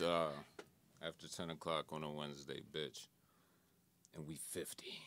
It's 0.00 0.08
uh 0.08 0.30
after 1.06 1.28
ten 1.28 1.50
o'clock 1.50 1.92
on 1.92 2.02
a 2.02 2.10
Wednesday, 2.10 2.62
bitch. 2.72 3.08
And 4.16 4.26
we 4.26 4.36
fifty. 4.36 4.98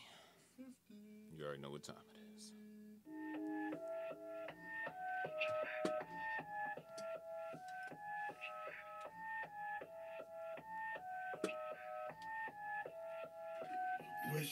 You 1.36 1.44
already 1.44 1.60
know 1.62 1.70
what 1.70 1.82
time 1.82 1.96
it 2.12 2.18
is. 2.18 2.23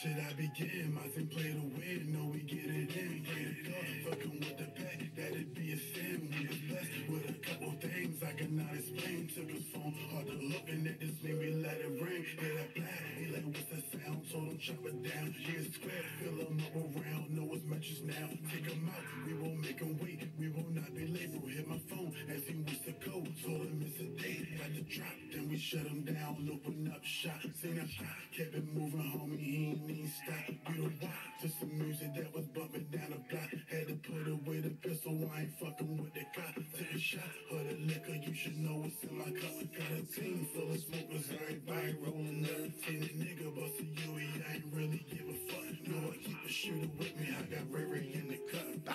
Should 0.03 0.19
I 0.19 0.33
begin? 0.35 0.99
My 0.99 1.07
team 1.15 1.29
play 1.31 1.55
to 1.55 1.63
win, 1.79 2.11
no 2.11 2.27
we 2.35 2.43
get 2.43 2.67
it 2.67 2.91
in. 2.91 3.23
Pray 3.23 3.47
to 3.47 3.63
God, 3.71 3.87
fucking 4.11 4.35
with 4.35 4.59
the 4.59 4.67
pack, 4.75 4.99
that'd 5.15 5.55
be 5.55 5.71
a 5.71 5.79
sin. 5.79 6.27
We 6.27 6.43
was 6.51 6.59
blessed 6.67 7.07
with 7.07 7.31
a 7.31 7.39
couple 7.39 7.71
things 7.79 8.19
I 8.19 8.33
cannot 8.35 8.75
explain. 8.75 9.31
Took 9.31 9.47
his 9.47 9.63
phone, 9.71 9.95
hard 10.11 10.27
to 10.27 10.35
look, 10.43 10.67
and 10.67 10.91
at 10.91 10.99
this 10.99 11.15
made 11.23 11.39
me 11.39 11.63
let 11.63 11.79
it 11.79 12.03
ring. 12.03 12.27
Hear 12.35 12.51
that 12.51 12.75
black, 12.75 12.99
he 13.15 13.31
like, 13.31 13.47
what's 13.47 13.63
that 13.71 13.85
sound? 13.95 14.27
Told 14.27 14.51
him 14.51 14.59
chop 14.59 14.83
it 14.83 14.99
down. 15.07 15.35
Yeah, 15.39 15.71
square, 15.71 16.07
fill 16.19 16.51
him 16.51 16.59
up 16.59 16.75
around. 16.83 17.31
Know 17.31 17.47
his 17.55 17.63
matches 17.63 18.03
now. 18.03 18.27
Take 18.51 18.67
him 18.67 18.91
out, 18.91 19.07
we 19.23 19.35
won't 19.39 19.63
make 19.63 19.79
him 19.79 19.95
wait. 20.03 20.27
We 20.35 20.51
will 20.51 20.67
not 20.75 20.91
be. 20.99 21.15
Bro, 21.15 21.47
hit 21.47 21.69
my 21.71 21.79
phone, 21.87 22.11
as 22.27 22.43
him 22.51 22.67
what's 22.67 22.83
the 22.83 22.93
code. 23.07 23.31
Told 23.47 23.71
him 23.71 23.87
it's 23.87 24.03
a 24.03 24.11
date, 24.19 24.59
got 24.59 24.75
the 24.75 24.83
drop, 24.83 25.15
then 25.31 25.47
we 25.47 25.57
shut 25.59 25.87
him 25.87 26.03
down. 26.03 26.51
Open 26.51 26.91
up 26.91 27.05
shop, 27.05 27.39
seen 27.63 27.79
a 27.79 27.87
shot, 27.87 28.19
kept 28.37 28.55
it 28.55 28.67
moving, 28.75 28.99
homie. 28.99 29.39
He 29.39 29.67
ain't 29.71 29.92
need 29.93 30.11
stop. 30.11 30.49
We 30.69 30.75
don't 30.81 31.03
watch 31.03 31.13
just 31.41 31.61
some 31.61 31.79
music 31.79 32.15
that 32.15 32.35
was 32.35 32.47
bumping 32.47 32.89
down 32.91 33.11
the 33.11 33.21
block. 33.29 33.51
Had 33.71 33.89
to 33.89 33.95
put 33.95 34.29
away 34.29 34.61
the 34.61 34.71
pistol, 34.71 35.31
I 35.35 35.41
ain't 35.41 35.53
fucking 35.59 35.97
with 35.97 36.15
the 36.15 36.25
cop. 36.35 36.55
Take 36.77 36.95
a 36.95 36.99
shot 36.99 37.33
of 37.51 37.69
the 37.69 37.75
liquor, 37.87 38.15
you 38.15 38.35
should 38.35 38.59
know 38.59 38.77
what's 38.77 39.03
in 39.05 39.19
my 39.19 39.25
cup. 39.25 39.57
Got 39.77 39.99
a 39.99 40.03
team 40.09 40.47
full 40.55 40.71
of 40.73 40.81
smokers, 40.81 41.29
everybody 41.31 41.97
rolling 42.01 42.47
a 42.47 42.73
nigga 42.91 43.55
bust 43.55 43.81
a 43.81 43.85
Yui, 43.85 44.29
I 44.49 44.55
ain't 44.55 44.65
really 44.73 45.05
give 45.11 45.29
a 45.29 45.37
fuck. 45.51 45.89
No, 45.89 46.11
I 46.11 46.17
keep 46.17 46.45
a 46.45 46.49
shooter 46.49 46.89
with 46.99 47.17
me, 47.19 47.35
I 47.39 47.43
got 47.43 47.71
Ray 47.71 47.85
Ray 47.85 48.11
in 48.15 48.29
the 48.29 48.39
cup. 48.51 48.85
Bah! 48.85 48.95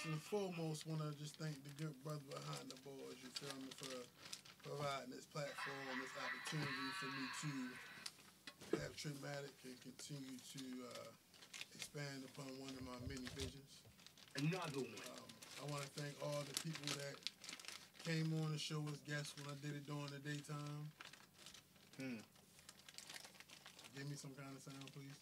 first 0.00 0.12
and 0.12 0.22
foremost 0.32 0.86
want 0.88 1.00
to 1.04 1.12
just 1.20 1.36
thank 1.36 1.52
the 1.60 1.74
good 1.76 1.92
brother 2.00 2.24
behind 2.32 2.64
the 2.72 2.78
boards, 2.88 3.20
you 3.20 3.28
feel 3.36 3.52
me, 3.60 3.68
for 3.76 4.00
providing 4.64 5.12
this 5.12 5.28
platform, 5.28 5.92
this 6.00 6.14
opportunity 6.16 6.88
for 6.96 7.10
me 7.12 7.24
to 7.44 7.52
have 8.80 8.96
Tramatic 8.96 9.52
and 9.68 9.76
continue 9.84 10.40
to 10.56 10.62
uh, 10.88 11.08
expand 11.76 12.24
upon 12.32 12.48
one 12.64 12.72
of 12.72 12.80
my 12.88 12.96
many 13.12 13.28
visions. 13.36 13.72
Another 14.40 14.80
one. 14.80 15.04
Um, 15.20 15.28
I 15.60 15.64
want 15.68 15.84
to 15.84 15.92
thank 16.00 16.16
all 16.24 16.40
the 16.48 16.56
people 16.64 16.88
that 16.96 17.16
came 18.00 18.32
on 18.40 18.56
the 18.56 18.60
show 18.60 18.80
as 18.88 18.96
guests 19.04 19.36
when 19.36 19.52
I 19.52 19.56
did 19.60 19.76
it 19.76 19.84
during 19.84 20.08
the 20.08 20.22
daytime. 20.24 20.88
Hmm. 22.00 22.24
Give 23.92 24.08
me 24.08 24.16
some 24.16 24.32
kind 24.32 24.54
of 24.56 24.64
sound, 24.64 24.80
please. 24.96 25.18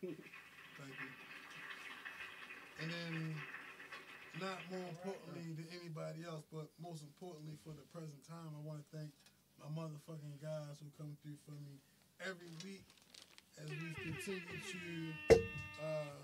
Thank 0.00 0.96
you. 0.96 1.10
And 2.80 2.88
then, 2.88 3.36
not 4.40 4.58
more 4.72 4.88
importantly 4.88 5.52
than 5.52 5.68
anybody 5.76 6.24
else, 6.24 6.42
but 6.48 6.72
most 6.80 7.04
importantly 7.04 7.60
for 7.60 7.76
the 7.76 7.84
present 7.92 8.20
time, 8.24 8.50
I 8.56 8.60
want 8.64 8.80
to 8.80 8.88
thank 8.90 9.12
my 9.60 9.68
motherfucking 9.68 10.40
guys 10.40 10.80
who 10.80 10.88
come 10.96 11.12
through 11.20 11.36
for 11.44 11.52
me 11.60 11.76
every 12.24 12.48
week 12.64 12.88
as 13.60 13.68
we 13.68 13.92
continue 14.00 14.56
to 14.72 14.82
uh, 15.84 16.16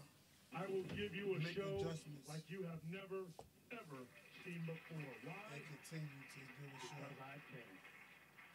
I 0.56 0.65
will 0.72 0.88
give 0.97 1.12
you 1.12 1.37
a 1.37 1.38
Make 1.44 1.53
show 1.53 1.84
adjustments. 1.84 2.25
like 2.32 2.44
you 2.49 2.65
have 2.65 2.81
never, 2.88 3.28
ever 3.77 4.00
seen 4.41 4.65
before. 4.65 4.97
and 4.97 5.60
continue 5.69 6.21
to 6.33 6.41
give 6.56 6.72
a 6.72 6.81
show. 6.81 6.97
Because 6.97 7.21
I. 7.21 7.37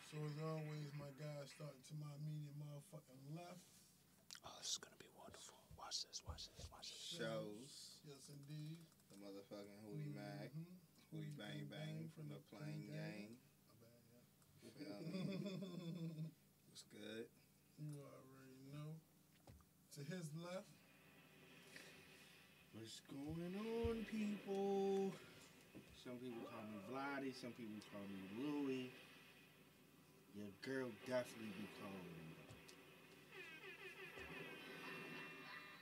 So 0.09 0.17
as 0.27 0.35
always, 0.43 0.89
my 0.97 1.07
guys 1.21 1.53
starting 1.53 1.79
to 1.87 1.93
my 2.01 2.09
immediate 2.25 2.57
motherfucking 2.57 3.37
left. 3.37 3.61
Oh, 4.43 4.51
this 4.59 4.75
is 4.75 4.79
gonna 4.81 4.97
be 4.97 5.07
wonderful. 5.13 5.55
Watch 5.77 6.03
this, 6.09 6.19
watch 6.25 6.49
this, 6.51 6.65
watch 6.73 6.89
this. 6.89 7.21
Shows 7.21 8.01
Yes, 8.03 8.25
indeed. 8.33 8.81
The 9.11 9.17
motherfucking 9.19 9.79
Hootie 9.83 10.13
Mac, 10.15 10.49
Mhm. 10.55 10.79
Hootie 11.13 11.35
Bang 11.37 11.67
Bang 11.67 12.09
from 12.15 12.29
the 12.31 12.39
Plain 12.49 12.87
Gang. 12.87 13.35
My 13.35 13.87
bad, 13.87 13.99
yeah. 14.07 14.23
You 14.63 14.69
feel 14.71 14.99
me? 15.03 15.11
What's 16.71 16.83
good? 16.95 17.27
You 17.77 17.99
already 17.99 18.59
know. 18.71 18.95
To 19.95 19.99
his 20.07 20.27
left, 20.39 20.71
What's 22.71 23.01
going 23.11 23.53
on, 23.59 24.05
people? 24.07 25.11
Some 26.01 26.15
people 26.23 26.47
call 26.47 26.63
me 26.63 26.79
Vladdy, 26.87 27.35
some 27.35 27.51
people 27.51 27.83
call 27.91 28.01
me 28.07 28.21
Louie. 28.39 28.89
Your 30.33 30.47
girl 30.63 30.87
definitely 31.05 31.51
be 31.59 31.67
calling 31.83 32.15
me. 32.15 32.31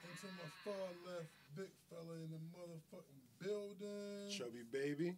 and 0.01 0.13
to 0.17 0.27
my 0.41 0.49
far 0.65 0.89
left, 1.05 1.29
big 1.55 1.69
fella 1.93 2.17
in 2.25 2.33
the 2.33 2.41
motherfucking 2.57 3.18
building. 3.41 4.29
Chubby 4.31 4.63
baby. 4.71 5.15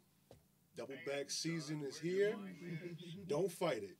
Double 0.78 0.96
back 1.06 1.30
season 1.30 1.84
is 1.88 2.00
here. 2.00 2.36
Don't 3.28 3.52
fight 3.52 3.84
it. 3.84 3.98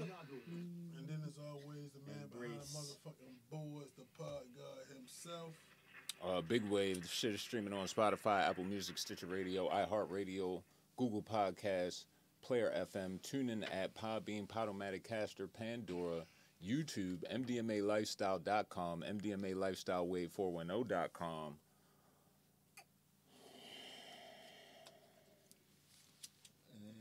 And 0.00 1.08
then, 1.08 1.22
as 1.26 1.34
always, 1.38 1.90
the 1.92 2.10
man 2.10 2.28
behind 2.32 2.52
Embrace. 2.52 2.72
the 2.72 2.78
motherfucking 2.78 3.34
boards, 3.50 3.90
the 3.96 4.04
pod 4.18 4.42
god 4.56 4.96
himself. 4.96 5.52
Uh, 6.24 6.40
Big 6.40 6.64
Wave. 6.70 7.02
The 7.02 7.08
shit 7.08 7.34
is 7.34 7.40
streaming 7.40 7.72
on 7.72 7.86
Spotify, 7.86 8.48
Apple 8.48 8.64
Music, 8.64 8.98
Stitcher 8.98 9.26
Radio, 9.26 9.68
iHeartRadio, 9.68 10.62
Google 10.96 11.22
Podcasts, 11.22 12.04
Player 12.42 12.72
FM, 12.76 13.20
Tune 13.22 13.48
TuneIn 13.48 13.64
app, 13.74 13.94
Podbean, 13.94 14.46
Podomatic 14.46 15.02
Caster, 15.04 15.46
Pandora, 15.46 16.24
YouTube, 16.64 17.18
MDMALifestyle.com, 17.32 19.04
MDMA 19.06 19.54
Lifestyle 19.54 20.06
Wave 20.06 20.30
410.com. 20.36 21.54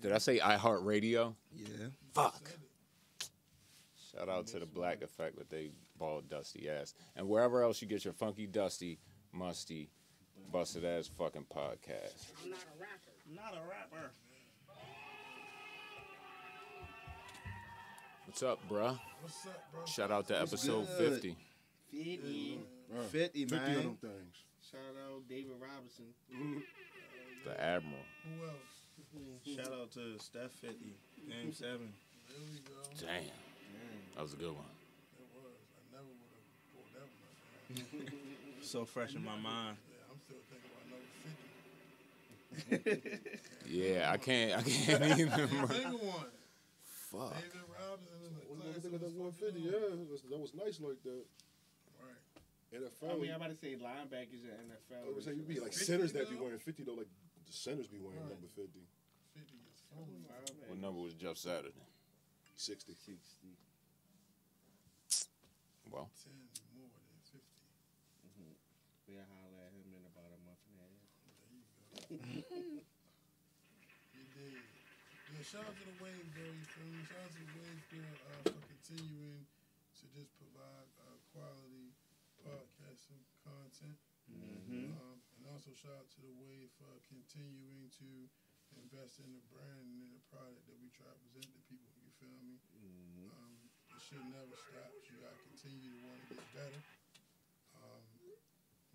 Did 0.01 0.11
I 0.11 0.17
say 0.17 0.39
iHeartRadio? 0.39 1.33
Yeah. 1.55 1.87
Fuck. 2.13 2.49
Shout 4.11 4.27
out 4.27 4.47
to 4.47 4.59
the 4.59 4.65
Black 4.65 5.01
Effect 5.01 5.37
with 5.37 5.49
they 5.49 5.71
bald 5.97 6.29
dusty 6.29 6.69
ass. 6.69 6.93
And 7.15 7.27
wherever 7.27 7.63
else 7.63 7.81
you 7.81 7.87
get 7.87 8.03
your 8.03 8.13
funky, 8.13 8.45
dusty, 8.45 8.99
musty, 9.31 9.89
busted 10.51 10.83
ass 10.83 11.09
fucking 11.17 11.45
podcast. 11.55 12.33
I'm 12.43 12.51
not 12.51 12.59
a 12.59 12.79
rapper. 12.79 13.13
Not 13.33 13.53
a 13.53 13.69
rapper. 13.69 14.11
What's 18.33 18.41
up, 18.41 18.57
bruh? 18.67 18.97
What's 19.21 19.45
up, 19.45 19.61
bro? 19.71 19.85
Shout 19.85 20.09
out 20.09 20.27
to 20.29 20.33
What's 20.33 20.53
episode 20.53 20.87
good? 20.97 21.21
50. 21.21 21.35
50. 21.91 22.59
Uh, 22.91 23.01
50, 23.03 23.45
50 23.45 23.55
of 23.55 23.61
them 23.83 23.97
things. 24.01 24.35
Shout 24.71 24.81
out 25.05 25.21
David 25.29 25.51
Robinson. 25.61 26.05
The 27.45 27.61
Admiral. 27.63 27.93
Who 28.23 28.31
else? 28.47 28.81
Shout 29.55 29.71
out 29.71 29.91
to 29.91 30.17
Steph 30.17 30.49
50. 30.49 30.95
Game 31.29 31.53
7. 31.53 31.77
There 31.77 31.85
we 32.51 32.57
go. 32.65 32.73
Damn. 33.05 33.21
That 34.15 34.23
was 34.23 34.33
a 34.33 34.37
good 34.37 34.47
one. 34.47 34.65
It 35.19 35.27
was. 35.35 35.53
I 35.77 35.81
never 35.93 36.09
would 36.09 36.33
have 36.33 36.73
pulled 36.73 36.89
that 38.01 38.01
one 38.01 38.09
So 38.63 38.83
fresh 38.83 39.13
in 39.13 39.23
my 39.23 39.35
mind. 39.37 39.77
Yeah, 39.91 40.09
I'm 40.09 40.17
still 40.25 40.41
thinking 40.49 40.71
about 40.73 40.89
number 42.81 42.97
50. 43.13 43.29
Yeah, 43.69 44.09
I 44.11 44.17
can't. 44.17 44.57
I 44.57 44.63
can't 44.63 45.03
even. 45.19 45.29
Can't 45.29 45.51
remember. 45.51 45.75
Think 47.13 47.21
of 47.21 47.21
one. 47.21 47.29
Fuck. 47.29 47.37
David 47.37 47.69
Robinson 47.69 48.17
is 48.25 48.33
a 48.33 48.41
What 48.49 48.57
class 48.57 48.81
think 48.81 48.93
of 48.97 49.01
of 49.01 49.01
that 49.05 49.13
150? 49.13 49.45
fucking 49.45 49.61
Yeah, 49.61 49.77
that 49.85 50.09
was, 50.09 50.21
that 50.25 50.39
was 50.41 50.51
nice 50.57 50.77
like 50.81 50.97
that. 51.05 51.23
Right. 52.01 52.21
NFL. 52.73 53.13
I 53.13 53.21
mean, 53.21 53.29
I'm 53.29 53.37
about 53.37 53.53
to 53.53 53.59
say 53.61 53.77
linebackers 53.77 54.41
in 54.41 54.49
NFL. 54.65 55.05
I 55.05 55.13
was 55.13 55.25
saying 55.29 55.37
you'd 55.37 55.47
be 55.47 55.61
like 55.61 55.77
50 55.77 55.85
centers 55.85 56.11
that 56.17 56.25
be 56.29 56.35
though? 56.35 56.43
wearing 56.49 56.57
50 56.57 56.81
though, 56.83 56.97
like 56.97 57.11
the 57.45 57.53
centers 57.53 57.85
be 57.85 58.01
wearing 58.01 58.17
Right. 58.25 58.33
number 58.33 58.49
50, 58.49 58.65
50 59.37 59.53
is 59.69 59.81
phony. 59.93 60.25
What 60.67 60.79
number 60.81 60.99
was 61.05 61.13
Jeff 61.13 61.37
Saturday? 61.37 61.85
60. 62.57 62.93
60. 62.97 63.13
Well, 65.93 66.09
10 66.25 66.33
more 66.73 66.89
than 66.89 67.21
50. 67.29 67.45
Mm-hmm. 68.25 68.57
We'll 69.05 69.21
holler 69.29 69.61
at 69.61 69.73
him 69.77 69.93
in 69.93 70.01
about 70.09 70.33
a 70.33 70.39
month 70.41 70.65
and 70.65 70.81
a 70.81 70.89
half. 70.89 71.05
There 72.09 72.17
you 72.17 72.41
go. 72.41 72.81
Yeah, 75.43 75.59
shout 75.59 75.67
out 75.67 75.75
to 75.75 75.83
the 75.91 75.99
Wave, 75.99 76.23
bro. 76.31 76.47
You 76.47 76.67
feel 76.71 76.87
me? 76.87 77.03
Shout 77.03 77.19
out 77.19 77.35
to 77.35 77.43
the 77.43 77.51
Wave 77.59 77.83
for, 77.91 77.99
uh, 77.99 78.47
for 78.47 78.63
continuing 78.63 79.43
to 79.43 80.03
just 80.15 80.31
provide 80.39 80.87
uh, 81.03 81.19
quality 81.35 81.91
podcasting 82.39 83.19
content. 83.43 83.99
Mm-hmm. 84.31 84.95
Um, 84.95 85.19
and 85.35 85.43
also 85.51 85.75
shout 85.75 85.99
out 85.99 86.07
to 86.15 86.19
the 86.23 86.31
Wave 86.39 86.71
for 86.79 86.95
continuing 87.11 87.91
to 87.91 88.07
invest 88.79 89.19
in 89.19 89.35
the 89.35 89.43
brand 89.51 89.83
and 89.83 90.07
in 90.07 90.15
the 90.15 90.23
product 90.31 90.63
that 90.63 90.79
we 90.79 90.87
try 90.95 91.11
to 91.11 91.19
present 91.27 91.51
to 91.51 91.59
people. 91.67 91.91
You 91.91 92.11
feel 92.23 92.39
me? 92.39 92.55
Mm-hmm. 92.79 93.27
Um, 93.35 93.59
it 93.67 93.99
should 93.99 94.23
never 94.31 94.55
stop. 94.55 94.95
You 94.95 95.27
gotta 95.27 95.43
continue 95.43 95.91
to 95.91 95.99
want 96.07 96.23
to 96.23 96.39
get 96.39 96.47
better. 96.55 96.81
Um, 97.83 98.03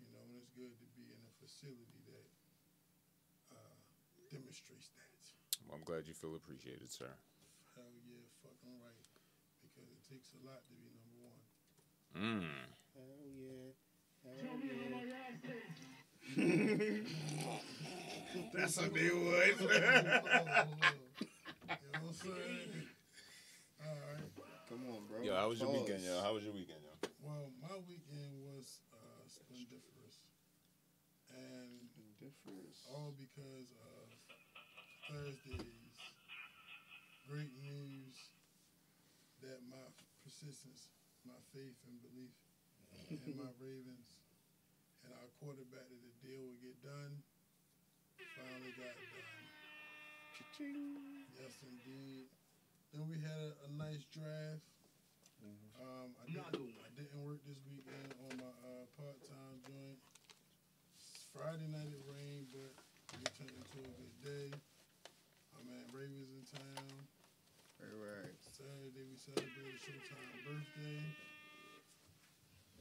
you 0.01 0.09
know, 0.09 0.25
and 0.25 0.33
it's 0.41 0.49
good 0.57 0.73
to 0.73 0.87
be 0.97 1.13
in 1.13 1.21
a 1.29 1.33
facility 1.45 2.01
that 2.09 2.25
uh, 3.53 3.77
demonstrates 4.33 4.89
that. 4.97 5.08
I'm 5.73 5.83
glad 5.85 6.07
you 6.07 6.13
feel 6.13 6.35
appreciated, 6.35 6.89
sir. 6.91 7.09
Hell 7.75 7.83
yeah, 8.07 8.23
fucking 8.41 8.79
right. 8.81 9.05
Because 9.61 9.89
it 9.91 10.01
takes 10.07 10.31
a 10.33 10.37
lot 10.47 10.63
to 10.65 10.73
be 10.79 10.87
number 10.95 11.17
one. 11.21 11.41
Mm. 12.15 12.49
Hell 12.95 13.27
yeah. 13.29 13.73
Hell 14.25 14.37
Tell 14.39 14.57
me 14.57 14.69
how 14.73 14.89
my 14.95 15.03
yeah. 15.05 15.29
ass. 15.29 15.37
That's 18.53 18.77
what 18.77 18.93
they 18.93 19.09
would. 19.09 19.59
you 19.59 19.67
know 19.69 19.77
what 21.69 22.01
I'm 22.01 22.13
saying? 22.13 22.85
All 23.81 23.97
right. 24.09 24.29
Come 24.69 24.81
on, 24.89 25.01
bro. 25.09 25.17
Yo, 25.23 25.33
how 25.35 25.49
was 25.49 25.59
your 25.59 25.69
Pause. 25.69 25.79
weekend, 25.81 26.01
yo? 26.03 26.21
How 26.21 26.33
was 26.33 26.43
your 26.43 26.53
weekend, 26.53 26.79
yo? 26.85 26.91
Well, 27.25 27.49
my 27.61 27.75
weekend 27.87 28.31
was 28.45 28.79
uh, 28.93 29.23
splendiferous. 29.25 30.17
And 31.33 31.89
Difference. 32.19 32.83
all 32.91 33.13
because 33.17 33.71
of 33.71 33.98
Thursday's 35.09 35.97
great 37.25 37.49
news 37.65 38.13
that 39.41 39.57
my 39.65 39.81
persistence, 40.21 40.93
my 41.25 41.33
faith 41.49 41.73
and 41.89 41.97
belief 42.05 42.29
in 43.25 43.33
my 43.33 43.49
Ravens 43.57 44.05
and 45.01 45.09
our 45.17 45.29
quarterback 45.41 45.89
that 45.89 46.01
the 46.05 46.13
deal 46.21 46.45
would 46.45 46.61
get 46.61 46.77
done 46.85 47.25
finally 48.37 48.69
got 48.77 48.93
done. 48.93 49.45
Yes, 51.41 51.57
indeed. 51.65 52.29
Then 52.93 53.09
we 53.09 53.17
had 53.17 53.33
a, 53.33 53.65
a 53.65 53.69
nice 53.81 54.05
draft. 54.13 54.61
Um, 55.81 56.13
I, 56.21 56.29
didn't. 56.53 56.77
I 56.85 56.89
didn't 56.93 57.17
work 57.25 57.41
this 57.49 57.57
weekend 57.65 58.13
on 58.29 58.37
my 58.37 58.53
uh, 58.61 58.85
part-time 58.93 59.57
joint. 59.65 59.97
Friday 61.33 61.65
night 61.65 61.89
it 61.89 62.03
rained, 62.05 62.53
but 62.53 62.77
it 63.17 63.29
turned 63.41 63.57
into 63.57 63.81
a 63.81 63.93
good 63.97 64.13
day. 64.21 64.49
I'm 65.69 65.95
Ravens 65.95 66.29
in 66.33 66.43
town. 66.57 66.85
Right, 67.79 67.95
right. 68.25 68.33
Saturday 68.57 69.05
we 69.09 69.15
celebrated 69.17 69.79
Showtime 69.79 70.29
birthday. 70.45 71.01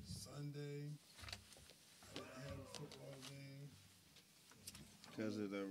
Sunday 0.05 0.91
I 2.03 2.15
didn't 2.15 2.43
have 2.49 2.59
a 2.59 2.79
football 2.79 3.15
game. 3.29 3.69
Because 5.17 5.37
of 5.39 5.51
the 5.51 5.65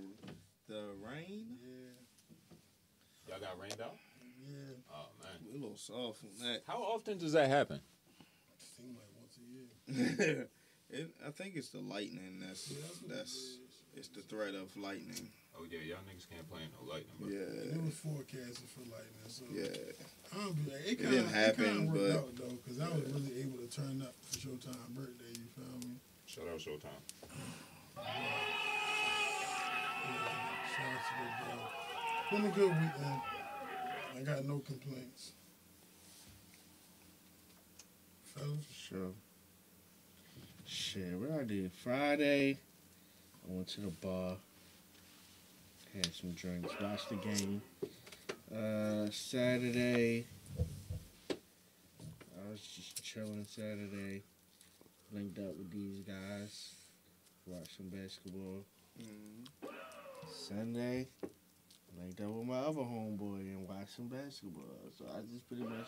the 0.68 0.82
rain? 1.02 1.56
Yeah, 1.62 1.96
Y'all 3.28 3.40
got 3.40 3.60
rained 3.60 3.80
out? 3.82 3.96
yeah. 4.46 4.56
Oh 4.92 5.08
man. 5.22 5.32
We're 5.46 5.56
a 5.58 5.60
little 5.60 5.76
soft 5.76 6.22
on 6.24 6.46
that. 6.46 6.62
How 6.66 6.78
often 6.78 7.18
does 7.18 7.32
that 7.32 7.48
happen? 7.48 7.80
Seemed 8.76 8.96
like 8.96 9.10
once 9.18 9.38
a 9.38 10.26
year. 10.26 10.48
it, 10.90 11.10
I 11.26 11.30
think 11.30 11.56
it's 11.56 11.70
the 11.70 11.80
lightning 11.80 12.40
that's 12.46 12.70
Yeah, 12.70 12.76
that's 12.82 13.00
that's 13.08 13.56
it's 13.96 14.08
the 14.08 14.20
threat 14.22 14.54
of 14.54 14.76
lightning. 14.76 15.28
Oh 15.58 15.64
yeah, 15.70 15.80
y'all 15.80 15.98
niggas 16.06 16.28
can't 16.30 16.48
play 16.48 16.60
in 16.62 16.70
no 16.70 16.86
lightning. 16.86 17.18
Bro. 17.18 17.28
It 17.34 17.82
was 17.84 17.94
forecasted 17.94 18.68
for 18.70 18.80
lightning, 18.86 19.26
so 19.26 19.44
yeah. 19.50 19.66
I 20.32 20.44
don't 20.44 20.54
be 20.64 20.70
like, 20.70 20.80
it, 20.86 20.92
It 20.92 20.96
kinda, 20.98 21.10
didn't 21.10 21.26
it 21.28 21.34
happen, 21.34 21.64
kinda 21.64 21.92
worked 21.92 21.98
but- 21.98 22.16
out 22.16 22.36
though, 22.36 22.56
because 22.62 22.78
I 22.80 22.88
was 22.94 23.02
really 23.12 23.40
able 23.42 23.58
to 23.58 23.66
turn 23.66 24.02
up 24.02 24.14
for 24.22 24.38
Showtime 24.38 24.88
birthday. 24.94 25.34
You 25.34 25.48
feel 25.56 25.78
me? 25.88 25.96
Shout 26.26 26.44
out 26.46 26.58
Showtime. 26.60 27.02
Yeah, 27.96 28.04
shout 30.76 30.94
out 30.94 31.02
to 31.08 31.12
the. 32.30 32.36
Been 32.36 32.44
a 32.46 32.54
good 32.54 32.70
weekend. 32.70 33.20
I 34.16 34.20
got 34.22 34.44
no 34.44 34.58
complaints. 34.60 35.32
Fellas, 38.24 38.64
Sure. 38.72 39.12
Shit, 40.66 41.18
what 41.18 41.30
I 41.30 41.44
did 41.44 41.72
Friday, 41.72 42.58
I 43.48 43.52
went 43.52 43.68
to 43.68 43.80
the 43.80 43.88
bar, 43.88 44.36
had 45.98 46.14
some 46.14 46.32
drinks, 46.32 46.72
watched 46.80 47.08
the 47.08 47.16
game. 47.16 47.60
Uh, 48.54 49.10
Saturday, 49.10 50.26
I 51.28 52.50
was 52.50 52.60
just 52.60 53.02
chilling. 53.02 53.44
Saturday, 53.48 54.22
linked 55.12 55.38
up 55.38 55.56
with 55.56 55.70
these 55.72 55.98
guys, 56.00 56.74
watched 57.46 57.76
some 57.76 57.88
basketball. 57.88 58.64
Sunday, 60.32 61.08
linked 62.00 62.20
up 62.20 62.28
with 62.28 62.46
my 62.46 62.58
other 62.58 62.80
homeboy 62.82 63.40
and 63.40 63.68
watched 63.68 63.96
some 63.96 64.06
basketball. 64.06 64.62
So 64.96 65.04
I 65.06 65.20
just 65.32 65.48
pretty 65.48 65.64
much 65.64 65.86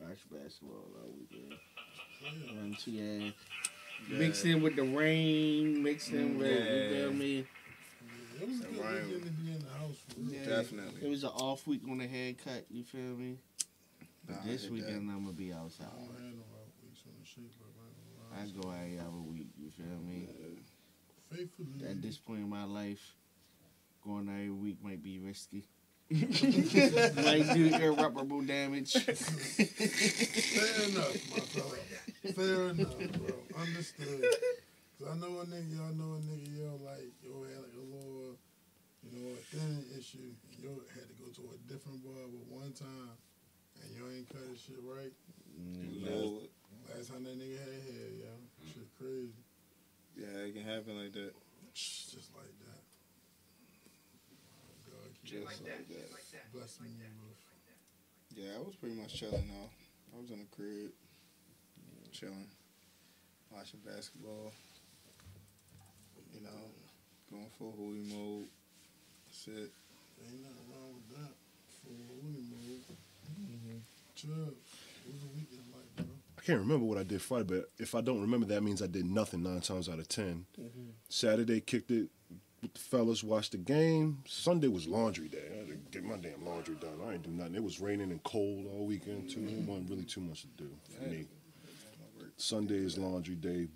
watched 0.00 0.30
basketball 0.30 0.86
all 1.02 1.10
weekend. 1.18 1.54
yeah. 2.22 2.60
One, 2.60 2.76
two, 2.78 2.90
yeah. 2.92 3.30
Mixed 4.08 4.44
in 4.44 4.62
with 4.62 4.76
the 4.76 4.82
rain, 4.82 5.82
mixed 5.82 6.12
in 6.12 6.38
with, 6.38 6.50
you 6.50 6.90
feel 6.90 7.12
me? 7.12 7.46
Yeah. 8.36 8.42
It 8.42 8.48
was 8.48 8.60
a 8.60 8.62
good 8.64 8.78
Right. 8.78 9.04
weekend 9.06 9.24
to 9.24 9.30
be 9.32 9.50
in 9.52 9.58
the 9.58 9.70
house 9.70 9.96
for 10.08 10.20
real. 10.20 10.92
It 11.02 11.08
was 11.08 11.22
an 11.24 11.30
off 11.30 11.66
week 11.66 11.82
on 11.88 11.98
the 11.98 12.06
haircut, 12.06 12.64
you 12.70 12.82
feel 12.84 13.16
me? 13.16 13.38
But 14.26 14.36
Nah, 14.36 14.42
this 14.52 14.62
hit 14.64 14.72
weekend 14.72 15.10
I'm 15.10 15.24
gonna 15.24 15.32
be 15.36 15.52
I 15.52 15.58
outside. 15.58 15.86
don't 15.90 16.06
have 16.06 16.34
no 16.34 16.44
out 16.54 16.72
weeks 16.84 17.02
on 17.06 17.12
the 17.20 17.26
shape 17.26 17.52
up. 17.60 17.68
I 18.32 18.38
I 18.38 18.42
ain't 18.44 18.54
go 18.60 18.70
every 18.70 18.98
other 18.98 19.22
week, 19.30 19.48
you 19.58 19.70
feel 19.70 19.98
me? 20.06 20.28
Faithfully. 21.30 21.86
At 21.90 22.00
this 22.02 22.16
point 22.18 22.40
in 22.40 22.48
my 22.48 22.64
life, 22.64 23.16
going 24.04 24.28
out 24.28 24.34
every 24.34 24.50
week 24.50 24.78
might 24.82 25.02
be 25.02 25.18
risky. 25.18 25.64
might 26.12 27.46
do 27.54 27.74
irreparable 27.74 28.42
damage. 28.42 28.92
Fair 29.04 30.88
enough, 30.88 31.16
my 31.30 31.40
fella. 31.40 31.76
Fair 32.34 32.68
enough, 32.68 32.98
bro. 32.98 33.34
Understood. 33.60 34.24
Cause 34.98 35.08
I 35.10 35.14
know 35.16 35.40
a 35.40 35.44
nigga, 35.46 35.70
y'all 35.76 35.94
know 35.94 36.12
a 36.14 36.16
nigga, 36.20 36.48
yo, 36.58 36.78
like, 36.84 37.10
yo, 37.22 37.30
had 37.42 37.62
like 37.62 37.74
a 37.74 37.80
little, 37.80 38.12
you 38.12 38.21
know, 39.20 39.36
a 39.36 39.42
thinning 39.52 39.84
issue. 39.92 40.32
And 40.48 40.56
yo 40.62 40.72
had 40.96 41.08
to 41.08 41.16
go 41.20 41.28
to 41.28 41.42
a 41.52 41.58
different 41.68 42.00
bar 42.00 42.16
barber 42.16 42.42
one 42.48 42.72
time. 42.72 43.12
And 43.82 43.88
you 43.92 44.06
ain't 44.08 44.28
cut 44.30 44.46
his 44.48 44.60
shit 44.60 44.80
right. 44.80 45.12
Mm, 45.58 46.08
Lord. 46.08 46.48
Last 46.88 47.10
time 47.12 47.24
that 47.24 47.36
nigga 47.36 47.58
had 47.58 47.82
hair, 47.88 48.08
yo. 48.24 48.32
Shit 48.72 48.88
crazy. 48.98 49.36
Yeah, 50.16 50.44
it 50.48 50.54
can 50.54 50.64
happen 50.64 50.96
like 50.96 51.12
that. 51.12 51.32
Just 51.74 52.32
like 52.36 52.52
that. 52.68 52.82
God 54.84 55.08
keep 55.24 55.40
Just 55.40 55.46
like 55.46 55.64
that. 55.64 56.52
blessing 56.52 56.92
you 57.00 57.08
with. 57.26 57.42
Yeah, 58.36 58.56
I 58.56 58.64
was 58.64 58.76
pretty 58.76 58.94
much 58.94 59.14
chilling 59.14 59.44
though. 59.48 59.70
I 60.16 60.20
was 60.20 60.30
in 60.30 60.38
the 60.38 60.48
crib, 60.56 60.92
chilling, 62.12 62.48
watching 63.50 63.80
basketball. 63.84 64.52
You 66.32 66.40
know, 66.40 66.64
going 67.30 67.50
full 67.58 67.72
Hui 67.76 68.00
mode. 68.08 68.48
That's 69.32 69.46
it. 69.46 69.72
Ain't 70.28 70.42
nothing 70.42 70.68
wrong 70.68 70.92
with 70.92 71.16
that. 71.16 71.32
Full 71.80 71.96
Looney 72.22 72.44
mode. 72.50 73.80
Chubbs, 74.14 74.28
what 74.28 75.14
was 75.14 75.22
the 75.22 75.28
weekend 75.34 75.62
like, 75.72 75.96
bro? 75.96 76.04
I 76.36 76.40
can't 76.42 76.60
remember 76.60 76.84
what 76.84 76.98
I 76.98 77.02
did 77.02 77.22
Friday, 77.22 77.44
but 77.44 77.70
if 77.78 77.94
I 77.94 78.02
don't 78.02 78.20
remember, 78.20 78.44
that 78.46 78.62
means 78.62 78.82
I 78.82 78.88
did 78.88 79.06
nothing 79.06 79.42
nine 79.42 79.62
times 79.62 79.88
out 79.88 79.98
of 79.98 80.06
10 80.06 80.44
mm-hmm. 80.60 80.90
Saturday 81.08 81.60
kicked 81.62 81.90
it 81.90 82.10
with 82.60 82.74
the 82.74 82.78
fellas, 82.78 83.24
watched 83.24 83.52
the 83.52 83.58
game. 83.58 84.22
Sunday 84.26 84.68
was 84.68 84.86
laundry 84.86 85.28
day. 85.28 85.48
I 85.50 85.58
had 85.60 85.68
to 85.68 85.76
get 85.90 86.04
my 86.04 86.16
damn 86.16 86.44
laundry 86.44 86.74
done. 86.74 87.00
I 87.08 87.14
ain't 87.14 87.22
do 87.22 87.30
nothing. 87.30 87.54
It 87.54 87.64
was 87.64 87.80
raining 87.80 88.10
and 88.10 88.22
cold 88.24 88.66
all 88.66 88.84
weekend 88.84 89.30
too. 89.30 89.40
It 89.48 89.66
wasn't 89.66 89.88
really 89.88 90.04
too 90.04 90.20
much 90.20 90.42
to 90.42 90.48
do 90.58 90.68
for 90.90 91.08
me. 91.08 91.24
Sunday 92.36 92.84
is 92.84 92.98
laundry 92.98 93.36
day, 93.36 93.68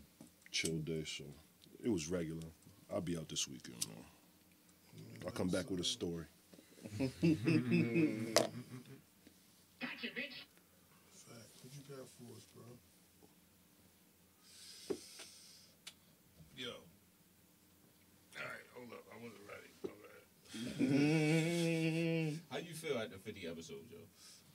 chill 0.52 0.80
day, 0.80 1.04
so 1.04 1.24
it 1.82 1.88
was 1.88 2.08
regular. 2.10 2.48
I'll 2.92 3.00
be 3.00 3.16
out 3.16 3.30
this 3.30 3.48
weekend, 3.48 3.86
man. 3.88 4.04
I'll 5.26 5.32
come 5.32 5.48
back 5.48 5.68
with 5.70 5.80
a 5.80 5.84
story. 5.84 6.24
Gotcha, 6.98 7.10
bitch. 10.14 10.38
Fact. 11.16 11.50
What 11.62 11.72
you 11.74 11.82
got 11.88 12.06
for 12.14 12.30
us, 12.36 12.46
bro? 12.54 12.62
Yo. 16.56 16.68
All 18.38 18.44
right, 18.44 18.66
hold 18.72 18.92
up. 18.92 19.04
I 19.10 19.16
wasn't 19.20 19.42
ready. 19.50 19.70
My 19.82 19.90
bad. 22.30 22.40
How 22.52 22.58
you 22.58 22.74
feel 22.74 22.96
at 22.98 23.10
the 23.10 23.18
50 23.18 23.48
episode, 23.48 23.90
Joe? 23.90 24.06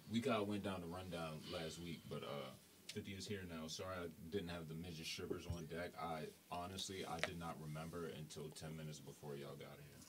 We 0.09 0.21
got 0.21 0.47
went 0.47 0.63
down 0.63 0.79
the 0.79 0.87
rundown 0.87 1.41
last 1.53 1.81
week, 1.81 1.99
but 2.09 2.23
uh, 2.23 2.51
50 2.93 3.11
is 3.11 3.27
here 3.27 3.41
now. 3.49 3.67
Sorry 3.67 3.95
I 4.01 4.07
didn't 4.31 4.49
have 4.49 4.69
the 4.69 4.75
midget 4.75 5.05
shivers 5.05 5.45
on 5.53 5.65
deck. 5.65 5.91
I 6.01 6.27
honestly 6.49 7.05
I 7.05 7.19
did 7.25 7.37
not 7.39 7.57
remember 7.61 8.09
until 8.17 8.47
10 8.49 8.75
minutes 8.77 8.99
before 9.01 9.35
y'all 9.35 9.55
got 9.59 9.75
here. 9.75 10.00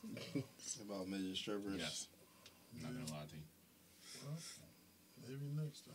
About 0.82 1.08
midget 1.08 1.36
strippers. 1.36 1.78
Yes. 1.78 2.08
I'm 2.74 2.82
not 2.82 2.92
gonna 2.92 3.18
lie 3.18 3.26
to 3.26 3.36
you. 3.36 3.42
Well, 4.24 4.38
maybe 5.28 5.62
next 5.62 5.84
time. 5.86 5.94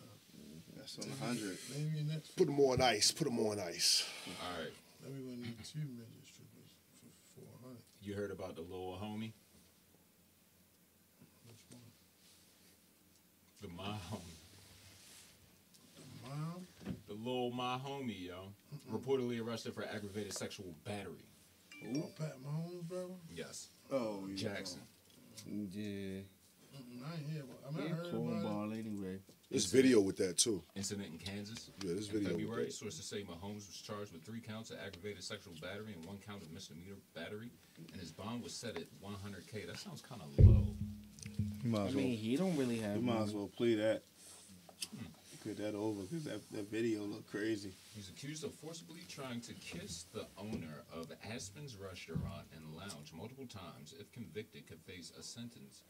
That's 0.76 1.00
on 1.00 1.12
a 1.12 1.26
hundred. 1.26 1.58
Maybe 1.76 2.04
next 2.04 2.36
Put 2.36 2.48
them 2.48 2.60
on 2.60 2.82
ice. 2.82 3.12
Put 3.12 3.26
them 3.26 3.40
on 3.40 3.60
ice. 3.60 4.06
All 4.42 4.62
right. 4.62 4.72
Maybe 5.04 5.22
we'll 5.26 5.36
need 5.38 5.58
two 5.64 5.80
midget 5.80 6.26
strippers 6.26 6.72
for 7.36 7.42
400. 7.42 7.78
You 8.02 8.14
heard 8.14 8.32
about 8.32 8.56
the 8.56 8.62
little 8.62 8.98
homie? 9.02 9.34
Which 11.46 11.64
one? 11.70 11.82
The 13.62 13.68
my 13.70 13.98
homie. 14.12 14.38
Mom? 16.24 16.68
The 17.08 17.14
little 17.14 17.52
my 17.52 17.78
homie, 17.78 18.28
yo. 18.28 18.54
Reportedly 18.92 19.46
arrested 19.46 19.74
for 19.74 19.84
aggravated 19.84 20.34
sexual 20.34 20.74
battery. 20.86 21.26
Oh, 21.86 22.10
Pat 22.18 22.36
Mahomes, 22.44 22.84
brother? 22.88 23.14
Yes. 23.34 23.68
Oh, 23.92 24.26
yeah. 24.30 24.36
Jackson. 24.36 24.82
Yeah. 25.48 26.22
Mm-mm, 26.76 27.02
I 27.10 27.14
ain't 27.16 27.30
hear 27.32 27.44
about 27.44 27.60
I 27.68 27.72
mean, 27.78 27.88
He 27.88 27.94
I 27.94 27.96
a 27.96 27.96
heard 27.96 28.08
about 28.08 28.22
it. 28.22 28.44
cornball 28.46 28.74
anyway. 28.80 29.18
There's 29.50 29.66
video 29.66 30.02
with 30.02 30.18
that 30.18 30.38
too. 30.38 30.62
Incident 30.76 31.08
in 31.14 31.18
Kansas. 31.18 31.70
Yeah, 31.84 31.94
this 31.94 32.08
In 32.10 32.14
video. 32.20 32.30
with 32.30 32.38
February, 32.42 32.66
that. 32.66 32.74
sources 32.74 33.06
say 33.06 33.24
Mahomes 33.24 33.66
was 33.68 33.82
charged 33.82 34.12
with 34.12 34.24
three 34.26 34.42
counts 34.42 34.72
of 34.72 34.78
aggravated 34.86 35.24
sexual 35.24 35.54
battery 35.62 35.94
and 35.96 36.04
one 36.06 36.18
count 36.18 36.42
of 36.44 36.52
misdemeanor 36.52 36.96
battery, 37.16 37.50
and 37.94 38.02
his 38.02 38.12
bond 38.12 38.44
was 38.44 38.54
set 38.54 38.76
at 38.76 38.84
100k. 39.02 39.66
That 39.68 39.78
sounds 39.78 40.02
kind 40.02 40.22
of 40.22 40.46
low. 40.46 40.68
You 41.64 41.70
might 41.72 41.80
I 41.80 41.86
as 41.88 41.96
well. 41.96 42.04
mean, 42.04 42.18
he 42.18 42.36
don't 42.36 42.58
really 42.58 42.80
have. 42.80 42.98
You 42.98 43.02
might 43.04 43.22
as 43.22 43.34
well 43.34 43.48
plead 43.56 43.76
that. 43.76 44.04
Hmm. 44.92 45.06
Put 45.48 45.58
that 45.64 45.76
over 45.76 46.02
because 46.02 46.26
that, 46.26 46.42
that 46.52 46.70
video 46.70 47.04
looked 47.04 47.32
crazy. 47.32 47.72
He's 47.96 48.10
accused 48.10 48.44
of 48.44 48.54
forcibly 48.54 49.00
trying 49.08 49.40
to 49.42 49.54
kiss 49.54 50.04
the 50.14 50.26
owner 50.38 50.84
of 50.94 51.08
Aspen's 51.34 51.78
restaurant 51.78 52.48
and 52.54 52.76
lounge 52.76 53.14
multiple 53.16 53.46
times. 53.48 53.94
If 53.98 54.12
convicted, 54.12 54.68
could 54.68 54.82
face 54.82 55.14
a 55.18 55.24
sentence 55.24 55.84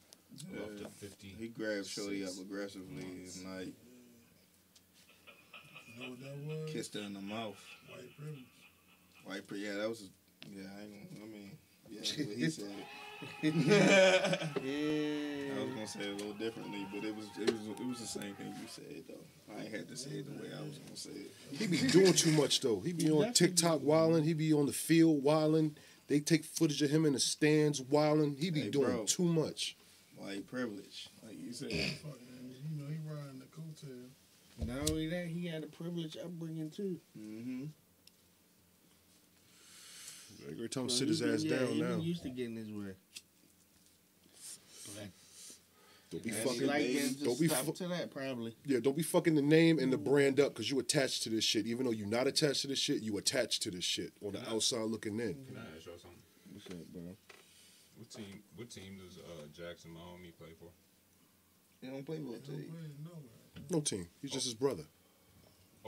of 0.54 0.62
up 0.62 0.78
to 0.78 0.84
Yeah. 0.84 0.90
50. 1.00 1.28
He 1.40 1.48
grabbed 1.48 1.88
Shorty 1.88 2.24
up 2.24 2.34
aggressively 2.40 3.04
months. 3.04 3.38
and 3.42 3.58
like 3.58 3.74
You 5.96 6.04
know 6.04 6.10
what 6.12 6.20
that 6.22 6.62
was? 6.64 6.72
kissed 6.72 6.94
her 6.94 7.02
in 7.02 7.14
the 7.16 7.22
mouth. 7.22 7.58
White 7.90 8.16
privilege. 8.16 8.46
White, 9.26 9.48
pre- 9.48 9.66
yeah, 9.66 9.74
that 9.74 9.90
was. 9.90 10.08
Yeah, 10.56 10.66
I 10.78 10.84
ain't 10.84 11.14
gonna. 11.16 11.26
I 11.26 11.28
mean, 11.30 11.52
yeah, 11.90 11.98
that's 12.02 12.16
what 12.16 12.38
he 12.38 12.50
said. 12.52 12.86
Yeah. 13.42 13.54
I 15.60 15.64
was 15.64 15.74
gonna 15.74 15.88
say 15.88 16.00
it 16.02 16.08
a 16.10 16.16
little 16.16 16.34
differently, 16.34 16.86
but 16.94 17.04
it 17.04 17.16
was 17.16 17.26
it 17.40 17.52
was 17.52 17.62
it 17.80 17.88
was 17.88 18.00
the 18.00 18.08
same 18.08 18.34
thing 18.36 18.48
you 18.62 18.68
said 18.68 19.04
though. 19.08 19.54
I 19.56 19.62
ain't 19.64 19.74
had 19.76 19.88
to 19.90 19.98
say 19.98 20.12
it 20.12 20.26
the 20.26 20.42
way 20.44 20.50
I 20.58 20.62
was 20.64 20.78
gonna 20.80 20.96
say 20.96 21.10
it. 21.12 21.32
He 21.52 21.68
be 21.68 21.88
doing 21.88 22.14
too 22.14 22.32
much 22.32 22.62
though. 22.62 22.80
He 22.80 22.94
be 22.94 23.10
on 23.12 23.34
TikTok 23.34 23.82
wilding. 23.84 24.24
He 24.24 24.34
be 24.34 24.54
on 24.54 24.66
the 24.66 24.74
field 24.74 25.24
wilding. 25.24 25.76
They 26.08 26.20
take 26.20 26.46
footage 26.46 26.82
of 26.82 26.90
him 26.90 27.06
in 27.06 27.14
the 27.14 27.20
stands 27.20 27.82
wilding. 27.82 28.36
He 28.40 28.50
be 28.50 28.62
Hey, 28.62 28.70
doing 28.70 28.92
bro. 28.92 29.04
too 29.06 29.24
much. 29.26 29.76
White 30.16 30.48
privilege, 30.48 31.10
like 31.26 31.38
you 31.44 31.52
said. 31.54 31.72
You 31.72 31.78
know, 32.76 32.88
he 32.88 32.98
riding 33.10 33.40
the 33.40 33.46
coattail. 33.46 34.10
Not 34.66 34.90
only 34.90 35.08
that, 35.08 35.28
he 35.28 35.46
had 35.48 35.64
a 35.64 35.68
privileged 35.68 36.18
upbringing 36.18 36.70
too. 36.72 37.00
Mm-hmm. 37.18 37.66
Every 40.50 40.70
time 40.70 40.90
So 40.90 40.98
sit 40.98 41.06
he 41.06 41.10
his 41.10 41.22
ass 41.22 41.44
yeah, 41.44 41.58
down 41.60 41.68
he 41.68 41.82
now. 41.82 41.90
been 41.90 42.02
used 42.02 42.24
to 42.24 42.30
getting 42.30 42.56
his 42.56 42.72
way. 42.72 42.94
Don't 46.10 46.24
be 46.24 46.30
Yeah, 46.30 46.36
fucking. 46.38 46.68
like 46.68 46.78
baby. 46.78 46.94
getting 46.94 47.14
Don't 47.26 47.40
be 47.40 47.48
just 47.50 47.66
fu- 47.66 47.74
to 47.74 47.88
that 47.90 48.12
probably. 48.12 48.56
Yeah, 48.66 48.80
don't 48.80 48.96
be 48.96 49.04
fucking 49.04 49.36
the 49.36 49.42
name 49.42 49.78
and 49.78 49.92
the 49.92 49.98
brand 49.98 50.40
up 50.40 50.54
because 50.54 50.72
you 50.72 50.80
attached 50.80 51.24
to 51.24 51.30
this 51.30 51.44
shit. 51.44 51.66
Even 51.68 51.86
though 51.86 51.92
you're 51.92 52.08
not 52.08 52.28
attached 52.28 52.62
to 52.62 52.68
this 52.68 52.80
shit, 52.80 53.02
you 53.02 53.18
attached 53.18 53.62
to 53.64 53.72
this 53.72 53.84
shit 53.84 54.14
on 54.26 54.32
the 54.32 54.50
outside 54.50 54.84
looking 54.86 55.20
in. 55.20 55.34
Can 55.34 55.58
I 55.58 55.76
ask 55.76 55.86
y'all 55.86 55.96
something? 56.02 56.18
What's 56.54 56.66
up, 56.68 56.88
bro? 56.94 57.02
What 57.98 58.10
team? 58.10 58.40
What 58.56 58.70
team 58.70 58.98
does 59.06 59.18
uh, 59.18 59.48
Jackson 59.54 59.92
Mahomes 59.92 60.32
play 60.38 60.54
for? 60.58 60.70
He 61.82 61.88
don't 61.88 62.06
play 62.06 62.20
ball 62.20 62.34
Don't 62.34 62.46
today. 62.46 62.64
play 62.70 62.80
it 62.86 62.92
nowhere. 63.04 63.68
No 63.70 63.82
team. 63.82 64.08
He's 64.22 64.32
just 64.32 64.46
his 64.46 64.54
brother. 64.54 64.84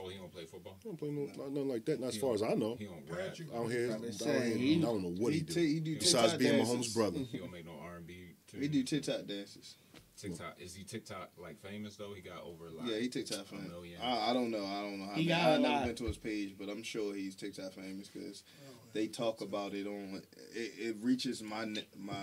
Oh, 0.02 0.08
he 0.08 0.16
don't 0.18 0.32
play 0.32 0.44
football. 0.44 0.76
He 0.82 0.88
don't 0.88 0.98
play 0.98 1.10
no, 1.10 1.26
not, 1.26 1.50
nothing 1.52 1.68
like 1.68 1.84
that. 1.86 2.00
Not 2.00 2.08
as 2.08 2.14
He 2.14 2.20
far 2.20 2.34
as 2.34 2.42
I 2.42 2.54
know. 2.54 2.76
He 2.78 2.86
don't 2.86 3.02
rap. 3.08 3.28
Patrick. 3.28 3.48
Out 3.54 3.70
here, 3.70 3.86
About 3.88 4.00
to 4.02 4.08
out 4.08 4.14
say, 4.14 4.48
here, 4.48 4.56
he- 4.56 4.78
I 4.78 4.80
don't 4.82 5.02
know 5.02 5.14
what 5.22 5.32
he, 5.32 5.38
he 5.40 5.44
do. 5.44 5.52
t- 5.54 5.74
he 5.74 5.80
do 5.80 5.98
besides 5.98 6.34
being 6.34 6.56
dances. 6.56 6.74
Mahomes' 6.76 6.94
brother. 6.94 7.18
He 7.30 7.38
don't 7.38 7.52
make 7.52 7.66
no 7.66 7.72
R 7.82 7.96
and 7.96 8.06
B. 8.06 8.14
He 8.58 8.68
do 8.68 8.82
TikTok 8.82 9.26
dances. 9.26 9.76
TikTok. 10.20 10.56
Is 10.60 10.74
he 10.74 10.84
TikTok 10.84 11.30
like 11.38 11.58
famous 11.62 11.96
though? 11.96 12.12
He 12.14 12.20
got 12.20 12.42
over 12.44 12.64
like 12.70 12.90
Yeah, 12.90 12.98
he 12.98 13.08
TikTok 13.08 13.40
a 13.40 13.44
famous. 13.44 13.68
million. 13.70 14.00
I, 14.02 14.30
I 14.30 14.32
don't 14.34 14.50
know. 14.50 14.64
I 14.66 14.82
don't 14.82 14.98
know 14.98 15.06
how. 15.06 15.14
He 15.14 15.24
many. 15.24 15.28
got 15.28 15.40
I 15.40 15.50
a 15.50 15.52
ain't 15.54 15.62
never 15.62 15.74
lot. 15.76 15.86
been 15.86 15.94
to 15.96 16.04
his 16.04 16.18
page, 16.18 16.54
but 16.58 16.68
I'm 16.68 16.82
sure 16.82 17.14
he's 17.14 17.34
TikTok 17.34 17.72
famous 17.72 18.08
because 18.08 18.42
Oh, 18.68 18.74
they 18.92 19.06
talk 19.06 19.40
about 19.40 19.72
it 19.72 19.86
on. 19.86 20.20
It, 20.54 20.72
it 20.78 20.96
reaches 21.00 21.42
my 21.42 21.64
net, 21.64 21.86
my 21.98 22.14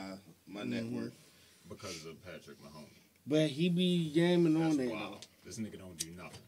my 0.48 0.62
Mhm. 0.62 0.68
network. 0.70 1.14
because 1.70 2.06
of 2.06 2.24
Patrick 2.24 2.58
Mahomes. 2.64 2.86
But 3.26 3.50
he 3.50 3.68
be 3.70 4.12
jamming 4.14 4.54
That's 4.54 4.72
on 4.74 4.78
there. 4.78 4.90
wild. 4.90 5.26
This 5.44 5.58
nigga 5.58 5.80
don't 5.80 5.98
do 5.98 6.12
nothing. 6.12 6.40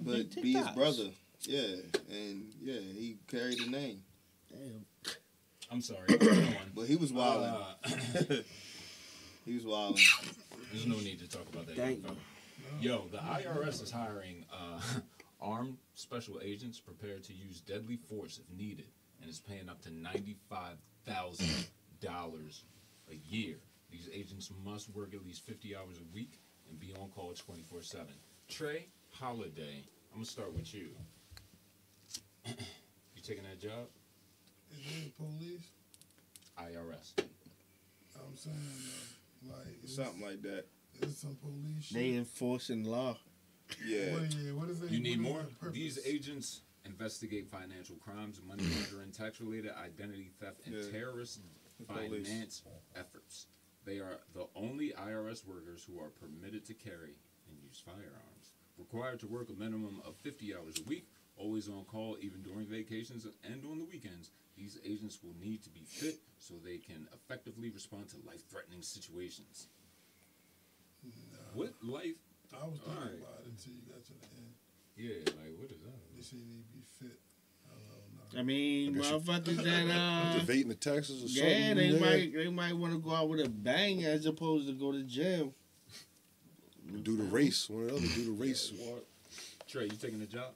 But 0.00 0.34
He 0.34 0.42
be 0.42 0.52
his 0.54 0.68
brother. 0.70 1.10
Yeah, 1.42 1.76
and 2.10 2.52
yeah, 2.60 2.80
he 2.80 3.18
carried 3.28 3.58
the 3.58 3.70
name. 3.70 4.02
Damn. 4.50 4.84
I'm 5.70 5.80
sorry. 5.82 6.06
But 6.74 6.86
he 6.86 6.96
was 6.96 7.12
wilding. 7.12 7.48
Uh, 7.48 7.84
he 9.44 9.54
was 9.54 9.64
wilding. 9.64 10.02
There's 10.72 10.86
no 10.86 10.96
need 10.96 11.20
to 11.20 11.28
talk 11.28 11.46
about 11.52 11.66
that. 11.66 11.76
Thank 11.76 12.04
young. 12.04 12.16
Yo, 12.80 13.04
the 13.10 13.18
IRS 13.18 13.82
is 13.82 13.90
hiring 13.90 14.44
uh, 14.52 14.80
armed 15.40 15.76
special 15.94 16.40
agents 16.42 16.80
prepared 16.80 17.24
to 17.24 17.32
use 17.32 17.60
deadly 17.60 17.96
force 17.96 18.38
if 18.38 18.56
needed, 18.56 18.86
and 19.20 19.30
is 19.30 19.38
paying 19.38 19.68
up 19.68 19.80
to 19.82 19.92
ninety-five 19.92 20.76
thousand 21.06 21.66
dollars 22.00 22.64
a 23.10 23.16
year. 23.28 23.56
These 23.90 24.08
agents 24.12 24.50
must 24.64 24.88
work 24.94 25.14
at 25.14 25.24
least 25.24 25.46
fifty 25.46 25.74
hours 25.74 25.98
a 25.98 26.14
week 26.14 26.40
and 26.68 26.78
be 26.78 26.92
on 27.00 27.08
call 27.10 27.32
twenty-four 27.32 27.82
seven. 27.82 28.14
Tra 28.48 28.74
Holiday, 29.12 29.84
I'm 30.12 30.18
gonna 30.20 30.24
start 30.24 30.54
with 30.54 30.72
you. 30.72 30.88
you 32.46 33.22
taking 33.22 33.44
that 33.44 33.60
job? 33.60 33.86
Is 34.72 35.06
it 35.06 35.16
police? 35.16 35.66
IRS. 36.58 37.12
I'm 38.16 38.36
saying, 38.36 38.56
uh, 39.48 39.52
like, 39.56 39.76
Something 39.86 40.22
like 40.22 40.42
that. 40.42 40.64
is 41.02 41.16
some 41.18 41.36
police 41.36 41.84
shit? 41.84 41.96
They 41.96 42.14
enforcing 42.16 42.84
law. 42.84 43.16
Yeah. 43.86 44.12
What, 44.14 44.34
yeah, 44.34 44.52
what 44.52 44.68
is 44.70 44.82
it? 44.82 44.90
You 44.90 45.00
need 45.00 45.20
more? 45.20 45.44
the? 45.62 45.70
These 45.70 45.98
agents 46.06 46.60
investigate 46.84 47.48
financial 47.50 47.96
crimes, 47.96 48.40
money 48.46 48.64
laundering, 48.64 49.10
tax 49.12 49.40
related 49.40 49.72
identity 49.82 50.30
theft, 50.40 50.60
and 50.66 50.74
Yeah. 50.74 50.90
terrorist 50.90 51.40
The 51.78 51.84
police. 51.86 52.28
finance 52.28 52.62
efforts. 52.96 53.46
They 53.84 53.98
are 53.98 54.20
the 54.34 54.46
only 54.54 54.92
IRS 54.92 55.46
workers 55.46 55.84
who 55.84 55.98
are 56.00 56.10
permitted 56.10 56.64
to 56.66 56.74
carry 56.74 57.14
and 57.48 57.58
use 57.62 57.80
firearms. 57.84 58.39
Required 58.80 59.20
to 59.20 59.26
work 59.26 59.48
a 59.50 59.52
minimum 59.52 60.00
of 60.06 60.16
50 60.16 60.54
hours 60.54 60.80
a 60.80 60.88
week, 60.88 61.06
always 61.36 61.68
on 61.68 61.84
call, 61.84 62.16
even 62.20 62.40
during 62.42 62.66
vacations 62.66 63.26
and 63.44 63.62
on 63.70 63.78
the 63.78 63.84
weekends. 63.84 64.30
These 64.56 64.78
agents 64.84 65.18
will 65.22 65.34
need 65.40 65.62
to 65.64 65.70
be 65.70 65.84
fit 65.86 66.16
so 66.38 66.54
they 66.64 66.78
can 66.78 67.06
effectively 67.14 67.70
respond 67.70 68.08
to 68.10 68.16
life 68.26 68.42
threatening 68.50 68.82
situations. 68.82 69.68
What 71.54 71.74
life? 71.82 72.16
I 72.52 72.64
was 72.66 72.78
thinking 72.78 72.96
Alright. 72.96 73.18
about 73.20 73.40
it 73.44 73.50
until 73.50 73.72
you 73.74 73.82
got 73.86 74.04
to 74.04 74.12
the 74.12 74.26
end. 74.36 74.54
Yeah, 74.96 75.32
like, 75.40 75.54
what 75.58 75.70
is 75.70 75.80
that? 75.82 76.16
They 76.16 76.22
say 76.22 76.36
they 76.38 76.62
be 76.72 76.82
fit. 76.98 77.20
I 77.66 77.74
don't 77.76 78.34
know. 78.34 78.40
I 78.40 78.42
mean, 78.42 78.98
I 78.98 79.02
motherfuckers 79.02 79.56
that 79.62 80.36
uh, 80.36 80.40
Evading 80.42 80.68
the 80.68 80.74
taxes 80.74 81.22
or 81.24 81.28
something. 81.28 81.44
yeah, 81.44 81.74
they 81.74 81.98
might 81.98 82.34
they 82.34 82.48
might 82.48 82.76
want 82.76 82.92
to 82.94 82.98
go 82.98 83.14
out 83.14 83.28
with 83.28 83.44
a 83.44 83.48
bang 83.48 84.04
as 84.04 84.26
opposed 84.26 84.66
to 84.68 84.72
go 84.72 84.90
to 84.92 85.02
jail. 85.04 85.54
Do 86.98 87.16
the 87.16 87.24
race. 87.24 87.68
One 87.70 87.84
or 87.84 87.86
the 87.86 87.96
other. 87.96 88.06
Do 88.06 88.24
the 88.24 88.30
race. 88.32 88.72
Tra, 89.68 89.84
you 89.84 89.90
taking 89.90 90.18
the 90.18 90.26
job? 90.26 90.50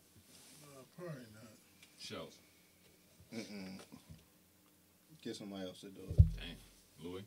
Uh, 0.62 0.82
probably 0.98 1.20
not. 1.32 1.52
Shells. 1.98 2.34
Mm-mm. 3.32 3.78
Get 5.22 5.36
somebody 5.36 5.66
else 5.66 5.80
to 5.80 5.86
do 5.86 6.02
it. 6.02 6.16
Dang. 6.16 6.56
Louis. 7.02 7.24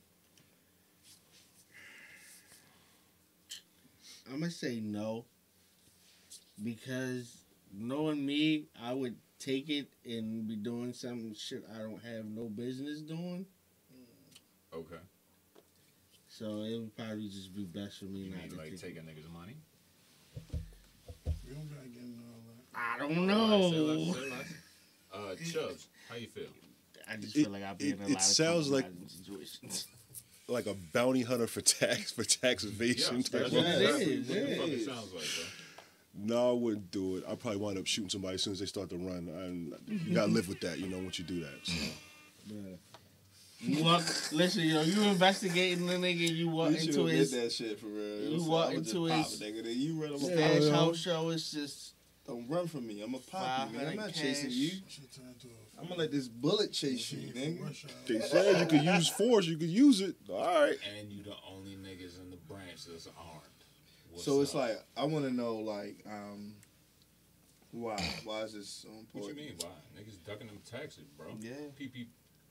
I'm 4.29 4.39
gonna 4.39 4.51
say 4.51 4.81
no 4.81 5.25
because 6.63 7.37
knowing 7.73 8.25
me, 8.25 8.65
I 8.81 8.93
would 8.93 9.15
take 9.39 9.69
it 9.69 9.87
and 10.05 10.47
be 10.47 10.55
doing 10.55 10.93
some 10.93 11.33
shit 11.33 11.63
I 11.73 11.79
don't 11.79 12.03
have 12.03 12.25
no 12.25 12.45
business 12.45 13.01
doing. 13.01 13.45
Okay. 14.73 14.97
So 16.37 16.45
it 16.61 16.77
would 16.77 16.95
probably 16.95 17.27
just 17.29 17.55
be 17.55 17.63
best 17.63 17.99
for 17.99 18.05
me 18.05 18.19
You 18.19 18.29
not 18.31 18.41
mean 18.41 18.49
to 18.51 18.55
like 18.57 18.69
take 18.71 18.81
taking 18.81 19.03
niggas' 19.03 19.31
money? 19.33 19.55
We 21.47 21.53
don't 21.55 21.67
gotta 21.69 21.87
get 21.87 22.03
into 22.03 22.19
all 22.29 22.41
that. 22.45 22.79
I 22.79 22.99
don't 22.99 23.29
Alright, 23.29 23.71
say 23.71 23.77
know. 23.77 23.83
less, 23.93 24.15
say 24.15 24.29
less. 24.29 24.53
Uh, 25.13 25.35
Chubbs, 25.69 25.87
how 26.09 26.15
you 26.15 26.27
feel? 26.27 26.43
I 27.09 27.15
just 27.17 27.35
It- 27.35 27.43
feel 27.43 27.51
like 27.51 27.63
I've 27.63 27.77
been 27.77 27.87
it- 27.87 27.93
in 27.95 28.01
a 28.01 28.05
it 28.05 28.09
lot 28.09 28.17
of 28.17 28.21
sounds 28.21 28.69
like- 28.69 28.85
situations. 29.07 29.87
Like 30.49 30.65
a 30.65 30.75
bounty 30.93 31.23
hunter 31.23 31.45
for 31.45 31.59
tax 31.59 32.13
for 32.13 32.23
tax 32.23 32.63
evasion. 32.63 33.21
type 33.21 33.41
that's 33.41 33.51
what 33.51 33.65
it 33.65 33.91
what 33.91 34.01
it 34.01 34.27
the 34.29 34.55
fuck 34.55 34.67
it 34.69 34.73
is. 34.75 34.85
sounds 34.85 35.11
like, 35.13 35.25
bro. 35.35 36.25
No, 36.37 36.49
I 36.51 36.53
wouldn't 36.53 36.89
do 36.89 37.17
it. 37.17 37.25
I 37.27 37.35
probably 37.35 37.59
wind 37.59 37.77
up 37.77 37.85
shooting 37.85 38.09
somebody 38.09 38.35
as 38.35 38.43
soon 38.43 38.53
as 38.53 38.59
they 38.61 38.65
start 38.65 38.89
to 38.91 38.95
run. 38.95 39.27
And 39.27 39.73
you 40.05 40.15
gotta 40.15 40.31
live 40.31 40.47
with 40.47 40.61
that, 40.61 40.79
you 40.79 40.87
know, 40.87 40.99
once 40.99 41.19
you 41.19 41.25
do 41.25 41.41
that. 41.41 41.51
So. 41.63 41.73
Bruh. 42.49 42.77
You 43.59 43.83
walk, 43.83 44.03
listen, 44.31 44.63
yo, 44.63 44.81
you 44.81 45.01
investigating 45.03 45.87
the 45.87 45.93
nigga, 45.93 46.17
you 46.35 46.47
walk 46.49 46.71
You 46.71 46.77
into 46.77 47.05
have 47.07 47.09
his 47.17 47.31
that 47.31 47.51
shit 47.51 47.79
for 47.79 47.87
real. 47.87 48.31
you 48.33 48.39
So 48.39 48.49
walk 48.49 48.67
I'ma 48.69 48.77
into 48.77 49.07
pop 49.07 49.25
his 49.25 49.41
nigga, 49.41 49.63
then 49.63 49.73
you 49.79 49.99
run 50.01 50.11
him 50.13 50.19
stash 50.19 50.63
apart. 50.65 50.71
house 50.73 50.97
show, 50.99 51.29
it's 51.29 51.51
just 51.51 51.93
Don't 52.27 52.47
run 52.47 52.67
from 52.67 52.85
me. 52.85 53.01
I'm 53.01 53.15
a 53.15 53.17
pop 53.17 53.71
you, 53.71 53.77
man. 53.79 53.87
I'm 53.87 53.95
500 53.95 53.95
not 53.97 54.13
chasing 54.13 54.51
you. 54.51 54.69
Shit 54.87 55.11
turned 55.11 55.39
to 55.39 55.47
a 55.47 55.81
I'm 55.81 55.87
gonna 55.87 56.01
let 56.01 56.11
this 56.11 56.27
bullet 56.27 56.71
chase 56.71 57.11
you, 57.11 57.33
nigga. 57.33 57.57
from 57.57 57.65
Rush 57.67 57.85
Hour. 57.85 57.91
They 58.07 58.19
said 58.19 58.59
you 58.59 58.65
could 58.67 58.83
use 58.85 59.07
force, 59.09 59.45
you 59.47 59.57
could 59.57 59.69
use 59.69 60.01
it. 60.01 60.15
All 60.29 60.37
right. 60.45 60.77
And 60.99 61.11
you 61.11 61.23
the 61.23 61.33
only 61.51 61.71
niggas 61.77 62.21
in 62.21 62.29
the 62.29 62.37
branch 62.37 62.85
that's 62.85 63.07
armed. 63.17 63.41
What's 64.11 64.23
So 64.23 64.41
it's 64.41 64.53
up? 64.53 64.61
like 64.61 64.83
I 64.95 65.05
want 65.05 65.25
to 65.25 65.31
know, 65.31 65.55
like, 65.55 65.97
um, 66.05 66.53
why? 67.71 67.97
Why 68.23 68.41
is 68.41 68.53
this 68.53 68.69
so 68.69 68.89
important? 68.89 69.13
What 69.13 69.29
important? 69.29 69.37
you 69.39 69.43
mean? 69.45 69.55
Why 69.95 70.01
niggas 70.01 70.23
ducking 70.25 70.47
them 70.47 70.59
taxes, 70.69 71.05
bro? 71.17 71.27
Yeah. 71.39 71.51
PP, 71.79 72.07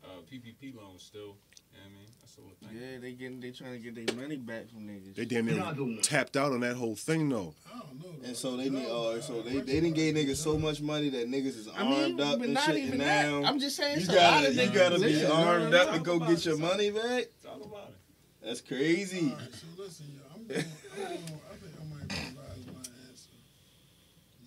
uh, 0.07 0.21
PPP 0.31 0.75
loans 0.77 1.03
still. 1.03 1.37
You 1.73 1.83
know 1.83 1.87
I 1.87 1.89
mean, 1.91 2.07
that's 2.21 2.35
the 2.35 2.41
whole 2.43 2.53
thing. 2.61 2.71
yeah, 2.73 2.99
they 2.99 3.13
getting 3.13 3.41
they 3.41 3.51
trying 3.51 3.73
to 3.73 3.79
get 3.79 3.95
their 4.07 4.17
money 4.17 4.37
back 4.37 4.69
from 4.71 4.89
niggas. 4.89 5.15
They 5.15 5.25
damn 5.27 5.45
near 5.47 5.57
Another 5.57 6.01
tapped 6.03 6.37
out 6.37 6.53
on 6.53 6.61
that 6.61 6.77
whole 6.77 6.95
thing, 6.95 7.29
though. 7.29 7.55
I 7.67 7.79
don't 7.79 8.03
know. 8.03 8.09
though. 8.23 8.27
And 8.29 8.37
so 8.37 8.57
they 8.57 8.71
need, 8.71 8.87
Joe, 8.87 9.13
oh, 9.17 9.21
so 9.21 9.41
uh, 9.41 9.43
they 9.43 9.59
they 9.61 9.81
didn't 9.81 9.89
Hour, 9.91 9.95
gave 9.95 10.15
niggas 10.15 10.37
so 10.37 10.59
much 10.59 10.81
money 10.81 11.11
that 11.11 11.29
niggas 11.31 11.47
is 11.59 11.69
I 11.77 11.85
mean, 11.85 12.03
armed 12.03 12.21
up 12.21 12.41
and 12.41 12.55
not 12.55 12.65
shit. 12.67 12.77
even 12.77 12.93
and 12.93 13.01
that. 13.03 13.27
now 13.31 13.45
I'm 13.45 13.59
just 13.59 13.77
saying, 13.77 13.97
you 13.99 14.05
it's 14.05 14.13
a 14.13 14.15
gotta 14.15 14.49
of 14.49 14.55
you 14.55 14.71
gotta 14.71 14.95
be 14.97 15.03
Listen, 15.03 15.31
armed 15.31 15.71
no, 15.73 15.79
up 15.83 15.87
no, 15.89 15.99
to 15.99 16.03
go 16.03 16.19
get 16.21 16.45
your 16.47 16.57
money 16.59 16.91
back. 16.91 17.25
Talk 17.45 17.63
about 17.65 17.89
it. 17.91 17.97
That's 18.43 18.61
crazy. 18.63 19.31
All 19.33 19.37
right, 19.39 19.53
so 19.53 19.67
listen, 19.83 20.07
yo, 20.17 20.23
I'm 20.35 20.47
going, 20.47 20.65
I'm 20.65 21.03
going, 21.03 21.41
I 21.51 21.55
think 21.61 21.75
I 21.77 21.85
might 21.93 22.09
revise 22.09 22.65
my 22.73 22.87
answer. 23.11 23.37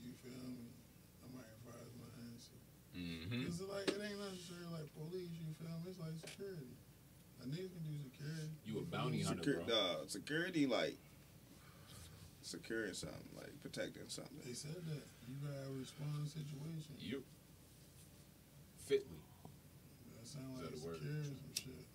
You 0.02 0.12
feel 0.24 0.40
me? 0.50 0.72
I 1.20 1.28
might 1.36 1.52
revise 1.62 1.94
my 2.00 2.10
answer. 2.32 2.58
Mm-hmm. 2.96 3.44
It's 3.48 3.60
like, 3.60 3.88
it 3.92 4.00
ain't 4.00 4.18
necessarily 4.24 4.72
like 4.72 4.88
police, 4.96 5.36
you 5.36 5.52
feel 5.60 5.76
me? 5.84 5.92
It's 5.92 6.00
like 6.00 6.16
security. 6.24 6.72
A 7.44 7.46
nigga 7.48 7.68
can 7.76 7.84
do 7.88 7.96
security. 8.08 8.56
You 9.14 9.22
a 9.22 9.26
bounty 9.26 9.42
hunter, 9.44 9.64
bro. 9.68 9.76
nah, 9.76 9.96
security 10.08 10.66
like 10.68 10.96
securing 12.42 12.94
something, 12.94 13.18
like 13.38 13.52
protecting 13.62 14.04
something. 14.08 14.38
They 14.46 14.54
said 14.54 14.76
that. 14.76 15.04
You 15.28 15.36
gotta 15.46 15.70
respond 15.78 16.26
to 16.26 16.30
situation. 16.32 16.94
You 17.00 17.24
fitly. 18.88 19.22
That 20.18 20.28
sound 20.28 20.46
Is 20.56 20.62
like 20.62 20.72
that 20.72 20.84
a 20.84 20.88
word? 20.88 21.00
some 21.26 21.36
shit. 21.54 21.86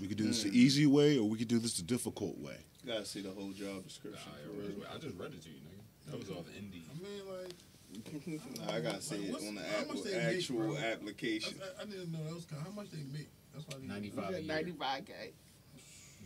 We 0.00 0.08
could 0.08 0.16
do 0.16 0.24
this 0.26 0.42
Hmm. 0.42 0.50
the 0.50 0.58
easy 0.58 0.86
way, 0.86 1.18
or 1.18 1.28
we 1.28 1.38
could 1.38 1.46
do 1.48 1.58
this 1.60 1.76
the 1.76 1.82
difficult 1.84 2.36
way. 2.38 2.56
You 2.82 2.92
gotta 2.92 3.04
see 3.06 3.20
the 3.20 3.30
whole 3.30 3.52
job 3.52 3.76
Nah, 3.76 3.80
description. 3.82 4.32
I. 4.34 4.94
I 4.94 4.98
just 4.98 5.16
read 5.16 5.32
it 5.32 5.42
to 5.42 5.48
you, 5.48 5.54
nigga. 5.62 6.10
That 6.10 6.18
was 6.18 6.30
all 6.30 6.42
the 6.42 6.50
indie. 6.50 6.82
I 6.90 6.94
mean, 6.98 7.22
like, 7.30 7.54
Nah, 8.66 8.72
I 8.72 8.80
gotta 8.80 9.00
see 9.02 9.30
Like, 9.30 9.42
it 9.42 9.48
on 9.48 9.54
the 9.54 9.68
app- 9.78 9.86
much 9.86 10.02
they 10.02 10.10
make, 10.16 10.36
actual 10.38 10.76
application. 10.78 11.60
I, 11.78 11.82
I 11.82 11.84
didn't 11.84 12.10
know 12.10 12.24
that 12.24 12.34
was 12.34 12.44
kind. 12.46 12.62
How 12.64 12.70
much 12.72 12.90
they 12.90 13.02
make? 13.16 13.28
That's 13.52 13.66
why 13.66 13.74
they 13.80 13.86
95 13.86 14.28
a 14.28 14.32
year. 14.38 14.42
Ninety 14.46 14.72
five 14.72 15.04
k. 15.04 15.32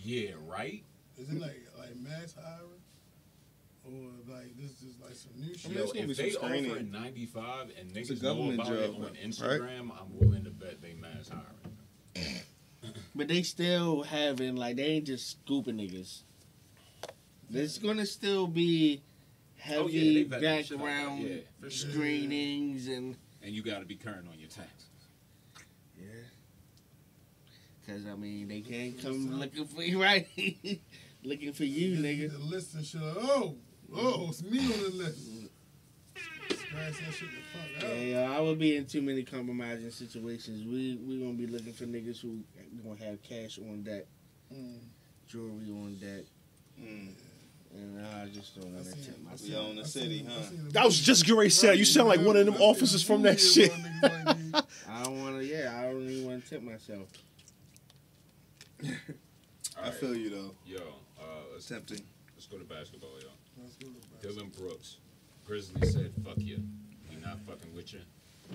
Yeah, 0.02 0.30
right? 0.46 0.82
Is 1.18 1.28
it 1.30 1.40
like 1.40 1.66
like 1.78 1.96
mass 1.96 2.34
hiring, 2.40 2.82
or 3.84 4.10
like 4.32 4.56
this 4.58 4.82
is 4.82 4.94
like 5.02 5.14
some 5.14 5.32
new 5.40 5.52
I 5.52 5.56
shit? 5.56 5.70
mean, 5.70 5.78
Yo, 5.78 5.84
it's 5.84 5.92
gonna 5.92 6.10
if 6.10 6.16
they 6.16 6.30
screening. 6.30 6.70
offering 6.70 6.90
95 6.92 7.70
and 7.80 7.96
It's 7.96 8.10
a 8.10 8.14
niggas 8.14 8.22
know 8.22 8.28
government 8.34 8.60
about 8.60 8.72
it 8.72 8.86
job, 8.86 8.94
on 8.96 9.02
right? 9.02 9.24
Instagram, 9.26 9.90
I'm 10.00 10.18
willing 10.18 10.44
to 10.44 10.50
bet 10.50 10.80
they 10.82 10.94
mass 10.94 11.28
hiring. 11.30 12.36
But 13.16 13.26
they 13.28 13.42
still 13.42 14.02
having 14.04 14.54
like 14.56 14.76
they 14.76 14.84
ain't 14.84 15.06
just 15.06 15.28
scooping 15.30 15.76
niggas. 15.78 16.22
There's 17.50 17.78
gonna 17.78 18.06
still 18.06 18.46
be 18.46 19.02
Oh, 19.68 19.88
yeah, 19.88 20.00
heavy 20.00 20.14
they 20.14 20.22
vet 20.28 20.40
that 20.42 20.66
shit 20.66 20.78
out, 20.78 20.84
background 20.84 21.22
yeah, 21.22 21.36
for 21.60 21.70
sure. 21.70 21.90
screenings 21.90 22.86
and 22.88 23.16
And 23.42 23.52
you 23.54 23.62
got 23.62 23.80
to 23.80 23.84
be 23.86 23.96
current 23.96 24.28
on 24.30 24.38
your 24.38 24.48
taxes. 24.50 24.86
yeah. 25.98 26.04
Cause 27.86 28.02
I 28.10 28.16
mean 28.16 28.48
they 28.48 28.60
can't 28.62 29.00
come 29.00 29.38
looking 29.38 29.64
for 29.66 29.82
you, 29.82 30.02
right? 30.02 30.26
looking 31.22 31.52
for 31.52 31.64
you, 31.64 31.96
nigga. 31.98 32.32
The 32.32 32.38
list 32.38 32.74
and 32.74 32.84
shit. 32.84 33.00
Oh, 33.02 33.54
oh, 33.94 34.26
it's 34.28 34.42
me 34.42 34.58
on 34.58 34.82
the 34.82 34.90
list. 34.90 35.28
Scratch 36.50 36.94
that 36.98 37.14
shit 37.14 37.28
the 37.30 37.86
fuck. 37.86 37.96
Yeah, 37.96 38.32
I 38.36 38.40
would 38.40 38.58
be 38.58 38.76
in 38.76 38.86
too 38.86 39.02
many 39.02 39.22
compromising 39.22 39.90
situations. 39.90 40.64
We 40.66 40.98
we 41.06 41.20
gonna 41.20 41.34
be 41.34 41.46
looking 41.46 41.72
for 41.72 41.84
niggas 41.84 42.20
who 42.20 42.40
gonna 42.82 43.04
have 43.04 43.22
cash 43.22 43.58
on 43.58 43.82
deck, 43.84 44.04
Mm. 44.52 44.78
jewelry 45.28 45.70
on 45.70 45.96
deck, 46.00 46.24
Mm. 46.80 47.08
and 47.74 48.06
I 48.06 48.26
just 48.28 48.56
don't 48.56 48.72
I 48.72 48.74
want 48.76 48.84
to 48.84 48.90
seen- 48.92 49.04
tip 49.04 49.22
myself. 49.22 49.48
We 49.48 49.54
own 49.56 49.76
the 49.76 49.82
I 49.82 49.84
city, 49.84 50.26
huh? 50.28 50.42
That 50.70 50.84
was 50.84 50.98
just 51.00 51.22
getting 51.24 51.38
ready 51.38 51.50
to. 51.50 51.76
You 51.76 51.84
sound 51.84 52.08
like 52.08 52.20
one 52.20 52.36
of 52.36 52.46
them 52.46 52.54
I 52.54 52.58
seen 52.58 52.66
a 52.66 52.70
officers 52.70 53.02
from 53.04 53.22
that 53.22 53.38
shit. 53.40 53.70
about 53.72 54.10
niggas 54.36 54.52
like 54.52 54.66
you. 54.66 54.92
I 54.92 55.02
don't 55.04 55.20
want 55.22 55.36
to. 55.38 55.44
Yeah, 55.46 55.78
I 55.78 55.82
don't 55.84 56.08
even 56.08 56.26
want 56.26 56.44
to 56.44 56.50
tip 56.50 56.62
myself. 56.62 57.08
All 58.84 58.90
I 59.82 59.84
right. 59.86 59.94
feel 59.94 60.14
you 60.16 60.30
though. 60.30 60.54
Yo, 60.66 60.78
uh, 61.20 61.22
let's, 61.52 61.66
Tempting. 61.68 62.00
let's 62.34 62.46
go 62.46 62.58
to 62.58 62.64
basketball, 62.64 63.10
yo. 63.20 63.28
Let's 63.62 63.74
go 63.76 63.88
to 63.88 63.94
basketball. 63.94 64.32
Dillon 64.32 64.52
Brooks. 64.58 64.96
Grizzly 65.46 65.86
said, 65.86 66.12
fuck 66.24 66.38
you. 66.38 66.62
We 67.10 67.16
not 67.16 67.38
fucking 67.40 67.74
with 67.74 67.92
you 67.92 68.00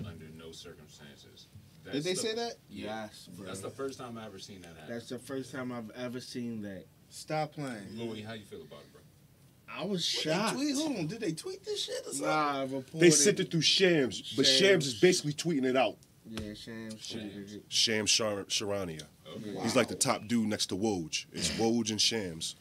under 0.06 0.26
no 0.36 0.52
circumstances. 0.52 1.46
That's 1.84 1.96
Did 1.96 2.04
they 2.04 2.12
the- 2.14 2.20
say 2.20 2.34
that? 2.34 2.56
Yeah. 2.68 3.04
Yes, 3.06 3.28
bro. 3.36 3.46
That's 3.46 3.60
the 3.60 3.70
first 3.70 3.98
time 3.98 4.18
I 4.18 4.26
ever 4.26 4.38
seen 4.38 4.60
that 4.62 4.68
happen. 4.76 4.84
That's 4.88 5.08
the 5.08 5.18
first 5.18 5.52
time 5.52 5.72
I've 5.72 5.90
ever 5.96 6.20
seen 6.20 6.62
that. 6.62 6.84
Stop 7.08 7.52
playing. 7.54 7.76
Louis, 7.94 8.22
how 8.22 8.32
you 8.34 8.44
feel 8.44 8.62
about 8.62 8.80
it, 8.80 8.92
bro? 8.92 9.00
I 9.74 9.84
was 9.84 10.06
Did 10.06 10.18
they 10.30 10.34
shocked. 10.34 10.54
tweet? 10.56 10.74
Hold 10.76 10.96
on. 10.98 11.06
Did 11.06 11.20
they 11.20 11.32
tweet 11.32 11.64
this 11.64 11.84
shit 11.84 12.00
or 12.06 12.10
something? 12.12 12.26
Nah, 12.26 12.60
reported. 12.62 13.00
They 13.00 13.10
sent 13.10 13.40
it 13.40 13.50
through 13.50 13.62
Shams, 13.62 14.34
but 14.36 14.46
Shams. 14.46 14.58
Shams 14.58 14.86
is 14.86 14.94
basically 15.00 15.32
tweeting 15.32 15.64
it 15.64 15.76
out. 15.76 15.96
Yeah, 16.28 16.54
Shams. 16.54 17.00
Shams. 17.04 17.56
Shams 17.68 18.10
Shar- 18.10 18.44
Charania. 18.44 19.02
Okay. 19.36 19.50
Yeah. 19.50 19.62
He's 19.62 19.76
like 19.76 19.88
the 19.88 19.94
top 19.94 20.26
dude 20.26 20.48
next 20.48 20.66
to 20.66 20.76
Woj. 20.76 21.26
It's 21.32 21.50
Woj 21.50 21.90
and 21.90 22.00
Shams 22.00 22.56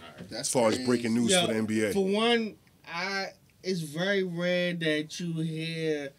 All 0.00 0.06
right. 0.16 0.28
That's 0.28 0.40
as 0.40 0.48
far 0.48 0.68
as 0.68 0.78
breaking 0.78 1.14
news 1.14 1.30
Yo, 1.30 1.46
for 1.46 1.52
the 1.52 1.60
NBA. 1.60 1.92
For 1.92 2.06
one, 2.06 2.56
I 2.86 3.28
it's 3.62 3.80
very 3.80 4.22
rare 4.22 4.74
that 4.74 5.20
you 5.20 5.32
hear 5.34 6.10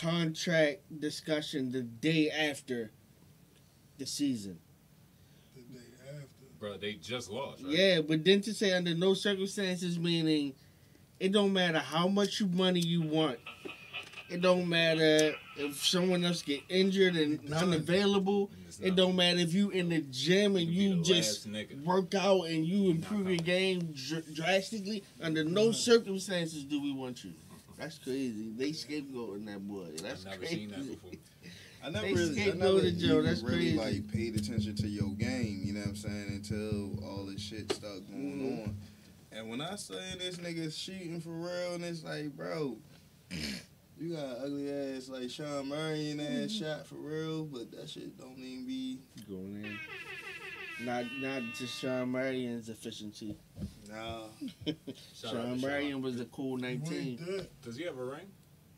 contract 0.00 0.80
discussion 1.00 1.72
the 1.72 1.82
day 1.82 2.30
after 2.30 2.90
the 3.98 4.06
season. 4.06 4.58
The 5.54 5.62
day 5.62 5.84
after. 6.08 6.26
Bro, 6.58 6.78
they 6.78 6.94
just 6.94 7.30
lost, 7.30 7.62
right? 7.62 7.72
Yeah, 7.72 8.00
but 8.00 8.24
then 8.24 8.40
to 8.42 8.54
say 8.54 8.72
under 8.72 8.94
no 8.94 9.14
circumstances, 9.14 9.98
meaning 9.98 10.54
it 11.20 11.32
don't 11.32 11.52
matter 11.52 11.78
how 11.78 12.08
much 12.08 12.42
money 12.42 12.80
you 12.80 13.02
want. 13.02 13.38
It 14.28 14.40
don't 14.40 14.68
matter 14.68 15.34
if 15.58 15.84
someone 15.84 16.24
else 16.24 16.42
get 16.42 16.60
injured 16.68 17.16
and 17.16 17.52
unavailable. 17.52 18.50
It 18.80 18.94
don't 18.94 19.16
matter 19.16 19.38
if 19.38 19.54
you 19.54 19.70
in 19.70 19.88
the 19.88 20.02
gym 20.10 20.56
and 20.56 20.66
You 20.66 20.96
you 20.96 21.02
just 21.02 21.46
work 21.84 22.14
out 22.14 22.42
and 22.42 22.66
you 22.66 22.90
improve 22.90 23.22
Not 23.22 23.30
your 23.30 23.38
game 23.38 23.94
dr- 23.94 24.34
drastically. 24.34 25.02
Under 25.22 25.44
no 25.44 25.72
circumstances 25.72 26.62
do 26.64 26.82
we 26.82 26.92
want 26.92 27.24
you. 27.24 27.32
That's 27.78 27.98
crazy. 27.98 28.52
They 28.56 28.70
scapegoating 28.70 29.46
that 29.46 29.66
boy. 29.66 29.86
That's 30.02 30.26
I've 30.26 30.32
never 30.32 30.38
crazy. 30.38 30.54
seen 30.56 30.70
that 30.70 30.86
before. 30.88 31.10
I 31.84 31.90
never 31.90 32.06
They 32.06 32.12
really, 32.14 32.42
I 32.42 32.46
scapegoated 32.48 32.58
never 32.58 32.90
Joe, 32.90 33.22
that's 33.22 33.42
really 33.42 33.76
crazy. 33.76 33.76
like 33.78 34.12
paid 34.12 34.36
attention 34.36 34.74
to 34.76 34.88
your 34.88 35.08
game. 35.10 35.60
You 35.64 35.72
know 35.74 35.80
what 35.80 35.88
I'm 35.90 35.96
saying? 35.96 36.26
Until 36.28 37.02
all 37.04 37.24
this 37.26 37.40
shit 37.40 37.72
started 37.72 38.06
going 38.10 38.40
Mhm. 38.40 38.62
on. 38.64 38.76
And 39.32 39.48
when 39.50 39.60
I 39.62 39.76
say 39.76 39.94
this 40.18 40.36
nigga 40.36 40.70
shooting 40.74 41.20
for 41.20 41.30
real, 41.30 41.74
and 41.74 41.84
it's 41.84 42.02
like, 42.04 42.34
bro, 42.36 42.76
you 43.98 44.14
got 44.14 44.38
ugly 44.44 44.70
ass 44.70 45.08
like 45.08 45.30
Shawn 45.30 45.68
Marion 45.68 46.20
ass 46.20 46.26
mm-hmm. 46.26 46.64
shot 46.64 46.86
for 46.86 46.96
real, 46.96 47.44
but 47.44 47.70
that 47.72 47.88
shit 47.88 48.18
don't 48.18 48.38
even 48.38 48.66
be. 48.66 49.00
Going 49.28 49.64
in. 49.64 49.78
Not 50.84 51.04
not 51.20 51.42
just 51.54 51.78
Shawn 51.78 52.10
Marion's 52.10 52.68
efficiency. 52.68 53.36
No. 53.88 54.28
Shout 54.66 55.32
Sean 55.32 55.58
to 55.58 55.66
Marion 55.66 56.02
was 56.02 56.20
a 56.20 56.26
cool 56.26 56.58
19. 56.58 57.46
Does 57.62 57.76
he 57.76 57.84
have 57.84 57.96
a 57.96 58.04
ring? 58.04 58.26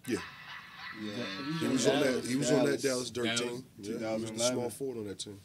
Yeah. 0.07 0.19
Yeah. 1.03 1.13
He 1.61 1.69
was 1.69 1.87
on 1.89 2.01
that. 2.01 2.05
Dallas- 2.05 2.29
He 2.29 2.37
was 2.37 2.51
on 2.53 2.59
that 2.67 2.83
Dallas. 2.83 2.83
Dallas 2.83 3.11
Dirt 3.11 3.25
Dallas, 3.25 3.41
team. 3.41 3.65
Yeah, 3.79 4.17
he 4.17 4.23
was 4.23 4.31
the 4.31 4.39
small 4.39 4.71
forward 4.71 4.99
on 4.99 5.09
that 5.09 5.19
team. 5.19 5.41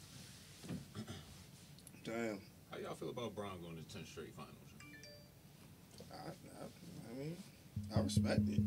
Damn. 2.04 2.40
How 2.70 2.78
y'all 2.78 2.96
feel 2.96 3.10
about 3.10 3.36
Brown 3.36 3.62
going 3.64 3.84
to 3.84 3.94
ten 3.94 4.06
straight 4.06 4.34
finals? 4.36 4.54
I, 6.12 6.16
I, 6.16 6.66
I 7.12 7.20
mean, 7.20 7.38
I 7.96 8.00
respect 8.02 8.42
it. 8.50 8.60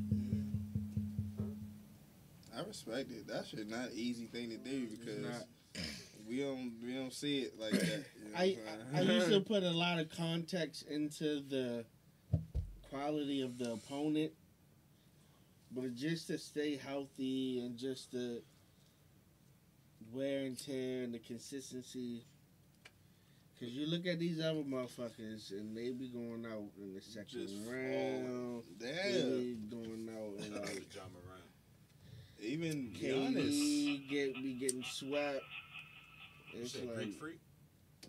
I 2.56 2.66
respect 2.66 3.10
it. 3.10 3.26
That 3.28 3.46
shit 3.46 3.68
not 3.68 3.90
an 3.90 3.92
easy 3.94 4.26
thing 4.26 4.50
to 4.50 4.56
do 4.56 4.86
because 4.86 5.44
we 6.28 6.40
don't 6.40 6.72
we 6.82 6.94
don't 6.94 7.12
see 7.12 7.40
it 7.40 7.58
like 7.58 7.72
that. 7.72 8.04
you 8.24 8.32
know 8.32 8.38
I, 8.38 8.56
I 8.94 9.00
used 9.02 9.28
to 9.28 9.40
put 9.46 9.62
a 9.62 9.70
lot 9.70 9.98
of 9.98 10.10
context 10.10 10.86
into 10.88 11.40
the 11.40 11.84
quality 12.90 13.42
of 13.42 13.58
the 13.58 13.72
opponent, 13.72 14.32
but 15.70 15.94
just 15.94 16.28
to 16.28 16.38
stay 16.38 16.76
healthy 16.76 17.60
and 17.60 17.76
just 17.76 18.12
the 18.12 18.42
wear 20.12 20.40
and 20.46 20.58
tear 20.58 21.04
and 21.04 21.14
the 21.14 21.18
consistency. 21.18 22.24
Cause 23.58 23.70
you 23.70 23.86
look 23.86 24.06
at 24.06 24.18
these 24.18 24.38
other 24.38 24.60
motherfuckers 24.60 25.50
and 25.50 25.74
they 25.74 25.90
be 25.90 26.08
going 26.08 26.44
out 26.44 26.68
in 26.78 26.92
the 26.92 27.00
second 27.00 27.26
Just 27.30 27.54
round. 27.66 28.64
They 28.78 28.92
Damn. 28.92 29.30
be 29.30 29.56
going 29.70 30.10
out 30.12 30.44
and 30.44 30.54
like 30.56 30.94
Ja 30.94 31.00
Morant. 31.10 31.35
Even 32.40 32.92
Giannis. 32.92 33.50
KD 33.50 34.08
get 34.10 34.34
be 34.34 34.52
getting 34.54 34.84
swept. 34.84 35.42
It's 36.54 36.72
said 36.72 36.86
like 36.86 36.96
Greek 36.96 37.14
Freak? 37.18 37.38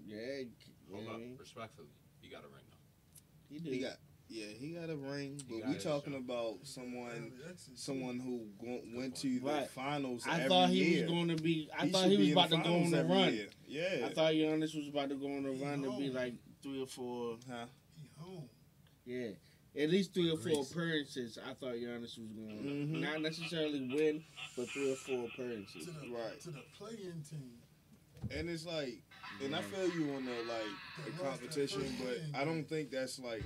yeah, 0.06 0.44
Hold 0.92 1.04
yeah, 1.06 1.12
up, 1.14 1.22
respectfully, 1.40 1.88
he 2.22 2.30
got 2.30 2.44
a 2.44 2.48
ring 2.48 2.64
though. 2.70 3.54
he, 3.56 3.60
do. 3.60 3.70
He 3.72 3.80
got 3.80 3.98
yeah, 4.30 4.46
he 4.58 4.70
got 4.72 4.90
a 4.90 4.96
ring, 4.98 5.42
but 5.50 5.66
we 5.68 5.76
talking 5.76 6.12
shot. 6.14 6.20
about 6.20 6.56
someone 6.64 7.32
That's 7.46 7.70
someone 7.76 8.20
who 8.20 8.42
go, 8.62 8.80
went 8.94 9.16
to 9.18 9.40
the 9.40 9.46
Right. 9.46 9.70
finals 9.70 10.26
I 10.28 10.36
every 10.40 10.50
thought 10.50 10.70
he 10.70 10.84
year. 10.84 11.04
was 11.06 11.12
going 11.14 11.28
to 11.30 11.36
be. 11.42 11.70
I 11.78 11.86
He 11.86 11.92
thought 11.92 12.08
he 12.10 12.18
was 12.18 12.32
about 12.34 12.50
to 12.50 12.58
go 12.58 12.76
on 12.76 12.94
a 12.94 13.04
run. 13.06 13.34
year. 13.34 13.48
Yeah. 13.68 14.06
I 14.06 14.14
thought 14.14 14.34
Giannis 14.34 14.76
was 14.78 14.90
about 14.90 15.10
to 15.10 15.16
go 15.16 15.28
on 15.28 15.46
a 15.46 15.52
He 15.54 15.64
run 15.64 15.82
to 15.84 15.98
be 15.98 16.10
like 16.10 16.34
three 16.62 16.82
or 16.82 16.88
four. 16.88 17.38
Huh? 17.50 17.66
He 17.96 18.10
home. 18.20 18.50
Yeah, 19.06 19.30
at 19.78 19.90
least 19.90 20.14
three 20.14 20.32
or 20.32 20.38
four 20.38 20.64
appearances. 20.64 21.38
I 21.38 21.54
thought 21.54 21.76
Giannis 21.76 22.18
was 22.18 22.30
going 22.36 22.58
to 22.64 22.70
Mhm. 22.98 23.00
not 23.02 23.22
necessarily 23.22 23.82
win, 23.94 24.24
but 24.56 24.68
three 24.70 24.92
or 24.92 24.96
four 24.96 25.26
appearances. 25.26 25.86
To 25.86 25.92
the, 25.92 26.10
Right. 26.10 26.40
to 26.42 26.52
the 26.52 26.64
playing 26.78 27.24
team. 27.30 27.62
And 28.32 28.50
it's 28.50 28.66
like, 28.66 29.04
and 29.44 29.56
I 29.56 29.62
feel 29.62 29.88
you 29.94 30.12
on 30.16 30.26
the 30.26 30.32
like 30.32 30.64
the 31.06 31.12
They 31.12 31.24
lost 31.24 31.42
that 31.42 31.50
competition, 31.52 31.96
but. 32.04 32.40
I 32.40 32.44
don't 32.44 32.68
think 32.68 32.90
that's 32.92 33.20
like. 33.20 33.44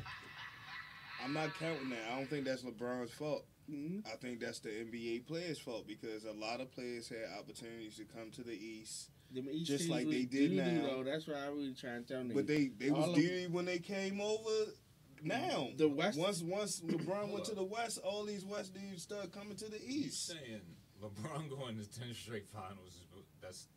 I'm 1.24 1.34
not 1.34 1.54
counting 1.56 1.89
that. 1.89 2.10
I 2.12 2.17
don't 2.17 2.28
think 2.30 2.46
that's 2.46 2.63
LeBron's 2.63 3.12
fault. 3.12 3.46
Mhm. 3.70 4.06
I 4.08 4.15
think 4.15 4.39
that's 4.39 4.60
the 4.60 4.70
NBA 4.72 5.20
players' 5.28 5.60
fault 5.60 5.86
because 5.88 6.24
a 6.26 6.32
lot 6.32 6.62
of 6.62 6.72
players 6.72 7.10
had 7.10 7.26
opportunities 7.38 7.96
to 7.98 8.06
come 8.06 8.32
to 8.32 8.44
the 8.44 8.54
East, 8.56 9.12
East 9.34 9.65
Just 9.67 9.88
like 9.89 10.08
they 10.08 10.24
did 10.26 10.50
doo-doo, 10.52 10.56
now. 10.56 10.82
Though. 10.88 11.04
That's 11.04 11.28
why 11.28 11.36
I 11.36 11.46
really 11.48 11.74
trying 11.76 12.04
to 12.04 12.08
tell 12.13 12.24
niggas. 12.24 12.34
but 12.34 12.48
they 12.48 12.67
they 12.70 12.89
was 12.89 13.04
All 13.06 13.12
of- 13.12 13.17
dealy 13.20 13.48
when 13.48 13.65
they 13.65 13.80
came 13.80 14.20
over. 14.20 14.74
Now 15.22 15.70
The 15.78 15.88
West- 15.90 16.18
once 16.18 16.42
once 16.42 16.80
LeBron 16.82 17.32
went 17.32 17.46
to 17.46 17.56
the 17.56 17.64
West, 17.64 18.00
all 18.04 18.24
these 18.26 18.46
West 18.46 18.74
dudes 18.74 19.04
started 19.04 19.32
coming 19.32 19.56
to 19.58 19.66
the 19.70 19.78
East. 19.78 19.88
He's 19.88 20.06
East. 20.08 20.28
saying 20.28 20.62
LeBron 21.02 21.50
going 21.50 21.78
to 21.78 22.00
ten 22.00 22.14
straight 22.14 22.48
finals 22.48 22.90
is 22.96 23.24
that's 23.42 23.68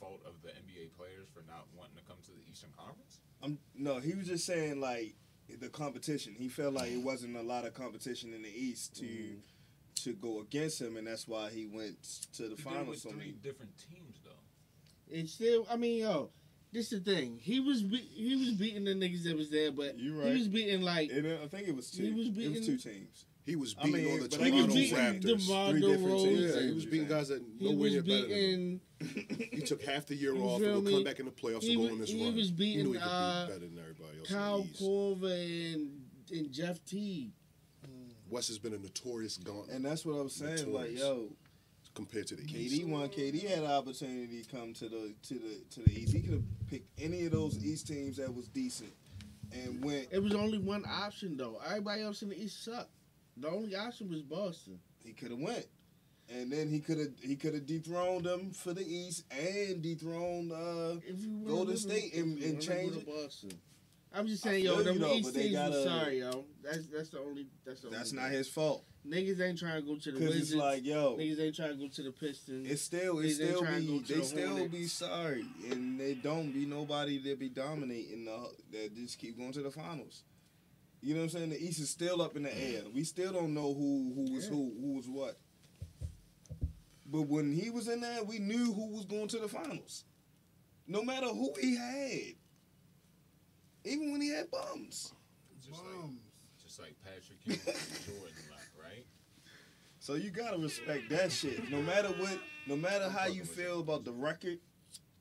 fault 0.00 0.20
of 0.26 0.34
the 0.42 0.48
NBA 0.48 0.92
players 0.96 1.26
for 1.32 1.42
not 1.48 1.66
wanting 1.76 1.96
to 1.96 2.02
come 2.02 2.16
to 2.24 2.30
the 2.32 2.42
Eastern 2.50 2.70
Conference. 2.76 3.20
I'm 3.42 3.58
no, 3.74 3.98
he 3.98 4.14
was 4.14 4.26
just 4.26 4.44
saying 4.46 4.80
like 4.80 5.14
the 5.60 5.68
competition. 5.68 6.34
He 6.36 6.48
felt 6.48 6.74
like 6.74 6.90
it 6.90 7.02
wasn't 7.02 7.36
a 7.36 7.42
lot 7.42 7.64
of 7.64 7.72
competition 7.74 8.32
in 8.34 8.42
the 8.42 8.48
East 8.52 8.96
to 8.96 9.04
Mhm. 9.04 9.38
to 10.04 10.12
go 10.14 10.40
against 10.40 10.80
him, 10.80 10.96
and 10.96 11.06
that's 11.06 11.26
why 11.26 11.50
he 11.50 11.66
went 11.66 12.02
to 12.34 12.42
the 12.42 12.48
He 12.50 12.54
did 12.56 12.60
finals. 12.64 12.88
with 12.88 12.98
So 13.00 13.10
three 13.10 13.18
many. 13.18 13.32
different 13.32 13.72
teams 13.90 14.18
though. 14.24 14.30
it's 15.08 15.32
still. 15.34 15.66
I 15.70 15.76
mean, 15.76 16.00
yo, 16.00 16.30
this 16.76 16.90
the 16.90 17.00
thing. 17.00 17.38
He 17.42 17.60
was 17.60 17.82
be- 17.82 17.96
he 18.14 18.36
was 18.36 18.52
beating 18.54 18.84
the 18.84 18.94
niggas 18.94 19.24
that 19.24 19.36
was 19.36 19.50
there, 19.50 19.72
but 19.72 19.98
You 19.98 20.12
he 20.14 20.18
right. 20.20 20.32
was 20.38 20.48
beating 20.48 20.82
like 20.82 21.10
It, 21.10 21.24
I 21.42 21.48
think 21.48 21.68
it 21.68 21.74
was 21.76 21.90
two. 21.90 22.02
He 22.04 22.10
was 22.12 22.28
it 22.38 22.50
was 22.52 22.66
two 22.66 22.76
teams. 22.78 23.24
He 23.44 23.54
was 23.56 23.74
I 23.78 23.84
beating 23.84 24.04
mean, 24.04 24.12
all 24.12 24.28
the 24.28 24.36
but 24.36 24.46
he 24.46 24.50
was 24.52 24.64
Toronto 24.66 24.74
beating 24.74 24.96
Raptors. 25.36 25.46
DeMar 25.46 25.70
Three 25.70 25.80
different 25.80 26.18
teams. 26.20 26.54
Yeah, 26.56 26.62
he 26.62 26.72
was 26.72 26.84
beating 26.84 27.08
guys 27.08 27.28
that 27.28 27.42
He 27.58 27.64
nowhere 27.64 27.78
was 27.78 27.92
near 27.92 28.02
better 28.02 28.22
than 28.22 28.30
him. 28.30 28.80
beating 28.98 29.48
He 29.52 29.60
took 29.62 29.82
half 29.84 30.06
the 30.06 30.14
year 30.16 30.34
off 30.36 30.60
feel 30.60 30.66
and 30.74 30.76
would 30.76 30.84
me? 30.84 30.92
come 30.94 31.04
back 31.04 31.18
in 31.20 31.26
the 31.26 31.32
playoffs 31.32 31.62
He 31.62 31.74
and 31.74 31.86
go 31.86 31.92
on 31.92 31.98
this 32.00 32.10
one. 32.10 32.18
he 32.18 32.24
run. 32.26 32.34
was 32.36 32.46
he 32.48 32.52
beating, 32.52 32.84
knew 32.86 32.92
he 32.92 32.98
could 32.98 33.06
uh, 33.08 33.46
be 33.46 33.52
better 33.52 33.66
than 33.66 33.78
everybody 33.78 34.18
else. 34.18 34.28
Kyle 34.30 34.56
in 34.56 34.62
the 34.62 34.68
East. 34.70 34.82
Korver 34.82 35.74
and 35.74 35.90
and 36.32 36.52
Jeff 36.52 36.84
Teague. 36.84 37.30
West 38.28 38.48
has 38.48 38.58
been 38.58 38.74
a 38.74 38.78
notorious 38.78 39.36
gauntlet 39.36 39.70
And 39.76 39.84
that's 39.84 40.04
what 40.04 40.18
I 40.18 40.22
was 40.22 40.34
saying. 40.34 40.72
Like, 40.72 40.98
yo, 40.98 41.28
compared 41.96 42.26
to 42.28 42.36
the 42.36 42.42
East. 42.44 42.74
KD 42.82 42.86
won. 42.88 43.08
KD 43.08 43.48
had 43.48 43.60
an 43.60 43.70
opportunity 43.70 44.42
to 44.42 44.48
come 44.56 44.72
to 44.74 44.88
the 44.88 45.14
to 45.24 45.34
the 45.34 45.60
to 45.70 45.80
the 45.82 45.98
East. 45.98 46.12
He 46.12 46.20
could 46.20 46.34
have 46.34 46.44
picked 46.70 46.88
any 47.00 47.24
of 47.24 47.32
those 47.32 47.64
East 47.64 47.88
teams 47.88 48.18
that 48.18 48.32
was 48.32 48.46
decent, 48.48 48.92
and 49.52 49.82
went. 49.84 50.06
It 50.12 50.22
was 50.22 50.34
only 50.34 50.58
one 50.58 50.84
option 50.86 51.36
though. 51.36 51.58
Everybody 51.66 52.02
else 52.02 52.22
in 52.22 52.28
the 52.28 52.40
East 52.40 52.62
sucked. 52.64 52.90
The 53.38 53.48
only 53.48 53.74
option 53.74 54.08
was 54.10 54.22
Boston. 54.22 54.78
He 55.04 55.12
could 55.12 55.30
have 55.30 55.40
went, 55.40 55.66
and 56.28 56.52
then 56.52 56.68
he 56.68 56.80
could 56.80 56.98
have 56.98 57.12
he 57.22 57.34
could 57.36 57.54
have 57.54 57.66
dethroned 57.66 58.24
them 58.26 58.50
for 58.52 58.72
the 58.74 58.86
East 58.86 59.24
and 59.30 59.82
dethroned. 59.82 60.52
uh 60.52 61.00
If 61.06 61.20
you 61.20 61.30
wanna 61.38 61.48
Golden 61.48 61.66
live 61.66 61.70
in- 61.74 61.76
State 61.90 62.14
and- 62.14 62.38
and 62.38 62.52
wanna 62.54 62.60
change 62.60 62.92
go 62.92 62.98
it. 63.00 63.06
Boston. 63.06 63.50
I'm 64.12 64.26
just 64.26 64.46
I 64.46 64.50
saying, 64.50 64.64
yo, 64.64 64.76
feel 64.76 64.84
them 64.84 65.02
East 65.04 65.34
teams 65.34 65.36
was 65.36 65.52
gotta- 65.52 65.82
sorry, 65.82 66.18
yo. 66.20 66.44
That's 66.62 66.86
that's 66.86 67.08
the 67.10 67.20
only 67.20 67.46
that's 67.64 67.80
the 67.80 67.88
That's 67.90 68.10
only 68.12 68.22
not 68.22 68.28
thing. 68.30 68.38
his 68.38 68.48
fault. 68.48 68.84
Niggas 69.06 69.40
ain't 69.40 69.58
trying 69.58 69.80
to 69.80 69.86
go 69.86 69.96
to 69.96 70.10
the 70.12 70.18
Because 70.18 70.34
Wizards. 70.34 70.52
it's 70.52 70.60
like, 70.60 70.84
yo, 70.84 71.16
Niggas 71.16 71.40
ain't 71.40 71.54
trying 71.56 71.70
to 71.70 71.76
go 71.76 71.88
to 71.88 72.02
the 72.02 72.10
Pistons. 72.12 72.68
it's 72.70 72.82
still 72.82 73.16
They- 73.16 73.28
it 73.28 73.38
they 73.38 73.44
still 73.46 73.60
be 73.62 73.98
they 74.00 74.14
the 74.14 74.24
still 74.24 74.48
Hornets. 74.50 74.72
be 74.72 74.86
sorry, 74.86 75.44
and 75.70 76.00
they 76.00 76.14
don't 76.14 76.52
be 76.52 76.66
nobody 76.66 77.18
that 77.18 77.38
be 77.38 77.48
dominating 77.48 78.24
the 78.24 78.50
that 78.72 78.94
just 78.96 79.18
keep 79.18 79.38
going 79.38 79.52
to 79.52 79.62
the 79.62 79.70
finals. 79.70 80.24
You 81.02 81.14
know 81.14 81.20
what 81.20 81.24
I'm 81.24 81.30
saying? 81.30 81.50
The 81.50 81.62
East 81.62 81.78
is 81.78 81.90
still 81.90 82.20
up 82.20 82.36
in 82.36 82.42
the 82.42 82.58
air. 82.58 82.82
We 82.92 83.04
still 83.04 83.32
don't 83.32 83.54
know 83.54 83.72
who 83.74 84.12
who 84.14 84.34
was 84.34 84.44
Yeah. 84.46 84.50
who 84.50 84.74
who 84.80 84.92
was 84.94 85.06
what. 85.08 85.38
But 87.08 87.22
when 87.22 87.52
he 87.52 87.70
was 87.70 87.86
in 87.86 88.00
there, 88.00 88.24
we 88.24 88.40
knew 88.40 88.72
who 88.72 88.88
was 88.88 89.04
going 89.04 89.28
to 89.28 89.38
the 89.38 89.46
finals. 89.48 90.04
No 90.88 91.02
matter 91.02 91.26
who 91.28 91.52
he 91.60 91.76
had. 91.76 92.34
Even 93.84 94.10
when 94.10 94.20
he 94.20 94.30
had 94.30 94.50
bums. 94.50 95.12
Just 95.60 95.70
like 95.70 95.94
Bums. 96.00 96.20
just 96.62 96.80
like 96.80 96.94
Patrick 97.04 97.38
Ewing 97.44 97.60
and 97.66 98.04
Jordan 98.04 98.22
left, 98.24 98.36
right? 98.36 98.45
So 100.06 100.14
you 100.14 100.30
gotta 100.30 100.56
respect 100.56 101.10
that 101.10 101.32
shit. 101.32 101.68
No 101.68 101.82
matter 101.82 102.06
what, 102.10 102.38
no 102.68 102.76
matter 102.76 103.08
how 103.10 103.26
you 103.26 103.42
feel 103.42 103.80
about 103.80 104.04
the 104.04 104.12
record 104.12 104.60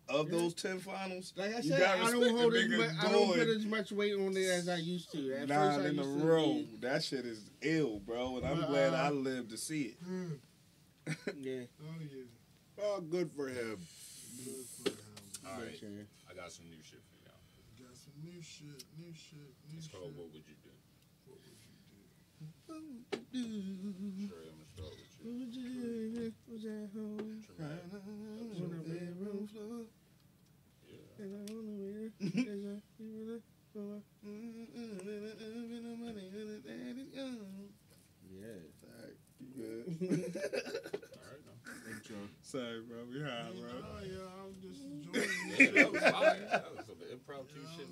of 0.08 0.30
those 0.30 0.54
ten 0.54 0.78
finals, 0.78 1.34
like 1.36 1.56
I 1.56 1.62
you 1.62 1.72
said, 1.72 1.80
gotta 1.80 2.02
I 2.04 2.12
don't 2.12 2.20
respect 2.22 2.38
hold 2.38 2.54
the 2.54 2.58
as 2.60 2.66
nigga 2.66 2.78
much, 2.78 2.96
I 3.04 3.12
don't 3.12 3.34
put 3.34 3.48
as 3.48 3.66
much 3.66 3.92
weight 3.92 4.14
on 4.14 4.38
it 4.38 4.46
as 4.46 4.70
I 4.70 4.76
used 4.76 5.12
to. 5.14 5.34
At 5.42 5.50
nine 5.50 5.58
first, 5.74 5.80
I 5.80 5.90
in 5.90 5.98
a 5.98 6.04
row. 6.24 6.54
be- 6.54 6.70
That 6.82 7.04
shit 7.04 7.26
is 7.26 7.50
ill, 7.64 7.98
bro, 7.98 8.38
and 8.38 8.46
I'm 8.46 8.60
But, 8.62 8.70
glad 8.70 8.94
uh, 8.94 8.98
I 8.98 9.10
lived 9.10 9.50
to 9.50 9.58
see 9.58 9.82
it. 9.98 9.98
Mm. 10.08 10.38
Yeah. 11.42 11.62
Oh 11.82 11.98
yeah. 12.02 12.84
Oh, 12.84 13.02
good 13.02 13.32
for 13.36 13.48
him. 13.48 13.80
Good 14.38 14.66
for 14.84 14.90
him. 14.92 14.98
All 15.50 15.62
right, 15.62 15.82
I 16.30 16.34
got 16.36 16.52
some 16.52 16.66
new 16.70 16.78
shit 16.84 17.02
for 17.10 17.18
y'all. 17.26 17.42
Got 17.90 17.98
some 17.98 18.14
new 18.24 18.40
shit, 18.40 18.86
new 19.02 19.12
shit, 19.16 19.50
new 19.66 19.78
It's 19.80 19.86
shit. 19.88 19.94
called 20.00 20.16
What 20.16 20.32
Would 20.32 20.46
You 20.46 20.54
Do? 20.64 20.70
What 21.26 21.40
would 21.42 21.58
you 21.58 21.74
do? 21.74 22.06
Tra, 22.66 22.78
I'm 22.78 23.02
gonna 23.18 24.28
start 24.30 24.55
with 25.26 25.54
you. 25.54 26.34
Was 26.52 26.66
at 26.66 26.90
home 26.94 27.42
Traumatic. 27.46 27.92
on 27.94 28.70
the 28.70 28.90
bedroom 28.90 29.48
floor, 29.48 29.86
and 31.18 31.32
I 31.34 31.46
don't 31.46 31.66
know 31.66 31.78
where 31.82 32.10
there's 32.20 32.66
a 32.66 32.82
people 32.98 33.42
for. 33.74 34.02
Yeah. 38.32 38.62
Sorry, 38.82 39.14
you 39.40 39.48
good? 39.56 39.86
All 40.02 41.22
right, 41.32 41.44
now. 41.46 42.16
Sorry, 42.42 42.82
bro. 42.82 42.98
We 43.12 43.18
high, 43.22 43.50
Oh 43.52 44.04
yeah, 44.04 44.30
I'm 44.40 44.54
just 44.62 44.82
enjoying 44.84 45.84
that 46.52 46.66
was 46.76 46.86
some 46.86 47.02
impromptu 47.12 47.60
shit. 47.76 47.90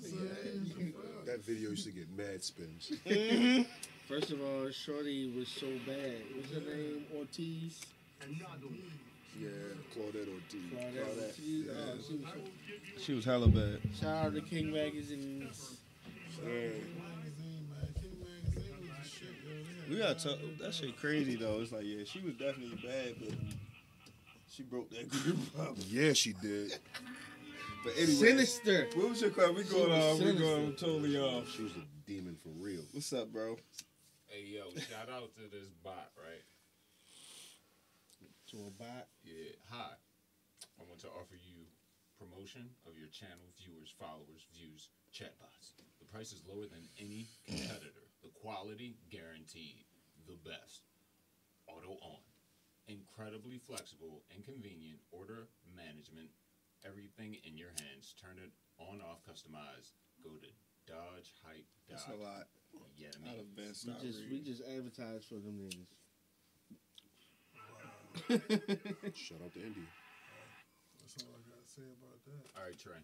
That 1.26 1.40
video 1.44 1.70
used 1.70 1.86
to 1.86 1.92
get 1.92 2.08
mad 2.16 2.42
spins. 2.42 2.92
First 4.08 4.30
of 4.30 4.40
all, 4.42 4.70
Shorty 4.70 5.32
was 5.36 5.48
so 5.48 5.66
bad. 5.86 6.22
What's 6.36 6.52
her 6.52 6.60
name? 6.60 7.04
Ortiz. 7.16 7.80
Yeah, 9.40 9.48
Claudette 9.94 10.28
Ortiz. 10.28 10.60
Claudette 10.72 11.04
Claudette. 11.04 11.22
Ortiz. 11.22 11.68
Oh, 11.70 11.96
she 12.06 12.14
was 12.16 13.02
She 13.02 13.14
was 13.14 13.24
hella 13.24 13.48
bad. 13.48 13.80
Shout 13.98 14.26
out 14.26 14.34
to 14.34 14.40
King 14.42 14.72
Magazines. 14.72 15.78
Yeah. 16.42 16.50
Magazine, 16.50 17.68
man. 17.70 17.94
King 18.00 18.16
Magazine 18.20 18.76
was 18.80 18.88
the 19.02 19.08
shit, 19.08 19.28
yo. 19.42 19.54
They 19.64 19.80
had 19.80 19.90
We 19.90 19.96
got 19.98 20.24
a- 20.24 20.36
to, 20.58 20.62
that 20.64 20.74
shit 20.74 20.96
crazy 21.00 21.36
though. 21.36 21.60
It's 21.60 21.72
like 21.72 21.84
yeah, 21.84 22.04
she 22.04 22.20
was 22.20 22.34
definitely 22.34 22.78
bad, 22.86 23.14
but 23.20 23.34
she 24.50 24.62
broke 24.64 24.90
that 24.90 25.08
group 25.10 25.38
up. 25.60 25.76
Yeah, 25.88 26.12
she 26.12 26.34
did. 26.34 26.78
But 27.82 27.92
anyway, 27.96 28.12
Sinister. 28.12 28.88
what 28.94 29.10
was 29.10 29.20
your 29.20 29.30
question? 29.30 29.54
We 29.56 29.64
She 29.64 29.70
going 29.70 29.90
was 29.90 30.04
off. 30.04 30.18
We 30.18 30.24
sinister. 30.26 30.44
going 30.44 30.72
totally 30.76 31.18
off. 31.18 31.50
She 31.50 31.62
was 31.64 31.72
a 31.72 31.84
demon 32.10 32.36
for 32.42 32.50
real. 32.64 32.80
What's 32.92 33.12
up, 33.12 33.32
bro? 33.32 33.56
Hey, 34.34 34.50
yo, 34.50 34.66
shout 34.90 35.06
out 35.06 35.30
to 35.38 35.46
this 35.46 35.70
bot, 35.86 36.10
right? 36.18 36.42
To 38.50 38.66
a 38.66 38.72
bot. 38.74 39.06
Yeah. 39.22 39.54
Hi. 39.70 39.94
I 40.74 40.82
want 40.90 40.98
to 41.06 41.10
offer 41.14 41.38
you 41.38 41.70
promotion 42.18 42.66
of 42.82 42.98
your 42.98 43.06
channel, 43.14 43.46
viewers, 43.54 43.94
followers, 43.94 44.42
views, 44.50 44.90
chatbots. 45.14 45.78
The 46.02 46.10
price 46.10 46.34
is 46.34 46.42
lower 46.50 46.66
than 46.66 46.82
any 46.98 47.30
competitor. 47.46 48.10
The 48.26 48.34
quality 48.34 48.98
guaranteed. 49.06 49.86
The 50.26 50.34
best. 50.42 50.82
Auto 51.70 51.94
on. 52.02 52.26
Incredibly 52.90 53.62
flexible 53.62 54.26
and 54.34 54.42
convenient 54.42 54.98
order 55.14 55.46
management. 55.78 56.34
Everything 56.82 57.38
in 57.46 57.54
your 57.54 57.70
hands. 57.78 58.18
Turn 58.18 58.42
it 58.42 58.50
on, 58.82 58.98
off, 58.98 59.22
customize. 59.22 59.94
Go 60.26 60.34
to 60.42 60.50
Dodge 60.90 61.30
Hype. 61.46 61.70
That's 61.86 62.10
a 62.10 62.18
lot. 62.18 62.50
Yeah, 62.96 63.08
I 63.08 63.16
I'd 63.16 63.22
mean, 63.24 63.36
have 63.38 63.56
been 63.56 63.68
We 63.68 63.74
stop 63.74 64.00
just 64.00 64.20
we 64.30 64.40
just 64.40 64.62
advertise 64.64 65.24
for 65.24 65.34
them 65.42 65.58
niggas. 65.60 65.90
Shout 69.14 69.42
out 69.42 69.52
to 69.54 69.60
Indy. 69.60 69.84
That's 71.02 71.14
all 71.20 71.34
I 71.34 71.42
gotta 71.50 71.66
say 71.66 71.82
about 71.98 72.18
that. 72.24 72.46
all 72.56 72.64
right, 72.64 72.78
Tra. 72.78 72.94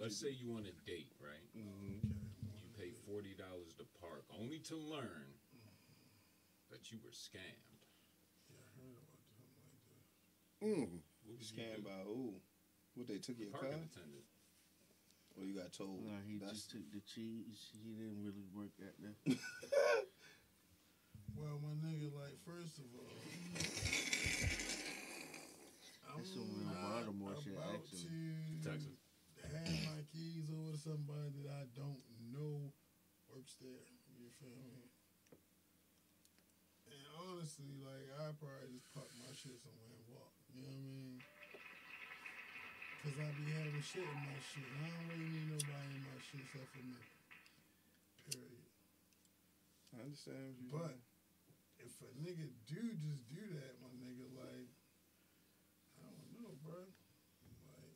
Let's 0.00 0.16
say 0.16 0.30
you 0.30 0.48
want 0.50 0.66
a 0.66 0.74
date, 0.88 1.12
right? 1.20 1.42
Mhm. 1.52 1.98
Okay. 2.00 2.62
You 2.62 2.70
pay 2.78 2.90
forty 3.06 3.34
dollars 3.34 3.74
to 3.78 3.84
park, 4.00 4.24
only 4.38 4.58
to 4.70 4.76
learn 4.76 5.34
that 6.70 6.90
you 6.92 6.98
were 7.04 7.10
scammed. 7.10 7.66
Yeah, 8.50 8.62
I 8.62 8.70
heard 8.78 8.96
about 8.96 9.18
something 9.26 9.66
like 9.66 9.84
that. 9.90 10.94
Mm. 10.94 11.02
What 11.26 11.40
Scammed 11.42 11.84
by 11.84 12.02
who? 12.06 12.40
What 12.94 13.06
they 13.08 13.18
took 13.18 13.38
your 13.38 13.50
car? 13.50 13.66
Attendant. 13.66 14.24
Or 15.38 15.44
you 15.44 15.52
got 15.54 15.72
told? 15.72 16.00
No, 16.04 16.16
he 16.26 16.38
That's- 16.38 16.56
just 16.64 16.70
took 16.72 16.86
the 16.92 17.00
cheese. 17.04 17.68
He 17.84 17.92
didn't 17.92 18.24
really 18.24 18.46
work 18.54 18.72
at 18.80 18.94
the. 19.00 19.36
Well, 21.36 21.60
my 21.60 21.76
nigga, 21.84 22.08
like, 22.16 22.40
first 22.48 22.80
of 22.80 22.88
all, 22.96 23.12
I'm 26.08 26.16
That's 26.24 26.32
some 26.32 26.48
real 26.48 26.64
not 26.64 26.80
Baltimore 26.80 27.36
shit, 27.36 27.52
about 27.52 27.76
actually. 27.76 28.08
to 28.08 28.64
Texas. 28.64 28.96
hand 29.52 29.76
my 29.84 30.00
keys 30.16 30.48
over 30.48 30.72
to 30.72 30.80
somebody 30.80 31.44
that 31.44 31.52
I 31.52 31.68
don't 31.76 32.00
know 32.32 32.72
works 33.28 33.60
there. 33.60 33.84
You 34.16 34.32
feel 34.40 34.56
me? 34.64 34.88
And 36.88 37.04
honestly, 37.20 37.76
like, 37.84 38.08
I 38.16 38.32
probably 38.40 38.72
just 38.72 38.88
park 38.96 39.12
my 39.20 39.28
shit 39.36 39.60
somewhere 39.60 39.92
and 39.92 40.08
walk. 40.08 40.32
You 40.56 40.64
know 40.64 40.72
what 40.72 40.80
I 40.80 40.88
mean? 40.88 41.20
Cause 43.06 43.22
I 43.22 43.30
be 43.38 43.46
having 43.54 43.78
shit 43.78 44.02
in 44.02 44.18
my 44.18 44.34
shit. 44.42 44.66
I 44.66 44.90
don't 44.90 45.06
really 45.14 45.30
need 45.30 45.46
nobody 45.46 45.94
in 45.94 46.02
my 46.10 46.18
shit 46.18 46.42
except 46.42 46.66
for 46.74 46.82
me. 46.82 46.98
Period. 48.26 48.66
I 49.94 50.10
understand. 50.10 50.58
What 50.74 50.90
you 50.90 50.98
But 51.78 51.86
if 51.86 51.94
a 52.02 52.10
nigga 52.18 52.50
do 52.66 52.82
just 52.98 53.22
do 53.30 53.46
that, 53.62 53.78
my 53.78 53.94
nigga, 54.02 54.26
like, 54.34 54.66
I 56.02 56.10
don't 56.10 56.34
know, 56.34 56.50
bro. 56.66 56.82
Like, 57.78 57.94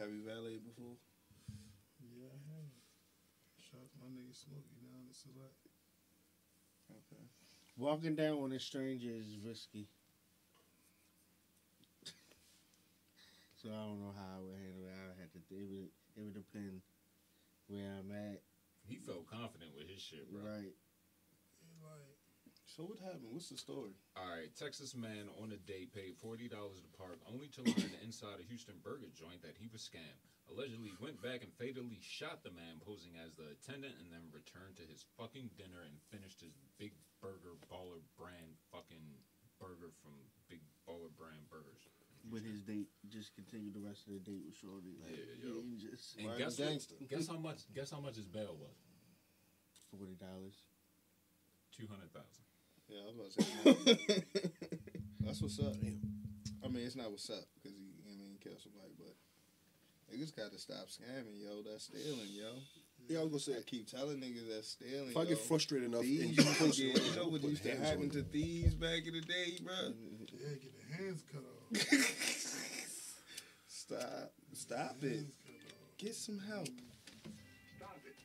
have 0.00 0.08
you 0.08 0.24
valeted 0.24 0.64
before? 0.64 0.96
yeah, 2.00 2.32
I 2.32 2.40
have. 2.56 2.72
Shout 3.60 3.84
out 3.84 3.92
to 3.92 3.96
my 4.00 4.08
nigga 4.08 4.32
Smokey 4.32 4.72
down 4.80 5.04
in 5.04 5.12
Select. 5.12 5.60
Okay. 6.88 7.28
Walking 7.76 8.16
down 8.16 8.40
on 8.40 8.56
a 8.56 8.58
stranger 8.58 9.12
is 9.12 9.36
risky. 9.44 9.92
So 13.66 13.74
I 13.74 13.82
don't 13.82 13.98
know 13.98 14.14
how 14.14 14.38
I 14.38 14.40
would 14.46 14.62
handle 14.62 14.86
it. 14.86 14.94
I 14.94 15.02
would 15.10 15.18
have 15.18 15.34
to. 15.34 15.42
It 15.50 15.66
would. 15.66 15.90
It 16.14 16.22
would 16.22 16.38
depend 16.38 16.86
where 17.66 17.98
I'm 17.98 18.14
at. 18.14 18.46
He 18.86 18.94
felt 18.94 19.26
confident 19.26 19.74
with 19.74 19.90
his 19.90 19.98
shit, 19.98 20.30
bro. 20.30 20.38
Right. 20.46 20.70
Like, 21.82 22.14
So 22.62 22.86
what 22.86 23.02
happened? 23.02 23.34
What's 23.34 23.50
the 23.50 23.58
story? 23.58 23.98
All 24.14 24.30
right, 24.30 24.54
Texas 24.54 24.94
man 24.94 25.26
on 25.42 25.50
a 25.50 25.58
date 25.58 25.90
paid 25.90 26.14
forty 26.14 26.46
dollars 26.46 26.78
to 26.78 26.90
park, 26.94 27.18
only 27.26 27.50
to 27.58 27.66
learn 27.66 27.90
inside 28.06 28.38
a 28.38 28.46
Houston 28.46 28.78
burger 28.86 29.10
joint 29.10 29.42
that 29.42 29.58
he 29.58 29.66
was 29.66 29.82
scammed. 29.82 30.22
Allegedly 30.46 30.94
went 31.02 31.18
back 31.18 31.42
and 31.42 31.50
fatally 31.58 31.98
shot 31.98 32.46
the 32.46 32.54
man 32.54 32.78
posing 32.78 33.18
as 33.18 33.34
the 33.34 33.50
attendant, 33.58 33.98
and 33.98 34.14
then 34.14 34.30
returned 34.30 34.78
to 34.78 34.86
his 34.86 35.02
fucking 35.18 35.50
dinner 35.58 35.82
and 35.82 35.98
finished 36.14 36.38
his 36.38 36.54
Big 36.78 36.94
Burger 37.18 37.58
Baller 37.66 37.98
Brand 38.14 38.54
fucking 38.70 39.26
burger 39.58 39.90
from 39.98 40.14
Big 40.46 40.62
Baller 40.86 41.10
Brand 41.18 41.50
Burgers. 41.50 41.82
With 42.30 42.44
his 42.44 42.62
date, 42.62 42.88
just 43.08 43.34
continue 43.34 43.70
the 43.72 43.80
rest 43.80 44.06
of 44.08 44.14
the 44.14 44.18
date 44.20 44.42
with 44.44 44.56
Shorty. 44.56 44.98
Like, 44.98 45.14
Yeah, 45.14 45.48
yo. 45.48 45.62
he 45.62 45.76
just 45.78 46.16
And 46.18 46.28
Right, 46.28 46.38
guess 46.38 46.56
gangster. 46.56 46.94
what, 46.98 47.08
guess 47.08 47.28
how 47.28 47.38
much? 47.38 47.60
Guess 47.74 47.90
how 47.90 48.00
much 48.00 48.16
his 48.16 48.26
bail 48.26 48.56
was? 48.58 48.74
forty 49.90 50.14
dollars. 50.18 50.56
Two 51.76 51.86
hundred 51.86 52.10
thousand. 52.12 52.42
Yeah, 52.88 53.02
I 53.02 53.10
was 53.10 53.16
about 53.16 53.30
to 53.30 53.42
say. 54.02 54.50
That's 55.20 55.42
what's 55.42 55.58
up. 55.60 55.74
I 55.76 56.68
mean, 56.68 56.82
it's 56.86 56.96
not 56.96 57.10
what's 57.10 57.30
up 57.30 57.44
because 57.54 57.76
he, 57.76 57.94
you 58.02 58.02
know, 58.04 58.14
I 58.14 58.18
mean, 58.18 58.38
kill 58.42 58.58
somebody, 58.58 58.94
but 58.98 59.14
niggas 60.10 60.34
got 60.34 60.50
to 60.52 60.58
stop 60.58 60.86
scamming, 60.90 61.38
yo. 61.38 61.62
That's 61.62 61.84
stealing, 61.84 62.30
yo. 62.30 62.50
Yeah, 63.08 63.20
I 63.20 63.22
was 63.22 63.30
gonna 63.30 63.40
say. 63.40 63.58
I 63.58 63.62
keep 63.62 63.86
telling 63.86 64.18
niggas 64.18 64.48
that's 64.50 64.68
stealing. 64.74 65.10
if 65.10 65.16
I 65.16 65.22
yo. 65.22 65.28
get 65.30 65.38
frustrated 65.38 65.90
enough, 65.90 66.02
Thieves 66.02 66.38
and 66.38 66.60
used 66.60 66.76
get, 66.78 67.04
you 67.04 67.16
know 67.16 67.28
what 67.28 67.42
used 67.42 67.62
to 67.62 67.76
happen 67.76 68.10
to 68.10 68.22
thieves 68.22 68.74
back 68.74 69.06
in 69.06 69.14
the 69.14 69.20
day, 69.20 69.58
bro? 69.62 69.74
yeah, 70.34 70.58
get 70.58 70.72
the 70.74 70.94
hands 70.96 71.22
cut 71.30 71.42
off. 71.42 71.45
Stop, 73.66 74.32
stop 74.52 74.96
it. 75.02 75.08
Hands 75.10 75.34
cut 75.44 75.54
off. 75.54 75.96
Get 75.98 76.14
some 76.14 76.38
help. 76.38 76.68
Stop 77.76 77.98
it. 78.06 78.16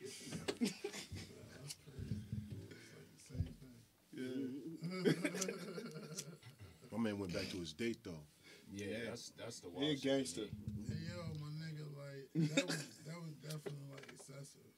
Get 0.00 0.10
some 0.10 0.38
help. 0.38 0.52
Yeah, 0.60 0.68
that's 1.60 1.74
crazy. 1.84 2.20
It's 2.70 2.90
like 2.90 3.12
the 3.12 3.20
same 3.30 3.48
thing. 3.60 3.78
Yeah. 4.12 5.12
My 6.92 6.98
man 6.98 7.18
went 7.18 7.32
back 7.34 7.48
to 7.50 7.56
his 7.58 7.72
date 7.72 7.98
though. 8.04 8.12
Yeah, 8.72 8.86
Yeah. 8.86 8.98
that's 9.10 9.30
that's 9.38 9.60
the 9.60 9.68
He 9.70 9.74
wild 9.76 9.90
a 9.90 9.94
gangster. 10.00 10.42
Hey 10.42 10.48
yo, 11.08 11.16
my 11.40 11.48
nigga, 11.60 11.86
like 11.96 12.28
that 12.54 12.66
was 12.66 12.86
that 13.06 13.18
was 13.22 13.34
definitely 13.42 13.86
like 13.92 14.06
excessive. 14.12 14.70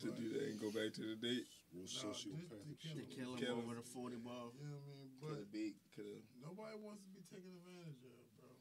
To 0.00 0.06
do 0.10 0.28
that 0.34 0.42
and 0.50 0.58
go 0.60 0.68
back 0.70 0.92
to 0.94 1.00
the 1.00 1.16
date. 1.16 1.46
Real 1.72 1.88
just 1.88 2.04
sociopath. 2.04 2.68
to 2.68 2.76
shit. 2.78 2.96
To 3.00 3.04
kill 3.16 3.32
him 3.32 3.40
Kill 3.40 3.56
him. 3.56 3.64
over 3.64 3.74
the 3.80 3.86
forty 3.86 4.20
ball. 4.20 4.52
You 4.60 4.68
know 4.68 4.76
what 4.76 4.84
I 4.84 4.92
mean? 4.92 5.08
Could 5.16 5.28
But 5.32 5.38
have 5.40 5.52
beat. 5.52 5.76
Could 5.96 6.04
have. 6.04 6.24
nobody 6.44 6.76
wants 6.76 7.00
to 7.04 7.10
be 7.16 7.24
taken 7.32 7.48
advantage 7.56 8.04
of, 8.04 8.12
bro. 8.36 8.52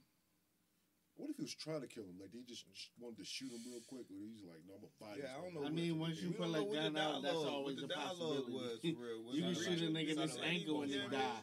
What 1.19 1.27
if 1.29 1.35
he 1.35 1.43
was 1.43 1.53
trying 1.59 1.83
to 1.83 1.91
kill 1.91 2.07
him? 2.07 2.15
Like 2.23 2.31
they 2.31 2.39
just 2.47 2.63
wanted 2.97 3.19
to 3.19 3.27
shoot 3.27 3.51
him 3.51 3.61
real 3.67 3.83
quick, 3.83 4.07
or 4.07 4.15
he's 4.15 4.47
like, 4.47 4.63
"No, 4.63 4.79
I'm 4.79 4.87
gonna 4.87 4.95
fight." 4.95 5.19
Yeah, 5.19 5.35
I 5.35 5.43
don't 5.43 5.51
know. 5.53 5.67
I 5.67 5.71
mean, 5.75 5.99
once 5.99 6.23
you 6.23 6.31
put 6.31 6.47
don't 6.47 6.55
like 6.55 6.71
know 6.71 6.79
gun 6.87 6.95
out, 6.95 7.19
that's 7.21 7.35
dialogue- 7.35 7.51
always 7.51 7.75
what 7.83 7.83
a 7.83 7.87
the 7.87 7.93
dialogue 7.99 8.47
was 8.47 8.79
possibility. 8.79 8.89
for 8.95 9.03
real. 9.03 9.19
Was 9.27 9.33
You 9.35 9.41
it 9.43 9.43
can 9.43 9.51
like- 9.51 9.63
shoot 9.67 9.81
a 9.83 9.89
nigga 9.91 10.11
in 10.11 10.15
sounded 10.15 10.29
this 10.31 10.39
like 10.39 10.47
ankle 10.55 10.77
and 10.81 10.89
he 10.91 10.97
die. 11.11 11.41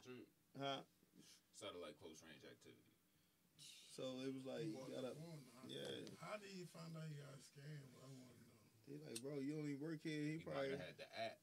Huh? 0.56 0.80
Sounded 1.60 1.80
like 1.84 1.94
close 2.00 2.18
range 2.24 2.42
activity. 2.48 2.88
So 3.92 4.02
it 4.24 4.30
was 4.32 4.46
like, 4.48 4.64
you 4.64 4.72
gotta. 4.88 5.12
How- 5.12 5.68
yeah. 5.68 6.00
How 6.22 6.40
did 6.40 6.48
he 6.48 6.64
find 6.72 6.96
out 6.96 7.04
he 7.12 7.18
got 7.20 7.36
scammed? 7.44 7.92
I 7.92 7.98
want 8.00 8.14
to 8.14 8.18
know. 8.24 8.34
He 8.88 8.96
like, 9.04 9.20
bro, 9.20 9.36
you 9.44 9.58
only 9.60 9.76
work 9.76 10.00
here. 10.00 10.22
He, 10.24 10.40
He 10.40 10.46
probably. 10.48 10.70
had 10.80 10.96
the 10.96 11.04
app. 11.12 11.36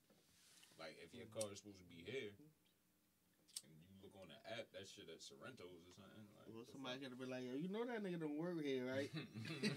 Like 0.79 0.95
if 1.01 1.13
your 1.15 1.27
car 1.31 1.47
is 1.51 1.59
supposed 1.63 1.79
to 1.79 1.87
be 1.87 2.03
here, 2.03 2.35
and 2.35 3.75
you 3.87 3.95
look 4.03 4.11
on 4.19 4.27
the 4.27 4.39
app, 4.59 4.67
that 4.75 4.85
shit 4.91 5.07
at 5.07 5.23
Sorrento's 5.23 5.83
or 5.87 5.93
something. 5.95 6.27
Like, 6.35 6.47
Well, 6.51 6.67
somebody 6.67 6.99
gotta 6.99 7.15
be 7.15 7.25
like, 7.25 7.43
yo, 7.47 7.55
you 7.55 7.71
know 7.71 7.87
that 7.87 8.03
nigga 8.03 8.19
don't 8.19 8.35
work 8.37 8.59
here, 8.59 8.83
right? 8.85 9.09
Man, 9.15 9.71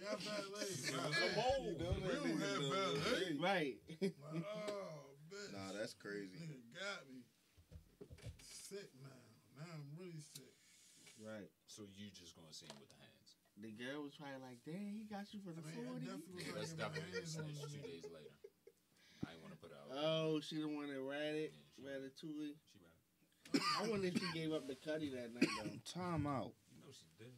yeah, 0.00 0.16
valet. 0.16 0.64
Give 0.64 0.96
us 0.96 1.12
a 1.12 1.28
valet. 1.28 1.36
mold. 1.36 1.64
You 1.68 1.76
know 1.76 1.92
We 1.92 2.08
that 2.08 2.18
don't 2.18 2.34
nigga 2.34 2.48
have 2.48 2.62
know 2.64 2.72
valet. 2.72 3.36
right. 3.38 3.76
Like, 3.92 4.44
oh, 4.48 5.12
bitch. 5.28 5.52
Nah, 5.52 5.70
that's 5.76 5.92
crazy. 5.94 6.34
Nigga 6.40 6.72
got 6.72 7.04
me. 7.12 7.20
Sick 8.40 8.88
now. 9.00 9.12
Now 9.60 9.68
I'm 9.76 9.84
really 10.00 10.20
sick. 10.20 10.56
right. 11.20 11.48
So 11.68 11.84
you 11.96 12.08
just 12.16 12.32
gonna 12.36 12.52
see 12.52 12.64
him 12.68 12.76
with 12.80 12.88
the 12.92 12.98
hands? 13.00 13.36
The 13.60 13.72
girl 13.76 14.06
was 14.06 14.14
probably 14.16 14.38
like, 14.40 14.60
dang, 14.64 14.94
he 14.96 15.04
got 15.08 15.28
you 15.36 15.40
for 15.44 15.50
the 15.52 15.60
I 15.64 15.72
mean, 15.72 15.84
forty. 15.84 16.06
Yeah, 16.06 16.16
was 16.32 16.46
that's 16.54 16.72
like, 16.72 16.78
get 16.78 16.78
my 16.78 16.96
definitely 16.96 17.12
hands 17.18 17.36
on 17.36 17.44
finished 17.44 17.62
this 17.64 17.72
two 17.74 17.82
days 17.82 18.06
later. 18.08 18.36
I 19.28 19.32
ain't 19.36 19.42
want 19.44 19.52
to 19.54 19.60
put 19.60 19.72
out. 19.76 19.92
Oh, 19.92 20.40
she 20.40 20.56
the 20.56 20.68
one 20.68 20.88
that 20.88 21.00
ran 21.00 21.36
it, 21.36 21.52
Yeah, 21.76 22.00
she- 22.16 22.26
Ratatouille. 22.26 22.56
She 22.64 22.76
ran. 22.80 23.62
I 23.80 23.88
wonder 23.88 24.08
if 24.08 24.14
she 24.16 24.28
gave 24.32 24.52
up 24.52 24.66
the 24.68 24.76
cutty 24.76 25.08
that 25.12 25.32
night 25.34 25.48
though. 25.62 25.70
Time 26.00 26.26
out. 26.26 26.52
You 26.72 26.80
know 26.84 26.92
she 26.92 27.08
did. 27.20 27.32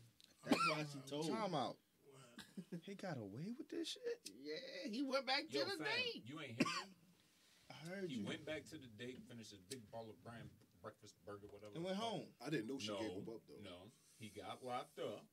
That's 0.47 0.59
why 0.71 0.85
she 0.87 0.99
told. 1.11 1.27
Me. 1.27 1.35
Time 1.35 1.55
out. 1.55 1.77
He 2.87 2.95
got 2.95 3.17
away 3.19 3.51
with 3.57 3.67
this 3.71 3.97
shit. 3.97 4.21
Yeah, 4.39 4.91
he 4.91 5.03
went 5.03 5.27
back 5.27 5.49
Yo, 5.51 5.63
to 5.63 5.67
the 5.67 5.79
fam, 5.83 5.91
date. 5.91 6.23
you 6.27 6.39
ain't 6.39 6.55
hear 6.61 6.69
me? 6.87 6.93
I 7.71 7.75
heard 7.89 8.07
He 8.11 8.21
you. 8.21 8.27
went 8.27 8.45
back 8.45 8.63
to 8.71 8.77
the 8.79 8.91
date, 9.01 9.19
finished 9.31 9.51
his 9.51 9.63
big 9.71 9.83
ball 9.91 10.07
of 10.11 10.19
brand 10.23 10.51
breakfast 10.83 11.15
burger, 11.25 11.49
whatever. 11.51 11.73
and 11.75 11.83
went 11.85 11.97
home. 11.97 12.29
I 12.45 12.51
didn't 12.51 12.69
know 12.69 12.79
she 12.79 12.91
no, 12.93 12.99
gave 13.01 13.11
him 13.17 13.27
up 13.33 13.43
though. 13.49 13.63
No, 13.65 13.79
he 14.19 14.29
got 14.35 14.61
locked 14.63 14.99
up. 15.01 15.25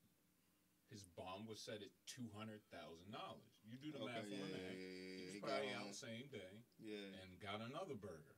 His 0.89 1.03
bond 1.19 1.45
was 1.51 1.59
set 1.59 1.83
at 1.83 1.91
two 2.07 2.29
hundred 2.37 2.63
thousand 2.71 3.11
dollars. 3.11 3.43
You 3.67 3.75
do 3.81 3.91
the 3.91 4.05
Okay, 4.07 4.13
math 4.13 4.29
yeah, 4.31 4.39
on 4.39 4.49
that. 4.55 4.63
yeah, 4.63 4.71
He 4.71 4.87
yeah. 4.87 5.16
Was 5.37 5.45
He 5.45 5.45
got 5.45 5.53
probably 5.61 5.73
on. 5.77 5.81
out 5.85 5.87
the 5.93 6.01
same 6.01 6.25
day 6.33 6.53
Yeah, 6.81 7.21
and 7.21 7.29
got 7.39 7.61
another 7.61 7.93
burger 7.95 8.35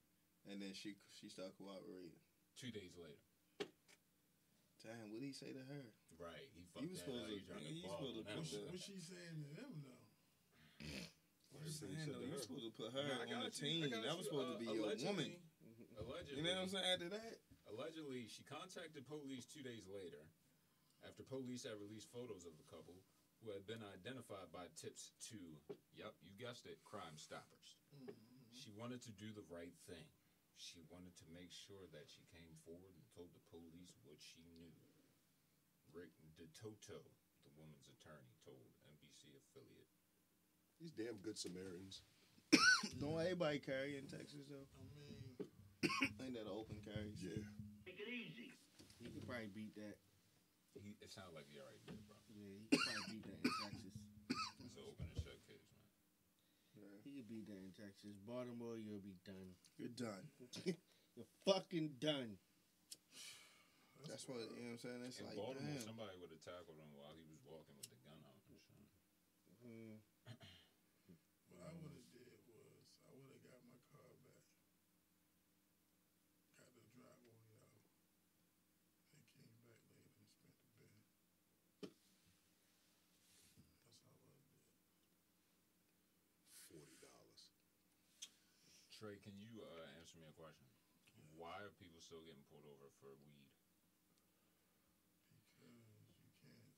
and 0.48 0.60
then 0.62 0.74
she 0.76 0.96
she 1.12 1.28
started 1.32 1.56
cooperating. 1.58 2.16
two 2.60 2.72
days 2.76 2.96
later. 3.00 3.24
Damn, 4.84 5.12
what 5.12 5.20
did 5.20 5.28
he 5.28 5.36
say 5.36 5.52
to 5.52 5.60
her? 5.60 5.84
Right, 6.20 6.48
he 6.56 6.64
fucked 6.72 6.88
was 6.88 7.00
that 7.00 7.08
supposed 7.08 7.24
up. 7.24 7.30
to- 7.32 7.36
He 7.36 7.44
trying 7.44 7.68
you 7.68 7.82
to 7.84 7.88
ball 7.88 8.00
supposed 8.00 8.16
to 8.16 8.20
on 8.20 8.28
that 8.28 8.36
What, 8.36 8.44
put 8.44 8.48
she, 8.48 8.60
what 8.68 8.80
she 8.80 8.96
saying 9.00 9.38
to 9.44 9.50
them 9.60 9.74
though? 9.84 10.04
I'm 10.80 11.60
What 11.60 11.68
saying, 11.68 11.92
he 11.92 12.00
said 12.00 12.16
though, 12.16 12.24
you 12.24 12.32
her. 12.36 12.40
supposed 12.44 12.68
to 12.68 12.74
put 12.76 12.92
her 12.96 13.04
I 13.04 13.28
on 13.28 13.44
the 13.44 13.52
got 13.52 13.60
you, 13.60 13.68
team. 13.68 13.90
got 13.92 14.04
That 14.04 14.16
was 14.16 14.28
you. 14.28 14.32
supposed 14.32 14.52
to 14.56 14.60
be 14.60 14.68
Uh, 14.72 14.74
your 14.80 14.96
woman. 15.08 15.32
Allegedly, 16.00 16.38
You 16.40 16.44
know 16.48 16.56
what 16.56 16.64
I'm 16.64 16.70
saying? 16.72 16.88
After 16.88 17.10
that, 17.12 17.36
Allegedly, 17.70 18.26
she 18.32 18.42
contacted 18.48 19.06
police 19.06 19.46
two 19.46 19.62
days 19.62 19.86
later 19.86 20.24
after 21.06 21.22
police 21.24 21.64
had 21.64 21.78
released 21.80 22.10
photos 22.10 22.44
of 22.48 22.58
the 22.58 22.64
couple 22.66 22.98
who 23.42 23.56
had 23.56 23.64
been 23.64 23.84
identified 23.84 24.52
by 24.52 24.68
tips 24.76 25.16
to, 25.32 25.40
yep, 25.96 26.16
you 26.20 26.36
guessed 26.36 26.68
it, 26.68 26.84
Crime 26.84 27.16
Stoppers. 27.16 27.80
Mm-hmm. 27.96 28.12
She 28.52 28.70
wanted 28.76 29.00
to 29.08 29.14
do 29.16 29.32
the 29.32 29.48
right 29.48 29.76
thing. 29.88 30.08
She 30.60 30.84
wanted 30.92 31.16
to 31.24 31.26
make 31.32 31.56
sure 31.56 31.88
that 31.96 32.12
she 32.12 32.28
came 32.36 32.52
forward 32.68 32.92
and 32.92 33.08
told 33.16 33.32
the 33.32 33.48
police 33.48 33.96
what 34.04 34.20
she 34.20 34.44
knew. 34.60 34.76
Rick 35.96 36.12
DeToto, 36.36 37.00
the 37.48 37.54
woman's 37.56 37.88
attorney, 37.88 38.36
told 38.44 38.60
NBC 38.84 39.32
affiliate. 39.40 39.90
These 40.78 40.92
damn 40.92 41.24
good 41.24 41.40
Samaritans. 41.40 42.04
Don't 43.00 43.20
everybody 43.20 43.64
carry 43.64 43.96
in 43.96 44.06
Texas 44.12 44.52
though? 44.52 44.68
I 44.76 44.84
mean, 45.00 45.48
Ain't 46.20 46.36
that 46.36 46.44
an 46.44 46.52
open 46.52 46.84
carry? 46.84 47.16
Yeah. 47.24 47.40
Take 47.88 48.04
it 48.04 48.12
easy. 48.12 48.52
He 49.00 49.08
could 49.08 49.24
probably 49.24 49.48
beat 49.56 49.76
that. 49.80 49.96
He, 50.78 50.94
it 51.02 51.10
sounded 51.12 51.34
like 51.36 51.50
he 51.50 51.58
already 51.58 51.82
did, 51.90 51.98
bro. 52.06 52.16
Yeah, 52.30 52.62
he 52.62 52.70
could 52.70 52.86
probably 52.86 53.10
beat 53.10 53.26
that 53.26 53.42
in 53.42 53.50
Texas. 53.50 53.98
It's 54.62 54.78
an 54.78 54.86
open 54.86 55.10
and 55.10 55.18
shut 55.26 55.40
case, 55.50 55.66
man. 55.74 55.90
Yeah. 56.78 56.94
He 57.04 57.12
could 57.18 57.26
beat 57.28 57.50
that 57.50 57.60
in 57.66 57.74
Texas. 57.74 58.14
Baltimore, 58.24 58.78
you'll 58.80 59.02
be 59.04 59.18
done. 59.26 59.58
You're 59.76 59.90
done. 59.94 60.30
You're 61.18 61.28
fucking 61.44 61.98
done. 62.00 62.38
That's 64.08 64.24
what 64.30 64.40
you 64.56 64.64
know 64.64 64.78
what 64.78 64.80
I'm 64.80 64.82
saying. 64.86 65.02
It's 65.12 65.20
In 65.20 65.26
like 65.28 65.36
Baltimore, 65.36 65.76
damn. 65.76 65.84
somebody 65.84 66.16
would 66.24 66.32
have 66.32 66.40
tackled 66.46 66.80
him 66.80 66.88
while 66.96 67.12
he 67.20 67.26
was 67.28 67.42
walking 67.44 67.76
with 67.76 67.90
the 67.92 68.00
gun 68.08 68.16
out 68.24 68.32
and 68.32 68.40
shit. 68.48 68.64
Mm. 69.60 70.00
what 71.52 71.68
I 71.68 71.76
would 71.84 71.92
have 71.92 72.08
did 72.16 72.32
was 72.48 72.88
I 73.04 73.12
would 73.12 73.28
have 73.28 73.44
got 73.44 73.60
my 73.68 73.76
car 73.92 74.08
back, 74.24 74.48
got 76.56 76.72
the 76.80 76.84
driveway 76.96 77.44
out, 77.60 77.76
and 79.12 79.20
came 79.36 79.52
back 79.68 79.84
later 79.84 80.16
and 80.16 80.24
spent 80.32 80.56
the 80.64 80.72
bill. 80.80 80.96
That's 81.84 82.00
how 82.00 82.16
I 82.16 82.24
would 82.24 84.32
have 84.32 84.40
did. 84.56 86.72
Forty 86.72 86.96
dollars. 87.04 87.52
Tra, 89.00 89.16
can 89.24 89.40
you 89.40 89.64
uh, 89.64 89.88
answer 89.96 90.20
me 90.20 90.28
a 90.28 90.36
question? 90.36 90.68
Why 91.32 91.56
are 91.64 91.72
people 91.80 92.04
still 92.04 92.20
getting 92.20 92.44
pulled 92.52 92.68
over 92.68 92.92
for 93.00 93.16
weed? 93.24 93.48
Because 95.24 95.56
you 96.20 96.28
can't 96.44 96.76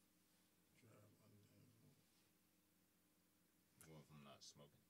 drive 0.86 1.18
under 1.26 1.50
the 1.50 1.66
influence. 1.66 2.14
Well, 3.90 4.06
if 4.06 4.10
I'm 4.14 4.22
not 4.22 4.38
smoking. 4.46 4.86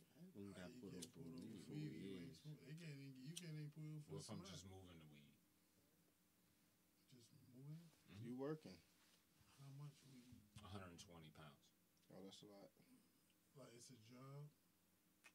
I 0.00 0.32
haven't 0.32 0.56
got 0.56 0.64
How 0.64 0.72
you 0.72 0.80
put 0.80 0.96
get 0.96 1.04
up 1.04 1.12
for 1.12 1.20
over 1.20 1.28
weed 1.28 1.60
for 1.68 1.76
for 1.76 1.76
weed? 1.76 1.92
You 1.92 2.16
ain't 2.16 2.32
smoke- 2.40 2.64
They 2.64 2.72
can't 2.72 2.96
you 3.28 3.36
can't 3.36 3.52
even 3.52 3.68
pull 3.76 3.84
over 3.92 4.00
for 4.08 4.16
What 4.16 4.24
if 4.24 4.32
I'm 4.32 4.40
just 4.48 4.64
moving 4.64 4.96
the 4.96 5.04
weed? 5.12 5.36
just 7.12 7.28
moving. 7.36 7.84
You 8.24 8.32
working? 8.40 8.80
How 9.60 9.68
much 9.76 10.00
weed? 10.08 10.40
120 10.64 11.04
pounds. 11.36 11.68
Oh, 12.08 12.24
that's 12.24 12.40
a 12.40 12.48
lot. 12.48 12.72
Like 13.60 13.76
it's 13.76 13.92
a 13.92 14.00
job. 14.08 14.48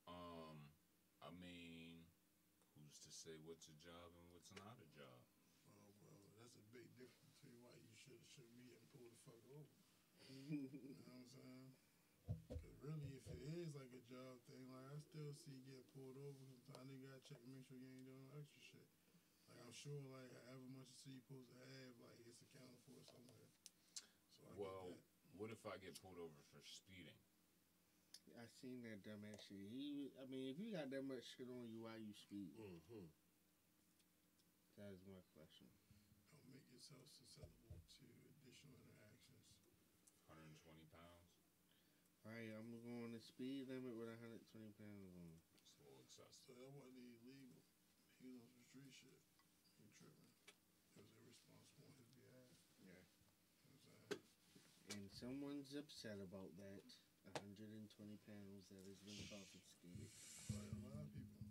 Um, 0.09 0.73
I 1.21 1.29
mean, 1.31 2.03
who's 2.75 2.97
to 3.05 3.11
say 3.29 3.37
what's 3.45 3.69
a 3.69 3.77
job 3.77 4.09
and 4.17 4.25
what's 4.33 4.49
not 4.57 4.81
a 4.81 4.89
job? 4.89 5.21
Oh 5.69 6.17
well, 6.25 6.33
that's 6.41 6.57
a 6.57 6.65
big 6.73 6.89
difference 6.97 7.29
between 7.37 7.61
why 7.61 7.77
you 7.77 7.93
should 7.93 8.17
should 8.25 8.49
be 8.49 8.65
getting 8.65 8.89
pulled 8.89 9.13
the 9.13 9.21
fuck 9.21 9.43
over. 9.53 9.69
You 10.49 10.65
know 11.05 11.13
what 11.13 11.21
I'm 11.21 11.29
saying? 11.29 11.69
Cause 12.61 12.73
really, 12.81 13.13
if 13.17 13.25
it 13.29 13.41
is 13.45 13.73
like 13.77 13.93
a 13.93 14.01
job 14.09 14.41
thing, 14.49 14.65
like 14.73 14.85
I 14.89 14.97
still 15.01 15.29
see 15.37 15.61
get 15.61 15.85
pulled 15.93 16.17
over. 16.17 16.41
Sometimes 16.65 16.89
they 16.89 16.97
gotta 17.05 17.21
check 17.21 17.41
and 17.45 17.53
make 17.53 17.65
sure 17.69 17.77
you 17.77 17.89
ain't 17.93 18.05
doing 18.09 18.25
no 18.25 18.33
extra 18.41 18.61
shit. 18.61 18.89
Like 19.45 19.61
I'm 19.61 19.73
sure, 19.73 20.01
like 20.09 20.33
however 20.33 20.65
much 20.73 20.89
you 20.89 20.97
see 20.97 21.13
you 21.17 21.21
supposed 21.21 21.53
to 21.53 21.57
have, 21.69 21.93
like 22.01 22.17
it's 22.25 22.41
accounted 22.41 22.81
for 22.81 22.97
somewhere. 23.13 23.53
So 24.41 24.49
I 24.49 24.57
Well, 24.57 24.89
get 24.89 24.97
that. 24.97 25.37
what 25.37 25.49
if 25.53 25.61
I 25.69 25.77
get 25.77 25.97
pulled 26.01 26.17
over 26.17 26.41
for 26.49 26.61
speeding? 26.65 27.17
I 28.37 28.45
seen 28.61 28.85
that 28.85 29.01
dumbass 29.01 29.47
shit. 29.47 29.65
He, 29.71 30.13
I 30.19 30.27
mean, 30.29 30.51
if 30.51 30.57
you 30.61 30.73
got 30.75 30.91
that 30.91 31.05
much 31.05 31.25
shit 31.37 31.49
on 31.49 31.69
you, 31.71 31.87
why 31.87 31.97
you 31.97 32.13
speed? 32.13 32.53
Mm-hmm. 32.59 33.07
That 34.79 34.95
is 34.95 35.03
my 35.03 35.19
question. 35.35 35.67
don't 36.31 36.47
make 36.55 36.67
yourself 36.71 37.03
susceptible 37.11 37.83
to 37.99 38.05
additional 38.39 38.79
interactions. 38.79 39.43
120 40.31 40.87
pounds? 40.95 41.35
All 42.23 42.31
right, 42.31 42.51
I'm 42.53 42.71
going 42.85 43.11
to 43.11 43.19
speed 43.19 43.67
limit 43.67 43.91
with 43.91 44.07
120 44.07 44.39
pounds 44.79 45.11
on. 45.19 45.35
It's 45.67 45.79
a 45.79 45.83
little 45.83 45.99
excessive. 45.99 46.43
So 46.47 46.55
that 46.55 46.71
wasn't 46.79 47.11
illegal. 47.19 47.59
He 48.19 48.31
was 48.31 48.43
on 48.43 48.51
some 48.51 48.63
street 48.67 48.91
shit. 48.91 49.19
He 49.79 49.87
tripping. 49.95 50.31
It 50.95 51.03
was 51.03 51.11
irresponsible 51.15 51.87
on 51.87 51.95
his 51.95 52.11
behalf. 52.19 52.51
Yeah. 52.83 53.03
You 53.63 53.75
know 53.75 53.95
what 54.07 54.19
And 54.95 55.07
someone's 55.11 55.71
upset 55.75 56.19
about 56.19 56.51
that. 56.59 56.87
120 57.37 58.17
pounds 58.25 58.63
that 58.73 58.81
has 58.89 58.99
been 59.05 59.21
confiscated. 59.29 60.09
Like 60.49 60.69
a 60.73 60.81
lot 60.89 61.03
of 61.05 61.09
people. 61.13 61.45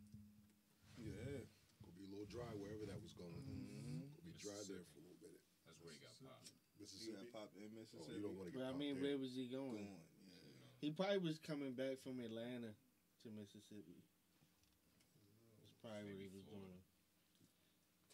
Yeah. 0.98 1.46
Gonna 1.78 1.94
be 1.94 2.04
a 2.06 2.10
little 2.10 2.26
dry 2.30 2.50
wherever 2.58 2.84
that 2.90 2.98
was 3.02 3.14
going. 3.14 3.38
Mhm. 3.46 4.10
Gonna 4.18 4.26
be 4.26 4.34
dry 4.42 4.58
there 4.66 4.82
for 4.90 4.98
a 4.98 5.04
little 5.06 5.22
bit. 5.22 5.38
That's 5.66 5.78
where 5.80 5.92
he 5.94 6.00
got 6.02 6.14
popped. 6.18 6.50
You 6.78 6.86
Mississippi. 6.86 7.12
got 7.14 7.32
popped 7.32 7.56
in 7.58 7.70
Oh, 7.74 8.06
you 8.10 8.22
don't 8.22 8.36
want 8.38 8.46
to 8.50 8.52
get 8.54 8.58
But 8.62 8.66
I 8.70 8.72
mean, 8.78 8.94
there. 9.02 9.14
where 9.14 9.18
was 9.18 9.34
he 9.34 9.46
going? 9.48 9.82
going. 9.86 9.86
Yeah. 9.86 10.78
He 10.80 10.90
probably 10.90 11.18
was 11.18 11.38
coming 11.38 11.74
back 11.74 11.98
from 12.02 12.20
Atlanta 12.20 12.74
to 13.22 13.30
Mississippi. 13.30 13.98
That's 15.58 15.74
probably 15.82 16.14
what 16.14 16.22
he 16.22 16.28
was 16.30 16.46
Florida. 16.46 16.66
doing. 16.66 16.82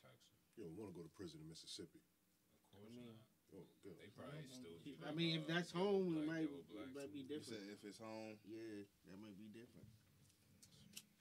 Texas. 0.01 0.41
You 0.57 0.65
don't 0.65 0.77
want 0.77 0.93
to 0.95 1.01
go 1.01 1.05
to 1.05 1.13
prison 1.13 1.41
in 1.41 1.49
Mississippi. 1.49 2.01
Of 2.01 2.73
course 2.73 2.89
I 2.89 2.97
mean, 2.97 3.17
not. 3.17 3.24
Oh, 3.55 3.63
good. 3.83 3.95
They 3.99 4.09
probably 4.11 4.43
still 4.51 4.79
do 4.83 4.91
I 5.07 5.13
mean, 5.13 5.37
uh, 5.37 5.41
if 5.41 5.47
that's 5.47 5.73
yellow, 5.75 6.03
home, 6.03 6.17
it 6.19 6.27
black, 6.27 6.27
might, 6.27 6.51
it 6.51 6.91
might 6.95 7.13
be 7.13 7.23
too. 7.23 7.35
You 7.35 7.39
different. 7.39 7.61
said 7.63 7.71
if 7.71 7.85
it's 7.85 7.99
home, 7.99 8.37
Yeah, 8.45 8.83
that 9.07 9.19
might 9.21 9.37
be 9.39 9.47
different. 9.49 9.87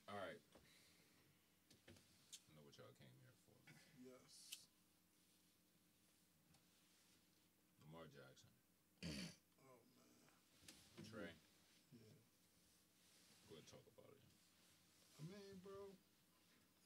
All 0.08 0.18
right. 0.18 0.40
I 1.88 2.50
know 2.56 2.64
what 2.64 2.76
y'all 2.78 2.94
came 3.00 3.14
here 3.16 3.32
for. 3.40 3.54
Yes. 3.98 4.24
Lamar 7.82 8.08
Jackson. 8.12 8.50
Oh 9.66 9.80
man. 9.96 10.18
Tra, 11.10 11.28
Yeah. 11.92 12.14
go 13.48 13.56
ahead 13.56 13.64
and 13.64 13.68
talk 13.72 13.86
about 13.88 14.10
it. 14.12 14.22
I 15.20 15.24
mean, 15.24 15.60
bro, 15.64 15.94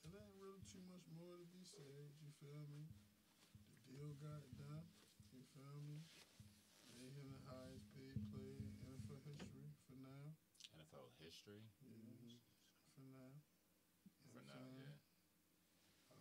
it 0.04 0.12
ain't 0.14 0.36
really 0.38 0.62
too 0.72 0.84
much 0.90 1.06
more 1.10 1.38
to 1.38 1.46
be 1.46 1.64
said. 1.64 2.12
You 2.22 2.32
feel 2.40 2.66
me? 2.70 2.88
The 3.56 3.78
deal 3.88 4.14
got 4.20 4.44
done. 4.58 4.97
Feel 5.58 5.82
me? 5.82 6.06
Him 6.86 7.34
the 7.34 7.42
highest 7.50 7.90
paid 7.98 8.14
player 8.30 8.62
in 8.62 8.70
NFL 8.86 9.26
history 9.26 9.66
for 9.90 9.98
now. 9.98 10.38
NFL 10.78 11.10
history 11.18 11.66
Yes. 11.82 12.38
For 12.94 13.02
now. 13.02 13.34
You 14.30 14.38
for 14.38 14.46
now, 14.46 14.54
saying? 14.54 14.78
yeah. 14.78 14.94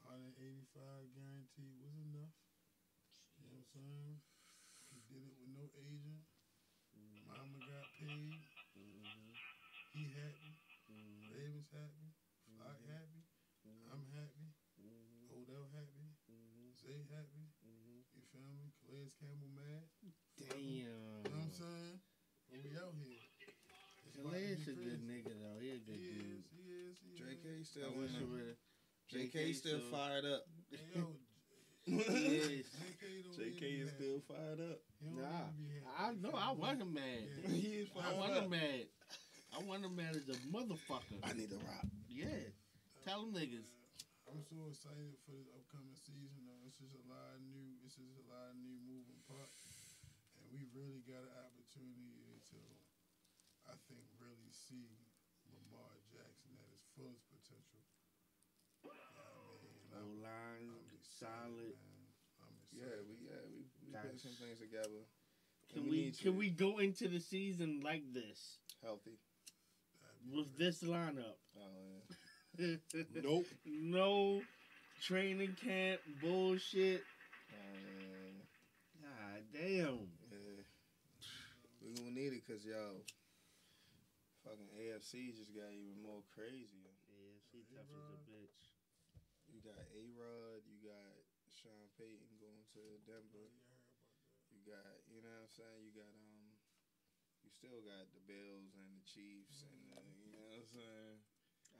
185 0.01 1.13
guaranteed 1.13 1.77
was 1.85 1.93
enough. 2.01 2.33
You 3.37 3.45
know 3.45 3.53
what 3.53 3.61
I'm 3.61 3.69
saying? 3.77 4.17
He 4.89 4.97
did 5.05 5.21
it 5.29 5.37
with 5.37 5.53
no 5.53 5.69
agent. 5.77 6.25
Mama 7.29 7.61
got 7.69 7.93
paid. 8.01 8.41
Mm-hmm. 8.73 9.37
He 9.93 10.09
happy. 10.17 10.57
Mm-hmm. 10.89 11.29
Ravens 11.29 11.69
happy. 11.77 12.09
Flock 12.49 12.81
happy. 12.89 13.21
I'm 13.93 14.09
happy. 14.17 14.49
Mm-hmm. 14.81 15.29
Odell 15.37 15.69
happy. 15.77 16.09
Zay 16.81 17.05
happy. 17.13 17.36
You 18.89 19.11
feel 19.19 19.35
me? 19.37 19.47
Calais 19.47 19.47
Campbell 19.47 19.53
mad. 19.57 19.85
Damn. 20.39 20.61
You 20.61 20.85
know 20.87 21.31
what 21.31 21.43
I'm 21.43 21.53
saying? 21.53 21.99
But 22.51 22.59
we 22.63 22.71
out 22.79 22.95
here. 23.03 23.25
It's 24.07 24.17
about 24.17 24.33
to 24.33 24.39
Calais 24.39 24.57
be 24.57 24.71
a 24.71 24.75
good 24.75 25.01
nigga 25.07 25.33
though. 25.43 25.59
He 25.61 25.69
a 25.75 25.79
good 25.83 25.99
He 26.01 26.07
dude. 26.07 26.39
is. 26.39 26.45
He 26.55 26.63
is. 26.71 26.97
He 27.03 27.11
JK 27.19 27.47
is. 27.61 27.69
still 27.69 27.91
I 27.91 27.99
wish 27.99 28.11
it 28.15 28.23
winning. 28.27 28.55
would. 28.55 28.57
JK 29.13 29.55
still 29.55 29.81
fired 29.91 30.25
up. 30.25 30.43
Hey, 30.71 30.79
yo, 30.95 31.07
Yes. 31.87 32.67
JK 32.75 33.05
JK 33.39 33.63
is 33.83 33.91
be 33.91 33.95
still 33.95 34.21
fired 34.27 34.61
up. 34.61 34.79
Nah, 35.03 35.47
even 35.55 35.69
be 35.71 35.79
happy. 35.83 35.99
I 35.99 36.15
know. 36.19 36.35
I 36.35 36.53
me? 36.55 36.59
wasn't 36.61 36.93
mad. 36.95 37.23
Yeah. 37.43 37.51
he 37.55 37.69
is 37.83 37.89
I 37.97 38.01
fired 38.03 38.19
wasn't 38.19 38.45
up. 38.47 38.51
mad. 38.51 38.85
I 39.55 39.59
wasn't 39.63 39.95
mad 39.97 40.15
as 40.17 40.27
a 40.29 40.39
motherfucker. 40.51 41.19
I 41.23 41.33
need 41.35 41.51
to 41.51 41.57
rock. 41.63 41.87
Yeah. 42.09 42.27
Tell 43.07 43.23
them 43.23 43.35
niggas. 43.35 43.67
I'm 44.27 44.43
so 44.43 44.67
excited 44.69 45.15
for 45.23 45.33
this 45.39 45.47
upcoming 45.55 45.95
season 45.97 46.45
though. 46.51 46.63
It's 46.67 46.77
just 46.83 46.95
a 46.99 47.05
lot 47.07 47.39
of 47.39 47.43
new 47.47 47.79
it's 47.87 47.95
just 47.95 48.11
a 48.19 48.27
lot 48.27 48.51
of 48.53 48.59
new 48.59 48.77
moving 48.83 49.23
parts. 49.31 49.95
And 50.37 50.51
we 50.51 50.67
really 50.75 51.01
got 51.07 51.23
an 51.25 51.35
opportunity 51.47 52.43
to 52.53 52.61
I 53.71 53.75
think 53.87 54.03
really 54.19 54.51
see 54.51 54.99
Lamar 55.51 55.95
Jackson 56.11 56.59
at 56.59 56.69
his 56.75 56.83
fullest 56.99 57.23
potential. 57.31 57.83
You 58.83 58.91
know 58.91 58.99
what 58.99 58.99
mean? 59.15 59.95
And 59.95 60.09
line 60.23 60.67
I'm, 60.75 60.83
I'm 60.91 60.99
excited, 60.99 61.79
solid. 61.79 61.79
man. 61.79 62.07
I'm 62.43 62.57
Yeah, 62.75 62.99
we 63.07 63.15
yeah 63.23 63.43
we 63.47 63.59
we 63.87 63.95
Guys. 63.95 64.03
putting 64.11 64.23
some 64.27 64.37
things 64.43 64.59
together. 64.59 65.07
Can 65.71 65.87
And 65.87 65.91
we 65.91 66.11
can 66.11 66.35
to- 66.35 66.39
we 66.39 66.51
go 66.51 66.79
into 66.83 67.07
the 67.07 67.23
season 67.23 67.79
like 67.87 68.03
this 68.11 68.59
healthy? 68.83 69.23
With 70.27 70.51
great. 70.55 70.59
this 70.59 70.83
lineup? 70.83 71.39
Oh 71.55 72.03
Nope. 72.59 73.47
no 73.67 74.41
training 75.03 75.57
camp 75.61 76.01
bullshit. 76.23 77.05
yeah. 77.53 77.59
Um, 77.61 78.33
God 79.03 79.43
damn. 79.53 80.09
Yeah. 80.33 80.65
We 81.85 81.93
gonna 82.01 82.17
need 82.17 82.33
it 82.33 82.43
because 82.47 82.65
yo, 82.65 83.05
fucking 84.41 84.73
AFC 84.73 85.37
just 85.37 85.53
got 85.53 85.69
even 85.69 86.01
more 86.01 86.25
crazy. 86.33 86.81
Yeah, 87.13 87.37
she 87.53 87.61
tough 87.69 87.87
as 87.93 88.09
a 88.09 88.21
bitch. 88.25 88.73
You 89.53 89.61
got 89.61 89.77
A 89.93 90.03
Rod, 90.17 90.65
you 90.65 90.81
got 90.81 91.13
Sean 91.53 91.87
Payton 92.01 92.41
going 92.41 92.65
to 92.73 92.83
Denver. 93.05 93.53
Yeah, 93.53 93.69
I 93.69 93.69
heard 93.69 93.85
about 93.85 94.27
that. 94.33 94.51
You 94.51 94.61
got, 94.65 94.93
you 95.07 95.21
know 95.21 95.31
what 95.31 95.47
I'm 95.47 95.53
saying? 95.53 95.81
You 95.85 95.93
got 95.95 96.11
um, 96.11 96.57
you 97.45 97.51
still 97.55 97.79
got 97.87 98.11
the 98.11 98.23
Bills 98.27 98.75
and 98.75 98.89
the 98.99 99.05
Chiefs, 99.07 99.63
and 99.69 99.87
uh, 99.95 100.03
you 100.19 100.31
know 100.35 100.43
what 100.51 100.63
I'm 100.63 100.71
saying? 100.71 101.26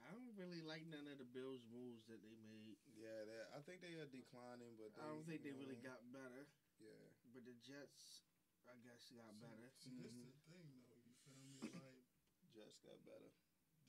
I 0.07 0.15
don't 0.15 0.31
really 0.39 0.63
like 0.63 0.87
none 0.87 1.03
of 1.11 1.19
the 1.19 1.27
Bills 1.27 1.67
moves 1.67 2.07
that 2.07 2.23
they 2.23 2.35
made. 2.47 2.79
Yeah, 2.95 3.27
that, 3.27 3.51
I 3.51 3.59
think 3.67 3.83
they 3.83 3.93
are 3.99 4.07
declining, 4.07 4.79
but 4.79 4.95
they, 4.95 5.03
I 5.03 5.11
don't 5.11 5.27
think 5.27 5.43
they 5.43 5.51
know 5.51 5.59
really 5.67 5.75
mean? 5.77 5.83
got 5.91 5.99
better. 6.15 6.47
Yeah, 6.79 6.95
But 7.35 7.43
the 7.43 7.53
Jets, 7.59 8.23
I 8.69 8.77
guess, 8.79 9.11
got 9.11 9.27
See- 9.35 9.43
better. 9.43 9.67
See, 9.75 9.91
this 9.99 10.15
mm-hmm. 10.15 10.31
the 10.31 10.37
thing 10.47 10.67
though. 10.87 10.95
You 11.03 11.13
feel 11.27 11.43
me? 11.43 11.59
Like 11.75 12.07
just 12.55 12.79
got 12.87 12.97
better. 13.03 13.29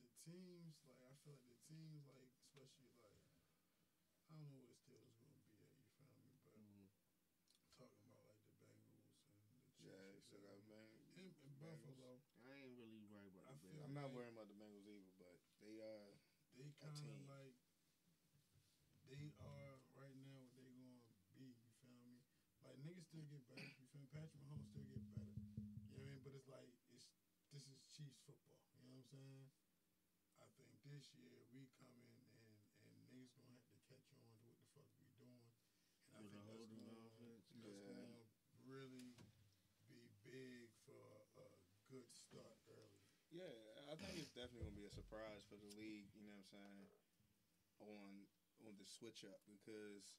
the 0.02 0.10
teams, 0.26 0.74
like 0.84 0.98
I 1.06 1.12
feel 1.22 1.32
like 1.38 1.46
the 1.46 1.60
teams, 1.70 2.02
like 2.10 2.28
especially 2.42 2.90
like 2.98 3.22
I 4.28 4.34
don't 4.34 4.48
know 4.50 4.58
what 4.58 4.68
the 4.68 4.76
Steelers 4.82 5.14
gonna 5.22 5.38
be 5.38 5.54
at. 5.54 5.78
You 5.78 5.86
feel 5.94 6.18
me? 6.18 6.34
But 6.42 6.52
Mhm. 6.58 6.88
talking 7.78 8.04
about 8.10 8.26
like 8.26 8.42
the 8.44 8.56
Bengals 8.58 8.98
and 8.98 9.14
the 9.14 9.22
Chiefs. 9.22 9.78
Yeah, 9.86 9.94
and 10.02 10.12
you 10.16 10.20
still 10.26 10.42
got 10.42 10.58
man. 10.66 10.88
in, 11.16 11.28
in 11.44 11.52
Buffalo, 11.62 12.18
I 12.44 12.50
ain't 12.64 12.74
really 12.76 13.00
worried 13.08 13.30
about 13.36 13.46
I 13.48 13.54
the 13.54 13.60
feel- 13.62 13.72
Bills. 13.78 13.84
I'm 13.88 13.94
not 13.96 14.10
worrying 14.16 14.32
about 14.34 14.48
the 14.50 14.56
Bengals 14.58 14.84
either, 14.88 15.12
but 15.20 15.36
they 15.60 15.76
are. 15.80 16.08
they 16.56 16.72
kind 16.80 16.92
team. 16.96 17.12
of 17.12 17.28
like 17.28 17.56
they 19.08 19.30
are 19.40 19.76
right 19.96 20.16
now 20.20 20.34
what 20.42 20.52
they 20.56 20.66
gonna 20.68 20.74
be. 21.32 21.54
You 21.54 21.54
feel 21.80 21.96
me? 22.04 22.18
Like 22.66 22.76
niggas 22.82 22.97
still 23.08 23.24
get 23.24 23.40
better. 23.48 23.64
You 23.80 23.86
feel 23.88 24.00
me? 24.00 24.06
Patrick 24.12 24.44
Mahomes 24.44 24.68
still 24.68 24.84
get 24.84 25.00
better. 25.16 25.32
You 25.88 25.96
know 25.96 25.96
what 25.96 26.04
I 26.04 26.12
mean? 26.12 26.20
But 26.20 26.34
it's 26.36 26.48
like 26.48 26.68
it's 26.92 27.08
this 27.52 27.64
is 27.64 27.80
Chiefs 27.88 28.20
football. 28.28 28.60
You 28.76 28.84
know 28.84 29.00
what 29.00 29.08
I'm 29.08 29.12
saying? 29.16 29.48
I 30.40 30.46
think 30.54 30.68
this 30.84 31.08
year 31.16 31.40
we 31.50 31.68
come 31.80 31.96
in 31.96 32.20
and 32.36 32.52
and 32.84 32.92
niggas 33.08 33.32
gonna 33.32 33.48
have 33.56 33.64
to 33.72 33.78
catch 33.88 34.12
on 34.12 34.28
to 34.36 34.44
what 34.44 34.56
the 34.60 34.68
fuck 34.76 34.88
we 35.00 35.08
doing. 35.16 35.48
And 36.04 36.16
I 36.16 36.20
With 36.20 36.32
think 36.32 36.44
that's 36.44 36.64
gonna, 36.68 36.92
offense. 37.06 37.48
that's 37.62 37.80
Yeah. 37.80 37.88
gonna 37.88 38.24
really 38.64 39.16
be 39.88 40.10
big 40.22 40.68
for 40.84 41.24
a 41.36 41.48
good 41.88 42.12
start 42.12 42.58
early. 42.68 43.00
Yeah, 43.30 43.52
I 43.92 43.94
think 43.96 44.16
it's 44.16 44.32
definitely 44.32 44.64
gonna 44.64 44.76
be 44.80 44.84
a 44.88 44.90
surprise 44.90 45.44
for 45.48 45.56
the 45.56 45.68
league. 45.76 46.08
You 46.16 46.22
know 46.24 46.32
what 46.32 46.38
I'm 46.38 46.52
saying? 46.52 46.88
On 47.78 48.26
on 48.66 48.76
the 48.76 48.84
switch 48.86 49.22
up 49.24 49.40
because 49.46 50.16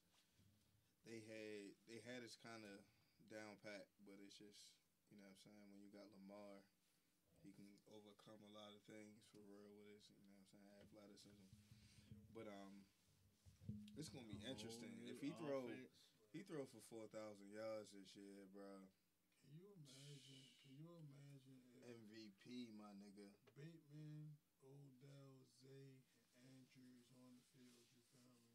they 1.08 1.20
had 1.24 1.74
they 1.88 2.00
had 2.04 2.22
us 2.24 2.36
kind 2.40 2.62
of 2.64 2.80
down 3.30 3.56
pat, 3.62 3.88
but 4.06 4.18
it's 4.22 4.36
just 4.36 4.72
you 5.10 5.18
know 5.18 5.26
what 5.26 5.34
I'm 5.36 5.42
saying 5.42 5.62
when 5.70 5.80
you 5.82 5.90
got 5.90 6.06
Lamar, 6.14 6.62
he 7.42 7.50
can 7.54 7.66
overcome 7.90 8.40
a 8.46 8.52
lot 8.54 8.72
of 8.74 8.82
things 8.86 9.24
for 9.32 9.40
real 9.44 9.70
with 9.74 9.90
his 9.96 10.04
you 10.12 10.26
know 10.28 10.36
what 10.36 10.44
I'm 10.44 10.50
saying 10.50 10.68
athleticism. 10.70 11.46
But 12.34 12.46
um, 12.46 12.86
it's 13.98 14.08
gonna 14.12 14.28
be 14.28 14.38
interesting 14.46 14.94
if 15.08 15.18
he 15.20 15.34
throw 15.36 15.66
he 16.30 16.40
throw 16.46 16.62
for 16.70 16.80
four 16.86 17.06
thousand 17.10 17.50
yards 17.50 17.90
this 17.90 18.14
year, 18.14 18.46
bro. 18.54 18.86
Can 19.42 19.56
you 19.58 19.66
imagine? 19.82 20.46
Can 20.62 20.78
you 20.78 20.90
imagine 21.00 21.58
MVP, 21.82 22.70
my 22.78 22.92
nigga. 23.02 23.26
Bateman, 23.58 24.38
Odell, 24.62 25.42
Zay, 25.58 25.98
and 25.98 26.22
Andrews 26.38 27.08
on 27.18 27.34
the 27.34 27.42
field, 27.50 27.82
you 27.90 27.98
feel 28.14 28.30
me? 28.30 28.46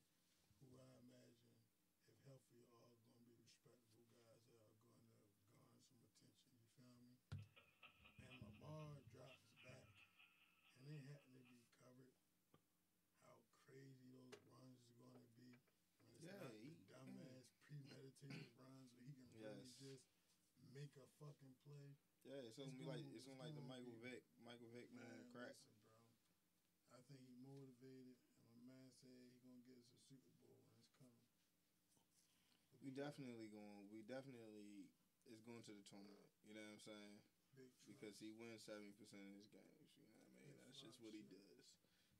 Who 0.63 0.79
I 0.79 0.87
imagine, 1.03 1.51
if 2.07 2.15
healthy, 2.23 2.63
are 2.63 2.71
all 2.79 2.95
going 2.95 3.11
to 3.11 3.17
be 3.19 3.27
respectable 3.35 4.07
guys 4.23 4.45
that 4.55 4.63
are 4.63 4.77
going 4.87 5.09
to 5.11 5.19
garner 5.51 5.81
some 5.83 5.99
attention, 6.05 6.47
you 6.55 6.63
feel 6.79 6.95
me? 7.01 7.19
And 8.23 8.39
Lamar 8.39 9.01
drops 9.11 9.51
back, 9.67 9.91
and 10.79 10.85
they 10.87 11.01
happen 11.11 11.35
to 11.35 11.45
be 11.49 11.59
covered. 11.81 12.13
How 13.25 13.37
crazy 13.67 14.09
those 14.15 14.37
runs 14.49 14.79
is 14.85 14.93
going 14.95 15.13
to 15.17 15.25
be 15.35 15.59
when 16.05 16.21
it's 16.21 16.23
Yeah, 16.23 16.39
not 16.39 16.55
he- 16.61 16.77
the 16.77 16.85
dumbass 16.87 17.49
premeditated 17.67 18.53
runs 18.57 18.89
where 18.93 19.05
he 19.05 19.13
can 19.17 19.29
really 19.41 19.69
Yes. 19.73 19.77
just 19.81 20.05
make 20.73 20.93
a 20.97 21.04
fucking 21.19 21.55
play. 21.63 21.95
Yeah, 22.25 22.41
it's 22.41 22.57
gonna 22.57 22.73
be 22.73 22.85
like 22.87 23.05
it's 23.13 23.25
gonna 23.25 23.37
like 23.37 23.53
the 23.53 23.65
Michael 23.65 23.95
Vick, 24.01 24.25
Michael 24.41 24.71
Vick 24.73 24.89
man, 24.91 25.29
crack. 25.29 25.53
listen, 25.53 25.69
bro. 25.77 26.97
I 26.97 27.01
think 27.05 27.21
he 27.27 27.37
motivated, 27.37 28.17
and 28.41 28.49
my 28.49 28.63
man 28.65 28.89
said 28.97 29.29
he 29.29 29.45
gonna 29.45 29.61
get 29.61 29.77
us 29.77 29.93
a 29.93 29.99
Super 30.01 30.33
Bowl 30.41 30.57
when 30.65 30.73
it's 30.81 30.89
coming. 30.97 31.21
We 32.81 32.89
definitely 32.93 33.49
going. 33.53 33.89
We 33.93 34.01
definitely 34.05 34.89
is 35.29 35.41
going 35.45 35.61
to 35.69 35.73
the 35.73 35.85
tournament. 35.85 36.29
You 36.45 36.53
know 36.57 36.65
what 36.65 36.77
I'm 36.77 36.85
saying? 36.85 37.15
Because 37.85 38.17
he 38.17 38.33
wins 38.35 38.65
seventy 38.65 38.93
percent 38.97 39.21
of 39.25 39.35
his 39.37 39.49
games. 39.53 39.77
You 39.79 39.93
know 39.93 40.09
what 40.09 40.25
I 40.25 40.49
mean? 40.49 40.59
That's 40.65 40.81
just 40.81 40.97
what 41.01 41.13
he 41.13 41.23
does. 41.29 41.65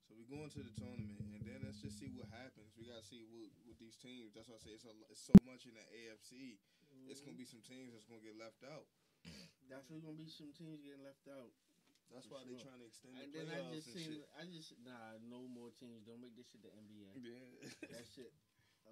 So 0.06 0.14
we 0.14 0.22
going 0.30 0.54
to 0.54 0.62
the 0.62 0.70
tournament, 0.78 1.18
and 1.34 1.42
then 1.42 1.66
let's 1.66 1.82
just 1.82 1.98
see 1.98 2.14
what 2.14 2.30
happens. 2.30 2.70
We 2.78 2.86
gotta 2.86 3.02
see 3.02 3.26
what 3.26 3.50
with 3.66 3.82
these 3.82 3.98
teams. 3.98 4.38
That's 4.38 4.46
why 4.46 4.54
I 4.54 4.62
say 4.62 4.70
it's, 4.78 4.86
a, 4.86 4.94
it's 5.10 5.18
so 5.18 5.34
much 5.42 5.66
in 5.66 5.74
the 5.74 5.82
AFC. 5.82 6.62
It's 7.06 7.20
gonna 7.20 7.36
be 7.38 7.44
some 7.46 7.60
teams 7.62 7.92
that's 7.92 8.08
gonna 8.08 8.24
get 8.24 8.36
left 8.40 8.64
out. 8.64 8.88
Definitely 9.68 10.02
gonna 10.06 10.18
be 10.20 10.30
some 10.30 10.52
teams 10.56 10.80
getting 10.80 11.02
left 11.04 11.26
out. 11.28 11.52
That's 12.14 12.26
For 12.30 12.38
why 12.38 12.46
they're 12.46 12.62
trying 12.62 12.78
to 12.78 12.86
extend 12.86 13.18
the 13.18 13.26
And 13.26 13.30
then 13.34 13.46
playoffs 13.50 13.66
I 13.66 13.74
just 13.74 13.88
and 13.90 13.96
seen, 13.98 14.08
shit. 14.22 14.26
I 14.38 14.42
just 14.46 14.70
nah, 14.86 15.18
no 15.26 15.42
more 15.50 15.74
teams. 15.74 16.06
Don't 16.06 16.22
make 16.22 16.38
this 16.38 16.46
shit 16.48 16.62
the 16.62 16.70
NBA. 16.70 17.10
Yeah. 17.26 17.90
That 17.90 18.06
shit. 18.06 18.30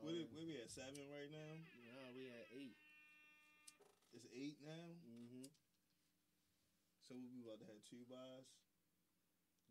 Where, 0.03 0.11
um, 0.11 0.27
where 0.35 0.43
we 0.45 0.59
at 0.59 0.67
seven 0.75 0.99
right 1.07 1.31
now? 1.31 1.53
Nah, 1.79 2.11
we 2.19 2.27
at 2.27 2.51
eight. 2.51 2.77
It's 4.11 4.27
eight 4.35 4.59
now. 4.67 4.99
Mm-hmm. 5.07 5.47
So 7.07 7.15
we 7.15 7.23
would 7.31 7.35
be 7.39 7.43
about 7.47 7.63
to 7.63 7.69
have 7.71 7.79
two 7.87 8.03
buys. 8.11 8.51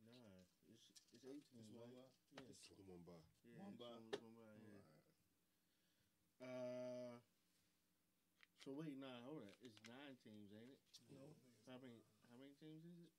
Nah, 0.08 0.48
it's 0.72 1.04
it's 1.12 1.28
eight 1.28 1.44
Just 1.52 1.68
teams. 1.68 1.76
one 1.76 1.92
right? 1.92 2.08
buy. 2.08 2.40
Yeah, 2.40 2.48
It's 2.56 2.72
only 2.72 2.88
one 2.88 3.04
by. 3.04 3.20
yeah, 3.44 3.60
one 3.60 3.76
it's 3.76 3.84
bye. 3.84 3.92
only 4.00 4.16
one 4.24 4.36
bye, 4.40 4.60
yeah. 4.64 4.84
Uh, 6.44 6.93
so 8.64 8.72
wait, 8.72 8.96
nah, 8.96 9.20
hold 9.28 9.44
on. 9.44 9.54
It's 9.60 9.84
nine 9.84 10.16
teams, 10.24 10.56
ain't 10.56 10.72
it? 10.72 10.80
No. 11.12 11.20
How 11.68 11.76
many? 11.84 12.00
How 12.32 12.40
many 12.40 12.56
teams 12.56 12.88
is 12.88 12.96
it? 12.96 13.12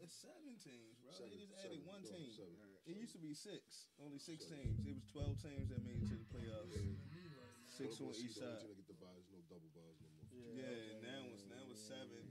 It's 0.00 0.16
seven 0.18 0.58
teams, 0.58 0.98
bro. 0.98 1.12
Seven, 1.14 1.30
they 1.30 1.46
just 1.46 1.54
seven, 1.60 1.78
added 1.78 1.86
one 1.86 2.02
no, 2.02 2.10
team. 2.10 2.32
seven. 2.34 2.56
It 2.88 2.98
used 2.98 3.14
to 3.14 3.22
be 3.22 3.36
six, 3.36 3.86
only 4.02 4.18
six 4.18 4.48
Seven. 4.48 4.74
teams. 4.74 4.82
It 4.88 4.96
was 4.98 5.06
twelve 5.12 5.38
teams 5.38 5.70
that 5.70 5.78
made 5.86 6.02
it 6.02 6.08
to 6.10 6.16
the 6.18 6.26
playoffs. 6.32 6.72
Listen 6.72 6.98
to 6.98 7.06
me 7.14 7.22
right 7.38 7.54
now. 7.62 7.70
Six 7.70 8.00
on 8.02 8.10
each 8.16 8.34
side. 8.34 8.58
team 8.64 8.74
that 8.74 8.78
get 8.82 8.88
the 8.90 8.98
buys, 8.98 9.22
no 9.30 9.38
double 9.46 9.70
buys 9.76 9.94
no 10.02 10.08
more. 10.10 10.26
Yeah, 10.56 10.66
okay, 10.66 10.98
now 11.06 11.20
yeah, 11.22 11.32
it's 11.36 11.44
now 11.46 11.62
it's 11.70 11.84
yeah, 11.86 11.94
seven. 12.02 12.22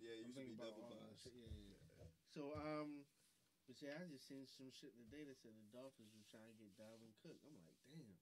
Yeah, 0.00 0.14
it 0.16 0.24
used 0.30 0.38
to 0.40 0.46
be 0.48 0.56
double 0.56 0.86
all 0.86 0.96
buys. 0.96 1.18
shit, 1.20 1.36
Yeah, 1.36 1.52
yeah. 1.52 2.08
So 2.32 2.56
um, 2.56 3.04
but 3.68 3.76
see, 3.76 3.92
I 3.92 4.00
just 4.08 4.24
seen 4.24 4.48
some 4.48 4.72
shit 4.72 4.96
today 4.96 5.28
that 5.28 5.36
said 5.36 5.52
the 5.52 5.68
Dolphins 5.68 6.16
were 6.16 6.24
trying 6.32 6.48
to 6.48 6.56
get 6.56 6.72
Dalvin 6.80 7.12
Cook. 7.20 7.36
I'm 7.44 7.60
like, 7.60 7.76
damn, 7.84 8.16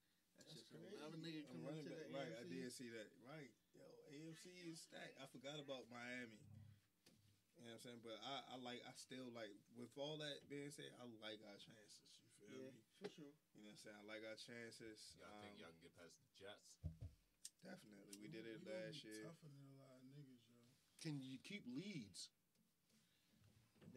that's, 0.46 0.54
That's 0.54 0.62
just 0.62 0.70
crazy. 0.70 0.96
another 0.98 1.18
nigga 1.18 1.40
A 1.42 1.46
coming 1.50 1.64
running 1.66 1.84
to 1.86 1.90
back. 1.90 2.06
the 2.08 2.14
Right, 2.14 2.32
I 2.34 2.42
AFC. 2.44 2.50
did 2.50 2.72
see 2.72 2.88
that. 2.94 3.08
Right, 3.26 3.50
yo, 3.74 3.84
AFC 4.12 4.46
is 4.70 4.78
stacked. 4.80 5.16
I 5.18 5.26
forgot 5.30 5.58
about 5.60 5.86
Miami. 5.90 6.38
You 7.58 7.66
know 7.66 7.74
what 7.74 7.82
I'm 7.82 7.84
saying? 7.90 8.02
But 8.06 8.18
I, 8.22 8.54
I 8.54 8.56
like, 8.62 8.80
I 8.86 8.92
still 8.94 9.26
like, 9.34 9.50
with 9.74 9.90
all 9.98 10.14
that 10.22 10.46
being 10.46 10.70
said, 10.70 10.94
I 11.02 11.10
like 11.18 11.42
our 11.42 11.58
chances. 11.58 12.06
You 12.22 12.46
feel 12.46 12.54
Yeah, 12.54 12.70
me? 12.70 12.82
for 13.02 13.10
sure. 13.10 13.34
You 13.58 13.66
know 13.66 13.74
what 13.74 13.82
I'm 13.82 13.82
saying? 13.82 13.98
I 13.98 14.04
like 14.06 14.22
our 14.22 14.38
chances. 14.38 14.98
Y'all 15.18 15.26
Um, 15.34 15.42
think 15.42 15.58
y'all 15.58 15.74
can 15.74 15.82
get 15.82 15.94
past 15.98 16.14
the 16.22 16.30
Jets? 16.38 16.70
Definitely. 17.66 18.14
We 18.22 18.30
did 18.30 18.46
it 18.46 18.62
We 18.62 18.70
last 18.70 19.02
be 19.02 19.10
year. 19.10 19.26
Tougher 19.26 19.50
than 19.50 19.66
a 19.74 19.82
lot 19.82 19.98
of 19.98 20.06
niggas, 20.14 20.46
yo. 20.46 20.54
Can 21.02 21.18
you 21.18 21.42
keep 21.42 21.66
leads? 21.66 22.30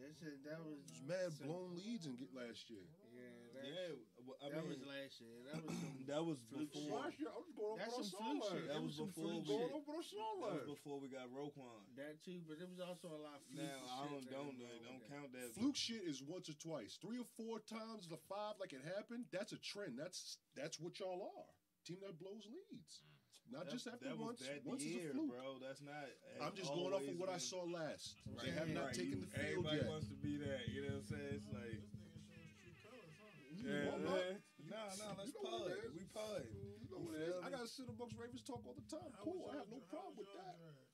That 0.02 0.18
shit, 0.18 0.42
that 0.42 0.58
was 0.66 0.82
There's 1.06 1.06
mad 1.06 1.30
some- 1.38 1.46
blown 1.46 1.70
leads 1.78 2.04
and 2.10 2.18
get 2.18 2.34
last 2.34 2.66
year. 2.68 2.82
Yeah, 3.14 3.22
that, 3.54 3.62
Yeah, 3.70 3.94
well, 4.26 4.34
I 4.42 4.50
that 4.50 4.66
mean, 4.66 4.74
was 4.74 4.82
last 4.82 5.14
year. 5.22 5.30
That 5.46 5.62
was 5.62 5.74
some. 5.78 5.94
that 6.10 6.22
was 6.26 6.38
before. 6.50 6.98
Last 7.06 7.20
year, 7.22 7.30
I 7.30 7.38
was 7.38 7.52
going 7.54 7.76
That's 7.78 7.94
over 7.94 8.02
what 8.02 8.10
some 8.10 8.18
fluke 8.18 8.50
shit. 8.50 8.66
That 8.66 8.82
was 8.82 8.98
was 8.98 9.08
before 9.14 9.30
we- 9.38 9.46
going 9.46 9.70
over 9.78 9.86
what 9.94 10.02
I 10.02 10.10
saw 10.10 10.26
That 10.42 10.54
was 10.58 10.66
before 10.74 10.96
we 10.98 11.06
got 11.06 11.26
Roquan. 11.30 11.80
That 11.94 12.18
too, 12.26 12.42
but 12.50 12.58
there 12.58 12.66
was 12.66 12.82
also 12.82 13.14
a 13.14 13.20
lot 13.22 13.38
of 13.38 13.46
fluke 13.46 13.62
Now 13.62 13.78
I 13.94 14.10
don't 14.10 14.26
that 14.26 14.34
don't 14.34 14.50
was 14.50 14.58
wrong 14.58 14.82
don't 14.82 14.98
with 15.06 15.12
count 15.14 15.30
that. 15.38 15.54
Fluke 15.54 15.78
shit 15.78 16.02
is 16.02 16.18
once 16.18 16.50
or 16.50 16.58
twice, 16.58 16.98
three 16.98 17.22
or 17.22 17.28
four 17.38 17.62
times 17.62 18.10
the 18.10 18.18
five 18.26 18.58
like 18.58 18.74
it 18.74 18.82
happened. 18.82 19.30
That's 19.30 19.54
a 19.54 19.60
trend. 19.62 19.94
That's 20.02 20.42
that's 20.58 20.80
what 20.82 20.98
y'all 20.98 21.30
are. 21.30 21.50
Team 21.86 21.98
that 22.02 22.18
blows 22.18 22.42
leads, 22.50 23.06
mm. 23.06 23.21
Not 23.52 23.64
That- 23.68 23.72
just 23.76 23.86
after 23.86 24.08
that 24.08 24.16
was 24.16 24.26
once. 24.26 24.40
that 24.48 24.64
once 24.64 24.82
is 24.82 24.88
year, 24.96 25.10
a 25.10 25.12
fluke. 25.12 25.30
bro. 25.30 25.58
That's 25.60 25.82
not. 25.84 26.08
I'm 26.40 26.54
just 26.56 26.72
going 26.72 26.92
off 26.96 27.04
of 27.04 27.12
always 27.12 27.20
what 27.20 27.28
I 27.28 27.36
saw 27.38 27.62
last. 27.68 28.16
Right. 28.26 28.46
They 28.48 28.50
have 28.56 28.68
not 28.72 28.84
Right, 28.88 28.94
taken 28.96 29.12
you- 29.12 29.20
the 29.20 29.30
field 29.30 29.46
Everybody 29.46 29.76
yet. 29.76 29.86
wants 29.92 30.08
to 30.08 30.14
be 30.16 30.32
that. 30.40 30.68
You 30.68 30.80
know 30.82 30.88
what 30.88 30.96
I'm 30.96 31.04
saying? 31.12 31.34
It's 31.36 31.48
like. 31.52 31.76
This 31.76 31.92
nigga 31.92 32.16
shows 32.32 32.56
true 32.56 32.74
colors, 32.80 33.14
huh? 33.20 33.60
Yeah, 33.62 33.84
Well, 33.92 33.98
man. 34.00 34.42
Nah, 34.64 34.88
nah, 34.96 35.12
let's 35.20 35.28
you 35.28 35.42
know 35.44 35.50
what 35.52 35.70
it 35.70 35.76
pod. 35.76 35.84
is. 35.84 35.92
We 35.92 36.04
pod. 36.16 36.42
You 36.80 36.88
know 36.90 36.98
what 37.04 37.14
it 37.14 37.28
is. 37.28 37.42
I 37.44 37.48
got 37.52 37.60
to 37.60 37.68
sit 37.68 37.88
amongst 37.88 38.16
Ravens 38.16 38.42
talk 38.42 38.64
all 38.66 38.74
the 38.74 38.88
time. 38.88 39.12
How 39.12 39.22
Cool. 39.24 39.50
I 39.52 39.56
have 39.60 39.68
no 39.68 39.76
y'all- 39.76 39.86
problem 39.92 40.16
with 40.16 40.32
that. 40.32 40.56
draft? 40.56 40.88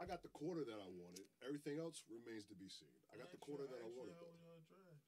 I 0.00 0.06
got 0.06 0.22
the 0.22 0.28
quarter 0.30 0.62
that 0.64 0.78
I 0.80 0.86
wanted. 0.88 1.26
Everything 1.42 1.78
else 1.78 2.04
remains 2.08 2.46
to 2.46 2.54
be 2.54 2.68
seen. 2.70 2.94
I 3.12 3.18
got 3.18 3.30
the 3.34 3.36
quarter 3.42 3.66
that 3.66 3.82
I 3.82 3.88
wanted. 3.90 4.14
How 4.14 4.20
though. 4.22 4.30
was 4.30 4.40
y'all 4.40 4.62
draft? 4.70 5.02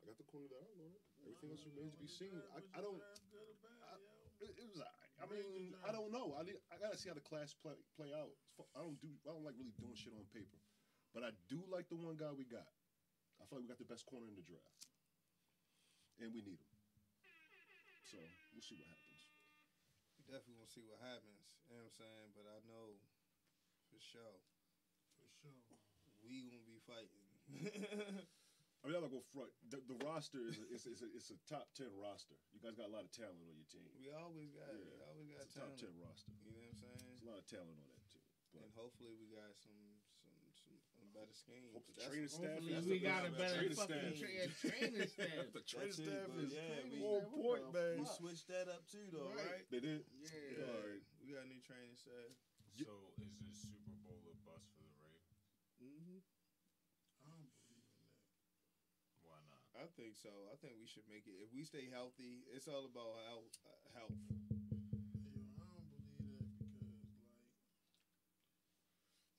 I 0.00 0.06
got 0.06 0.16
the 0.16 0.24
corner 0.30 0.46
that 0.48 0.62
I 0.62 0.70
wanted. 0.78 1.02
Everything 1.26 1.50
else 1.50 1.66
remains 1.66 1.92
to 1.94 1.98
be 2.00 2.06
seen. 2.06 2.30
I, 2.54 2.62
I 2.78 2.80
don't. 2.80 2.96
draft 2.96 3.26
good 3.30 3.42
or 3.50 3.54
bad, 3.60 3.74
I- 3.82 3.98
It, 4.40 4.54
it 4.56 4.68
was 4.70 4.78
alright. 4.78 4.97
I 5.18 5.26
mean, 5.26 5.74
I 5.82 5.90
don't 5.90 6.14
know. 6.14 6.38
I 6.38 6.46
need, 6.46 6.62
I 6.70 6.78
gotta 6.78 6.94
see 6.94 7.10
how 7.10 7.18
the 7.18 7.24
class 7.26 7.50
play 7.50 7.74
play 7.98 8.14
out. 8.14 8.30
I 8.74 8.80
don't 8.82 8.98
do. 9.02 9.10
I 9.26 9.34
don't 9.34 9.42
like 9.42 9.58
really 9.58 9.74
doing 9.74 9.98
shit 9.98 10.14
on 10.14 10.22
paper, 10.30 10.62
but 11.10 11.26
I 11.26 11.34
do 11.50 11.58
like 11.66 11.90
the 11.90 11.98
one 11.98 12.14
guy 12.14 12.30
we 12.30 12.46
got. 12.46 12.70
I 13.42 13.46
feel 13.46 13.58
like 13.58 13.66
we 13.66 13.72
got 13.74 13.82
the 13.82 13.90
best 13.90 14.06
corner 14.06 14.30
in 14.30 14.38
the 14.38 14.46
draft, 14.46 14.86
and 16.22 16.30
we 16.30 16.42
need 16.42 16.62
him. 16.62 16.74
So 18.14 18.18
we'll 18.54 18.62
see 18.62 18.78
what 18.78 18.86
happens. 18.86 19.22
We 20.16 20.22
definitely 20.30 20.62
gonna 20.62 20.70
see 20.70 20.86
what 20.86 21.02
happens. 21.02 21.42
You 21.66 21.74
know 21.74 21.82
what 21.82 21.90
I'm 21.90 21.98
saying? 21.98 22.28
But 22.38 22.46
I 22.46 22.58
know 22.70 23.02
for 23.90 23.98
sure 23.98 24.38
For 25.18 25.28
sure. 25.42 25.82
we 26.22 26.46
gonna 26.46 26.62
be 26.62 26.78
fighting. 26.86 28.22
I 28.78 28.86
mean, 28.86 28.94
I'm 28.94 29.02
not 29.04 29.10
gonna 29.10 29.30
front. 29.34 29.50
The, 29.68 29.82
the 29.90 29.98
roster 30.06 30.46
is 30.46 30.56
a, 30.62 30.64
it's, 30.70 30.86
it's, 30.86 31.02
a, 31.02 31.08
it's 31.10 31.30
a 31.34 31.38
top 31.50 31.66
ten 31.74 31.90
roster. 31.98 32.38
You 32.54 32.62
guys 32.62 32.78
got 32.78 32.86
a 32.88 32.94
lot 32.94 33.02
of 33.02 33.10
talent 33.10 33.42
on 33.42 33.54
your 33.58 33.66
team. 33.66 33.84
we 33.98 34.06
always 34.14 34.54
got 34.54 34.70
we 34.70 34.94
always 35.02 35.26
got 35.34 35.44
It's 35.50 35.58
a 35.58 35.66
top 35.66 35.74
ten 35.74 35.92
roster. 35.98 36.30
You 36.46 36.54
know 36.54 36.62
what 36.62 36.78
I'm 36.78 36.80
saying? 36.86 37.02
There's 37.10 37.22
a 37.26 37.28
lot 37.28 37.38
of 37.42 37.46
talent 37.50 37.74
on 37.74 37.86
that 37.90 38.04
team. 38.06 38.22
But 38.54 38.62
and 38.64 38.72
hopefully 38.78 39.18
we 39.18 39.26
got 39.34 39.50
some 39.58 39.76
some 40.62 40.78
some 40.94 41.10
better 41.10 41.34
scheme. 41.34 41.66
hope 41.74 41.84
the 41.90 41.98
training 42.06 42.30
staff. 42.30 42.54
Hopefully 42.62 42.86
we 42.86 42.98
got 43.02 43.26
a 43.26 43.34
better 43.34 43.66
Training 43.66 43.78
fucking 43.82 44.14
staff. 44.14 44.54
tra- 44.62 44.70
training 44.70 45.06
staff. 45.18 45.44
the 45.58 45.64
training 45.66 45.96
staff 45.98 46.28
is 46.38 46.50
yeah, 46.54 46.86
we- 46.86 47.02
on 47.02 47.22
point, 47.34 47.64
man. 47.74 47.98
We 47.98 48.06
switched 48.06 48.46
that 48.46 48.70
up 48.70 48.86
too, 48.86 49.10
though, 49.10 49.34
Right. 49.34 49.58
right? 49.58 49.64
They 49.74 49.82
did. 49.82 50.06
Yeah. 50.22 50.30
Yeah, 50.54 50.70
Alright. 50.70 51.02
we 51.18 51.34
got 51.34 51.42
a 51.44 51.50
new 51.50 51.58
training 51.66 51.98
staff. 51.98 52.30
So 52.78 52.94
is 53.18 53.34
this 53.42 53.58
Super 53.66 53.90
Bowl 54.06 54.22
a 54.30 54.34
bust 54.46 54.70
for 54.78 54.86
the 54.86 54.94
Ravens? 55.02 55.42
Mm-hmm. 55.82 56.22
I 57.26 57.26
don't 57.34 57.50
believe 57.58 57.82
in 57.90 57.98
that. 58.06 58.14
Why 59.26 59.38
not? 59.50 59.62
I 59.74 59.77
think 59.96 60.16
so. 60.16 60.30
I 60.52 60.56
think 60.60 60.74
we 60.80 60.86
should 60.86 61.06
make 61.08 61.26
it. 61.26 61.38
If 61.40 61.52
we 61.54 61.64
stay 61.64 61.88
healthy, 61.92 62.44
it's 62.52 62.68
all 62.68 62.84
about 62.88 63.16
health. 63.28 63.54
Uh, 63.64 63.98
health. 63.98 64.18
Hey, 65.22 65.42
yo, 65.42 65.54
I 65.60 65.64
don't 65.68 65.86
believe 65.88 66.38
that 66.48 66.56
because 66.58 67.16
like, 67.28 67.52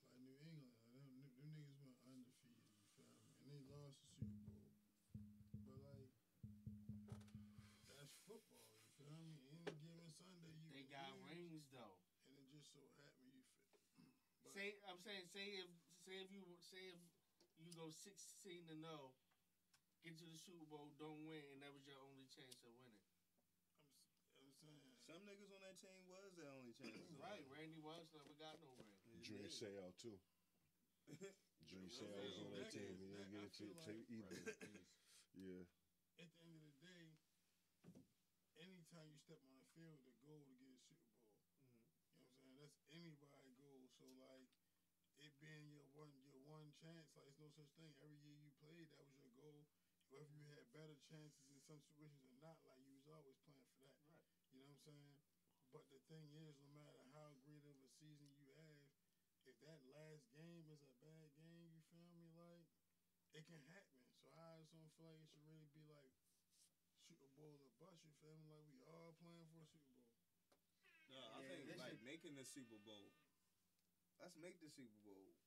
like 0.10 0.18
New 0.18 0.36
England, 0.40 0.72
like, 0.72 0.84
them, 0.92 1.06
them 1.40 1.52
niggas 1.56 1.80
went 1.84 1.98
undefeated. 2.06 2.66
You 2.76 2.88
feel 2.96 3.10
me? 3.12 3.30
And 3.40 3.48
they 3.50 3.62
lost 3.70 4.00
the 4.04 4.10
Super 4.16 4.42
Bowl. 4.52 4.76
But 5.66 5.76
like, 5.80 6.12
that's 7.92 8.14
football. 8.26 8.68
You 8.84 8.90
feel 8.98 9.12
me? 9.14 9.40
Any 9.52 9.74
given 9.80 10.10
Sunday, 10.16 10.54
you 10.54 10.70
They 10.72 10.84
got 10.88 11.14
lose, 11.14 11.26
rings 11.30 11.66
though. 11.72 11.98
and 12.28 12.36
it 12.38 12.48
just 12.52 12.72
so 12.74 12.82
happened 13.00 13.32
you 13.34 13.44
fit. 13.96 14.14
But- 14.44 14.54
Say 14.56 14.76
I'm 14.90 15.00
saying 15.04 15.28
say 15.30 15.62
if 15.62 15.70
say 16.04 16.20
if 16.26 16.32
you 16.34 16.42
say 16.58 16.90
if 16.90 16.98
you 17.62 17.72
go 17.76 17.92
sixteen 17.92 18.66
to 18.68 18.76
zero, 18.76 19.14
get 20.04 20.18
to 20.20 20.28
the 20.28 20.38
Super 20.40 20.66
Bowl, 20.66 20.92
don't 20.98 21.24
win, 21.26 21.44
and 21.52 21.62
that 21.62 21.74
was 21.74 21.86
your 21.86 22.00
only 22.00 22.26
chance 22.32 22.60
of 22.64 22.72
winning. 22.80 23.04
I'm, 23.04 24.24
s- 24.24 24.38
I'm 24.42 24.52
saying. 24.56 24.96
Some 25.04 25.26
niggas 25.26 25.50
on 25.52 25.60
that 25.66 25.78
team 25.82 26.06
was 26.08 26.34
their 26.36 26.50
only 26.54 26.72
chance. 26.74 26.94
Right, 27.18 27.44
Randy 27.50 27.80
Moss 27.82 28.08
never 28.14 28.34
got 28.38 28.60
no 28.62 28.72
ring. 28.78 29.22
Junior 29.22 29.50
Seau 29.50 29.92
too. 29.98 30.18
Junior 31.68 31.90
Seau 31.90 32.08
was 32.14 32.38
on 32.38 32.52
that 32.54 32.70
team. 32.72 32.96
He 32.98 33.10
didn't 33.10 33.32
get 33.32 33.44
a 33.44 33.52
chance 33.52 33.78
to 33.86 33.92
Rest 33.92 34.06
either. 34.10 34.40
Yeah. 35.38 35.62
At 36.18 36.28
the 36.36 36.42
end 36.44 36.58
of 36.58 36.64
the 36.66 36.74
day, 36.84 37.16
anytime 38.60 39.08
you 39.14 39.20
step 39.22 39.40
on 39.46 39.56
the 39.56 39.64
field, 39.78 40.02
the 40.04 40.12
goal 40.20 40.44
to 40.44 40.52
get 40.58 40.68
a 40.74 40.80
Super 40.84 41.06
Bowl. 41.16 41.32
Mhm. 41.40 42.04
You 42.10 42.18
know 42.18 42.26
what 42.26 42.34
I'm 42.34 42.36
saying? 42.42 42.58
That's 42.58 42.76
anybody's 42.90 43.56
goal. 43.62 43.88
So 43.96 44.10
like, 44.20 44.50
it 45.22 45.32
being 45.40 45.70
your 45.70 45.86
one 45.94 46.12
your 46.28 46.42
one 46.44 46.74
chance, 46.76 47.14
like 47.16 47.30
it's 47.30 47.40
no 47.40 47.48
such 47.54 47.70
thing. 47.78 47.94
Every 48.04 48.18
year 48.20 48.36
you 48.36 48.50
played, 48.60 48.90
that 48.92 49.06
was 49.06 49.16
your 49.22 49.64
goal. 50.10 50.26
Whether 50.26 50.34
you 50.36 50.50
had 50.52 50.66
better 50.74 50.98
chances 51.08 51.46
in 51.54 51.62
some 51.64 51.80
situations 51.86 52.26
or 52.26 52.34
not, 52.42 52.58
like 52.66 52.82
you 52.86 52.94
was 52.98 53.08
always 53.10 53.38
playing 53.46 53.70
for 53.78 53.86
that. 53.86 54.02
Right. 54.10 54.26
You 54.52 54.60
know 54.60 54.66
what 54.70 54.82
I'm 54.82 54.86
saying? 54.86 55.14
But 55.70 55.86
the 55.94 56.02
thing 56.10 56.26
is, 56.34 56.58
no 56.66 56.70
matter 56.74 56.98
how 57.14 57.38
great 57.46 57.62
of 57.70 57.78
a 57.78 57.90
season 58.02 58.34
you 58.42 58.50
have, 58.58 58.90
if 59.46 59.54
that 59.62 59.82
last 59.94 60.26
game 60.34 60.66
is 60.74 60.82
a 60.82 60.94
bad 61.02 61.30
game, 61.38 61.70
you 61.78 61.82
feel 61.94 62.10
me? 62.18 62.34
Like, 62.34 62.66
it 63.38 63.46
can 63.46 63.62
happen. 63.70 64.02
So 64.26 64.34
I 64.34 64.58
just 64.66 64.74
don't 64.74 64.90
feel 64.98 65.14
like 65.14 65.22
it 65.22 65.30
should 65.30 65.46
really 65.46 65.70
be 65.78 65.86
like 65.86 66.10
shoot 66.26 66.42
Super 67.06 67.30
Bowl 67.38 67.62
or 67.62 67.70
bust. 67.78 68.02
You 68.06 68.14
feel 68.18 68.34
me? 68.42 68.50
Like 68.50 68.66
we 68.74 68.82
all 68.90 69.14
playing 69.22 69.46
for 69.54 69.62
a 69.62 69.70
Super 69.70 69.94
Bowl. 69.94 70.10
No, 71.10 71.22
I 71.38 71.42
Yeah, 71.46 71.50
think 71.54 71.70
this 71.70 71.78
like 71.82 71.94
should- 71.98 72.06
making 72.06 72.34
the 72.38 72.46
Super 72.46 72.78
Bowl. 72.82 73.14
Let's 74.18 74.36
make 74.42 74.58
the 74.60 74.70
Super 74.74 74.98
Bowl. 75.06 75.38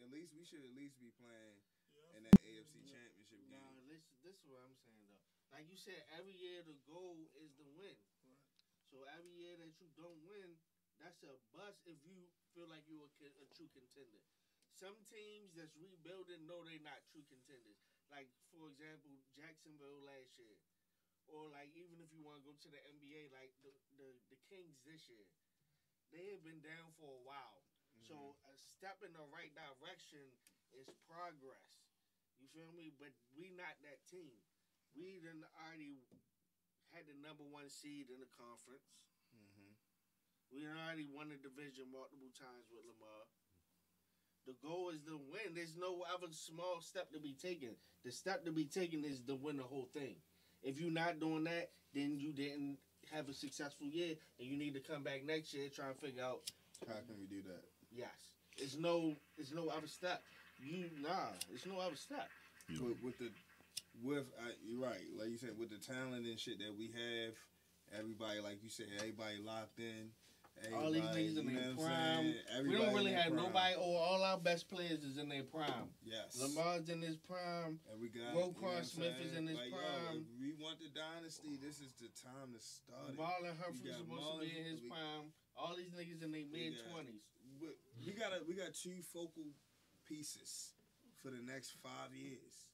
At 0.00 0.08
least 0.12 0.32
we 0.36 0.44
should 0.44 0.64
at 0.64 0.72
least 0.76 0.96
be 1.00 1.10
playing 1.16 1.60
Yeah, 1.92 2.12
I 2.12 2.16
in 2.16 2.22
that 2.28 2.40
you. 2.44 2.60
AFC 2.64 2.80
Championship 2.88 3.40
No, 3.52 3.60
game. 3.60 3.88
this 3.88 4.04
this 4.24 4.36
is 4.40 4.46
what 4.48 4.60
I'm 4.64 4.76
saying 4.84 5.04
though. 5.08 5.20
Like 5.62 5.70
you 5.70 5.78
said, 5.78 6.02
every 6.18 6.34
year 6.34 6.58
the 6.66 6.74
goal 6.90 7.22
is 7.38 7.54
to 7.54 7.62
win. 7.78 7.94
Right. 8.26 8.42
So 8.90 9.06
every 9.14 9.30
year 9.30 9.54
that 9.62 9.78
you 9.78 9.86
don't 9.94 10.18
win, 10.26 10.58
that's 10.98 11.22
a 11.22 11.38
bust 11.54 11.86
if 11.86 12.02
you 12.02 12.26
feel 12.50 12.66
like 12.66 12.82
you're 12.90 13.06
a, 13.06 13.30
a 13.30 13.46
true 13.54 13.70
contender. 13.70 14.18
Some 14.74 14.98
teams 15.06 15.54
that's 15.54 15.78
rebuilding 15.78 16.50
know 16.50 16.66
they're 16.66 16.82
not 16.82 17.06
true 17.14 17.22
contenders. 17.30 17.78
Like 18.10 18.26
for 18.50 18.74
example, 18.74 19.14
Jacksonville 19.38 20.02
last 20.02 20.34
year, 20.34 20.58
or 21.30 21.46
like 21.54 21.70
even 21.78 22.02
if 22.02 22.10
you 22.10 22.26
want 22.26 22.42
to 22.42 22.46
go 22.50 22.58
to 22.58 22.66
the 22.74 22.82
NBA, 22.98 23.30
like 23.30 23.54
the, 23.62 23.70
the 24.02 24.10
the 24.34 24.38
Kings 24.50 24.82
this 24.82 25.06
year, 25.06 25.30
they 26.10 26.26
have 26.34 26.42
been 26.42 26.58
down 26.58 26.90
for 26.98 27.06
a 27.06 27.22
while. 27.22 27.62
So 28.02 28.18
mm-hmm. 28.18 28.50
a 28.50 28.54
step 28.58 28.98
in 29.06 29.14
the 29.14 29.30
right 29.30 29.54
direction 29.54 30.26
is 30.74 30.90
progress. 31.06 31.86
You 32.42 32.50
feel 32.50 32.74
me? 32.74 32.90
But 32.98 33.14
we 33.38 33.54
not 33.54 33.78
that 33.86 34.02
team. 34.10 34.42
We 34.92 35.20
done 35.24 35.42
already 35.56 36.04
had 36.92 37.08
the 37.08 37.16
number 37.20 37.44
one 37.48 37.68
seed 37.72 38.12
in 38.12 38.20
the 38.20 38.28
conference. 38.36 38.84
Mm-hmm. 39.32 39.72
We 40.52 40.64
done 40.64 40.76
already 40.76 41.08
won 41.08 41.32
the 41.32 41.40
division 41.40 41.88
multiple 41.88 42.32
times 42.36 42.68
with 42.68 42.84
Lamar. 42.84 43.24
The 44.44 44.58
goal 44.60 44.90
is 44.90 45.00
to 45.06 45.16
win. 45.30 45.54
There's 45.54 45.78
no 45.78 46.04
other 46.12 46.28
small 46.34 46.82
step 46.82 47.12
to 47.12 47.20
be 47.20 47.32
taken. 47.32 47.78
The 48.04 48.10
step 48.10 48.44
to 48.44 48.52
be 48.52 48.66
taken 48.66 49.04
is 49.04 49.22
to 49.28 49.34
win 49.34 49.56
the 49.56 49.62
whole 49.62 49.88
thing. 49.94 50.16
If 50.62 50.80
you're 50.80 50.90
not 50.90 51.20
doing 51.20 51.44
that, 51.44 51.70
then 51.94 52.18
you 52.18 52.32
didn't 52.32 52.78
have 53.12 53.28
a 53.28 53.34
successful 53.34 53.86
year, 53.86 54.14
and 54.38 54.48
you 54.48 54.56
need 54.56 54.74
to 54.74 54.80
come 54.80 55.02
back 55.02 55.24
next 55.24 55.54
year 55.54 55.68
try 55.68 55.88
and 55.88 55.96
figure 55.96 56.24
out. 56.24 56.40
How 56.88 56.94
can 57.06 57.18
we 57.18 57.26
do 57.26 57.42
that? 57.46 57.62
Yes, 57.94 58.34
it's 58.56 58.76
no, 58.76 59.14
it's 59.38 59.52
no 59.52 59.68
other 59.68 59.86
step. 59.86 60.22
You 60.58 60.90
nah, 61.00 61.34
it's 61.52 61.66
no 61.66 61.78
other 61.78 61.96
step. 61.96 62.28
With, 62.68 63.02
with 63.02 63.18
the 63.18 63.30
with 64.02 64.26
uh, 64.38 64.52
you're 64.64 64.82
right, 64.82 65.02
like 65.18 65.28
you 65.30 65.38
said, 65.38 65.58
with 65.58 65.70
the 65.70 65.78
talent 65.78 66.26
and 66.26 66.38
shit 66.38 66.58
that 66.58 66.74
we 66.76 66.86
have, 66.88 67.34
everybody 67.98 68.40
like 68.40 68.62
you 68.62 68.70
said, 68.70 68.86
everybody 68.98 69.38
locked 69.44 69.78
in. 69.78 70.10
All 70.76 70.92
these 70.92 71.02
niggas 71.02 71.38
in 71.38 71.46
their 71.48 71.74
prime. 71.74 72.34
We 72.68 72.76
don't 72.76 72.94
really 72.94 73.10
have 73.12 73.32
prime. 73.32 73.50
nobody. 73.50 73.74
Or 73.74 73.98
all 73.98 74.22
our 74.22 74.38
best 74.38 74.68
players 74.68 75.02
is 75.02 75.16
in 75.18 75.28
their 75.28 75.42
prime. 75.42 75.90
Yes. 76.04 76.38
Lamar's 76.38 76.88
in 76.88 77.00
his 77.00 77.16
prime. 77.16 77.80
And 77.90 77.98
we 77.98 78.12
got 78.12 78.36
Roquan 78.36 78.36
you 78.36 78.62
know 78.62 78.68
what 78.68 78.78
I'm 78.78 78.84
Smith 78.84 79.16
is 79.24 79.34
in 79.34 79.46
his 79.48 79.56
like, 79.56 79.72
prime. 79.72 80.22
if 80.22 80.28
we 80.38 80.52
want 80.62 80.78
the 80.78 80.92
dynasty, 80.92 81.58
this 81.58 81.80
is 81.80 81.96
the 81.98 82.12
time 82.20 82.52
to 82.52 82.60
start. 82.60 83.16
Marlon 83.16 83.56
Humphrey's 83.58 83.96
supposed 83.96 84.22
Marlon- 84.22 84.44
to 84.44 84.46
be 84.46 84.60
in 84.60 84.66
his 84.70 84.80
we- 84.82 84.92
prime. 84.92 85.32
All 85.56 85.74
these 85.74 85.90
niggas 85.96 86.22
in 86.22 86.30
their 86.30 86.46
mid 86.46 86.78
twenties. 86.84 87.26
We, 87.60 87.68
we 88.06 88.12
got 88.12 88.32
a, 88.32 88.44
we 88.46 88.54
got 88.54 88.76
two 88.76 89.02
focal 89.12 89.50
pieces 90.06 90.72
for 91.22 91.30
the 91.30 91.42
next 91.42 91.74
five 91.82 92.14
years. 92.14 92.71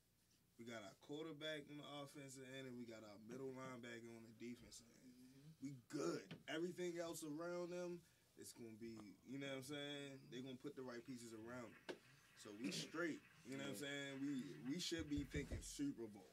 We 0.58 0.66
got 0.66 0.82
our 0.82 0.96
quarterback 1.06 1.70
on 1.70 1.78
the 1.78 1.86
offensive 2.02 2.42
end, 2.58 2.66
and 2.66 2.74
we 2.74 2.82
got 2.82 3.06
our 3.06 3.18
middle 3.30 3.54
linebacker 3.54 4.10
on 4.10 4.26
the 4.26 4.34
defensive 4.42 4.90
end. 5.06 5.14
We 5.62 5.78
good. 5.90 6.22
Everything 6.50 6.98
else 6.98 7.22
around 7.22 7.70
them, 7.70 8.02
it's 8.38 8.50
gonna 8.54 8.74
be, 8.78 8.98
you 9.26 9.38
know 9.38 9.46
what 9.54 9.62
I'm 9.62 9.70
saying? 9.70 10.18
They're 10.30 10.42
gonna 10.42 10.58
put 10.58 10.74
the 10.74 10.82
right 10.86 11.02
pieces 11.06 11.30
around 11.34 11.70
them. 11.86 11.98
So 12.38 12.50
we 12.58 12.70
straight. 12.70 13.22
You 13.46 13.58
know 13.58 13.66
what 13.66 13.78
I'm 13.78 13.82
saying? 13.86 14.12
We 14.22 14.46
we 14.66 14.78
should 14.78 15.10
be 15.10 15.26
thinking 15.26 15.58
Super 15.62 16.06
Bowl. 16.06 16.30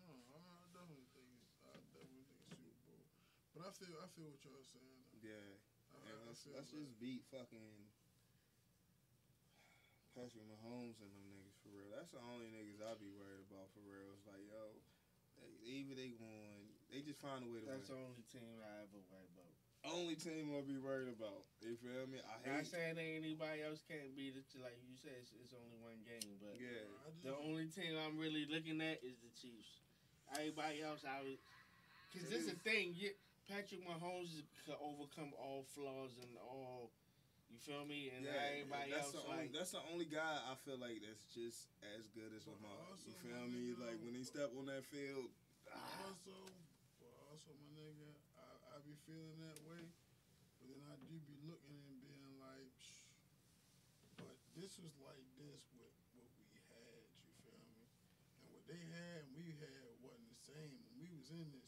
No, 0.00 0.08
I, 0.32 0.40
I 0.40 0.64
definitely 0.72 1.04
think 1.12 1.28
it's, 1.44 1.52
I 1.68 1.76
definitely 1.92 2.24
think 2.28 2.40
Super 2.48 2.76
Bowl. 2.88 3.04
But 3.52 3.68
I 3.68 3.70
feel 3.76 3.92
I 4.00 4.08
feel 4.16 4.28
what 4.32 4.40
y'all 4.44 4.64
saying. 4.64 5.00
though. 5.12 5.20
Yeah. 5.28 5.52
I, 5.92 6.08
I 6.08 6.24
let's, 6.28 6.40
feel 6.44 6.56
let's 6.56 6.72
like- 6.72 6.80
just 6.88 6.96
beat 6.96 7.20
fucking 7.28 7.72
Patrick 10.16 10.48
Mahomes 10.48 10.96
and 11.04 11.12
them 11.12 11.24
niggas 11.28 11.43
real. 11.74 11.90
That's 11.90 12.14
the 12.14 12.22
only 12.22 12.48
niggas 12.54 12.78
I 12.80 12.94
be 12.96 13.10
worried 13.10 13.44
about 13.50 13.68
for 13.74 13.82
real. 13.82 14.14
It's 14.14 14.26
like, 14.26 14.42
yo, 14.46 14.78
they, 15.38 15.50
either 15.66 15.94
they 15.98 16.14
going, 16.14 16.70
they 16.94 17.02
just 17.02 17.18
find 17.18 17.42
a 17.42 17.48
way 17.50 17.60
to 17.62 17.66
That's 17.66 17.90
the 17.90 17.98
only 17.98 18.22
team 18.30 18.62
I 18.62 18.86
ever 18.86 19.02
worry 19.10 19.28
about. 19.34 19.52
Only 19.84 20.16
team 20.16 20.48
I'll 20.48 20.64
be 20.64 20.80
worried 20.80 21.12
about. 21.12 21.44
You 21.60 21.76
feel 21.76 22.08
me? 22.08 22.16
I 22.24 22.40
Not 22.48 22.64
hate. 22.64 22.72
saying 22.72 22.96
that 22.96 23.04
anybody 23.04 23.60
else 23.60 23.84
can't 23.84 24.16
beat 24.16 24.32
it. 24.32 24.48
Like 24.56 24.80
you 24.80 24.96
said, 24.96 25.12
it's, 25.20 25.36
it's 25.36 25.52
only 25.52 25.76
one 25.84 26.00
game. 26.08 26.40
But 26.40 26.56
Yeah. 26.56 26.88
The 27.20 27.36
only 27.36 27.68
team 27.68 27.92
I'm 28.00 28.16
really 28.16 28.48
looking 28.48 28.80
at 28.80 29.04
is 29.04 29.20
the 29.20 29.28
Chiefs. 29.36 29.84
Everybody 30.32 30.80
else, 30.80 31.04
I 31.04 31.20
would. 31.20 31.36
Because 32.08 32.32
this 32.32 32.48
is 32.48 32.56
the 32.56 32.60
thing. 32.64 32.96
You, 32.96 33.12
Patrick 33.44 33.84
Mahomes 33.84 34.32
can 34.64 34.80
overcome 34.80 35.36
all 35.36 35.68
flaws 35.76 36.16
and 36.16 36.32
all. 36.40 36.88
You 37.54 37.62
feel 37.62 37.86
me? 37.86 38.10
And 38.10 38.26
Yeah, 38.26 38.34
everybody 38.58 38.90
that's 38.90 39.14
else, 39.14 39.22
the 39.22 39.30
only, 39.30 39.46
like. 39.46 39.54
that's 39.54 39.70
the 39.78 39.84
only 39.94 40.10
guy 40.10 40.42
I 40.50 40.58
feel 40.66 40.74
like 40.74 40.98
that's 41.06 41.22
just 41.30 41.70
as 41.94 42.10
good 42.10 42.34
as 42.34 42.42
But 42.42 42.58
Lamar. 42.58 42.82
also, 42.90 43.06
You 43.06 43.14
feel 43.22 43.46
me? 43.46 43.78
nigga, 43.78 43.78
Like 43.78 43.98
when 44.02 44.14
he 44.18 44.26
step 44.26 44.50
on 44.58 44.66
that 44.66 44.82
field, 44.90 45.30
ah, 45.70 45.78
also, 46.02 46.34
also 47.30 47.54
my 47.62 47.70
nigga, 47.78 48.10
I, 48.34 48.42
I 48.42 48.74
I 48.74 48.82
be 48.82 48.98
feeling 49.06 49.38
that 49.38 49.62
way, 49.70 49.86
but 50.58 50.66
then 50.66 50.82
I 50.82 50.98
do 51.06 51.14
be 51.30 51.38
looking 51.46 51.78
and 51.78 52.02
being 52.02 52.34
like, 52.42 52.74
Psh. 52.74 53.06
but 54.18 54.34
this 54.58 54.74
was 54.82 54.98
like 55.06 55.22
this 55.38 55.62
with 55.78 55.94
what 56.18 56.26
we 56.34 56.50
had. 56.74 57.06
You 57.22 57.30
feel 57.38 57.54
me? 57.70 57.86
And 58.42 58.50
what 58.50 58.66
they 58.66 58.82
had 58.82 59.30
and 59.30 59.34
we 59.38 59.54
had 59.62 59.94
wasn't 60.02 60.26
the 60.26 60.42
same 60.42 60.74
when 60.90 61.06
we 61.06 61.08
was 61.14 61.30
in 61.30 61.54
this 61.54 61.62
shit. 61.62 61.63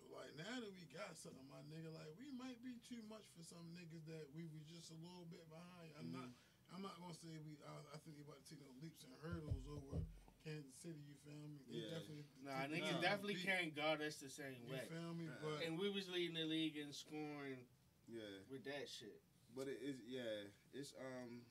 So 0.00 0.08
like 0.16 0.32
now 0.40 0.56
that 0.64 0.72
we 0.72 0.88
got 0.96 1.12
something, 1.20 1.44
my 1.52 1.60
nigga, 1.68 1.92
like 1.92 2.08
we 2.16 2.32
might 2.32 2.56
be 2.64 2.80
too 2.88 3.04
much 3.12 3.28
for 3.36 3.44
some 3.44 3.68
niggas 3.76 4.08
that 4.08 4.32
we 4.32 4.48
was 4.48 4.64
just 4.64 4.88
a 4.88 4.98
little 5.04 5.28
bit 5.28 5.44
behind. 5.52 5.92
I'm 6.00 6.08
not. 6.08 6.32
I'm 6.72 6.80
not 6.80 6.96
gonna 7.02 7.12
say 7.18 7.34
we. 7.44 7.60
I, 7.66 7.74
I 7.92 7.96
think 8.00 8.16
we 8.16 8.24
about 8.24 8.40
to 8.40 8.46
take 8.48 8.62
no 8.64 8.70
leaps 8.80 9.04
and 9.04 9.12
hurdles 9.20 9.66
over 9.68 10.00
Kansas 10.40 10.72
City. 10.80 11.02
You 11.04 11.18
feel 11.20 11.44
me? 11.50 11.60
They 11.68 11.84
Yeah. 11.84 11.98
definitely. 12.00 12.26
Nah, 12.40 12.64
niggas 12.70 12.96
Nah, 12.96 13.04
definitely 13.04 13.36
beat- 13.42 13.50
can't 13.50 13.70
guard 13.76 14.00
us 14.00 14.16
the 14.22 14.30
same 14.32 14.64
You 14.64 14.72
way. 14.72 14.86
You 14.88 14.94
feel 14.96 15.12
me? 15.18 15.26
Uh, 15.28 15.36
But 15.44 15.56
And 15.68 15.76
we 15.76 15.90
was 15.92 16.08
leading 16.08 16.38
the 16.38 16.46
league 16.48 16.78
in 16.80 16.94
scoring 16.96 17.66
Yeah. 18.08 18.40
with 18.48 18.64
that 18.64 18.88
shit. 18.88 19.20
But 19.52 19.66
it 19.68 19.82
is 19.82 19.98
yeah, 20.06 20.46
it's 20.72 20.94
um 20.96 21.42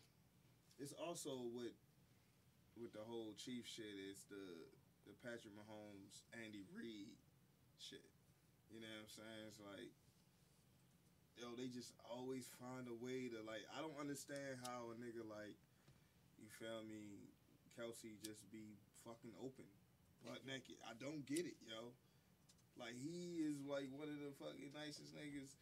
it's 0.79 0.95
also 0.95 1.51
with 1.51 1.75
with 2.79 2.95
the 2.95 3.03
whole 3.03 3.35
Chief 3.35 3.67
shit, 3.67 3.91
it's 4.09 4.23
the 4.31 4.71
the 5.03 5.11
Patrick 5.19 5.51
Mahomes, 5.51 6.23
Andy 6.31 6.63
Reid 6.71 7.11
shit. 7.77 8.07
You 8.69 8.79
know 8.81 8.89
what 8.89 9.09
I'm 9.09 9.11
saying? 9.11 9.43
It's 9.49 9.61
like 9.61 9.91
yo, 11.39 11.55
they 11.55 11.71
just 11.71 11.95
always 12.03 12.51
find 12.59 12.85
a 12.91 12.97
way 12.99 13.31
to 13.31 13.39
like 13.47 13.63
I 13.73 13.81
don't 13.81 13.95
understand 13.97 14.61
how 14.67 14.91
a 14.91 14.95
nigga 14.99 15.23
like 15.25 15.57
you 16.39 16.47
feel 16.59 16.87
me, 16.87 17.27
Kelce 17.75 18.15
just 18.23 18.43
be 18.51 18.79
fucking 19.03 19.35
open. 19.39 19.67
Butt 20.23 20.43
naked. 20.43 20.79
I 20.83 20.95
don't 20.99 21.23
get 21.23 21.47
it, 21.47 21.59
yo. 21.63 21.95
Like 22.75 22.95
he 22.95 23.43
is 23.43 23.63
like 23.63 23.87
one 23.91 24.07
of 24.07 24.19
the 24.19 24.31
fucking 24.35 24.71
nicest 24.75 25.15
niggas 25.15 25.55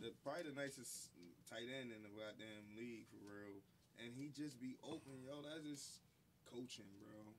the 0.00 0.08
probably 0.24 0.48
the 0.48 0.56
nicest 0.56 1.12
tight 1.44 1.68
end 1.68 1.92
in 1.92 2.00
the 2.00 2.12
goddamn 2.16 2.72
league 2.80 3.04
for 3.12 3.20
real. 3.20 3.60
And 4.00 4.08
he 4.16 4.32
just 4.32 4.56
be 4.56 4.80
open, 4.80 5.20
yo. 5.20 5.44
That's 5.44 5.68
just 5.68 6.00
coaching, 6.48 6.88
bro. 6.96 7.36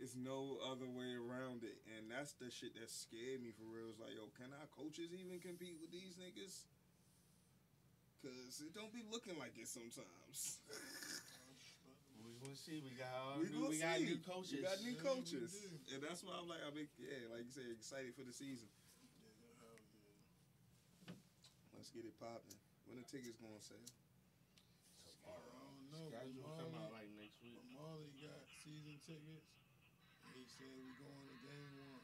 It's 0.00 0.16
no 0.16 0.56
other 0.64 0.88
way 0.88 1.12
around 1.12 1.60
it. 1.60 1.76
And 1.92 2.08
that's 2.08 2.32
the 2.40 2.48
shit 2.48 2.72
that 2.80 2.88
scared 2.88 3.44
me 3.44 3.52
for 3.52 3.68
real. 3.68 3.92
It's 3.92 4.00
like, 4.00 4.16
yo, 4.16 4.32
can 4.32 4.48
our 4.56 4.68
coaches 4.72 5.12
even 5.12 5.36
compete 5.44 5.76
with 5.76 5.92
these 5.92 6.16
niggas? 6.16 6.64
Cause 8.24 8.64
it 8.64 8.72
don't 8.72 8.92
be 8.92 9.04
looking 9.12 9.36
like 9.36 9.56
it 9.60 9.68
sometimes. 9.68 10.60
We 12.20 12.36
gonna 12.36 12.56
see. 12.56 12.80
We 12.84 12.92
got 12.96 13.12
all 13.16 13.40
we 13.40 13.48
new, 13.48 13.68
we 13.68 13.80
got 13.80 14.00
new 14.00 14.20
coaches. 14.20 14.60
We 14.60 14.64
got 14.64 14.80
new 14.80 14.96
coaches. 14.96 15.56
do. 15.56 15.96
And 15.96 16.00
that's 16.04 16.20
why 16.24 16.36
I'm 16.36 16.48
like, 16.48 16.60
I'm 16.64 16.72
big, 16.72 16.88
yeah, 17.00 17.28
like 17.32 17.48
you 17.48 17.52
said, 17.52 17.68
excited 17.68 18.12
for 18.16 18.24
the 18.24 18.32
season. 18.32 18.68
Yeah, 19.04 19.28
hell 19.60 19.76
yeah. 19.76 21.16
Let's 21.76 21.92
get 21.92 22.04
it 22.08 22.16
popping. 22.16 22.56
When 22.88 23.00
the 23.00 23.08
tickets 23.08 23.40
gonna 23.40 23.60
sell? 23.60 23.80
I 25.28 25.36
don't 25.36 25.80
know. 25.92 26.12
But 26.12 26.24
Schedule 26.24 26.48
come 26.56 26.72
out 26.80 26.92
like 26.92 27.08
next 27.16 27.40
week. 27.44 27.56
but 27.56 27.68
Marley 27.76 28.12
got 28.20 28.40
season 28.48 28.96
tickets. 29.04 29.59
And 30.40 30.48
he 30.48 30.56
said 30.56 30.72
we 30.72 30.88
going 30.96 31.28
to 31.28 31.36
game 31.44 31.68
one. 31.92 32.00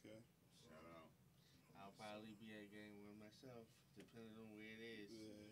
Okay. 0.00 0.16
Shout 0.64 0.80
out. 0.88 1.12
I'll 1.76 1.92
probably 2.00 2.32
be 2.40 2.56
at 2.56 2.72
game 2.72 2.96
one 3.04 3.20
myself, 3.20 3.68
depending 4.00 4.32
on 4.40 4.48
where 4.56 4.64
it 4.64 4.80
is. 4.80 5.12
Yeah. 5.12 5.44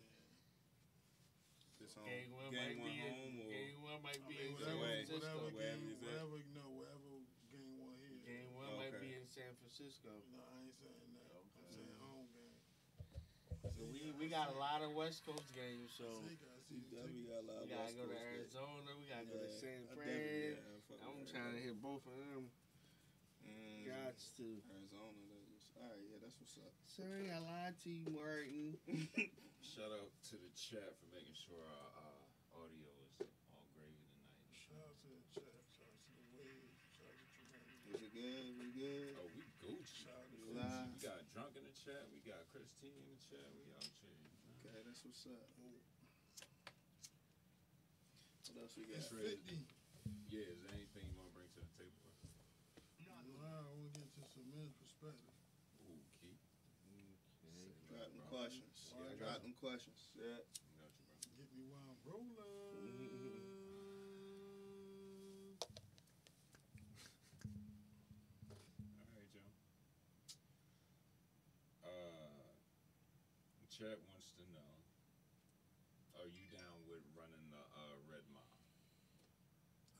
This 1.85 1.93
home. 1.93 2.09
Game 2.09 2.33
one 2.33 2.49
game 2.49 2.81
might 2.81 2.81
one 2.81 2.97
be 2.97 2.97
home 2.97 3.33
in, 3.37 3.45
or 3.45 3.53
game 3.53 3.79
one 3.85 4.01
might 4.01 4.25
I 4.25 4.29
be 4.33 4.41
mean, 4.41 4.57
in 4.57 4.57
San. 4.57 4.73
Francisco. 4.81 5.21
whatever, 5.21 5.53
Wherever 5.53 6.41
game, 6.41 6.49
he's 6.49 6.57
no, 6.57 6.65
wherever 6.73 7.13
game 7.53 7.77
one 7.77 8.01
is. 8.01 8.25
Game 8.25 8.49
one 8.57 8.73
Okay. 8.73 8.81
might 8.89 8.97
be 9.05 9.13
in 9.21 9.29
San 9.29 9.53
Francisco. 9.61 10.17
No, 10.33 10.41
I 10.41 10.65
ain't 10.65 10.77
saying 10.81 11.13
that. 11.13 11.29
I'm 11.37 11.49
saying 11.77 11.93
home 12.01 12.29
game. 12.33 12.57
So 13.77 13.85
we 13.89 14.13
we 14.17 14.29
got 14.29 14.49
a 14.53 14.57
lot 14.57 14.81
of 14.85 14.93
West 14.93 15.25
Coast 15.25 15.53
games. 15.57 15.93
So 15.97 16.05
Say 16.25 16.37
he 16.37 16.37
got 16.37 16.57
we 16.69 16.81
season 16.81 16.89
definitely 16.93 17.25
tickets. 17.25 17.33
got 17.33 17.41
a 17.41 17.49
lot 17.49 17.61
we 17.65 17.73
of 17.73 17.77
gotta 17.81 17.93
go 17.97 18.05
to 18.13 18.17
Arizona. 18.17 18.89
We 19.01 19.05
gotta 19.09 19.25
go 19.29 19.37
to 19.41 19.49
San 19.49 19.81
Fran. 19.97 20.61
Definitely- 20.91 20.99
yeah, 20.99 20.99
I 20.99 21.07
fuck 21.07 21.15
I'm 21.15 21.21
with 21.23 21.31
trying 21.33 21.55
to 21.55 21.63
hit 21.63 21.77
both 21.83 22.05
of 22.07 22.17
them. 22.19 22.51
Mm, 23.47 23.87
Gots 23.87 24.35
to. 24.37 24.47
Arizona. 24.71 25.23
That 25.31 25.47
is, 25.55 25.65
all 25.79 25.87
right, 25.89 26.03
yeah, 26.11 26.19
that's 26.21 26.37
what's 26.43 26.59
up. 26.59 26.75
Sorry, 26.87 27.31
I 27.31 27.39
lied 27.39 27.79
to 27.87 27.91
you, 27.91 28.07
Martin. 28.11 28.77
Shout 29.63 29.93
out 29.95 30.11
to 30.31 30.35
the 30.37 30.51
chat 30.57 30.99
for 30.99 31.07
making 31.15 31.37
sure 31.37 31.61
our 31.63 31.89
uh, 32.11 32.61
audio 32.65 32.91
is 33.23 33.31
all 33.55 33.65
gravy 33.77 33.97
tonight. 34.11 34.35
Shout 34.53 34.83
out 34.83 34.97
to 35.05 35.09
the 35.09 35.25
chat. 35.31 35.63
Shout 35.73 35.89
out 35.89 36.01
to 36.05 36.13
the 36.17 36.27
waves. 36.37 36.81
Shout 36.91 37.07
out 37.07 37.17
to 37.17 37.29
Tremaine. 37.39 37.95
Is 37.95 38.01
it 38.03 38.13
good? 38.13 38.45
We 38.59 38.67
good? 38.75 39.15
Oh, 39.21 39.29
we 39.37 39.45
Gucci. 39.63 40.05
Shout 40.05 40.17
out 40.21 40.29
to 40.33 40.37
We 40.43 40.53
Gucci. 40.59 40.91
We 40.91 40.99
got 41.01 41.21
drunk 41.33 41.53
in 41.57 41.65
the 41.65 41.77
chat. 41.77 42.03
We 42.13 42.19
got 42.27 42.43
Christine 42.53 42.97
in 42.99 43.07
the 43.15 43.21
chat. 43.21 43.47
We 43.57 43.63
out 43.79 43.89
here. 44.05 44.21
Okay, 44.61 44.81
that's 44.85 45.01
what's 45.07 45.25
up. 45.31 45.49
What 48.51 48.67
else 48.67 48.75
we 48.77 48.85
got? 48.91 48.99
It's 49.01 49.13
ready. 49.15 49.39
50. 49.47 49.80
Yeah, 50.31 50.47
is 50.47 50.63
there 50.63 50.71
anything 50.79 51.11
you 51.11 51.19
want 51.19 51.27
to 51.27 51.35
bring 51.35 51.51
to 51.51 51.59
the 51.59 51.75
table? 51.75 52.07
Nah, 53.03 53.19
I 53.19 53.67
want 53.67 53.83
to 53.83 53.99
get 53.99 54.07
to 54.15 54.23
some 54.31 54.47
men's 54.55 54.79
perspective. 54.79 55.35
Ooh, 55.91 55.99
Keith. 56.23 56.39
Say 57.43 57.51
Got 57.91 57.99
less, 57.99 58.15
them 58.15 58.23
questions. 58.31 58.95
Yeah, 58.95 59.11
I 59.11 59.19
got, 59.19 59.27
got 59.27 59.43
them 59.43 59.59
questions. 59.59 59.99
Yeah. 60.15 60.39
Got 60.79 60.87
you, 60.95 61.03
bro. 61.03 61.19
Get 61.35 61.51
me 61.51 61.67
while 61.67 61.83
I'm 61.83 61.99
rolling. 62.07 62.31
All 69.03 69.11
right, 69.11 69.27
Joe. 69.35 69.51
Uh, 71.83 72.55
chat 73.67 73.99
wants 74.07 74.31
to 74.39 74.47
know: 74.55 74.79
Are 76.23 76.31
you 76.31 76.47
down 76.55 76.87
with 76.87 77.03
running 77.19 77.51
the 77.51 77.67
uh, 77.75 77.99
Red 78.07 78.23
Mob? 78.31 78.47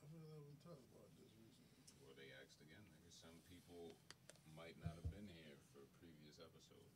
feel 0.11 0.27
like 0.27 0.43
we 0.43 0.59
talked 0.59 0.83
about 0.91 1.07
this 1.15 1.31
recently. 1.39 1.87
Well, 2.03 2.11
they 2.19 2.27
asked 2.43 2.59
again. 2.59 2.83
Nigga. 2.83 3.07
Some 3.15 3.37
people 3.47 3.95
might 4.59 4.75
not 4.83 4.91
have 4.99 5.07
been 5.15 5.27
here 5.31 5.55
for 5.71 5.87
previous 6.03 6.35
episodes. 6.43 6.91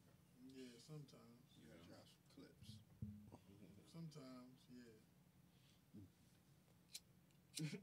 Yeah, 0.52 0.76
sometimes. 0.84 1.40
You 1.56 1.72
Gotta 1.72 1.80
know? 1.88 1.96
drop 1.96 2.08
some 2.12 2.28
clips. 2.36 2.76
Sometimes, 3.96 4.60
yeah. 4.76 5.00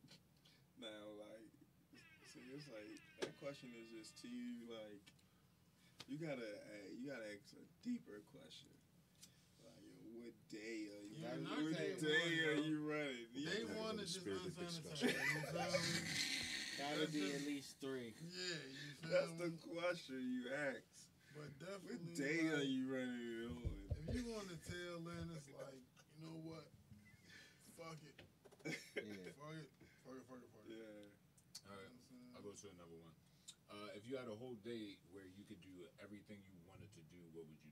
Now, 0.83 1.15
like, 1.15 1.55
see, 2.35 2.43
it's 2.53 2.67
like 2.67 2.91
that 3.23 3.33
question 3.39 3.71
is 3.71 3.87
just 3.95 4.19
to 4.21 4.29
you, 4.29 4.67
like, 4.67 5.07
you 6.11 6.19
gotta, 6.19 6.43
uh, 6.43 6.91
you 6.99 7.07
gotta 7.07 7.31
ask 7.31 7.55
a 7.55 7.63
deeper 7.87 8.19
question. 8.35 8.82
Like, 10.23 10.31
yo, 10.31 10.31
what 10.31 10.37
day 10.51 10.79
are 10.87 11.05
you? 11.07 11.19
Yeah, 11.19 11.35
what 11.43 11.75
day 11.75 11.93
day 11.99 12.23
one, 12.23 12.55
are 12.55 12.63
you 12.63 12.77
running? 12.87 13.27
Day 13.35 13.63
Yeah, 13.67 13.83
one 13.83 13.97
the 13.99 14.03
is 14.07 14.13
just 14.15 14.23
spirit 14.23 14.47
of 14.47 14.55
unsanitized. 14.55 14.83
discussion. 14.87 15.09
You 15.11 15.43
feel 15.51 15.73
me? 15.73 15.99
Gotta 16.79 17.07
be 17.11 17.21
just- 17.21 17.35
at 17.35 17.43
least 17.47 17.71
three. 17.83 18.11
Yeah, 18.23 18.63
you 18.71 18.91
feel 19.03 19.11
That's 19.11 19.33
me? 19.35 19.39
the 19.43 19.51
question 19.67 20.17
you 20.23 20.43
ask. 20.55 20.87
But 21.35 21.49
definitely. 21.59 21.97
What 21.97 22.15
day 22.15 22.39
like, 22.45 22.61
are 22.61 22.67
you 22.69 22.83
running 22.93 23.23
it 23.25 23.49
on? 23.51 23.65
If 24.03 24.15
you 24.15 24.25
want 24.31 24.47
to 24.53 24.59
tell 24.69 25.01
Lynn, 25.01 25.29
it's 25.33 25.49
like, 25.49 25.81
you 25.81 26.19
know 26.29 26.39
what? 26.45 26.67
Fuck 27.79 27.99
it. 28.05 28.17
Yeah. 28.93 29.33
Fuck 29.41 29.57
it. 29.59 29.71
Fuck 30.05 30.15
it, 30.21 30.25
fuck 30.29 30.39
it, 30.39 30.51
fuck 30.53 30.63
it. 30.69 30.77
yeah. 30.77 31.67
All 31.67 31.73
You 31.73 31.81
right. 31.81 31.89
know 31.89 31.97
what 31.97 31.97
I'm 31.97 32.05
saying? 32.05 32.29
I'll 32.37 32.45
go 32.45 32.53
to 32.53 32.67
another 32.77 32.99
one. 33.01 33.17
Uh, 33.73 33.89
if 33.97 34.05
you 34.05 34.21
had 34.21 34.29
a 34.29 34.37
whole 34.37 34.61
day 34.61 35.01
where 35.17 35.25
you 35.25 35.49
could 35.49 35.65
do 35.65 35.73
everything 36.05 36.37
you 36.53 36.61
wanted 36.69 36.93
to 36.93 37.01
do, 37.09 37.17
what 37.33 37.49
would 37.49 37.57
you 37.65 37.72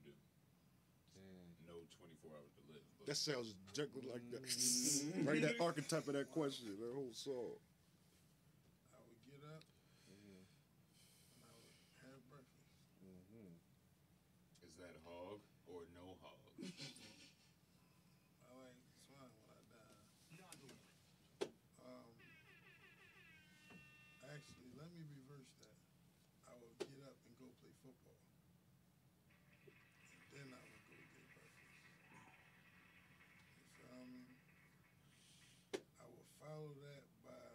No 1.71 1.79
24 1.87 2.35
hours 2.35 2.51
to 2.59 2.61
live. 2.67 2.83
But 2.99 3.07
That 3.07 3.15
sounds 3.17 3.55
exactly 3.71 4.03
like 4.11 4.25
that. 4.35 4.43
right, 5.27 5.41
that 5.41 5.55
archetype 5.63 6.07
of 6.07 6.13
that 6.19 6.29
question, 6.35 6.75
that 6.79 6.91
whole 6.93 7.15
song. 7.15 7.55
I 8.91 8.99
would 9.07 9.21
get 9.31 9.39
up 9.47 9.63
and 10.11 10.43
I 11.47 11.55
would 11.63 11.79
have 12.03 12.19
breakfast. 12.27 12.75
Mm-hmm. 12.99 13.55
is 14.67 14.75
that 14.83 14.95
hog 15.07 15.39
or 15.71 15.87
no 15.95 16.19
hog? 16.19 16.43
I 16.59 16.67
like 18.51 18.75
swine 19.07 19.31
when 19.39 19.79
I 19.79 19.87
die. 20.35 20.75
Um, 21.87 22.11
actually, 24.27 24.71
let 24.75 24.91
me 24.91 25.07
reverse 25.07 25.49
that. 25.63 25.79
I 26.51 26.53
would 26.59 26.75
get 26.83 26.99
up 27.07 27.15
and 27.25 27.31
go 27.39 27.47
play 27.63 27.71
football. 27.79 28.19
Then 30.35 30.47
I 30.51 30.61
would 30.63 30.83
go 30.87 30.95
get 31.11 31.27
breakfast. 31.35 31.75
You 33.59 33.67
feel 33.83 34.05
me? 34.07 34.23
I 35.99 36.05
will 36.07 36.27
follow 36.39 36.71
that 36.87 37.03
by 37.27 37.51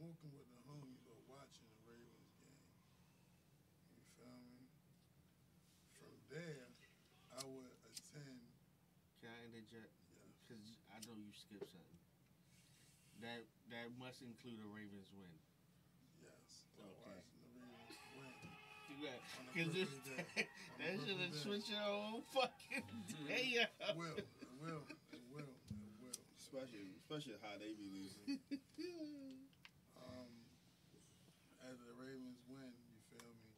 smoking 0.00 0.32
with 0.32 0.48
the 0.48 0.60
homies 0.64 1.04
or 1.12 1.20
watching 1.28 1.68
the 1.76 1.84
Ravens 1.84 2.32
game. 2.40 2.64
You 3.92 4.00
feel 4.16 4.32
me? 4.48 4.64
From 6.00 6.16
there, 6.32 6.72
I 7.36 7.44
would 7.44 7.68
attend. 7.84 8.40
Can 9.20 9.28
I 9.28 9.44
interject? 9.52 9.92
Yes. 10.08 10.32
Because 10.40 10.64
I 10.88 11.04
know 11.04 11.20
you 11.20 11.28
skipped 11.36 11.68
something. 11.68 12.00
That 13.20 13.44
that 13.68 13.92
must 14.00 14.24
include 14.24 14.64
a 14.64 14.68
Ravens 14.72 15.12
win. 15.12 15.36
Yes. 16.24 16.64
start 16.72 16.96
Okay. 16.96 17.20
the 17.20 17.52
Ravens 17.60 18.00
win. 18.16 18.32
On 19.36 19.44
the 19.44 19.52
Because 19.52 19.84
perfect 19.84 20.04
day. 20.08 20.48
On 20.48 20.80
the 20.80 20.80
that 20.80 20.92
should 21.04 21.20
have 21.20 21.36
switched 21.36 21.68
your 21.68 21.84
whole 21.84 22.24
fucking 22.32 22.88
mm-hmm. 22.88 23.28
day 23.28 23.68
It 23.68 23.68
up. 23.84 24.00
will. 24.00 24.16
It 24.16 24.48
will. 24.64 24.80
It 25.12 25.20
will. 25.28 25.52
It 25.76 25.92
will. 26.00 26.20
Especially, 26.40 26.88
especially 27.04 27.36
how 27.44 27.60
they 27.60 27.76
be 27.76 27.84
losing. 27.92 28.40
Um, 30.00 30.32
as 31.60 31.76
the 31.84 31.92
Win, 32.50 32.74
you 32.90 32.98
feel 33.14 33.30
me? 33.38 33.50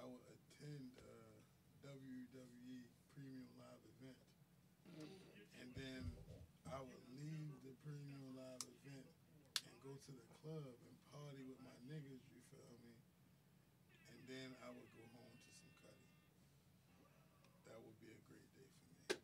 I 0.00 0.08
would 0.08 0.24
attend 0.24 0.96
a 0.96 1.16
WWE 1.84 2.88
premium 3.12 3.52
live 3.60 3.84
event, 3.84 4.16
and 5.60 5.68
then 5.76 6.08
I 6.72 6.80
would 6.80 7.04
leave 7.20 7.52
the 7.60 7.76
premium 7.84 8.32
live 8.32 8.64
event 8.64 9.04
and 9.68 9.74
go 9.84 9.92
to 9.92 10.10
the 10.10 10.24
club 10.40 10.72
and 10.72 10.96
party 11.12 11.44
with 11.44 11.60
my 11.60 11.76
niggas. 11.84 12.24
You 12.32 12.40
feel 12.48 12.72
me? 12.80 12.96
And 14.08 14.18
then 14.24 14.56
I 14.64 14.72
would 14.72 14.88
go 14.96 15.04
home 15.12 15.36
to 15.36 15.50
some 15.60 15.68
cutty. 15.84 16.08
That 17.68 17.76
would 17.76 17.98
be 18.00 18.08
a 18.16 18.20
great 18.24 18.48
day 18.56 18.72
for 18.72 19.20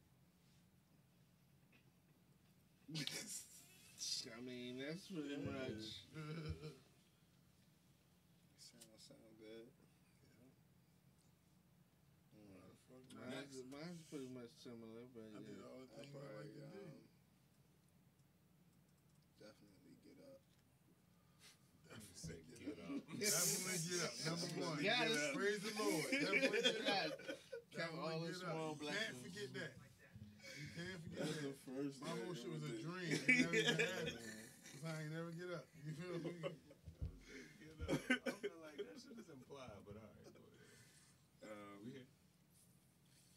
me. 2.92 3.00
I 4.36 4.40
mean, 4.44 4.76
that's 4.76 5.08
pretty 5.08 5.40
much. 5.40 6.04
sound 8.60 8.96
sound 9.00 9.32
good. 9.40 9.68
Mm. 12.36 12.60
Mine's, 13.16 13.56
mine's 13.72 13.99
pretty 14.10 14.26
much 14.34 14.50
similar, 14.58 15.06
but 15.14 15.30
I 15.30 15.40
did 15.46 15.54
yeah. 15.54 15.70
all 15.70 15.78
the 15.80 15.88
I 15.94 16.02
things 16.02 16.10
I 16.10 16.18
like 16.18 16.26
probably 16.26 16.50
to 16.50 16.66
do. 16.74 16.82
um, 16.82 16.98
definitely 19.38 19.94
get 20.02 20.18
up. 20.26 20.42
Say 22.18 22.36
get 22.50 22.74
up. 22.82 22.98
Definitely 23.16 23.78
get 23.86 24.00
up. 24.02 24.12
Number 24.26 24.48
one. 24.66 24.78
Yes. 24.82 25.08
Get 25.08 25.14
up. 25.14 25.34
Praise 25.38 25.60
the 25.62 25.72
Lord. 25.78 26.10
Definitely 26.20 26.50
get 26.50 26.90
up. 26.90 27.12
Count 27.70 27.94
all 28.02 28.18
the 28.20 28.34
Definitely 28.34 28.34
get 28.34 28.42
up. 28.42 28.50
small 28.50 28.68
You 28.74 28.80
blessings. 28.82 29.06
can't 29.06 29.22
forget 29.22 29.48
that. 29.54 29.72
You 30.58 30.66
can't 30.76 31.00
forget 31.06 31.22
That's 31.22 31.38
the 31.40 31.54
that. 31.54 31.62
first. 31.70 31.96
My 32.02 32.10
whole 32.18 32.34
shit 32.34 32.50
was 32.50 32.64
a 32.66 32.74
dream. 32.82 33.14
It 33.14 33.22
never 33.46 33.78
happened. 33.86 34.18
I 34.80 34.92
ain't 35.06 35.12
never 35.14 35.30
get 35.36 35.50
up. 35.54 35.64
You 35.86 35.92
feel 35.94 36.18
me? 36.24 36.32
Get 37.60 37.76
up. 37.84 38.00
I 38.00 38.32
feel 38.40 38.58
like 38.64 38.76
that 38.80 38.96
shit 39.00 39.16
is 39.20 39.28
implied, 39.28 39.76
but 39.84 39.96
all 40.00 40.08
right, 40.08 40.32
go 40.32 40.40
ahead. 40.40 41.52
Um, 41.52 41.76
We 41.84 41.92
here. 42.00 42.08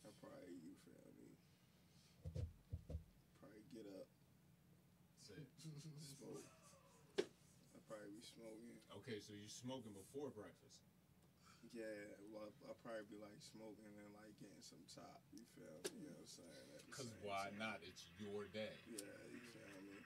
I 0.07 0.09
probably 0.23 0.55
you 0.55 0.71
feel 0.87 1.03
me. 1.19 1.35
Probably 3.43 3.63
get 3.75 3.87
up, 3.91 4.07
Say 5.27 5.35
it. 5.35 5.47
Smoke. 6.23 6.47
I 7.19 7.79
probably 7.87 8.15
be 8.15 8.23
smoking. 8.23 8.75
Okay, 9.03 9.19
so 9.19 9.35
you're 9.35 9.51
smoking 9.51 9.91
before 9.91 10.31
breakfast. 10.31 10.87
Yeah, 11.71 11.89
well, 12.29 12.51
I'll 12.69 12.77
probably 12.85 13.07
be 13.09 13.17
like 13.17 13.39
smoking 13.41 13.87
and 13.97 14.11
like 14.13 14.35
getting 14.37 14.61
some 14.61 14.83
top. 14.93 15.19
You 15.33 15.41
feel 15.57 15.73
me? 15.89 16.05
You 16.05 16.11
know 16.11 16.19
what 16.21 16.27
I'm 16.27 16.29
saying? 16.29 16.67
Cause 16.93 17.09
why 17.25 17.49
time. 17.49 17.59
not? 17.59 17.77
It's 17.81 18.05
your 18.21 18.45
day. 18.51 18.77
Yeah, 18.85 19.01
you 19.31 19.41
feel 19.51 19.81
me? 19.81 19.97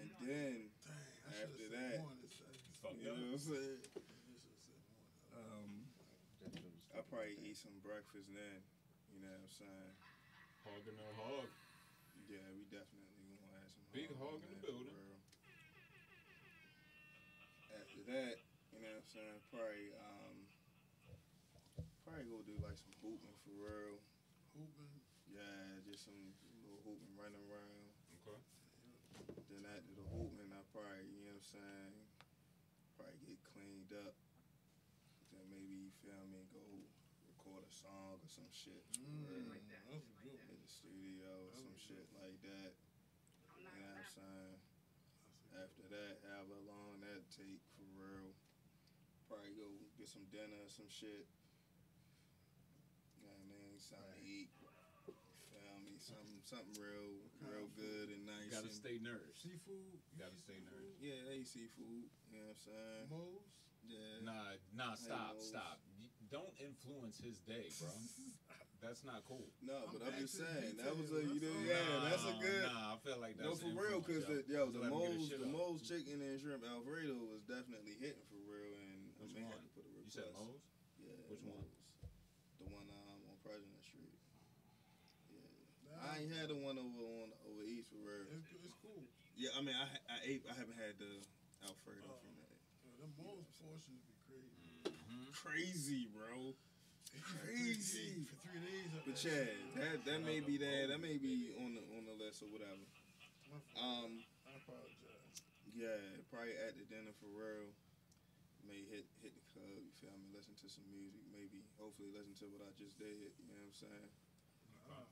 And 0.00 0.08
then, 0.26 0.72
Dang, 0.80 1.16
I 1.22 1.30
should 1.30 1.54
After 1.54 1.60
have 1.60 1.70
said 1.70 1.76
that, 1.76 1.98
more. 2.02 2.16
This, 2.24 2.34
I 2.40 2.88
you 2.96 3.04
know 3.04 3.14
what 3.14 3.20
I'm 3.20 3.36
saying? 3.36 3.36
should 3.36 3.36
have 3.36 3.44
said. 3.46 3.78
Um, 5.38 5.70
I'll 6.96 7.06
probably 7.06 7.36
eat 7.46 7.54
some 7.60 7.76
breakfast 7.84 8.26
then. 8.32 8.58
You 9.14 9.22
know 9.22 9.30
what 9.30 9.44
I'm 9.44 9.54
saying? 9.54 9.92
Hogging 10.66 10.98
the 10.98 11.10
hog. 11.14 11.46
Yeah, 12.26 12.46
we 12.54 12.62
definitely 12.70 13.02
gonna 13.02 13.09
have 13.09 13.09
some 13.09 13.09
Big 13.90 14.06
hog 14.22 14.38
in 14.38 14.50
the 14.54 14.60
building. 14.62 14.86
real. 14.86 15.18
After 17.74 18.00
that, 18.06 18.38
you 18.70 18.78
know 18.78 18.86
what 18.86 19.02
I'm 19.02 19.10
saying? 19.10 19.38
Probably, 19.50 19.90
um, 19.98 20.36
probably 22.06 22.30
go 22.30 22.38
do 22.46 22.54
like 22.62 22.78
some 22.78 22.94
hooping 23.02 23.34
for 23.42 23.50
real. 23.58 23.98
Hooping. 24.54 24.94
Yeah, 25.34 25.82
just 25.90 26.06
some 26.06 26.22
little 26.62 26.78
hooping 26.86 27.18
running 27.18 27.42
around. 27.50 27.90
Okay. 28.22 28.38
Then 29.50 29.66
after 29.66 29.90
the 29.98 30.06
hooping, 30.14 30.54
I 30.54 30.62
probably, 30.70 31.10
you 31.10 31.26
know 31.26 31.34
what 31.34 31.42
I'm 31.42 31.50
saying? 31.50 31.94
Probably 32.94 33.18
get 33.26 33.42
cleaned 33.42 33.90
up. 34.06 34.14
Then 35.34 35.50
maybe, 35.50 35.90
you 35.90 35.90
feel 35.98 36.22
me, 36.30 36.46
go 36.54 36.62
record 37.26 37.66
a 37.66 37.72
song 37.74 38.22
or 38.22 38.30
some 38.30 38.46
shit. 38.54 38.86
Mm, 39.02 39.50
that's 39.90 40.06
good 40.22 40.38
in 40.46 40.58
the 40.62 40.70
studio 40.70 41.26
or 41.26 41.50
some 41.58 41.74
shit 41.74 42.06
like 42.22 42.38
that. 42.46 42.70
You 44.10 44.22
know 44.22 44.26
what 44.26 44.42
I'm 44.42 44.58
saying? 44.58 44.58
After 45.60 45.84
that, 45.94 46.14
however 46.26 46.58
long 46.66 46.98
that 47.06 47.22
take 47.30 47.62
for 47.78 47.86
real. 47.94 48.34
Probably 49.30 49.54
go 49.54 49.70
get 49.94 50.10
some 50.10 50.26
dinner 50.34 50.58
or 50.58 50.70
some 50.70 50.90
shit. 50.90 51.30
You 53.14 53.22
know 53.22 53.30
what 53.30 53.46
I 53.46 53.50
mean? 53.54 53.78
Something 53.78 54.18
to 54.18 54.22
eat. 54.26 54.50
Feel 55.54 55.78
me? 55.86 55.94
Something 56.02 56.42
something 56.42 56.74
real 56.74 57.22
real 57.38 57.70
good 57.78 58.10
and 58.10 58.26
nice. 58.26 58.50
Gotta 58.50 58.66
and, 58.66 58.74
stay 58.74 58.98
nourished. 58.98 59.46
Seafood. 59.46 60.02
You 60.10 60.18
Gotta 60.18 60.34
stay 60.34 60.58
seafood? 60.58 60.74
nourished. 60.74 60.98
Yeah, 60.98 61.18
they 61.30 61.46
eat 61.46 61.50
seafood. 61.50 62.10
You 62.30 62.42
know 62.42 62.50
what 62.50 62.58
I'm 62.58 62.66
saying? 62.66 63.04
Moles. 63.14 63.46
Yeah. 63.86 64.26
Nah, 64.26 64.58
nah, 64.74 64.98
stop, 64.98 65.38
Moles. 65.38 65.54
stop. 65.54 65.78
Don't 66.30 66.54
influence 66.58 67.22
his 67.22 67.38
day, 67.46 67.70
bro. 67.78 67.90
That's 68.80 69.04
not 69.04 69.20
cool. 69.28 69.44
No, 69.60 69.76
I'm 69.76 69.92
but 69.92 70.00
I'm 70.08 70.16
just 70.24 70.40
saying 70.40 70.80
that 70.80 70.96
was 70.96 71.12
a 71.12 71.20
you 71.28 71.36
know 71.36 71.52
that's 71.68 71.84
all. 71.84 72.00
yeah 72.00 72.08
that's 72.08 72.24
a 72.24 72.34
good 72.40 72.64
Nah, 72.64 72.92
I 72.92 72.96
feel 73.04 73.18
like 73.20 73.36
that's 73.36 73.48
No, 73.48 73.54
for 73.60 73.72
real, 73.76 74.00
because 74.00 74.24
yo. 74.24 74.32
the 74.32 74.38
yo 74.48 74.60
the 74.72 74.80
let 74.80 74.88
him 74.88 74.96
get 74.96 75.12
his 75.20 75.20
moles 75.20 75.28
the 75.28 75.44
off. 75.44 75.52
moles 75.52 75.80
chicken 75.84 76.16
and 76.24 76.34
shrimp 76.40 76.64
alfredo 76.64 77.12
was 77.28 77.44
definitely 77.44 77.94
hitting 78.00 78.24
for 78.32 78.40
real, 78.48 78.72
and 78.80 79.12
Which 79.20 79.36
I 79.36 79.36
may 79.36 79.44
one? 79.44 79.52
have 79.52 79.62
to 79.62 79.70
put 79.76 79.84
a 79.84 79.92
request. 79.92 80.08
You 80.08 80.12
said 80.16 80.32
Moe's? 80.32 80.64
Yeah. 80.96 81.28
Which 81.28 81.44
one? 81.44 81.60
Moe's. 81.60 81.76
The 82.56 82.66
one 82.72 82.88
um, 82.88 83.20
on 83.28 83.36
President 83.44 83.80
Street. 83.84 84.16
Yeah. 85.28 85.44
Nah, 85.84 86.00
I 86.00 86.24
ain't 86.24 86.32
had 86.32 86.48
the 86.48 86.56
one 86.56 86.80
over 86.80 87.04
on 87.20 87.28
over 87.52 87.60
East 87.68 87.92
for 87.92 88.00
real. 88.00 88.32
It's, 88.32 88.48
it's 88.64 88.76
cool. 88.80 89.04
Yeah, 89.36 89.52
I 89.56 89.60
mean 89.60 89.76
I 89.76 89.86
I 90.08 90.16
ate 90.24 90.48
I 90.48 90.56
haven't 90.56 90.80
had 90.80 90.96
the 90.96 91.20
alfredo 91.68 92.00
Oh. 92.08 92.16
from 92.24 92.32
that. 92.40 92.56
Yo, 92.80 92.96
them 92.96 93.12
moles 93.20 93.44
portions 93.60 94.00
be 94.08 94.16
crazy. 94.24 94.88
Mm-hmm. 94.88 95.36
Crazy, 95.36 96.08
bro. 96.08 96.56
Crazy. 97.18 98.22
For 98.30 98.36
three 98.46 98.62
days. 98.62 98.88
But 98.94 99.18
there. 99.18 99.18
Chad, 99.18 99.58
that 99.76 99.96
that 100.06 100.20
may 100.22 100.38
be 100.40 100.54
that 100.62 100.94
that 100.94 101.00
may 101.02 101.18
be 101.18 101.50
on 101.58 101.74
the 101.74 101.82
on 101.98 102.06
the 102.06 102.14
list 102.22 102.42
or 102.42 102.50
whatever. 102.54 102.84
Um. 103.74 104.22
I 104.46 104.54
apologize. 104.62 105.42
Yeah, 105.74 105.98
probably 106.30 106.54
at 106.58 106.74
the 106.78 106.86
dinner 106.86 107.14
for 107.18 107.30
real. 107.30 107.70
May 108.66 108.82
hit 108.90 109.06
hit 109.22 109.34
the 109.34 109.44
club, 109.54 109.72
you 109.82 109.90
feel 109.98 110.14
me? 110.14 110.30
Listen 110.34 110.54
to 110.62 110.68
some 110.70 110.86
music, 110.92 111.22
maybe 111.32 111.64
hopefully 111.80 112.12
listen 112.14 112.34
to 112.44 112.46
what 112.52 112.62
I 112.62 112.70
just 112.78 112.98
did. 113.00 113.32
You 113.40 113.46
know 113.50 113.56
what 113.56 113.72
I'm 113.72 113.78
saying? 113.78 114.10
Uh, 114.86 115.06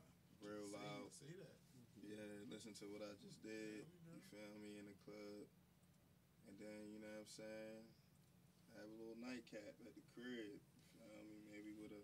Real 0.45 0.69
say, 0.71 0.79
loud. 0.79 1.09
Say 1.11 1.33
that. 1.43 1.57
Yeah, 2.05 2.47
listen 2.53 2.77
to 2.79 2.87
what 2.93 3.03
I 3.03 3.15
just 3.25 3.41
did. 3.43 3.83
You 4.13 4.21
feel 4.31 4.53
me 4.63 4.77
in 4.79 4.87
the 4.87 4.95
club, 5.03 5.49
and 6.47 6.55
then 6.61 6.93
you 6.93 7.01
know 7.03 7.09
what 7.11 7.25
I'm 7.27 7.31
saying? 7.33 7.83
Have 8.77 8.87
a 8.87 8.97
little 9.01 9.19
nightcap 9.19 9.75
at 9.83 9.95
the 9.97 10.05
crib. 10.15 10.61
You 10.61 10.93
feel 11.01 11.23
me? 11.27 11.41
Maybe 11.49 11.73
with 11.75 11.91
a, 11.97 12.03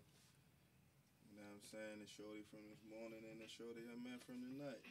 you 1.29 1.33
know 1.37 1.44
what 1.44 1.44
I'm 1.55 1.63
saying? 1.71 2.03
The 2.03 2.09
shorty 2.11 2.43
from 2.51 2.67
this 2.67 2.83
morning 2.83 3.23
and 3.31 3.39
the 3.39 3.47
shorty 3.47 3.87
I 3.87 3.95
met 3.95 4.19
from 4.27 4.43
the 4.43 4.51
night. 4.59 4.83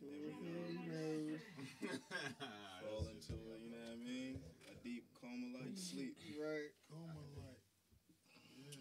We 0.00 0.32
go 0.32 1.36
fall 2.80 3.04
into 3.12 3.36
a, 3.36 3.60
you 3.60 3.68
know 3.68 3.84
what 3.84 3.92
I 3.92 4.00
mean? 4.00 4.40
A 4.72 4.74
deep 4.80 5.12
coma-like 5.20 5.76
sleep. 5.76 6.16
Right. 6.40 6.72
Coma 6.88 7.20
light. 7.36 7.60
Yeah. 8.56 8.80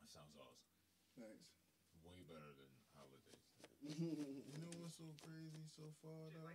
That 0.00 0.08
sounds 0.08 0.40
awesome. 0.40 0.72
Thanks. 1.20 1.52
Way 2.00 2.24
better 2.32 2.56
than 2.56 2.72
holidays. 2.96 3.44
You 3.92 4.56
know 4.56 4.72
what's 4.80 4.96
so 4.96 5.12
crazy 5.20 5.68
so 5.68 5.84
far 6.00 6.32
though? 6.32 6.48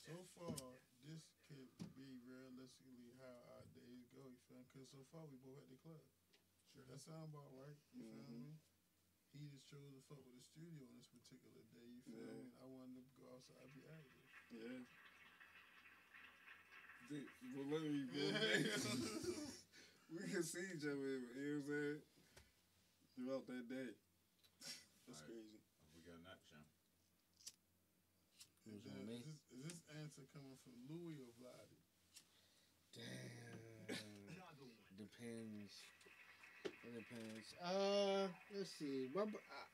So 0.00 0.16
far, 0.32 0.80
this 1.04 1.28
could 1.44 1.68
be 1.92 2.24
realistically 2.24 3.12
how 3.20 3.47
our 4.58 4.66
days 4.74 4.74
go. 4.74 4.74
You 4.74 4.74
feel 4.74 4.74
me? 4.74 4.74
Cause 4.74 4.90
so 4.90 5.00
far 5.14 5.22
we 5.30 5.38
both 5.38 5.62
at 5.62 5.70
the 5.70 5.78
club. 5.78 6.02
Sure. 6.74 6.82
That 6.90 7.00
sound 7.00 7.30
about 7.30 7.48
right. 7.54 7.78
You 7.94 8.02
feel 8.10 8.26
Mhm. 8.26 8.42
me? 8.42 8.58
He 9.32 9.46
just 9.46 9.68
chose 9.70 9.92
to 9.94 10.00
fuck 10.08 10.24
with 10.24 10.34
the 10.34 10.42
studio 10.42 10.82
on 10.88 10.96
this 10.98 11.06
particular 11.08 11.62
day. 11.70 11.86
You 11.86 12.00
feel 12.02 12.18
Yeah. 12.18 12.42
me? 12.42 12.50
I 12.58 12.64
wanted 12.66 13.04
to 13.06 13.12
go 13.20 13.24
outside 13.34 13.62
and 13.62 13.74
be 13.74 13.84
active. 13.86 14.26
Yeah. 14.50 14.82
Dude, 17.08 17.28
well, 17.54 17.64
let 17.72 17.82
me 17.88 18.04
go 18.12 18.20
we 20.12 20.20
can 20.28 20.42
see 20.42 20.64
each 20.74 20.84
other, 20.84 21.20
you 21.20 21.32
know 21.36 21.62
what 21.62 21.64
I'm 21.64 21.66
saying? 21.68 22.02
Throughout 23.14 23.46
that 23.46 23.64
day. 23.68 23.90
That's 25.06 25.20
Alright. 25.20 25.30
crazy. 25.30 25.60
We 25.94 26.00
got 26.04 26.20
next, 26.24 26.48
Sean. 26.50 26.64
Is, 28.68 28.84
on 28.86 29.06
this, 29.06 29.24
is 29.48 29.62
this 29.64 29.80
answer 29.96 30.28
coming 30.32 30.56
from 30.60 30.76
Louis 30.88 31.16
or 31.24 31.32
Vladdy? 31.40 31.80
Damn. 32.92 33.47
Depends. 35.08 35.72
It 36.64 36.92
depends. 36.94 37.54
Uh, 37.64 38.28
let's 38.56 38.70
see. 38.78 39.08
I, 39.16 39.22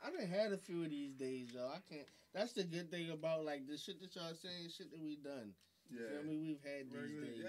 I 0.06 0.10
done 0.10 0.28
had 0.28 0.52
a 0.52 0.58
few 0.58 0.84
of 0.84 0.90
these 0.90 1.14
days, 1.14 1.48
though. 1.54 1.68
I 1.68 1.78
can't. 1.88 2.06
That's 2.34 2.52
the 2.52 2.64
good 2.64 2.90
thing 2.90 3.10
about 3.10 3.44
like 3.44 3.66
the 3.68 3.76
shit 3.76 4.00
that 4.00 4.14
y'all 4.14 4.34
saying, 4.34 4.70
shit 4.76 4.90
that 4.90 5.00
we 5.00 5.16
done. 5.16 5.52
You 5.90 6.00
Yeah. 6.00 6.08
feel 6.20 6.24
me? 6.30 6.36
We've 6.38 6.62
had 6.64 6.90
these 6.90 7.00
Regular- 7.00 7.26
days. 7.26 7.44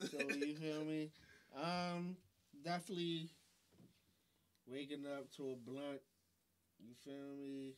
yeah. 0.00 0.06
So 0.08 0.18
you 0.46 0.54
feel 0.62 0.84
me? 0.84 1.10
Um, 1.56 2.16
definitely 2.64 3.30
waking 4.66 5.06
up 5.06 5.30
to 5.36 5.50
a 5.50 5.56
blunt. 5.56 6.00
You 6.78 6.94
feel 7.04 7.34
me? 7.40 7.74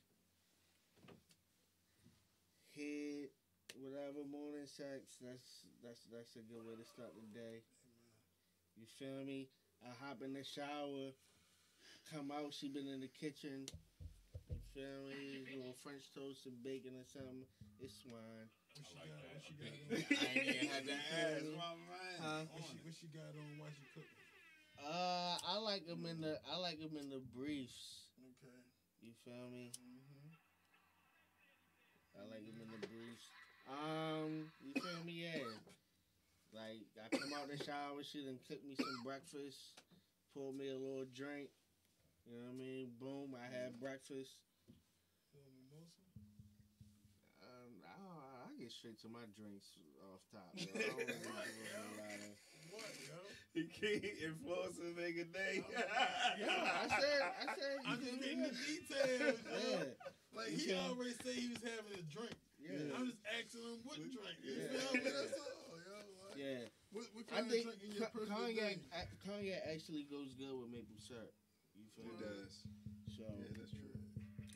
Hit 2.73 3.33
whatever 3.81 4.25
morning 4.31 4.67
sex. 4.67 5.17
That's 5.23 5.65
that's 5.83 6.05
that's 6.13 6.37
a 6.37 6.45
good 6.53 6.65
way 6.67 6.75
to 6.77 6.85
start 6.85 7.11
the 7.17 7.39
day. 7.39 7.63
You 8.81 8.89
feel 8.97 9.21
me? 9.29 9.53
I 9.85 9.93
hop 10.01 10.25
in 10.25 10.33
the 10.33 10.41
shower, 10.41 11.13
come 12.09 12.33
out. 12.33 12.57
She 12.57 12.73
been 12.73 12.89
in 12.89 13.05
the 13.05 13.13
kitchen. 13.13 13.69
You 14.49 14.57
feel 14.73 15.05
me? 15.05 15.45
little 15.53 15.77
French 15.85 16.09
toast 16.17 16.49
and 16.49 16.57
bacon 16.65 16.97
or 16.97 17.05
something. 17.13 17.45
It's 17.77 17.93
swine. 18.01 18.49
What 18.73 18.89
she 18.89 18.97
I 18.97 19.05
like 19.05 19.13
got? 19.13 19.21
that. 19.21 19.37
What 19.37 19.45
she 19.45 19.53
got 19.61 19.69
on? 19.69 20.01
I 20.17 20.33
ain't 20.33 20.49
even 20.49 20.69
had 20.73 20.85
to 20.89 20.97
ask, 20.97 21.45
my 21.61 21.77
man. 21.77 22.17
Huh? 22.25 22.49
What 22.57 22.65
she, 22.73 22.77
what 22.81 22.97
she 22.97 23.09
got 23.13 23.37
on 23.37 23.53
while 23.61 23.69
she 23.69 23.85
cooking? 23.93 24.25
Uh, 24.81 25.37
I 25.45 25.61
like 25.61 25.85
them 25.85 26.09
in 26.09 26.25
the 26.25 26.41
I 26.49 26.57
like 26.57 26.81
them 26.81 26.97
in 26.97 27.13
the 27.13 27.21
briefs. 27.37 28.09
Okay. 28.17 28.65
You 29.05 29.13
feel 29.29 29.45
me? 29.53 29.77
Mm-hmm. 29.77 30.33
I 32.17 32.25
like 32.33 32.49
them 32.49 32.57
in 32.65 32.69
the 32.81 32.81
briefs. 32.89 33.29
Um, 33.69 34.49
you 34.65 34.73
feel 34.81 35.05
me? 35.05 35.29
Yeah. 35.29 35.45
Like 36.53 36.83
I 36.99 37.07
come 37.17 37.31
out 37.39 37.47
the 37.49 37.63
shower, 37.63 38.03
she 38.03 38.25
done 38.25 38.39
cook 38.49 38.59
me 38.67 38.75
some 38.75 39.03
breakfast, 39.05 39.59
pour 40.35 40.53
me 40.53 40.69
a 40.71 40.75
little 40.79 41.07
drink. 41.15 41.49
You 42.27 42.37
know 42.37 42.51
what 42.51 42.55
I 42.55 42.59
mean? 42.59 42.91
Boom, 43.01 43.35
I 43.39 43.47
had 43.47 43.79
breakfast. 43.81 44.35
Um, 47.43 47.73
I, 47.87 48.51
I 48.51 48.61
get 48.61 48.71
straight 48.73 48.99
to 49.03 49.09
my 49.09 49.25
drinks 49.35 49.67
off 50.11 50.21
top. 50.31 50.53
Yo. 50.59 50.67
I 50.75 50.79
don't 50.79 50.97
really 50.99 51.07
give 51.07 51.25
a 51.25 51.81
whole 51.81 51.97
lot 52.03 52.19
of- 52.19 52.39
What, 52.71 52.91
yo? 53.07 53.19
He 53.55 53.63
can't 53.67 54.05
influence 54.23 54.79
a 54.79 54.91
nigga 54.95 55.27
day. 55.33 55.63
Yeah, 56.39 56.47
I 56.47 56.87
said, 56.89 57.21
I 57.43 57.45
said, 57.59 57.75
you 57.83 57.91
I'm 57.91 57.99
just 58.01 58.21
getting 58.21 58.43
the 58.43 58.55
details. 58.55 59.39
Yeah, 59.51 59.91
Like 60.35 60.49
he 60.55 60.71
already 60.75 61.15
said 61.23 61.35
he 61.35 61.49
was 61.51 61.63
having 61.63 61.95
a 61.99 62.05
drink. 62.11 62.37
yeah, 62.63 62.95
I'm 62.97 63.07
just 63.11 63.23
asking 63.27 63.63
him 63.67 63.79
what 63.85 63.97
drink. 63.99 64.39
You 64.47 64.53
Yeah. 64.55 64.79
feel 64.79 64.93
me? 64.95 65.11
That's 65.11 65.35
all, 65.39 65.51
yo. 65.51 65.70
Like, 65.70 65.70
yeah. 66.41 66.65
What, 66.91 67.05
what 67.13 67.25
I 67.31 67.45
of 67.45 67.53
think 67.53 67.69
drink 67.69 67.85
in 67.85 67.93
your 67.95 68.09
cognac, 68.09 68.81
day? 68.81 68.89
a- 68.97 69.13
cognac 69.29 69.63
actually 69.69 70.09
goes 70.09 70.33
good 70.35 70.57
with 70.57 70.73
maple 70.73 70.97
syrup. 70.99 71.31
You 71.77 71.85
feel 71.93 72.09
It 72.09 72.17
me? 72.17 72.25
does. 72.25 72.53
So 73.15 73.23
Yeah, 73.29 73.53
that's 73.61 73.75
true. 73.77 73.95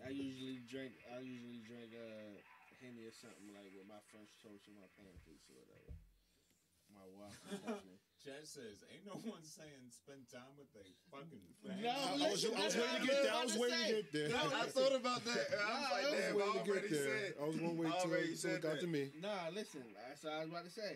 I 0.05 0.11
usually 0.11 0.64
drink. 0.64 0.97
I 1.12 1.20
usually 1.22 1.61
drink 1.64 1.93
uh, 1.95 2.41
henny 2.80 3.05
or 3.07 3.14
something 3.14 3.53
like 3.55 3.70
with 3.76 3.87
my 3.89 4.01
French 4.11 4.32
toast 4.43 4.66
and 4.68 4.76
my 4.80 4.89
pancakes 4.99 5.47
or 5.53 5.57
whatever. 5.61 5.93
My 6.93 7.07
wife. 7.16 7.39
definitely. 7.49 7.99
Chad 8.24 8.45
says, 8.49 8.80
"Ain't 8.93 9.05
no 9.09 9.16
one 9.28 9.45
saying 9.45 9.89
spend 9.93 10.24
time 10.32 10.53
with 10.57 10.68
they 10.76 10.93
fucking 11.12 11.45
No, 11.61 11.93
family." 11.93 12.24
I 12.24 12.28
was, 12.32 12.41
I 12.45 12.53
was 12.53 12.76
waiting 12.76 13.01
to 13.01 13.07
get 13.09 13.20
there. 13.22 13.35
I 13.35 13.43
was 13.45 13.57
waiting 13.57 13.80
to 13.85 13.93
get 14.01 14.09
there. 14.12 14.28
I, 14.32 14.43
I 14.45 14.66
thought 14.72 14.97
about 14.97 15.20
that. 15.24 15.45
I 15.53 15.61
was 15.61 15.85
Nah, 15.85 15.93
like, 15.93 16.05
I 16.05 16.11
was 16.12 16.28
waiting 16.37 16.61
to 16.61 16.64
get 16.68 16.85
there. 16.91 17.05
said. 17.05 17.28
I 17.41 17.45
was 17.45 17.57
going 17.57 17.74
to 17.76 17.80
wait 17.80 17.93
till, 18.01 18.12
it 18.12 18.39
said 18.39 18.61
got 18.64 18.80
to 18.80 18.89
me. 18.89 19.12
Nah, 19.20 19.49
listen. 19.53 19.85
That's 19.97 20.24
what 20.24 20.32
I 20.32 20.39
was 20.45 20.49
about 20.53 20.64
to 20.64 20.72
say. 20.72 20.93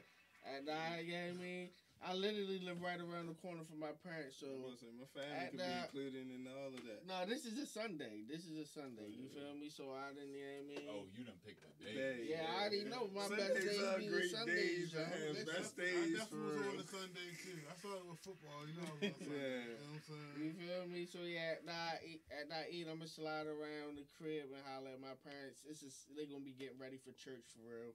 And 0.56 0.64
I, 0.70 1.04
you 1.04 1.12
know 1.12 1.36
what 1.36 1.40
I 1.40 1.42
mean, 1.44 1.68
I 1.98 2.14
literally 2.14 2.62
live 2.62 2.78
right 2.78 3.02
around 3.02 3.26
the 3.26 3.34
corner 3.42 3.66
from 3.66 3.82
my 3.82 3.90
parents. 4.06 4.38
I'm 4.38 4.62
So 4.62 4.70
say, 4.78 4.86
my 4.94 5.08
family 5.10 5.34
At 5.34 5.50
could 5.50 5.60
the- 5.60 5.66
be 5.66 5.82
included 5.82 6.24
in 6.30 6.46
all 6.46 6.70
of 6.70 6.82
that. 6.86 7.02
no, 7.04 7.26
this 7.26 7.42
is 7.44 7.58
a 7.58 7.66
Sunday. 7.66 8.22
This 8.30 8.46
is 8.46 8.54
a 8.54 8.68
Sunday. 8.70 9.10
You 9.18 9.26
feel 9.34 9.50
me? 9.58 9.66
So 9.68 9.90
I 9.92 10.14
didn't. 10.14 10.30
You 10.30 10.46
know 10.46 10.62
what 10.62 10.62
I 10.62 10.70
mean? 10.78 10.86
Oh, 10.88 11.02
you 11.10 11.22
done 11.26 11.40
picked 11.42 11.58
the 11.66 11.74
day. 11.82 11.94
Day. 11.98 12.18
Yeah, 12.30 12.46
I 12.46 12.70
already 12.70 12.86
know 12.86 13.10
my 13.10 13.26
best 13.26 13.50
days 13.60 13.82
are 13.82 13.98
be 13.98 14.06
the 14.06 14.14
great 14.14 14.30
Sundays, 14.30 14.94
days, 14.94 14.94
man. 14.94 15.10
Listen, 15.34 15.50
Best 15.58 15.72
days 15.74 16.14
for 16.30 16.38
definitely 16.38 16.54
was 16.54 16.70
on 16.70 16.76
the 16.78 16.86
Sunday 16.86 17.28
too. 17.42 17.58
I 17.66 17.74
started 17.82 18.06
with 18.06 18.20
football. 18.22 18.60
You 18.62 18.74
know, 18.78 18.86
I 18.88 18.94
was 18.94 19.02
on 19.02 19.18
Sunday. 19.18 19.34
Yeah. 19.34 19.58
You 19.58 19.74
know 19.74 19.90
what 19.90 19.98
I'm 19.98 20.06
saying? 20.06 20.34
You 20.38 20.50
feel 20.54 20.82
me? 20.86 21.00
So 21.10 21.20
yeah, 21.26 21.58
at 21.58 21.62
night, 21.66 21.98
eat, 22.06 22.22
at 22.30 22.46
night 22.46 22.68
eat, 22.70 22.86
I'ma 22.86 23.10
slide 23.10 23.50
around 23.50 23.98
the 23.98 24.06
crib 24.14 24.54
and 24.54 24.62
holler 24.70 24.94
at 24.94 25.02
my 25.02 25.18
parents. 25.26 25.66
This 25.66 25.82
is 25.82 26.06
they 26.14 26.30
gonna 26.30 26.46
be 26.46 26.54
getting 26.54 26.78
ready 26.78 26.96
for 27.02 27.10
church 27.18 27.42
for 27.58 27.66
real. 27.66 27.90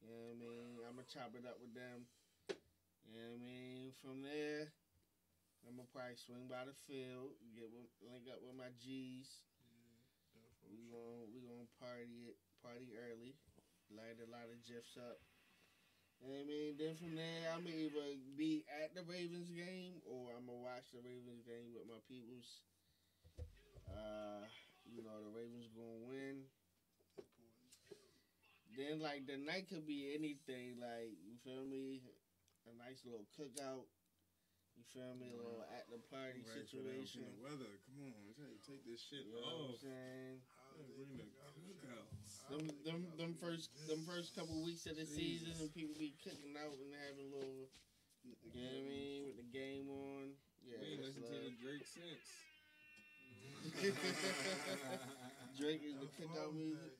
You 0.00 0.08
know 0.08 0.32
what 0.32 0.36
I 0.36 0.40
mean? 0.40 0.70
I'ma 0.88 1.04
chop 1.06 1.36
it 1.36 1.44
up 1.44 1.60
with 1.60 1.76
them. 1.76 2.08
You 3.04 3.12
know 3.12 3.36
what 3.36 3.40
I 3.40 3.44
mean? 3.44 3.92
From 4.00 4.24
there, 4.24 4.72
I'ma 5.68 5.84
probably 5.92 6.16
swing 6.16 6.48
by 6.48 6.64
the 6.64 6.76
field, 6.88 7.36
get 7.52 7.68
with, 7.68 7.90
link 8.00 8.24
up 8.32 8.40
with 8.40 8.56
my 8.56 8.72
G's. 8.80 9.44
We 10.70 10.86
gonna 10.86 11.26
we 11.34 11.42
gonna 11.42 11.66
party 11.82 12.30
it 12.30 12.38
party 12.62 12.94
early, 12.94 13.34
light 13.90 14.22
a 14.22 14.28
lot 14.30 14.46
of 14.46 14.62
gifs 14.62 14.94
up. 14.94 15.18
You 16.22 16.30
know 16.30 16.38
what 16.38 16.46
I 16.46 16.52
mean? 16.52 16.70
Then 16.78 16.94
from 16.94 17.12
there, 17.18 17.50
I'm 17.50 17.66
gonna 17.66 17.80
either 17.90 18.20
be 18.38 18.62
at 18.70 18.94
the 18.94 19.02
Ravens 19.02 19.50
game 19.50 19.98
or 20.06 20.30
I'm 20.36 20.46
gonna 20.46 20.62
watch 20.62 20.86
the 20.94 21.02
Ravens 21.02 21.42
game 21.42 21.74
with 21.74 21.90
my 21.90 21.98
peoples. 22.06 22.62
Uh, 23.90 24.46
you 24.86 25.02
know 25.02 25.18
the 25.26 25.34
Ravens 25.34 25.66
gonna 25.74 26.06
win. 26.06 26.46
Then 28.76 29.02
like 29.02 29.26
the 29.26 29.36
night 29.36 29.66
could 29.68 29.86
be 29.86 30.14
anything. 30.14 30.78
Like 30.78 31.16
you 31.26 31.34
feel 31.42 31.66
me? 31.66 32.02
A 32.68 32.76
nice 32.76 33.02
little 33.08 33.26
cookout. 33.34 33.88
You 34.76 34.84
feel 34.94 35.12
me? 35.16 35.32
A 35.32 35.36
little 35.36 35.64
at 35.74 35.88
the 35.90 36.00
party 36.08 36.40
Right 36.40 36.64
situation. 36.64 37.24
the 37.26 37.36
weather. 37.42 37.72
Come 37.84 38.00
on, 38.06 38.32
take, 38.36 38.62
take 38.64 38.82
this 38.86 39.00
shit 39.00 39.26
You 39.26 39.36
know 39.36 39.44
what 39.44 39.76
I'm 39.76 39.76
off. 39.76 39.82
saying? 39.82 40.40
Bring 40.96 41.12
the 41.20 41.28
cookouts. 41.28 42.48
Them, 42.48 42.64
them, 42.86 43.00
them 43.20 43.32
first, 43.36 43.68
them 43.88 44.00
first 44.08 44.32
couple 44.32 44.56
weeks 44.64 44.86
of 44.86 44.96
the 44.96 45.04
season, 45.04 45.52
and 45.60 45.68
people 45.74 45.92
be 45.98 46.16
cooking 46.24 46.56
out 46.56 46.72
and 46.72 46.94
having 46.96 47.28
a 47.28 47.36
little, 47.36 47.68
you 48.24 48.32
know 48.56 48.64
what 48.64 48.72
I 48.72 48.80
mm-hmm. 48.80 48.88
mean, 48.88 49.20
with 49.28 49.36
the 49.36 49.48
game 49.52 49.86
on. 49.92 50.32
Yeah, 50.64 50.80
we 50.80 50.96
ain't 50.96 51.04
listened 51.04 51.28
to 51.28 51.36
the. 51.36 51.52
Drake 51.60 51.84
since. 51.84 52.28
Drake 55.60 55.84
is 55.84 56.00
the 56.00 56.08
cookout 56.16 56.56
music. 56.56 56.99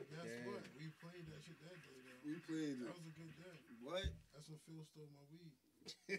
But 0.00 0.08
guess 0.08 0.24
Yeah. 0.24 0.48
what? 0.48 0.64
We 0.72 0.88
played 0.96 1.28
that 1.28 1.44
shit 1.44 1.60
that 1.60 1.76
day 1.84 2.00
though. 2.00 2.20
We 2.24 2.40
played 2.40 2.80
That 2.80 2.88
it. 2.88 2.96
was 2.96 3.04
a 3.04 3.12
good 3.12 3.36
day. 3.36 3.60
What? 3.84 4.08
That's 4.32 4.48
when 4.48 4.56
Phil 4.64 4.80
stole 4.88 5.12
my 5.12 5.20
weed. 5.28 5.52
yeah, 6.08 6.16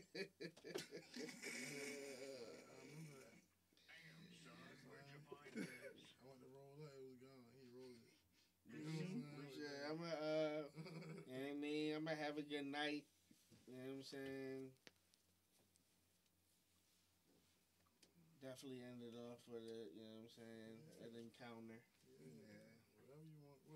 I 2.62 2.78
remember 2.78 3.10
that. 3.18 3.34
Damn, 4.06 4.30
son, 4.38 4.54
where'd 4.86 5.10
you 5.10 5.22
find 5.26 5.50
this? 5.58 6.14
I 6.14 6.26
went 6.30 6.38
to 6.42 6.48
roll 6.54 6.78
up. 6.86 6.94
It 6.94 7.02
was 7.10 7.18
gone. 7.18 7.42
He 7.58 7.66
rolled 7.74 8.06
it. 8.06 8.14
You 8.70 9.18
know 9.18 9.34
what 9.34 9.50
I'm 9.50 9.50
saying? 9.50 9.82
I'm 9.90 9.98
gonna, 9.98 10.14
uh, 10.14 10.62
you 11.26 11.34
know 11.34 11.50
I 11.50 11.54
mean, 11.58 11.94
I'm 11.98 12.06
gonna 12.06 12.16
have 12.22 12.38
a 12.38 12.44
good 12.46 12.66
night. 12.66 13.04
You 13.66 13.74
know 13.74 13.82
what 13.82 13.98
I'm 13.98 14.04
saying? 14.04 14.70
Definitely 18.42 18.82
ended 18.82 19.14
off 19.14 19.38
with 19.46 19.62
it, 19.62 19.94
you 19.94 20.02
know 20.02 20.18
what 20.18 20.26
I'm 20.26 20.34
saying? 20.34 20.76
An 21.06 21.14
encounter. 21.14 21.78
Yeah. 22.20 22.66
Whatever 22.98 23.22
you 23.26 23.38
want. 23.38 23.58
What 23.62 23.62
for 23.62 23.62
the 23.62 23.70
counter? 23.70 23.71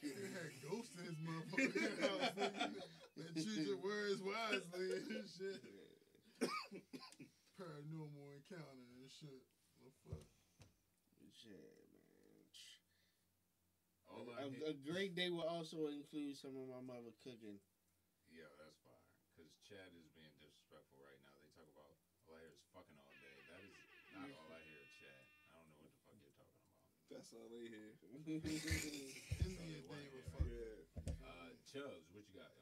He 0.00 0.08
had 0.34 0.50
ghosts 0.64 0.94
in 0.98 1.04
his 1.04 1.18
motherfucker. 1.22 2.72
That 3.16 3.34
choose 3.34 3.66
your 3.68 3.76
words 3.78 4.20
wisely 4.22 4.86
and 4.96 5.28
shit. 5.28 5.60
Paranormal 7.60 8.28
encounter 8.36 8.88
and 8.96 9.10
shit. 9.20 9.44
What 9.80 9.92
the 9.92 10.10
fuck? 10.10 10.26
Shit, 11.36 11.56
man. 11.56 12.00
I 14.10 14.44
A, 14.44 14.72
a 14.72 14.76
great 14.84 15.14
day 15.14 15.30
will 15.30 15.46
also 15.48 15.88
include 15.88 16.36
some 16.36 16.56
of 16.56 16.68
my 16.68 16.80
mother 16.80 17.12
cooking. 17.24 17.60
Yeah, 18.28 18.48
that's 18.60 18.80
fine. 18.84 19.08
Because 19.32 19.52
Chad 19.68 19.92
is 19.96 20.09
That's 27.10 27.32
all 27.34 27.48
they 27.50 27.66
hear. 27.66 27.90
Indian 28.14 29.82
wanna 29.90 30.08
day 30.14 30.22
fuck. 30.30 30.46
Yeah. 30.46 31.12
Uh, 31.26 31.50
Chubbs, 31.66 32.06
what 32.14 32.24
you 32.30 32.34
got? 32.38 32.54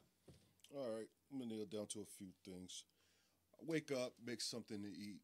All 0.75 0.89
right, 0.93 1.09
I'm 1.31 1.39
gonna 1.39 1.53
nail 1.53 1.65
down 1.65 1.87
to 1.97 2.01
a 2.01 2.09
few 2.17 2.29
things. 2.45 2.83
I 3.57 3.63
wake 3.65 3.91
up, 3.91 4.13
make 4.25 4.41
something 4.41 4.81
to 4.81 4.89
eat, 4.89 5.21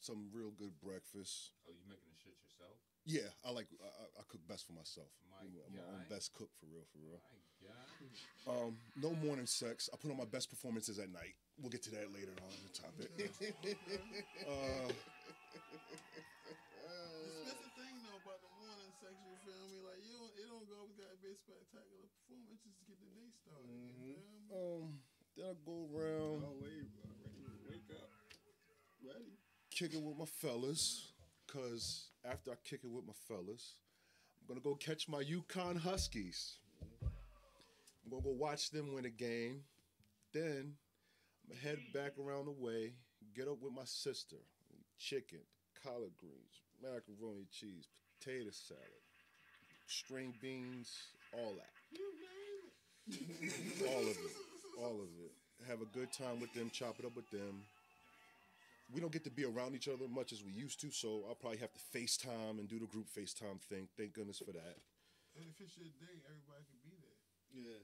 some 0.00 0.28
real 0.32 0.50
good 0.58 0.74
breakfast. 0.82 1.52
Oh, 1.66 1.72
you 1.74 1.82
making 1.88 2.10
the 2.10 2.18
shit 2.18 2.34
yourself? 2.42 2.76
Yeah, 3.06 3.30
I 3.46 3.50
like 3.54 3.66
I, 3.82 3.86
I- 3.86 4.14
I 4.18 4.22
cook 4.28 4.42
best 4.48 4.66
for 4.66 4.72
myself. 4.74 5.06
My 5.30 5.42
I'm 5.46 5.52
my 5.76 5.82
own 5.94 6.02
best 6.10 6.32
cook 6.34 6.50
for 6.58 6.66
real, 6.66 6.82
for 6.90 6.98
real. 6.98 7.20
My 7.22 7.70
God. 7.70 7.86
Um, 8.46 8.72
no 8.98 9.14
morning 9.22 9.46
sex. 9.46 9.88
I 9.92 9.96
put 9.96 10.10
on 10.10 10.16
my 10.18 10.26
best 10.26 10.50
performances 10.50 10.98
at 10.98 11.10
night. 11.12 11.34
We'll 11.60 11.70
get 11.70 11.82
to 11.86 11.90
that 11.98 12.10
later 12.12 12.34
on 12.42 12.50
in 12.52 12.62
the 12.66 12.74
topic. 12.74 13.08
uh, 14.46 14.90
That's 17.46 17.62
the 17.62 17.72
thing 17.78 17.94
though 18.02 18.18
about 18.22 18.40
the 18.42 18.50
morning 18.58 18.90
sex. 19.00 19.14
You 19.22 19.36
feel 19.46 19.62
me? 19.70 19.78
Like 19.86 20.00
you 20.02 20.12
don't, 20.18 20.32
it 20.36 20.46
don't 20.50 20.66
go. 20.68 20.90
Got 20.98 21.14
to 21.14 21.18
be 21.22 21.30
a 21.32 21.35
spectacular 21.46 22.10
performance 22.26 22.58
just 22.66 22.78
to 22.82 22.84
get 22.90 22.98
the 22.98 23.10
day 23.14 23.30
started. 23.30 23.70
You 23.70 23.94
Mhm. 23.94 24.14
feel 24.50 24.82
me? 24.82 24.82
um, 24.82 25.02
Then 25.36 25.46
I 25.50 25.54
go 25.66 25.84
around, 25.92 26.44
Oh 26.44 26.56
wait, 26.62 26.88
already 26.96 27.62
wake 27.68 27.90
up. 27.90 28.10
Ready. 29.02 29.36
kick 29.70 29.92
it 29.94 30.00
with 30.02 30.16
my 30.16 30.24
fellas. 30.24 31.12
Cause 31.46 32.10
after 32.24 32.50
I 32.52 32.56
kick 32.64 32.82
it 32.84 32.88
with 32.90 33.04
my 33.04 33.12
fellas, 33.12 33.76
I'm 34.40 34.48
gonna 34.48 34.60
go 34.60 34.74
catch 34.74 35.08
my 35.08 35.22
UConn 35.22 35.76
Huskies. 35.76 36.58
I'm 37.02 38.10
gonna 38.10 38.22
go 38.22 38.30
watch 38.30 38.70
them 38.70 38.94
win 38.94 39.04
a 39.04 39.10
game. 39.10 39.64
Then 40.32 40.78
I'm 41.44 41.48
gonna 41.50 41.60
head 41.60 41.92
back 41.92 42.18
around 42.18 42.46
the 42.46 42.52
way, 42.52 42.96
get 43.34 43.46
up 43.46 43.60
with 43.60 43.72
my 43.74 43.84
sister. 43.84 44.36
Chicken, 44.98 45.46
collard 45.74 46.16
greens, 46.16 46.62
macaroni 46.80 47.44
cheese, 47.50 47.88
potato 48.18 48.50
salad, 48.50 49.02
string 49.86 50.32
beans, 50.40 51.14
all 51.32 51.54
that. 51.56 51.72
all 53.86 54.02
of 54.02 54.16
it. 54.16 54.34
All 54.78 55.00
of 55.00 55.08
it. 55.24 55.32
Have 55.68 55.80
a 55.80 55.86
good 55.86 56.12
time 56.12 56.40
with 56.40 56.52
them, 56.52 56.70
chop 56.70 56.96
it 56.98 57.04
up 57.06 57.16
with 57.16 57.30
them. 57.30 57.62
We 58.94 59.00
don't 59.00 59.10
get 59.12 59.24
to 59.24 59.30
be 59.30 59.44
around 59.44 59.74
each 59.74 59.88
other 59.88 60.06
much 60.08 60.32
as 60.32 60.44
we 60.44 60.52
used 60.52 60.80
to, 60.82 60.92
so 60.92 61.24
I'll 61.28 61.34
probably 61.34 61.58
have 61.58 61.72
to 61.72 61.80
FaceTime 61.98 62.58
and 62.60 62.68
do 62.68 62.78
the 62.78 62.86
group 62.86 63.06
FaceTime 63.10 63.60
thing. 63.68 63.88
Thank 63.96 64.14
goodness 64.14 64.38
for 64.38 64.52
that. 64.52 64.76
And 65.34 65.44
if 65.50 65.60
it's 65.60 65.76
your 65.76 65.90
day, 65.98 66.22
everybody 66.22 66.62
can 66.70 66.78
be 66.86 66.94
there. 67.02 67.18
Yeah. 67.52 67.82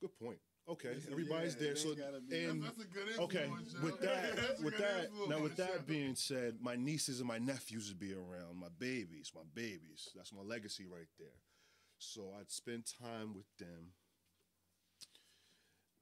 Good 0.00 0.16
point. 0.18 0.38
Okay, 0.68 0.94
Listen, 0.94 1.12
everybody's 1.12 1.54
yeah, 1.54 1.62
there. 1.62 1.76
So 1.76 1.94
be- 1.94 2.44
and 2.44 2.62
That's 2.62 2.78
a 2.78 2.84
good 2.84 3.08
okay, 3.20 3.44
influence, 3.44 3.72
yo. 3.72 3.84
with 3.84 4.00
that, 4.04 4.36
That's 4.36 4.60
with 4.60 4.76
good 4.76 4.84
that, 4.84 5.28
now 5.28 5.40
with 5.40 5.56
that 5.56 5.86
being 5.86 6.14
said, 6.14 6.56
my 6.60 6.76
nieces 6.76 7.20
and 7.20 7.28
my 7.28 7.38
nephews 7.38 7.88
would 7.88 7.98
be 7.98 8.12
around. 8.12 8.56
My 8.60 8.68
babies, 8.78 9.32
my 9.34 9.42
babies. 9.54 10.10
That's 10.14 10.32
my 10.32 10.42
legacy 10.42 10.84
right 10.84 11.08
there. 11.18 11.28
So 11.98 12.32
I'd 12.38 12.50
spend 12.50 12.84
time 12.86 13.34
with 13.34 13.50
them. 13.58 13.92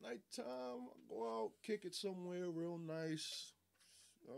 Nighttime, 0.03 0.93
I 0.93 0.99
go 1.09 1.25
out, 1.25 1.53
kick 1.65 1.85
it 1.85 1.95
somewhere 1.95 2.51
real 2.51 2.79
nice. 2.79 3.53
Uh, 4.29 4.33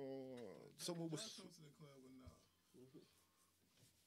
someone 0.79 1.11
was. 1.11 1.21
Josh 1.21 1.37
comes 1.43 1.57
to 1.57 1.63
the 1.67 1.75
club 1.75 1.99
with 1.99 2.15
now. 2.23 2.31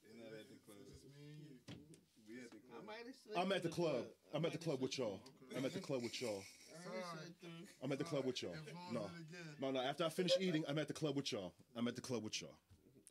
They're 0.02 0.16
not 0.16 0.32
at 0.40 0.48
the 0.48 0.56
club. 0.64 0.80
It's 0.88 1.02
just 1.04 1.16
me 1.20 1.28
and 1.36 1.44
you. 1.44 1.96
We 2.24 2.40
at 2.40 2.50
the 2.50 2.56
I 2.72 2.80
club. 2.80 2.86
might 2.88 3.04
have 3.04 3.18
said 3.20 3.36
I'm 3.36 3.52
at 3.52 3.62
the 3.62 3.68
club. 3.68 4.04
I'm 4.32 4.44
at 4.46 4.52
the 4.52 4.58
club 4.58 4.80
with 4.80 4.96
y'all. 4.96 5.20
I'm 5.56 5.64
at 5.66 5.74
the 5.74 5.80
club 5.84 6.02
with 6.02 6.16
y'all. 6.22 6.40
I 6.72 6.88
already 6.88 7.04
said 7.20 7.36
through. 7.40 7.68
I'm 7.84 7.92
at 7.92 7.98
the 7.98 8.08
club 8.08 8.24
with 8.24 8.40
y'all. 8.42 8.56
Influence 8.56 8.92
No, 8.96 9.00
it 9.04 9.60
no, 9.60 9.70
no. 9.70 9.80
After 9.84 10.04
I 10.04 10.08
finish 10.08 10.32
eating, 10.40 10.64
I'm 10.66 10.78
at 10.78 10.88
the 10.88 10.96
club 10.96 11.16
with 11.16 11.30
y'all. 11.30 11.52
I'm 11.76 11.86
at 11.86 11.96
the 11.96 12.00
club 12.00 12.24
with 12.24 12.40
y'all. 12.40 12.56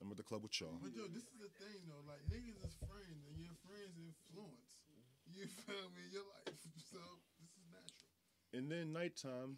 I'm 0.01 0.09
at 0.09 0.17
the 0.17 0.25
club 0.25 0.41
with 0.41 0.57
y'all. 0.59 0.81
But 0.81 0.97
yo, 0.97 1.05
this 1.13 1.29
is 1.29 1.37
the 1.37 1.53
thing 1.61 1.77
though. 1.85 2.01
Like 2.09 2.25
niggas 2.25 2.57
is 2.65 2.73
friends, 2.89 3.21
and 3.29 3.30
your 3.30 3.30
friends 3.30 3.30
influence. 3.30 3.30
You 5.35 5.47
feel 5.65 5.89
me? 5.95 6.03
Your 6.11 6.23
life. 6.23 6.55
So 6.91 6.99
this 7.39 7.51
is 7.55 7.67
natural. 7.71 8.11
And 8.53 8.67
then 8.69 8.91
nighttime, 8.91 9.57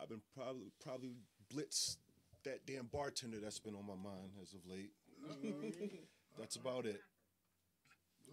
I've 0.00 0.08
been 0.08 0.22
probably 0.36 0.70
probably 0.82 1.14
blitz 1.52 1.96
that 2.44 2.64
damn 2.64 2.86
bartender 2.86 3.38
that's 3.42 3.58
been 3.58 3.74
on 3.74 3.84
my 3.86 3.96
mind 3.98 4.38
as 4.40 4.54
of 4.54 4.60
late. 4.70 4.92
Uh-huh. 5.28 5.86
That's 6.38 6.54
about 6.56 6.86
it. 6.86 7.00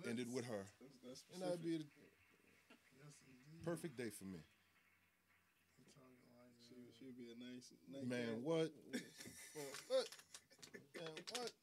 Ended 0.08 0.32
with 0.34 0.46
her, 0.46 0.66
That's, 0.80 0.94
that's 1.04 1.24
and 1.34 1.42
that'd 1.42 1.62
be 1.64 1.78
the 1.78 1.84
Yes, 1.84 3.66
perfect 3.66 3.98
day 3.98 4.10
for 4.10 4.26
me. 4.26 4.40
I'm 4.40 5.90
talking 5.98 6.32
like 6.38 6.56
She, 6.62 6.76
that. 6.76 6.94
she'd 6.98 7.18
be 7.18 7.28
a 7.34 7.38
nice, 7.42 7.74
nice 7.92 8.06
Man, 8.08 8.42
what? 8.44 8.70
what? 9.90 10.08
Man, 10.96 11.14
what? 11.36 11.52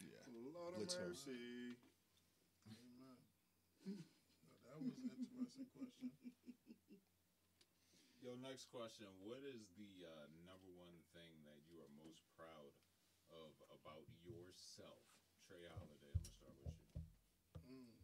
Yeah. 0.00 0.24
Lord 0.56 0.74
Blitz 0.76 0.94
of 0.94 1.00
her. 1.00 1.08
mercy. 1.08 1.30
Amen. 1.30 1.89
That 4.80 4.96
was 4.96 4.96
an 4.96 5.26
interesting 5.28 5.66
question. 5.76 6.16
Yo, 8.20 8.34
next 8.36 8.68
question. 8.68 9.06
What 9.18 9.42
is 9.44 9.68
the 9.76 10.04
uh, 10.06 10.26
number 10.44 10.68
one 10.68 11.00
thing 11.12 11.44
that 11.44 11.60
you 11.64 11.80
are 11.80 11.88
most 11.96 12.20
proud 12.36 12.72
of 13.30 13.52
about 13.72 14.04
yourself? 14.22 15.02
Tra 15.46 15.56
Holiday, 15.72 16.08
I'm 16.12 16.20
gonna 16.20 16.32
start 16.36 16.56
with 16.58 16.68
you. 16.68 16.84
Mm. 17.64 17.96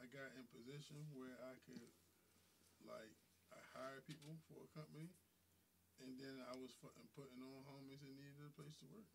I 0.00 0.08
got 0.08 0.32
in 0.40 0.48
position 0.48 1.04
where 1.12 1.36
I 1.44 1.60
could, 1.68 1.92
like, 2.88 3.12
I 3.52 3.60
hired 3.76 4.08
people 4.08 4.40
for 4.48 4.64
a 4.64 4.68
company, 4.72 5.12
and 6.00 6.16
then 6.16 6.40
I 6.48 6.56
was 6.56 6.72
putting 6.80 7.44
on 7.44 7.60
homies 7.68 8.00
that 8.00 8.16
needed 8.16 8.48
a 8.48 8.52
place 8.56 8.80
to 8.80 8.88
work. 8.88 9.12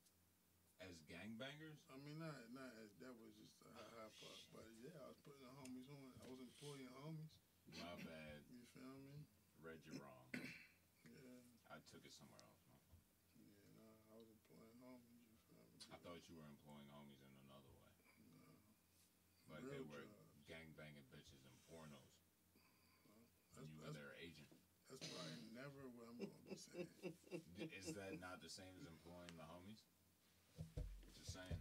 As 0.85 0.93
gangbangers? 1.09 1.81
I 1.89 1.97
mean, 2.05 2.21
not 2.21 2.37
not 2.53 2.69
as 2.85 2.93
that 3.01 3.17
was 3.17 3.33
just 3.33 3.57
a 3.65 3.69
high 3.73 3.89
high 3.97 4.13
part, 4.21 4.41
but 4.53 4.69
yeah, 4.81 4.93
I 5.01 5.09
was 5.09 5.17
putting 5.25 5.41
the 5.41 5.53
homies 5.57 5.89
on. 5.89 6.13
I 6.21 6.29
was 6.29 6.37
employing 6.37 6.89
homies. 7.01 7.33
My 7.77 7.97
bad. 8.05 8.45
You 8.49 8.61
feel 8.77 8.93
me? 9.01 9.25
Read 9.61 9.81
you 9.85 9.93
wrong. 10.01 10.25
Yeah, 11.11 11.73
I 11.73 11.77
took 11.91 12.01
it 12.01 12.13
somewhere 12.13 12.41
else. 12.41 12.61
man. 12.65 12.81
yeah. 13.37 13.53
Nah, 13.77 13.93
I 14.09 14.17
was 14.17 14.29
employing 14.29 14.73
homies. 14.81 15.29
You? 15.49 15.61
I 15.93 15.97
thought 16.01 16.23
you 16.25 16.39
were 16.39 16.49
employing 16.49 16.87
homies 16.89 17.21
in 17.21 17.29
another 17.45 17.69
way. 17.77 17.91
Like 19.51 19.67
they 19.67 19.83
were 19.83 20.07
jobs. 20.07 20.47
gangbanging 20.47 21.05
bitches 21.11 21.43
and 21.43 21.53
pornos. 21.67 22.15
That's, 23.53 23.67
you 23.67 23.83
were 23.83 23.91
their 23.91 24.15
agent. 24.23 24.47
that's 24.87 25.03
probably 25.11 25.43
never 25.51 25.83
what 25.99 26.07
I'm 26.07 26.17
gonna 26.23 26.47
be 26.47 26.55
saying. 26.55 26.87
Is 27.83 27.91
that 27.99 28.15
not 28.23 28.39
the 28.39 28.47
same 28.47 28.71
as 28.79 28.87
employing 28.87 29.35
the 29.35 29.43
homies? 29.43 29.83
Just 31.19 31.35
saying. 31.35 31.59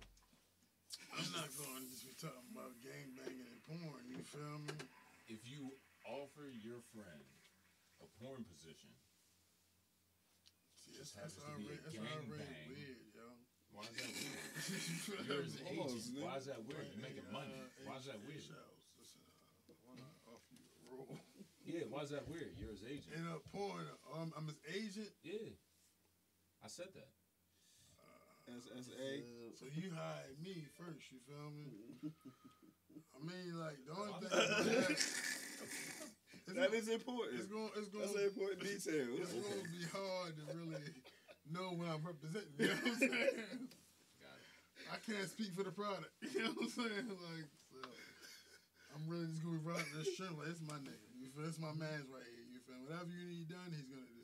I'm 1.10 1.26
not 1.34 1.50
going 1.58 1.82
to 1.82 1.90
just 1.90 2.06
be 2.06 2.14
talking 2.14 2.48
about 2.54 2.78
gangbanging 2.86 3.50
and 3.50 3.60
porn. 3.66 4.06
You 4.06 4.22
feel 4.22 4.62
me? 4.62 4.78
If 5.26 5.42
you 5.42 5.74
offer 6.06 6.46
your 6.62 6.78
friend 6.94 7.26
porn 8.20 8.44
position, 8.44 8.92
See, 10.76 10.92
Just 10.92 11.16
that's, 11.16 11.32
happens 11.32 11.40
that's 11.40 11.48
to 11.48 11.56
be 11.56 11.64
a 11.64 11.80
already, 11.80 11.80
that's 11.80 11.96
already 11.96 12.28
gangbang. 12.28 12.68
weird, 12.68 13.00
yo. 13.16 13.26
why 13.72 13.84
is 13.88 13.96
that 13.96 14.12
weird? 14.12 15.24
You're 15.28 15.44
his 15.44 15.56
Pause, 15.64 15.72
agent. 15.72 16.12
nigga. 16.12 16.24
Why 16.28 16.34
is 16.36 16.46
that 16.52 16.60
weird? 16.68 16.86
You're 16.92 17.04
making 17.04 17.28
money. 17.32 17.56
Uh, 17.56 17.88
Why 17.88 17.96
is 17.96 18.06
that 18.12 18.20
weird? 18.28 18.42
Shells, 18.44 18.80
listen, 19.00 19.20
uh, 19.24 19.72
I 19.72 19.72
want 19.88 20.00
to 20.04 20.08
offer 20.28 20.52
you 20.52 20.68
a 20.68 20.78
role. 20.92 21.16
Yeah, 21.70 21.86
why 21.92 22.02
is 22.02 22.10
that 22.10 22.26
weird? 22.26 22.56
You're 22.58 22.72
his 22.74 22.82
agent. 22.82 23.14
In 23.14 23.22
a 23.30 23.38
porn, 23.54 23.84
um, 24.16 24.32
I'm 24.34 24.48
his 24.48 24.58
agent, 24.66 25.12
Yeah. 25.22 25.54
I 26.64 26.68
said 26.68 26.88
that. 26.96 27.12
As, 28.50 28.66
as 28.74 28.90
so 29.54 29.66
you 29.70 29.94
hired 29.94 30.34
me 30.42 30.66
first, 30.74 31.12
you 31.14 31.20
feel 31.22 31.52
me? 31.54 31.70
I 33.14 33.18
mean, 33.22 33.54
like, 33.60 33.78
the 33.86 33.94
only 33.94 34.18
thing 34.18 34.96
not- 36.56 36.70
is 36.70 36.70
that 36.70 36.70
that 36.70 36.76
is 36.76 36.88
it's 36.88 36.96
important. 37.02 37.50
going 37.50 37.70
it's 37.76 37.88
That's 37.90 38.12
going 38.12 38.18
an 38.18 38.24
important 38.30 38.60
detail. 38.64 39.08
it's 39.20 39.32
going 39.32 39.62
to 39.62 39.70
be 39.70 39.84
hard 39.90 40.32
to 40.36 40.42
really 40.56 40.84
know 41.50 41.68
when 41.76 41.88
I'm 41.90 42.02
representing. 42.04 42.54
You 42.58 42.68
know 42.68 42.78
what 42.80 42.86
I'm 42.86 42.98
saying? 43.10 43.68
Got 44.22 44.38
it. 44.38 44.88
I 44.90 44.96
can't 45.02 45.28
speak 45.30 45.50
for 45.54 45.64
the 45.64 45.72
product. 45.74 46.10
You 46.30 46.42
know 46.46 46.54
what 46.56 46.70
I'm 46.70 46.74
saying? 46.74 47.06
Like, 47.10 47.48
so 47.74 47.80
I'm 48.94 49.02
really 49.10 49.26
just 49.30 49.42
gonna 49.42 49.58
be 49.58 49.64
running 49.66 49.90
this 49.98 50.08
shit. 50.14 50.30
Like, 50.34 50.48
it's 50.50 50.62
my 50.66 50.78
nigga. 50.82 51.06
You 51.20 51.28
feel? 51.34 51.46
It's 51.46 51.60
my 51.60 51.74
man's 51.76 52.06
right 52.10 52.24
here. 52.26 52.46
You 52.54 52.60
feel? 52.64 52.80
Whatever 52.86 53.10
you 53.12 53.24
need 53.28 53.48
done, 53.50 53.70
he's 53.74 53.86
gonna 53.90 54.06
do. 54.08 54.18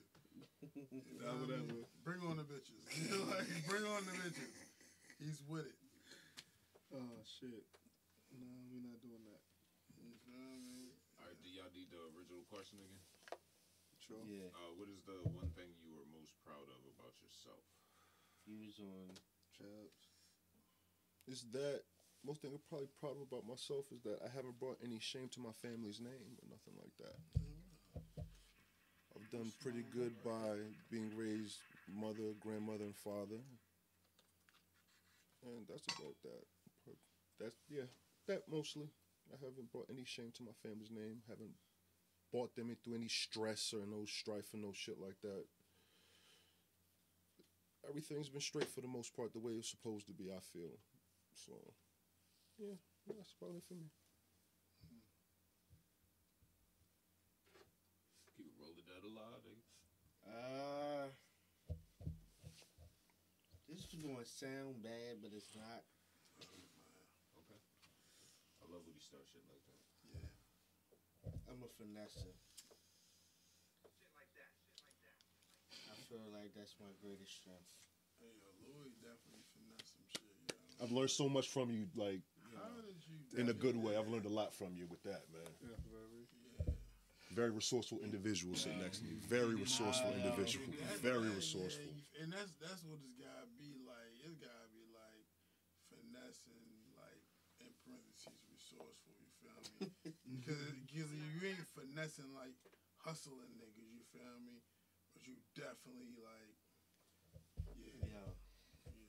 You 0.66 1.00
feel 1.04 1.22
Nah, 1.22 1.34
me? 1.36 1.46
whatever. 1.46 1.86
Bring 2.06 2.20
on 2.26 2.36
the 2.40 2.46
bitches. 2.48 2.80
You 2.96 3.06
know, 3.12 3.24
like, 3.30 3.46
bring 3.68 3.84
on 3.84 4.02
the 4.08 4.14
bitches. 4.18 4.50
He's 5.20 5.40
with 5.50 5.66
it. 5.66 5.78
Oh 6.94 7.18
shit. 7.26 7.66
No, 8.32 8.46
we're 8.70 8.82
not 8.84 8.98
doing 9.02 9.22
that. 9.28 9.42
You 10.00 10.14
feel 10.24 10.54
me? 10.60 10.92
All 11.20 11.28
right, 11.86 11.90
do 11.90 11.96
y'all 11.96 12.10
need 12.10 12.26
the 12.26 12.34
original 12.34 12.44
question 12.50 12.78
again? 12.82 13.02
Sure. 14.02 14.22
Yeah, 14.26 14.50
Uh, 14.54 14.70
what 14.78 14.88
is 14.90 15.02
the 15.06 15.18
one 15.34 15.50
thing 15.54 15.70
you 15.82 15.94
are 15.98 16.06
most 16.14 16.34
proud 16.42 16.66
of 16.66 16.80
about 16.98 17.14
yourself? 17.22 17.62
views 18.46 18.78
on 18.78 19.10
Chubbs. 19.58 20.06
Is 21.26 21.42
that 21.50 21.82
most 22.22 22.42
thing 22.42 22.52
I'm 22.54 22.62
probably 22.70 22.86
proud 23.02 23.18
of 23.18 23.22
about 23.26 23.42
myself 23.46 23.90
is 23.90 24.02
that 24.02 24.22
I 24.22 24.30
haven't 24.30 24.58
brought 24.62 24.78
any 24.84 25.00
shame 25.00 25.28
to 25.34 25.40
my 25.40 25.50
family's 25.50 25.98
name 25.98 26.38
or 26.38 26.46
nothing 26.46 26.78
like 26.78 26.94
that. 27.02 27.18
I've 29.14 29.30
done 29.34 29.50
pretty 29.58 29.82
good 29.90 30.14
by 30.22 30.62
being 30.90 31.10
raised 31.16 31.58
mother, 31.90 32.38
grandmother, 32.38 32.84
and 32.84 32.94
father. 32.94 33.42
And 35.42 35.66
that's 35.66 35.86
about 35.98 36.14
that. 36.22 36.46
But 36.86 36.96
That's 37.40 37.58
yeah, 37.68 37.90
that 38.28 38.46
mostly. 38.48 38.86
I 39.34 39.36
haven't 39.42 39.72
brought 39.72 39.90
any 39.90 40.04
shame 40.04 40.30
to 40.38 40.44
my 40.46 40.54
family's 40.62 40.90
name. 40.94 41.22
Haven't 41.26 41.58
brought 42.36 42.54
them 42.54 42.68
into 42.68 42.94
any 42.94 43.08
stress 43.08 43.72
or 43.72 43.88
no 43.88 44.04
strife 44.04 44.52
or 44.52 44.60
no 44.60 44.68
shit 44.76 45.00
like 45.00 45.16
that. 45.22 45.48
Everything's 47.88 48.28
been 48.28 48.44
straight 48.44 48.68
for 48.68 48.82
the 48.82 48.92
most 48.92 49.16
part, 49.16 49.32
the 49.32 49.40
way 49.40 49.52
it's 49.56 49.70
supposed 49.70 50.04
to 50.08 50.12
be. 50.12 50.28
I 50.28 50.44
feel. 50.52 50.76
So, 51.32 51.56
yeah, 52.60 52.76
that's 53.08 53.32
about 53.40 53.56
it 53.56 53.64
for 53.64 53.72
me. 53.72 53.88
Keep 58.36 58.52
it 58.52 58.56
rolling 58.60 58.84
that 58.84 59.00
alive. 59.00 59.40
nigga. 59.40 59.64
Uh, 60.28 61.08
this 63.64 63.80
is 63.80 63.96
gonna 63.96 64.28
sound 64.28 64.82
bad, 64.84 65.24
but 65.24 65.32
it's 65.32 65.56
not. 65.56 65.88
Okay. 66.36 67.60
I 68.60 68.64
love 68.68 68.84
when 68.84 68.92
you 68.92 69.00
start 69.00 69.24
shit 69.24 69.40
like 69.48 69.64
that. 69.64 69.65
I'm 71.48 71.62
a 71.62 71.70
finesser. 71.78 72.32
Shit 72.32 74.12
like 74.18 74.30
that. 74.34 74.52
Shit 74.74 74.90
like 74.90 75.02
that. 75.06 75.20
I 75.90 75.94
feel 76.10 76.24
like 76.34 76.50
that's 76.56 76.74
my 76.80 76.90
greatest 77.02 77.32
strength. 77.42 77.70
Hey, 78.18 78.32
yo, 78.40 78.48
Louis 78.66 78.94
definitely 79.04 79.44
finesse 79.54 79.92
some 79.94 80.06
shit, 80.08 80.24
yo. 80.24 80.84
I've 80.84 80.92
learned 80.92 81.10
so 81.12 81.28
much 81.28 81.48
from 81.48 81.70
you, 81.70 81.86
like 81.96 82.20
How 82.56 82.80
did 82.84 82.98
you 83.06 83.16
in 83.38 83.48
a 83.48 83.56
good 83.56 83.76
way. 83.76 83.96
I've 83.96 84.08
learned 84.08 84.26
a 84.26 84.32
lot 84.32 84.52
from 84.54 84.72
you 84.76 84.86
with 84.88 85.02
that, 85.04 85.24
man. 85.32 85.48
Yeah, 85.60 85.76
baby. 85.84 86.24
Yeah. 86.56 86.72
Very 87.34 87.50
resourceful 87.52 88.00
individual 88.04 88.54
sitting 88.56 88.80
next 88.80 89.00
to 89.00 89.06
you. 89.08 89.16
Very 89.28 89.54
resourceful 89.56 90.10
Wow. 90.10 90.16
individual. 90.24 90.64
Very 91.04 91.28
resourceful. 91.28 91.92
and 92.22 92.32
that's 92.32 92.52
that's 92.60 92.80
what 92.88 92.96
it's 93.04 93.16
gotta 93.20 93.48
be 93.60 93.76
like. 93.84 94.12
It's 94.24 94.36
gotta 94.40 94.68
be 94.72 94.84
like 94.96 95.24
finessing, 95.92 96.64
like 96.96 97.20
in 97.60 97.68
parentheses, 97.84 98.40
resourceful. 98.48 99.15
You 99.80 100.38
feel 100.42 100.56
me? 100.56 100.80
Because 100.86 101.10
you 101.12 101.48
ain't 101.48 101.66
finessing 101.74 102.30
like 102.34 102.56
hustling 103.04 103.52
niggas. 103.60 103.88
You 103.92 104.02
feel 104.12 104.36
me? 104.44 104.58
But 105.14 105.22
you 105.26 105.34
definitely 105.54 106.12
like, 106.20 106.56
yeah, 107.76 108.06
Yo, 108.08 108.22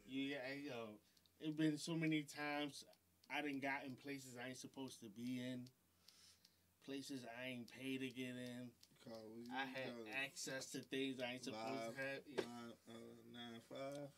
yeah. 0.07 0.37
yeah, 0.39 0.71
yo, 0.71 0.99
it 1.41 1.57
been 1.57 1.77
so 1.77 1.95
many 1.95 2.23
times 2.23 2.83
I 3.29 3.41
didn't 3.41 3.61
got 3.61 3.83
in 3.85 3.95
places 3.95 4.35
I 4.41 4.49
ain't 4.49 4.57
supposed 4.57 4.99
to 5.01 5.07
be 5.09 5.39
in, 5.39 5.67
places 6.85 7.25
I 7.27 7.49
ain't 7.49 7.67
paid 7.69 7.99
to 8.01 8.09
get 8.09 8.35
in. 8.35 8.71
Carl, 9.03 9.19
I 9.53 9.65
had 9.65 9.91
got? 10.03 10.23
access 10.23 10.65
to 10.71 10.79
things 10.79 11.19
I 11.19 11.33
ain't 11.33 11.43
supposed 11.43 11.63
Live. 11.63 11.95
to 11.95 12.01
have. 12.01 12.21
Yeah, 12.27 12.43
Nine, 12.43 12.73
uh, 12.87 13.15
nine 13.33 13.61
five. 13.69 14.09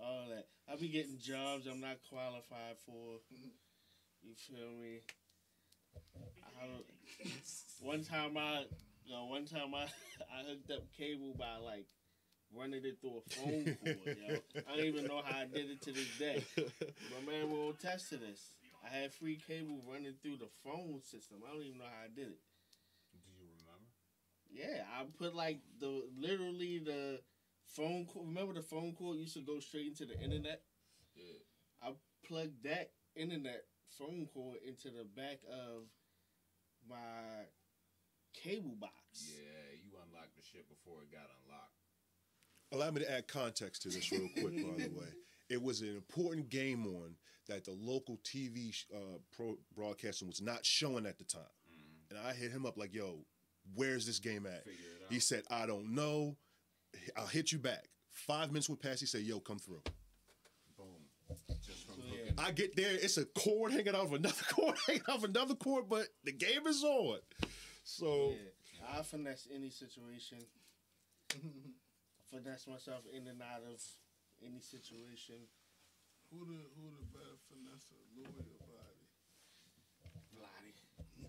all 0.00 0.26
that. 0.28 0.46
I 0.70 0.76
be 0.76 0.88
getting 0.88 1.18
jobs 1.18 1.66
I'm 1.66 1.80
not 1.80 1.98
qualified 2.08 2.76
for. 2.86 3.20
You 4.22 4.34
feel 4.36 4.72
me? 4.80 5.00
I 6.16 6.64
one 7.80 8.02
time 8.02 8.36
I, 8.36 8.64
you 9.04 9.12
know, 9.12 9.26
one 9.26 9.44
time 9.44 9.74
I, 9.74 9.84
I 10.34 10.48
hooked 10.48 10.70
up 10.70 10.84
cable 10.96 11.34
by 11.38 11.56
like 11.62 11.86
running 12.56 12.82
it 12.84 12.98
through 13.00 13.22
a 13.26 13.30
phone 13.30 13.76
cord. 13.82 14.16
Yo, 14.18 14.36
I 14.68 14.76
don't 14.76 14.86
even 14.86 15.06
know 15.06 15.20
how 15.24 15.40
I 15.40 15.44
did 15.44 15.70
it 15.70 15.82
to 15.82 15.92
this 15.92 16.18
day. 16.18 16.44
My 16.56 17.32
man 17.32 17.50
will 17.50 17.70
attest 17.70 18.10
to 18.10 18.16
this. 18.16 18.52
I 18.84 18.94
had 18.94 19.12
free 19.12 19.38
cable 19.46 19.82
running 19.90 20.14
through 20.22 20.36
the 20.36 20.48
phone 20.62 21.00
system. 21.02 21.38
I 21.46 21.52
don't 21.52 21.62
even 21.62 21.78
know 21.78 21.84
how 21.84 22.04
I 22.04 22.08
did 22.14 22.28
it. 22.28 22.40
Do 23.12 23.18
you 23.40 23.48
remember? 23.58 23.88
Yeah, 24.50 24.84
I 24.98 25.04
put 25.18 25.34
like 25.34 25.60
the 25.80 26.04
literally 26.18 26.78
the 26.78 27.20
phone 27.66 28.06
cord. 28.06 28.26
Remember 28.28 28.54
the 28.54 28.62
phone 28.62 28.92
cord 28.92 29.18
used 29.18 29.34
to 29.34 29.40
go 29.40 29.58
straight 29.60 29.86
into 29.88 30.04
the 30.06 30.20
internet. 30.20 30.62
Yeah. 31.16 31.38
I 31.82 31.92
plugged 32.26 32.64
that 32.64 32.90
internet 33.16 33.64
phone 33.98 34.28
cord 34.32 34.58
into 34.66 34.88
the 34.88 35.04
back 35.04 35.38
of 35.50 35.84
my 36.88 37.46
cable 38.34 38.76
box. 38.80 38.92
Yeah, 39.30 39.76
you 39.84 39.90
unlocked 40.06 40.36
the 40.36 40.42
shit 40.42 40.68
before 40.68 41.02
it 41.02 41.12
got 41.12 41.28
unlocked. 41.44 41.70
Allow 42.72 42.90
me 42.90 43.00
to 43.02 43.10
add 43.10 43.28
context 43.28 43.82
to 43.82 43.88
this 43.88 44.10
real 44.10 44.28
quick, 44.34 44.56
by 44.56 44.82
the 44.84 44.88
way. 44.90 45.06
It 45.50 45.62
was 45.62 45.82
an 45.82 45.88
important 45.94 46.48
game 46.48 46.86
on 46.86 47.16
that 47.48 47.64
the 47.66 47.72
local 47.78 48.16
TV 48.24 48.72
sh- 48.72 48.86
uh, 48.94 49.18
pro 49.30 49.58
broadcaster 49.76 50.24
was 50.24 50.40
not 50.40 50.64
showing 50.64 51.04
at 51.04 51.18
the 51.18 51.24
time. 51.24 51.42
And 52.08 52.18
I 52.18 52.32
hit 52.32 52.50
him 52.50 52.64
up 52.64 52.78
like, 52.78 52.94
yo, 52.94 53.26
where's 53.74 54.06
this 54.06 54.18
game 54.20 54.46
at? 54.46 54.64
Figure 54.64 54.78
it 55.00 55.04
out. 55.04 55.12
He 55.12 55.18
said, 55.20 55.42
I 55.50 55.66
don't 55.66 55.94
know. 55.94 56.38
I'll 57.14 57.26
hit 57.26 57.52
you 57.52 57.58
back. 57.58 57.84
Five 58.10 58.48
minutes 58.52 58.70
would 58.70 58.80
pass. 58.80 59.00
He 59.00 59.06
said, 59.06 59.20
yo, 59.20 59.38
come 59.38 59.58
through. 59.58 59.82
Boom. 60.78 60.86
Just 61.62 61.84
from 61.84 61.96
So, 61.96 62.00
hooking. 62.08 62.23
yeah. 62.23 62.23
I 62.38 62.50
get 62.50 62.74
there. 62.76 62.90
It's 62.92 63.16
a 63.16 63.24
cord 63.26 63.72
hanging 63.72 63.88
out 63.94 64.06
of 64.06 64.12
another 64.12 64.34
cord 64.50 64.76
hanging 64.86 65.02
out 65.08 65.18
of 65.18 65.24
another 65.24 65.54
cord, 65.54 65.84
but 65.88 66.08
the 66.24 66.32
game 66.32 66.66
is 66.66 66.82
on. 66.82 67.18
So, 67.84 68.32
Yeah, 68.32 68.98
I 68.98 69.02
finesse 69.02 69.46
any 69.54 69.70
situation. 69.70 70.38
finesse 72.30 72.66
myself 72.66 73.04
in 73.14 73.26
and 73.28 73.40
out 73.42 73.62
of 73.70 73.80
any 74.44 74.60
situation. 74.60 75.36
Who 76.32 76.44
the 76.44 76.58
who 76.74 76.90
the 76.98 77.04
better 77.14 77.38
finesse, 77.46 77.92
Louis 78.16 78.26
or 78.26 78.58
Body? 78.66 79.06
Lottie. 80.34 80.74
No, 81.20 81.28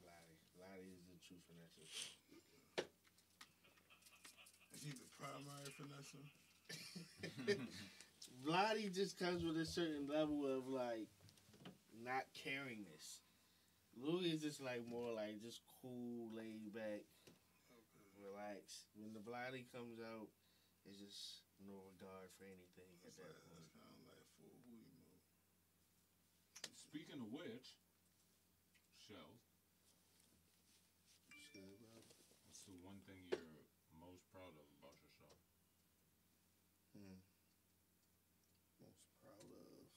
Lottie. 0.00 0.40
Lottie 0.56 0.94
is 0.96 1.04
the 1.12 1.18
true 1.20 1.40
finesser. 1.44 1.84
Is 4.74 4.82
he 4.82 4.90
the 4.96 5.08
primary 5.20 5.68
finesser? 5.76 6.24
Lottie 8.44 8.90
just 8.90 9.18
comes 9.18 9.42
with 9.42 9.56
a 9.56 9.64
certain 9.66 10.06
level 10.08 10.44
of 10.46 10.66
like 10.68 11.08
not 12.02 12.24
caringness. 12.34 13.22
Louis 13.96 14.32
is 14.34 14.42
just 14.42 14.60
like 14.60 14.86
more 14.86 15.12
like 15.12 15.40
just 15.40 15.60
cool, 15.80 16.30
laid 16.34 16.72
back, 16.74 17.06
Okay. 17.70 18.04
relaxed. 18.18 18.90
When 18.96 19.12
the 19.12 19.20
Vladdy 19.22 19.64
comes 19.70 20.00
out, 20.00 20.28
it's 20.84 20.98
just 20.98 21.44
no 21.62 21.78
regard 21.94 22.28
for 22.36 22.44
anything 22.44 22.92
at 23.06 23.14
that 23.16 23.22
like, 23.22 23.40
point. 23.46 23.54
that's 23.56 23.72
kind 23.78 23.94
of 23.94 24.04
like. 24.08 24.24
Speaking 26.94 27.18
of 27.18 27.26
which, 27.34 27.74
Shell, 29.02 29.34
Shit, 31.50 31.74
bro. 31.82 31.90
what's 32.46 32.62
the 32.70 32.78
one 32.86 33.02
thing 33.02 33.26
you're 33.34 33.66
most 33.98 34.22
proud 34.30 34.54
of 34.54 34.66
about 34.78 34.94
yourself? 35.02 35.38
Hmm. 36.94 37.18
Most 38.78 39.02
proud 39.18 39.50
of. 39.50 39.90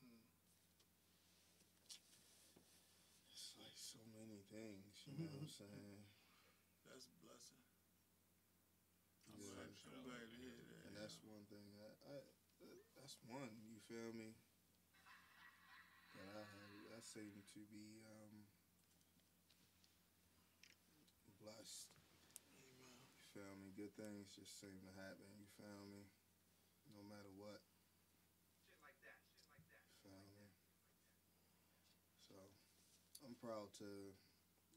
Hmm. 0.00 0.24
It's 3.28 3.52
like 3.60 3.76
so 3.76 4.00
many 4.08 4.41
things, 4.52 4.92
you 5.08 5.16
know 5.16 5.32
what 5.32 5.40
I'm 5.40 5.48
saying? 5.48 6.00
That's 6.84 7.08
a 7.08 7.16
blessing. 7.24 7.64
I'm 9.24 9.40
Yeah. 9.40 9.48
glad, 9.48 9.72
I'm 9.96 10.04
glad 10.04 10.28
to 10.28 10.36
hear 10.36 10.52
that. 10.52 10.84
And 10.86 10.92
that's 10.92 11.16
one 11.24 11.48
thing. 11.48 11.64
I, 11.80 11.88
I 12.12 12.16
that's 13.00 13.16
one. 13.24 13.48
You 13.64 13.80
feel 13.88 14.12
me? 14.12 14.36
That 16.14 16.28
I 16.28 16.44
have. 16.44 16.72
I 16.92 17.00
seem 17.00 17.32
to 17.56 17.60
be 17.72 18.04
um, 18.04 18.44
blessed. 21.40 21.88
Amen. 22.52 23.08
You 23.16 23.24
feel 23.32 23.54
me? 23.56 23.72
Good 23.72 23.96
things 23.96 24.28
just 24.28 24.60
seem 24.60 24.76
to 24.84 24.92
happen. 24.92 25.26
You 25.40 25.48
feel 25.56 25.88
me? 25.88 26.04
No 26.92 27.00
matter 27.08 27.32
what. 27.32 27.64
Shit 28.60 28.76
like 28.84 29.00
that. 29.00 29.18
Shit 29.32 29.48
like 29.48 29.70
that. 29.72 29.86
You 29.88 29.96
feel 30.04 30.22
me? 30.28 30.52
So 32.28 32.36
I'm 33.24 33.34
proud 33.40 33.72
to 33.80 34.12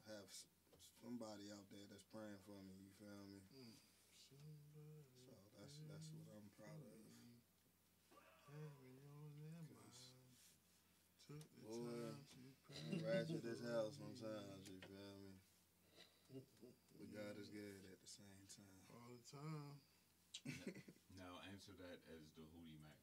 have 0.10 0.30
somebody 1.02 1.50
out 1.50 1.66
there 1.74 1.86
that's 1.90 2.06
praying 2.14 2.42
for 2.46 2.58
me. 2.66 2.76
You 2.78 2.92
feel 3.02 3.22
me? 3.30 3.42
Somebody 4.30 5.06
So 5.14 5.34
that's 5.58 5.78
that's 5.90 6.08
what 6.14 6.26
I'm 6.38 6.50
proud 6.58 6.82
of. 6.86 7.02
having 8.46 8.96
on 9.02 9.34
their 9.38 9.62
mind. 9.66 10.38
Took 11.26 11.50
the 11.58 11.66
Boy, 11.66 12.14
time 12.14 12.22
to 12.30 12.76
I'm 12.86 13.02
ratchet 13.02 13.42
as 13.50 13.60
hell 13.66 13.90
sometimes. 13.90 14.70
You 14.70 14.78
feel 14.86 15.18
me? 15.26 15.42
But 16.98 17.10
God 17.12 17.36
is 17.42 17.50
good 17.50 17.82
at 17.90 17.98
the 18.02 18.08
same 18.10 18.46
time. 18.54 18.82
all 18.94 19.14
the 19.18 19.26
time. 19.26 19.76
Now 21.16 21.40
answer 21.48 21.72
that 21.80 22.04
as 22.12 22.28
the 22.36 22.44
Hootie 22.44 22.76
Mac. 22.76 23.00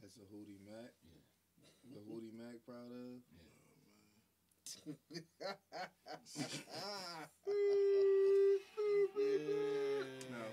That's 0.00 0.16
a 0.16 0.26
Hootie 0.30 0.62
Mac. 0.62 0.94
Yeah. 1.02 1.98
The 1.98 2.02
Hootie 2.06 2.32
Mac 2.32 2.62
proud 2.64 2.94
of. 2.94 3.18
now, 4.88 5.04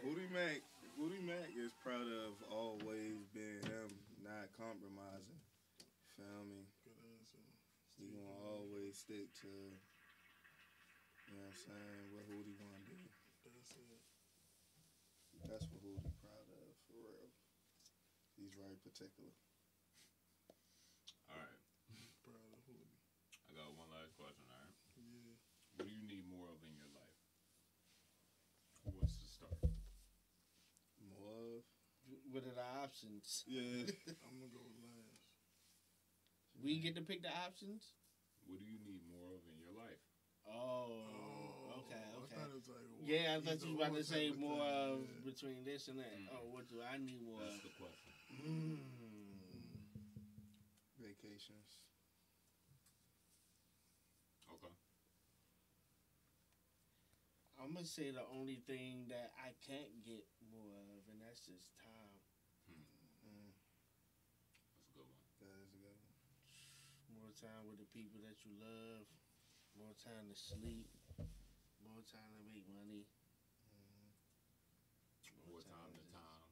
Hootie 0.03 0.27
Mac, 0.27 0.59
Hootie 0.99 1.23
Mac 1.23 1.55
is 1.55 1.71
proud 1.79 2.03
of 2.03 2.35
always 2.51 3.23
being 3.31 3.63
him, 3.63 3.87
not 4.19 4.51
compromising. 4.59 5.39
Feel 6.19 6.43
me? 6.51 6.67
Good 6.83 6.99
answer. 7.15 7.39
He 7.95 8.11
gonna 8.11 8.27
always 8.43 8.99
stick 8.99 9.31
to, 9.39 9.47
you 9.47 11.31
know 11.31 11.39
what 11.39 11.55
I'm 11.55 11.71
saying, 11.71 12.11
what 12.11 12.27
Hootie 12.27 12.59
wanna 12.59 12.83
do. 12.83 12.99
That's 13.47 13.71
it. 13.71 14.03
That's 15.47 15.63
what 15.71 15.79
Hootie 15.79 16.11
proud 16.19 16.47
of, 16.51 16.75
for 16.91 16.99
real. 16.99 17.31
He's 18.35 18.51
very 18.51 18.75
particular. 18.83 19.31
What 32.35 32.43
are 32.43 32.51
the 32.51 32.67
options? 32.83 33.47
Yeah. 33.47 33.63
I'm 34.27 34.35
gonna 34.43 34.51
go 34.51 34.59
last. 34.83 35.23
We 36.59 36.83
get 36.83 36.99
to 36.99 37.01
pick 37.01 37.23
the 37.23 37.31
options. 37.31 37.95
What 38.43 38.59
do 38.59 38.67
you 38.67 38.75
need 38.83 39.07
more 39.07 39.39
of 39.39 39.47
in 39.47 39.55
your 39.55 39.71
life? 39.71 40.03
Oh, 40.43 40.99
Oh, 41.15 41.79
okay, 41.87 41.95
okay. 42.27 42.35
thought 42.35 42.51
it 42.51 42.59
was 42.59 42.67
like, 42.67 42.83
Yeah, 43.07 43.39
I 43.39 43.39
thought 43.39 43.55
either 43.55 43.71
you 43.71 43.79
were 43.79 43.87
about 43.87 43.95
to 43.95 44.03
say 44.03 44.35
more 44.35 44.59
thing, 44.67 44.67
of 44.67 44.99
yeah. 45.07 45.31
between 45.31 45.63
this 45.63 45.87
and 45.87 45.95
that. 46.03 46.11
Mm. 46.11 46.27
Oh, 46.35 46.43
what 46.51 46.67
do 46.67 46.83
I 46.83 46.99
need 46.99 47.23
more 47.23 47.39
That's 47.39 47.55
of? 47.55 47.71
the 47.71 47.73
question. 47.79 48.11
Mm. 48.35 48.83
Vacations. 50.99 51.87
Okay. 54.51 54.75
I'm 57.63 57.71
gonna 57.71 57.87
say 57.87 58.11
the 58.11 58.27
only 58.35 58.59
thing 58.67 59.07
that 59.07 59.31
I 59.39 59.55
can't 59.63 60.03
get 60.03 60.27
more 60.51 60.75
of, 60.99 61.07
and 61.09 61.17
that's 61.23 61.39
just 61.41 61.71
time. 61.79 62.19
Mm, 63.25 63.49
That's 64.75 64.89
a 64.89 64.93
good 64.97 65.05
one. 65.09 65.21
that 65.41 65.53
is 65.65 65.69
a 65.73 65.79
good 65.81 65.85
one. 65.85 66.01
More 67.13 67.23
time 67.35 67.67
with 67.67 67.83
the 67.83 67.89
people 67.91 68.23
that 68.23 68.39
you 68.47 68.55
love. 68.55 69.03
More 69.75 69.91
time 69.99 70.31
to 70.31 70.35
sleep. 70.39 70.87
More 71.83 71.99
time 72.07 72.31
to 72.39 72.43
make 72.47 72.63
money. 72.71 73.03
Mm, 73.67 74.07
More 75.51 75.59
time 75.59 75.91
to 75.91 75.99
just- 75.99 76.15
time. 76.15 76.47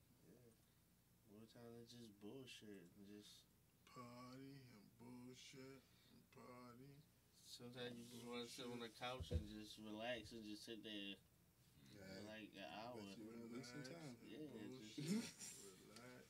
More 1.31 1.47
time 1.55 1.71
to 1.71 1.83
just 1.87 2.19
bullshit 2.19 2.83
and 2.99 3.07
just. 3.07 3.47
Party 3.93 4.57
and 4.73 4.89
bullshit 4.97 5.85
and 6.09 6.21
party. 6.33 6.97
Sometimes 7.45 7.93
you 7.93 8.09
just 8.09 8.25
want 8.25 8.41
to 8.41 8.49
sit 8.49 8.65
on 8.65 8.81
the 8.81 8.89
couch 8.89 9.29
and 9.29 9.45
just 9.47 9.77
relax 9.77 10.33
and 10.33 10.41
just 10.49 10.65
sit 10.65 10.81
there 10.81 11.13
yeah. 11.13 12.01
for 12.01 12.25
like 12.25 12.49
an 12.57 12.65
hour. 12.73 12.97
Bet 12.97 13.53
you 13.53 13.61
some 13.61 13.85
time. 13.85 14.17
Yeah, 14.25 14.49
just- 14.49 14.97
Relax. 15.93 16.25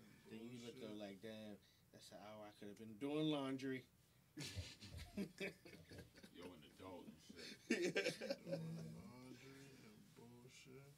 and 0.00 0.32
Then 0.32 0.48
you 0.48 0.64
look 0.64 0.80
up 0.80 0.96
like, 0.96 1.20
damn, 1.20 1.60
that's 1.98 2.14
an 2.14 2.22
hour 2.30 2.46
I 2.46 2.54
could 2.62 2.70
have 2.70 2.78
been 2.78 2.94
doing 3.02 3.26
laundry. 3.26 3.82
Yo, 5.18 6.46
an 6.46 6.62
adult 6.78 7.10
and 7.10 7.18
shit. 7.26 7.50
Doing 8.46 8.86
laundry 9.02 9.66
and 9.82 9.98
bullshit. 10.14 10.94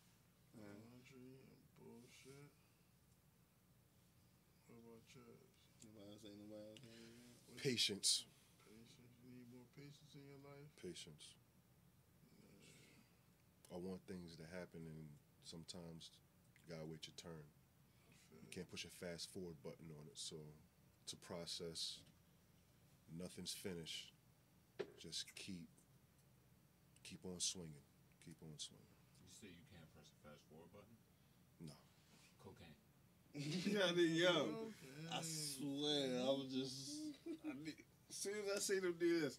Laundry 0.61 1.41
and 1.41 1.65
bullshit. 1.81 2.53
What 4.69 4.77
about 4.85 5.01
yours? 5.17 5.49
Nobody 5.89 6.05
else 6.05 6.21
ain't 6.29 6.37
nobody 6.37 6.85
else. 6.85 7.49
What's- 7.49 7.65
Patience. 7.65 8.29
Patience. 8.69 9.17
You 9.25 9.33
need 9.33 9.49
more 9.49 9.65
patience 9.73 10.13
in 10.13 10.21
your 10.29 10.45
life. 10.45 10.69
Patience. 10.85 11.33
I 13.73 13.81
want 13.81 14.05
things 14.05 14.37
to 14.37 14.45
happen, 14.53 14.85
and 14.85 15.09
sometimes 15.49 16.13
you 16.61 16.69
gotta 16.69 16.85
wait 16.85 17.09
your 17.09 17.17
turn. 17.17 17.41
You 18.37 18.53
can't 18.53 18.69
push 18.69 18.85
a 18.85 18.93
fast 18.93 19.33
forward 19.33 19.57
button 19.65 19.89
on 19.97 20.05
it. 20.13 20.19
So 20.21 20.37
it's 21.11 21.19
a 21.19 21.27
process. 21.27 21.99
Nothing's 23.19 23.51
finished. 23.53 24.12
Just 25.03 25.27
keep, 25.35 25.66
keep 27.03 27.19
on 27.24 27.41
swinging. 27.41 27.82
Keep 28.24 28.37
on 28.47 28.55
swinging. 28.55 28.87
You 29.27 29.35
say 29.35 29.49
you 29.51 29.66
can't 29.74 29.91
press 29.91 30.07
the 30.07 30.23
fast 30.23 30.47
forward 30.47 30.70
button? 30.70 30.95
No. 31.66 31.74
Cocaine. 32.39 32.78
yeah, 33.74 33.91
they- 33.91 34.23
yo, 34.23 34.70
I 35.11 35.19
swear, 35.23 36.23
I 36.23 36.31
was 36.31 36.47
just. 36.55 36.78
I 37.43 37.59
need, 37.59 37.74
as 38.09 38.15
soon 38.15 38.35
as 38.47 38.55
I 38.55 38.59
see 38.61 38.78
them 38.78 38.95
do 39.01 39.20
this, 39.20 39.39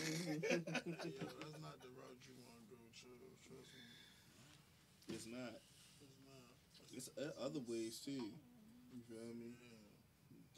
Yo, 0.00 0.40
that's 0.48 1.60
not 1.60 1.76
the 1.84 1.92
route 1.92 2.24
you 2.24 2.40
want 2.48 2.64
to 2.64 2.72
go. 2.72 2.80
Chill, 2.96 3.20
trust 3.44 3.68
me. 3.76 5.12
it's 5.14 5.26
not. 5.28 5.60
It's 6.00 6.16
not. 6.24 6.48
It's 6.96 7.10
o- 7.20 7.44
other 7.44 7.60
ways 7.68 8.00
too. 8.00 8.12
You 8.96 9.02
feel 9.10 9.34
me? 9.36 9.52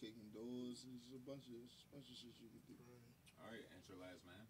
Yeah, 0.01 0.09
Kicking 0.09 0.33
doors. 0.33 0.81
There's 0.89 1.13
a 1.13 1.21
bunch 1.29 1.45
of 1.53 1.61
bunch 1.93 2.09
of 2.09 2.17
shit 2.17 2.33
you 2.41 2.49
can 2.49 2.65
do. 2.65 2.73
right. 2.81 3.13
All 3.37 3.53
right, 3.53 3.65
answer 3.77 3.93
last, 4.01 4.25
man. 4.25 4.49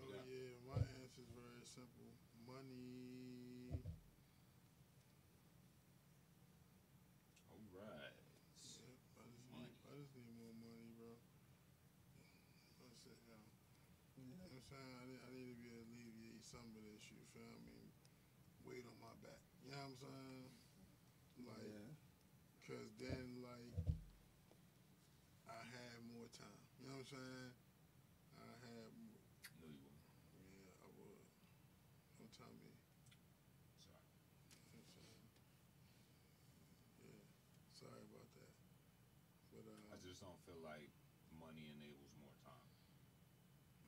Oh 0.00 0.08
Yeah. 0.08 0.24
yeah, 0.24 0.56
my 0.64 0.80
answer 1.04 1.20
is 1.20 1.28
very 1.36 1.60
simple. 1.68 2.08
Money. 2.48 3.84
All 7.52 7.60
right. 7.76 8.16
Yeah, 8.64 8.88
I 9.20 9.28
just 9.28 9.44
Money. 9.52 9.68
need, 9.68 9.76
I 9.84 9.92
just 10.00 10.12
need 10.16 10.32
more 10.40 10.54
money, 10.56 10.88
bro. 10.96 11.12
That's 12.80 13.04
it, 13.04 13.18
yo. 13.28 13.36
You 14.16 14.24
know 14.32 14.40
what 14.40 14.56
I'm 14.56 14.64
saying? 14.64 14.94
I 14.96 15.04
need, 15.04 15.20
I 15.20 15.28
need 15.36 15.48
to 15.52 15.58
be 15.60 15.68
able 15.68 15.84
to 15.84 15.92
alleviate 15.92 16.40
some 16.48 16.64
of 16.72 16.80
this, 16.88 17.04
you 17.12 17.20
feel 17.36 17.56
me? 17.68 17.92
Weight 18.64 18.88
on 18.88 18.96
my 19.04 19.12
back. 19.20 19.36
You 19.64 19.70
know 19.70 19.84
what 19.84 19.92
I'm 19.92 19.98
saying? 20.00 20.48
Like, 21.44 21.68
yeah. 21.68 21.92
Cause 22.68 22.88
then 23.00 23.40
like 23.40 23.72
I 25.48 25.60
had 25.72 26.04
more 26.12 26.28
time. 26.36 26.60
You 26.76 26.84
know 26.92 26.97
what 26.97 26.97
I'm 26.97 26.97
saying? 27.10 27.52
I 28.36 28.54
had 28.60 28.92
No, 29.60 29.66
you 29.66 29.78
won't. 29.82 30.02
yeah, 30.32 30.72
I 30.82 30.88
would. 30.96 31.24
Don't 32.18 32.32
tell 32.32 32.52
me. 32.60 32.74
Sorry. 33.84 34.04
You 34.70 34.76
know 34.76 34.82
what 34.82 34.84
I'm 34.84 34.88
saying? 34.94 35.28
Yeah. 37.00 37.24
Sorry 37.72 38.02
about 38.02 38.28
that. 38.34 38.52
But 39.50 39.66
uh 39.66 39.92
I 39.92 39.96
just 39.96 40.20
don't 40.20 40.38
feel 40.44 40.58
like 40.60 40.90
money 41.38 41.70
enables 41.70 42.12
more 42.20 42.32
time. 42.42 42.68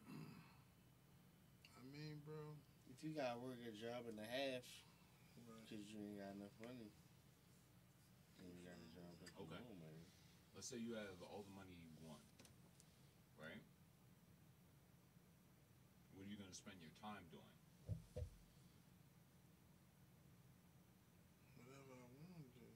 I 1.77 1.83
mean 1.83 2.21
bro, 2.25 2.57
If 2.87 3.03
you 3.03 3.11
gotta 3.15 3.39
work 3.39 3.59
a 3.61 3.73
job 3.73 4.07
and 4.09 4.19
a 4.19 4.25
half 4.27 4.65
right. 5.47 5.69
because 5.69 5.89
you 5.89 5.99
ain't 6.01 6.17
got 6.19 6.35
enough 6.35 6.53
money, 6.61 6.93
then 8.39 8.49
you 8.55 8.63
got 8.65 8.79
a 8.81 8.89
job 8.95 9.21
with 9.21 9.31
Okay. 9.39 9.61
more 9.61 9.75
money. 9.77 10.07
Let's 10.55 10.67
say 10.69 10.77
you 10.77 10.95
have 10.95 11.21
all 11.23 11.43
the 11.43 11.51
money 11.51 11.73
you 11.75 11.91
want, 12.01 12.23
right? 13.37 13.63
What 16.13 16.23
are 16.23 16.25
you 16.25 16.27
going 16.27 16.39
to 16.39 16.49
spend 16.61 16.77
your 16.85 16.93
time 17.01 17.25
doing? 17.33 17.49
whatever 21.57 21.97
I 21.97 22.05
want 22.21 22.37
to 22.37 22.51
do. 22.53 22.69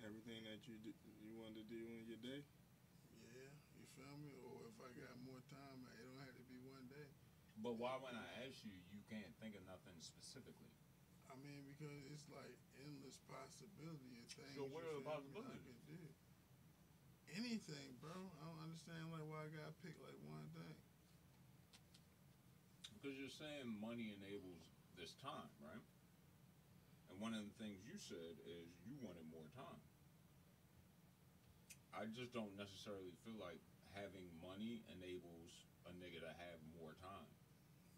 Everything 0.00 0.40
that 0.48 0.64
you 0.64 0.80
do, 0.80 0.96
you 1.20 1.36
want 1.36 1.52
to 1.60 1.64
do 1.68 1.76
in 1.92 2.08
your 2.08 2.16
day. 2.24 2.40
Yeah, 3.20 3.52
you 3.76 3.84
feel 3.92 4.16
me? 4.24 4.32
Or 4.48 4.72
if 4.72 4.80
I 4.80 4.88
got 4.96 5.12
more 5.28 5.44
time, 5.52 5.84
it 5.84 6.00
don't 6.00 6.24
have 6.24 6.32
to 6.40 6.46
be 6.48 6.56
one 6.64 6.88
day. 6.88 7.04
But 7.60 7.76
why, 7.76 8.00
when 8.00 8.16
I 8.16 8.48
ask 8.48 8.64
you, 8.64 8.72
you 8.88 9.04
can't 9.12 9.34
think 9.44 9.60
of 9.60 9.66
nothing 9.68 10.00
specifically? 10.00 10.72
I 11.28 11.36
mean, 11.44 11.68
because 11.76 12.00
it's 12.08 12.24
like 12.32 12.56
endless 12.80 13.20
possibility 13.28 14.24
of 14.24 14.28
things. 14.32 14.56
So 14.56 14.64
what 14.72 14.88
are 14.88 14.94
the 14.96 15.04
feel 15.04 15.20
me, 15.20 15.44
I 15.44 15.52
possibilities? 15.52 16.17
Anything, 17.38 17.94
bro. 18.02 18.10
I 18.10 18.42
don't 18.50 18.66
understand 18.66 19.14
like 19.14 19.22
why 19.30 19.46
I 19.46 19.48
gotta 19.54 19.70
pick 19.78 19.94
like 20.02 20.18
one 20.26 20.42
thing. 20.58 20.74
Because 22.98 23.14
you're 23.14 23.30
saying 23.30 23.78
money 23.78 24.10
enables 24.10 24.58
this 24.98 25.14
time, 25.22 25.46
right? 25.62 25.86
And 27.06 27.22
one 27.22 27.38
of 27.38 27.46
the 27.46 27.54
things 27.62 27.78
you 27.86 27.94
said 27.94 28.42
is 28.42 28.66
you 28.82 28.98
wanted 29.06 29.22
more 29.30 29.46
time. 29.54 29.78
I 31.94 32.10
just 32.10 32.34
don't 32.34 32.50
necessarily 32.58 33.14
feel 33.22 33.38
like 33.38 33.62
having 33.94 34.26
money 34.42 34.82
enables 34.98 35.62
a 35.86 35.94
nigga 35.94 36.18
to 36.26 36.32
have 36.42 36.58
more 36.74 36.98
time. 36.98 37.30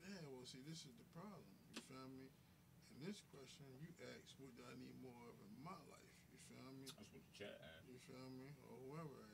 Yeah, 0.04 0.20
well, 0.36 0.44
see, 0.44 0.60
this 0.68 0.84
is 0.84 0.92
the 1.00 1.08
problem. 1.16 1.48
You 1.72 1.80
feel 1.88 2.08
me? 2.12 2.28
In 2.92 3.08
this 3.08 3.24
question, 3.32 3.64
you 3.80 3.88
ask, 4.04 4.36
what 4.36 4.52
do 4.52 4.68
I 4.68 4.76
need 4.76 5.00
more 5.00 5.16
of 5.32 5.36
in 5.48 5.52
my 5.64 5.80
life? 5.88 6.12
You 6.28 6.40
feel 6.52 6.68
me? 6.76 6.84
That's 6.92 7.08
what 7.08 7.24
the 7.24 7.32
chat 7.32 7.56
asked. 7.56 7.88
You 7.88 8.00
feel 8.04 8.28
me? 8.36 8.52
Or 8.68 8.76
whoever 8.84 9.16
asked. 9.24 9.29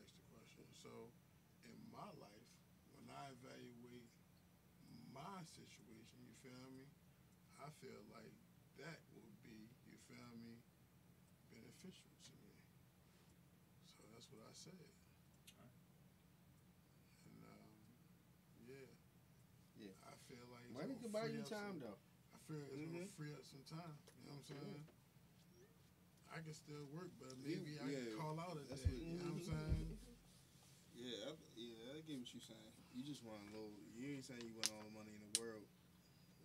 So, 0.86 1.10
in 1.66 1.74
my 1.90 2.06
life, 2.22 2.46
when 2.94 3.10
I 3.10 3.34
evaluate 3.34 4.06
my 5.10 5.42
situation, 5.42 6.22
you 6.22 6.30
feel 6.46 6.62
me? 6.70 6.86
I 7.58 7.66
feel 7.82 7.98
like 8.14 8.30
that 8.78 9.02
would 9.18 9.34
be, 9.42 9.66
you 9.90 9.98
feel 10.06 10.30
me, 10.38 10.62
beneficial 11.50 12.14
to 12.30 12.32
me. 12.46 12.54
So 13.90 14.06
that's 14.14 14.30
what 14.30 14.46
I 14.46 14.54
said. 14.54 14.78
Alright. 15.58 15.74
And 17.26 17.38
um, 17.42 17.74
yeah. 18.70 18.86
Yeah. 19.90 19.96
I 20.06 20.14
feel 20.30 20.46
like 20.54 20.70
it's 20.70 20.76
Money 20.78 20.94
gonna 20.94 21.02
can 21.02 21.10
buy 21.10 21.26
free 21.26 21.34
you 21.34 21.42
up 21.42 21.50
some- 21.50 21.58
time 21.66 21.74
though. 21.82 21.98
I 22.30 22.38
feel 22.46 22.62
it's 22.62 22.78
gonna 22.78 23.10
Mhm. 23.10 23.16
free 23.18 23.34
up 23.34 23.42
some 23.42 23.64
time. 23.66 23.96
You 24.22 24.30
know 24.30 24.38
what 24.38 24.46
I'm 24.46 24.54
saying? 24.54 24.86
I 26.30 26.38
can 26.46 26.54
still 26.54 26.84
work, 26.94 27.10
but 27.18 27.34
maybe 27.42 27.74
I 27.80 27.88
yeah, 27.90 28.06
can 28.12 28.18
call 28.22 28.36
out 28.38 28.54
a 28.60 28.62
that's 28.70 28.84
day. 28.86 28.92
what- 28.94 29.02
you 29.02 29.16
know 29.18 29.34
what 29.34 29.40
I'm 29.40 29.46
saying? 29.50 29.95
Yeah, 31.06 31.30
I, 31.30 31.32
yeah, 31.54 31.94
I 31.94 32.02
get 32.02 32.18
what 32.18 32.26
you're 32.34 32.42
saying. 32.42 32.72
You 32.90 33.06
just 33.06 33.22
want 33.22 33.38
a 33.46 33.50
little. 33.54 33.70
You 33.94 34.18
ain't 34.18 34.26
saying 34.26 34.42
you 34.42 34.58
want 34.58 34.74
all 34.74 34.82
the 34.82 34.90
money 34.90 35.14
in 35.14 35.22
the 35.22 35.32
world. 35.38 35.62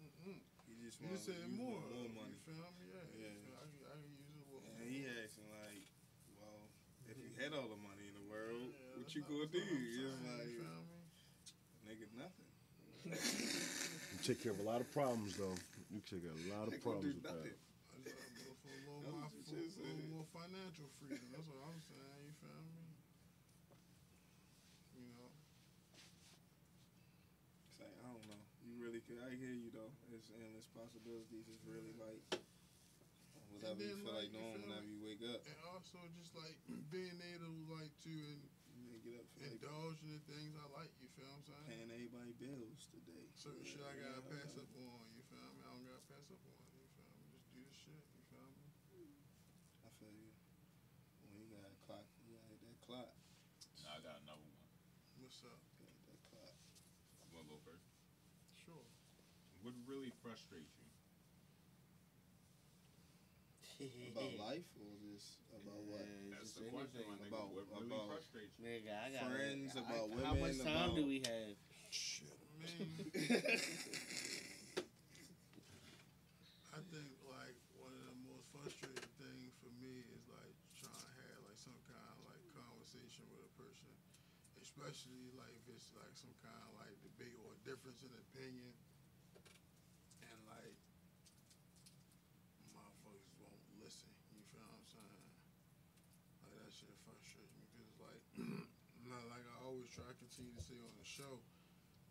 Mm-mm. 0.06 0.38
You 0.70 0.76
just 0.86 1.02
You 1.02 1.10
want 1.10 1.18
said 1.26 1.42
more. 1.58 1.82
more 1.82 2.10
money. 2.14 2.38
You 2.38 2.54
feel 2.54 2.70
me? 2.78 2.86
Yeah. 2.94 3.26
Yeah. 3.26 3.34
You 3.42 3.58
I, 3.58 3.66
can- 3.66 3.90
I 3.90 3.96
can 3.98 4.14
use 4.22 4.38
it. 4.38 4.46
with- 4.54 4.70
And 4.78 4.86
he 4.86 5.10
asking 5.10 5.50
like, 5.50 5.82
well, 6.38 6.62
if 7.10 7.18
you 7.18 7.34
had 7.42 7.58
all 7.58 7.66
the 7.74 7.82
money 7.82 8.06
in 8.06 8.14
the 8.14 8.26
world, 8.30 8.70
Yeah, 8.70 9.02
what 9.02 9.10
you 9.18 9.22
not- 9.26 9.34
gonna 9.34 9.50
that's 9.50 9.58
do? 9.58 9.66
what 9.66 9.74
I'm 9.74 9.82
It's 9.82 9.98
saying, 9.98 10.30
like, 10.30 10.54
you 10.54 10.62
feel 10.62 10.86
me? 10.86 11.02
nigga, 11.90 12.06
nothing. 12.22 12.50
You 14.14 14.20
take 14.22 14.40
care 14.46 14.54
of 14.54 14.62
a 14.62 14.68
lot 14.68 14.78
of 14.86 14.88
problems, 14.94 15.34
though. 15.42 15.58
You 15.90 16.06
take 16.06 16.22
care 16.22 16.30
of 16.30 16.38
a 16.38 16.50
lot 16.54 16.70
of 16.70 16.78
problems 16.86 17.10
do 17.10 17.18
with 17.18 17.26
that. 17.26 17.34
I 17.34 17.50
just 18.06 18.14
gotta 18.14 18.54
for 18.62 18.70
a 18.70 18.78
little, 18.86 19.02
That's 19.02 19.18
more, 19.18 19.26
what 19.26 19.42
for, 19.42 19.58
a 19.58 19.90
little 19.90 20.06
more 20.14 20.28
financial 20.30 20.86
freedom. 21.02 21.26
That's 21.34 21.50
what 21.50 21.58
I'm 21.66 21.82
saying. 21.82 22.22
You 22.30 22.34
feel 22.38 22.62
me? 22.62 22.78
You 25.02 25.10
know. 25.18 25.34
It's 27.74 27.80
like, 27.82 27.96
I 28.06 28.08
don't 28.14 28.26
know. 28.30 28.42
You 28.62 28.70
really 28.82 29.02
could. 29.06 29.22
I 29.22 29.38
hear 29.38 29.54
you 29.54 29.70
though. 29.70 29.94
It's 30.10 30.26
endless 30.34 30.66
possibilities. 30.74 31.46
It's 31.46 31.62
really 31.70 31.94
like 32.02 32.26
whatever 33.54 33.78
you 33.78 33.94
feel 34.02 34.18
like, 34.18 34.34
doing 34.34 34.58
feel 34.58 34.66
whenever 34.66 34.90
you 34.90 34.98
wake 35.06 35.22
up. 35.22 35.46
And 35.46 35.58
also 35.70 36.02
just 36.18 36.34
like 36.34 36.58
being 36.90 37.22
able 37.22 37.46
to 37.46 37.54
like 37.70 37.94
to 38.10 38.14
may 38.82 38.98
get 39.06 39.22
up 39.22 39.30
indulge 39.38 40.02
in 40.02 40.18
the 40.18 40.24
things 40.26 40.58
I 40.58 40.66
like. 40.74 40.90
You 40.98 41.08
feel 41.14 41.30
what 41.30 41.46
I'm 41.46 41.46
saying? 41.46 41.66
paying 41.70 41.90
everybody 41.94 42.34
bills 42.42 42.90
today. 42.90 43.30
Certain 43.38 43.62
shit 43.62 43.86
I 43.86 43.94
gotta 44.02 44.26
Yeah. 44.26 44.34
pass 44.34 44.58
up 44.58 44.72
on. 44.74 45.06
You 45.14 45.22
feel 45.30 45.46
me? 45.54 45.62
I 45.62 45.70
don't 45.70 45.86
gotta 45.86 46.06
pass 46.10 46.26
up 46.34 46.42
on. 46.42 46.58
You 46.58 46.90
feel 46.98 47.06
me? 47.06 47.30
Just 47.38 47.46
do 47.54 47.62
the 47.62 47.76
shit. 47.86 48.02
You 48.18 48.24
feel 48.34 48.50
me? 48.50 48.66
I 49.86 49.90
feel 50.02 50.10
you. 50.10 50.34
When 51.22 51.38
you 51.38 51.46
got 51.54 51.70
a 51.70 51.78
clock, 51.86 52.10
you 52.26 52.34
got 52.34 52.50
that 52.66 52.78
clock. 52.82 53.14
Now 53.86 53.94
I 53.94 54.02
got 54.02 54.18
another 54.26 54.42
one. 54.42 54.58
What's 55.22 55.38
up? 55.46 55.62
You 55.78 55.86
got 55.86 56.02
that 56.10 56.22
clock. 56.34 56.58
You 57.30 57.38
want 57.38 57.46
to 57.46 57.54
go 57.54 57.60
first? 57.62 57.86
Sure. 58.66 58.86
What 59.62 59.74
really 59.86 60.10
frustrates 60.22 60.74
you? 60.78 60.86
About 64.14 64.38
life 64.38 64.70
or 64.78 64.94
just 65.10 65.42
about 65.50 65.82
what? 65.90 66.06
Yeah, 66.06 66.38
That's 66.38 66.54
just 66.54 66.62
the 66.62 66.70
question, 66.70 67.02
my 67.02 67.18
anything. 67.18 67.34
nigga. 67.34 67.34
About- 67.34 67.50
what 67.58 67.66
really 67.74 67.90
about 67.90 68.14
frustrates 68.14 68.54
you? 68.62 68.66
Nigga, 68.66 68.94
I 68.94 69.10
got 69.10 69.26
Friends, 69.26 69.74
I- 69.74 69.82
about 69.82 70.06
How 70.22 70.38
much 70.38 70.54
women, 70.62 70.70
time 70.70 70.94
do 70.94 71.02
we 71.10 71.18
have? 71.26 71.58
Shit. 71.90 72.30
I 72.30 72.62
mean, 72.62 73.10
I 76.78 76.80
think 76.94 77.10
like 77.26 77.58
one 77.82 77.90
of 77.98 78.06
the 78.06 78.14
most 78.30 78.46
frustrating 78.54 79.10
things 79.18 79.50
for 79.66 79.74
me 79.82 80.06
is 80.14 80.30
like 80.30 80.54
trying 80.78 81.02
to 81.02 81.14
have 81.26 81.42
like 81.50 81.58
some 81.58 81.74
kind 81.90 82.06
of 82.16 82.22
like 82.30 82.38
conversation 82.54 83.26
with 83.34 83.50
a 83.50 83.54
person, 83.58 83.90
especially 84.62 85.34
like 85.34 85.58
if 85.58 85.66
it's 85.74 85.90
like 85.98 86.14
some 86.14 86.38
kind 86.46 86.62
of 86.70 86.78
like 86.78 86.94
debate 87.02 87.34
or 87.42 87.58
difference 87.66 88.06
in 88.06 88.14
opinion, 88.30 88.78
and 90.30 90.38
like 90.48 90.78
motherfuckers 92.72 93.28
won't 93.42 93.58
listen. 93.82 94.08
You 94.32 94.40
feel 94.54 94.62
what 94.64 94.78
I'm 94.80 94.86
saying? 94.88 95.28
Like 96.46 96.54
that 96.56 96.70
shit 96.82 96.98
frustrates 97.06 97.54
me 97.54 97.64
because 97.78 97.94
like, 98.02 98.24
not 99.14 99.22
like 99.30 99.46
I 99.46 99.58
always 99.70 99.86
try 99.94 100.10
to 100.10 100.18
continue 100.18 100.58
to 100.58 100.64
say 100.66 100.74
on 100.82 100.94
the 100.98 101.06
show 101.06 101.38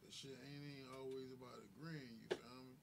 the 0.06 0.10
shit 0.14 0.38
ain't, 0.47 0.62
ain't 0.62 0.90
always 0.94 1.30
about 1.34 1.59
agreeing, 1.74 2.18
you 2.22 2.30
feel 2.34 2.62
me? 2.66 2.78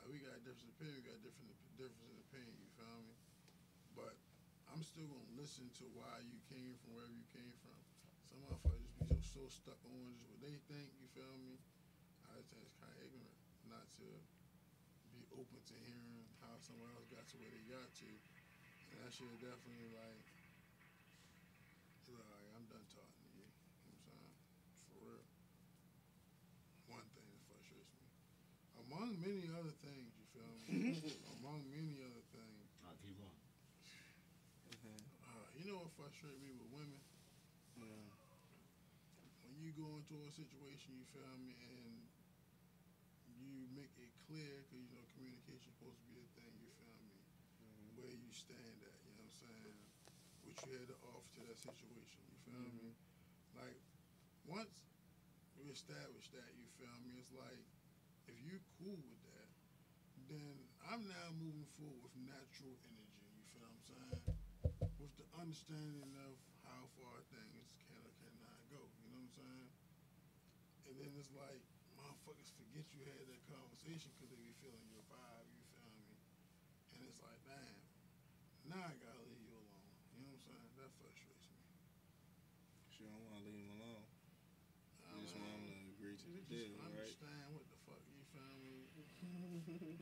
Like 0.00 0.08
we 0.08 0.16
got 0.24 0.40
different 0.44 0.72
opinion, 0.76 1.00
we 1.00 1.08
got 1.08 1.20
different 1.20 1.52
difference 1.76 2.08
in 2.08 2.16
opinion, 2.28 2.56
you 2.60 2.70
feel 2.76 3.00
me? 3.04 3.14
But 3.92 4.16
I'm 4.72 4.80
still 4.80 5.08
gonna 5.08 5.32
listen 5.36 5.68
to 5.80 5.84
why 5.96 6.20
you 6.24 6.36
came 6.48 6.76
from 6.80 6.96
wherever 6.96 7.12
you 7.12 7.28
came 7.32 7.52
from. 7.60 7.76
Some 8.28 8.40
motherfuckers 8.44 8.84
just 8.84 8.96
be 9.00 9.04
so, 9.08 9.16
so 9.20 9.42
stuck 9.48 9.80
on 9.84 10.12
just 10.16 10.28
what 10.32 10.40
they 10.44 10.56
think, 10.68 10.92
you 11.00 11.08
feel 11.12 11.36
me? 11.40 11.56
I 12.28 12.36
just 12.36 12.52
think 12.52 12.64
it's 12.64 12.76
kind 12.76 12.92
of 12.92 13.00
ignorant 13.00 13.36
not 13.68 13.84
to 14.00 14.08
be 15.12 15.24
open 15.36 15.60
to 15.60 15.76
hearing 15.88 16.24
how 16.44 16.52
someone 16.60 16.92
else 16.96 17.08
got 17.08 17.24
to 17.32 17.36
where 17.40 17.48
they 17.48 17.64
got 17.68 17.88
to. 18.04 18.08
And 18.92 18.96
that 19.04 19.12
shit 19.12 19.28
definitely 19.40 19.88
like, 19.96 20.24
it's 22.04 22.12
like, 22.12 22.44
I'm 22.56 22.68
done 22.68 22.84
talking 22.92 23.24
to 23.24 23.28
you. 23.40 23.48
You 23.48 23.88
know 23.88 23.96
what 23.96 24.04
I'm 24.04 24.04
saying? 24.04 24.32
For 24.92 25.00
real 25.00 25.24
one 26.88 27.04
thing 27.12 27.28
that 27.28 27.42
frustrates 27.44 27.92
me. 28.00 28.08
Among 28.98 29.14
many 29.22 29.46
other 29.54 29.70
things, 29.78 30.10
you 30.18 30.26
feel 30.34 30.50
me? 30.66 30.90
Mm-hmm. 30.90 31.22
Among 31.38 31.62
many 31.70 32.02
other 32.02 32.24
things. 32.34 32.66
Nah, 32.82 32.98
keep 32.98 33.14
on. 33.22 33.30
Uh, 35.22 35.46
you 35.54 35.70
know 35.70 35.86
what 35.86 35.94
frustrates 35.94 36.42
me 36.42 36.50
with 36.58 36.66
women? 36.74 36.98
Yeah. 37.78 38.10
When 39.46 39.54
you 39.62 39.70
go 39.78 39.86
into 40.02 40.18
a 40.18 40.30
situation, 40.34 40.98
you 40.98 41.06
feel 41.14 41.30
me, 41.38 41.54
and 41.70 41.94
you 43.38 43.70
make 43.78 43.94
it 44.02 44.10
clear, 44.26 44.66
because 44.66 44.82
you 44.82 44.90
know 44.90 45.06
communication 45.14 45.70
is 45.70 45.78
supposed 45.78 46.02
to 46.02 46.06
be 46.10 46.18
a 46.18 46.26
thing, 46.34 46.50
you 46.58 46.66
feel 46.82 46.98
me? 46.98 47.14
Mm-hmm. 47.14 48.02
Where 48.02 48.10
you 48.18 48.34
stand 48.34 48.82
at, 48.82 48.98
you 49.06 49.14
know 49.14 49.22
what 49.22 49.30
I'm 49.30 49.38
saying? 49.46 49.78
What 50.42 50.58
you 50.66 50.74
had 50.74 50.90
to 50.90 50.98
offer 51.06 51.30
to 51.38 51.42
that 51.46 51.58
situation, 51.62 52.18
you 52.34 52.38
feel 52.50 52.66
me? 52.66 52.90
Mm-hmm. 52.90 53.62
Like, 53.62 53.78
once 54.50 54.74
we 55.54 55.70
establish 55.70 56.34
that, 56.34 56.50
you 56.58 56.66
feel 56.82 56.98
me? 57.06 57.14
It's 57.22 57.30
like, 57.30 57.62
if 58.26 58.36
you 58.42 58.58
cool 58.78 58.98
with 59.02 59.20
that, 59.26 59.50
then 60.30 60.54
I'm 60.86 61.02
now 61.10 61.28
moving 61.36 61.66
forward 61.76 62.00
with 62.06 62.14
natural 62.22 62.74
energy, 62.88 63.26
you 63.34 63.44
feel 63.52 63.66
what 63.66 63.74
I'm 63.74 63.84
saying? 63.84 64.22
With 65.02 65.12
the 65.18 65.26
understanding 65.38 66.10
of 66.26 66.34
how 66.66 66.86
far 66.98 67.18
things 67.34 67.74
can 67.86 67.98
or 68.02 68.14
cannot 68.22 68.58
go, 68.70 68.80
you 69.02 69.10
know 69.10 69.18
what 69.18 69.28
I'm 69.28 69.34
saying? 69.34 69.68
And 70.88 70.94
then 70.98 71.10
it's 71.18 71.30
like, 71.34 71.60
motherfuckers 71.98 72.48
forget 72.54 72.86
you 72.94 73.02
had 73.04 73.22
that 73.28 73.42
conversation 73.50 74.08
because 74.14 74.30
they 74.30 74.40
be 74.40 74.54
feeling 74.62 74.86
your 74.88 75.02
vibe, 75.10 75.48
you 75.50 75.62
feel 75.74 75.90
me? 75.98 76.14
And 76.94 76.98
it's 77.04 77.20
like, 77.20 77.40
damn, 77.44 77.78
now 78.70 78.82
I 78.86 78.94
gotta 79.02 79.22
leave 79.26 79.42
you 79.42 79.54
alone, 79.58 79.90
you 80.14 80.22
know 80.22 80.30
what 80.30 80.38
I'm 80.38 80.44
saying? 80.46 80.68
That 80.78 80.90
frustrates 80.98 81.46
me. 81.50 81.62
She 82.94 83.02
don't 83.06 83.22
want 83.26 83.38
to 83.38 83.42
leave 83.46 83.58
him 83.58 83.70
alone. 83.78 84.06
I 85.08 85.14
You 85.14 85.22
just 85.24 85.34
mean, 85.34 85.42
want 85.42 85.52
him 85.56 85.66
to 85.72 85.76
agree 85.96 86.16
to 86.16 86.28
the 86.30 86.42
just 86.42 86.50
deal, 86.50 86.72
right? 86.78 87.14
understand 87.14 87.46
what 87.54 87.64
the 87.70 87.78
fuck 87.86 88.02
you 88.10 88.22
feel 88.34 88.54
me? 88.60 88.84
What's 88.94 89.12
Stick 89.78 89.94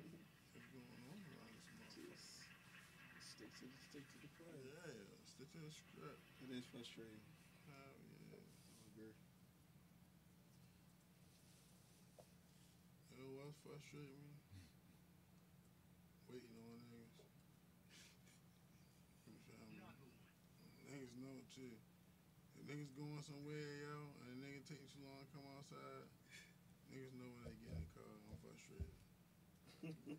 to 3.60 3.68
the 3.68 3.76
stick 3.76 4.08
to 4.08 4.16
the 4.24 4.30
plan. 4.40 4.56
Yeah, 4.64 4.88
stick 5.28 5.52
to 5.52 5.60
the 5.60 5.68
script. 5.68 6.32
It 6.40 6.48
is 6.48 6.64
frustrating. 6.72 7.20
Yeah. 7.68 7.76
I 7.76 7.92
agree. 8.88 9.12
Know 13.20 13.28
what's 13.36 13.60
frustrating 13.60 14.16
me? 14.16 14.40
Waiting 16.32 16.56
on 16.56 16.80
niggas. 16.88 17.36
You? 19.28 19.36
Niggas 20.88 21.12
know 21.20 21.36
too. 21.52 21.76
Niggas 22.64 22.96
going 22.96 23.20
somewhere, 23.28 23.76
yo, 23.84 24.08
and 24.24 24.32
a 24.32 24.36
nigga 24.40 24.64
taking 24.64 24.88
too 24.88 25.04
long 25.04 25.20
to 25.20 25.28
come 25.36 25.44
outside, 25.52 26.08
niggas 26.88 27.12
know 27.20 27.28
when 27.28 27.44
they 27.44 27.52
get 27.60 27.76
in 27.76 27.84
the 27.84 27.92
car. 27.92 28.08
I'm 28.24 28.40
frustrated. 28.40 28.96
I 29.86 29.94
cool, 29.94 30.18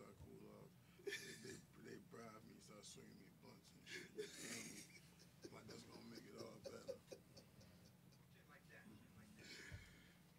I 0.00 0.12
cool 0.24 0.40
off. 0.56 0.72
They, 1.04 1.12
they, 1.44 1.56
they 1.84 2.00
bribe 2.08 2.40
me, 2.48 2.56
start 2.64 2.80
swinging 2.80 3.12
me 3.20 3.28
blunts 3.44 3.68
and 3.76 3.84
shit. 3.84 4.08
You 4.16 4.24
feel? 4.24 5.52
Like 5.52 5.68
that's 5.68 5.84
gonna 5.84 6.08
make 6.08 6.24
it 6.24 6.32
all 6.40 6.56
better. 6.64 6.96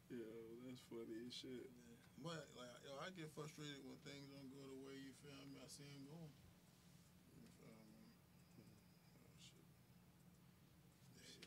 Yo, 0.09 0.25
that's 0.65 0.81
funny 0.89 1.21
as 1.21 1.33
shit. 1.37 1.69
But 2.25 2.49
like, 2.57 2.81
yo, 2.81 2.97
I 2.97 3.13
get 3.13 3.29
frustrated 3.37 3.85
when 3.85 4.01
things 4.01 4.25
don't 4.33 4.49
go 4.49 4.65
the 4.65 4.81
way 4.89 4.97
you 4.97 5.13
feel 5.21 5.37
me. 5.53 5.61
I 5.61 5.69
see 5.69 5.85
them 5.85 6.09
going. 6.09 6.33
You 7.37 7.45
feel 7.61 7.77
me? 7.93 8.09
Oh, 8.57 9.37
shit. 9.37 9.69
Shit. 11.29 11.45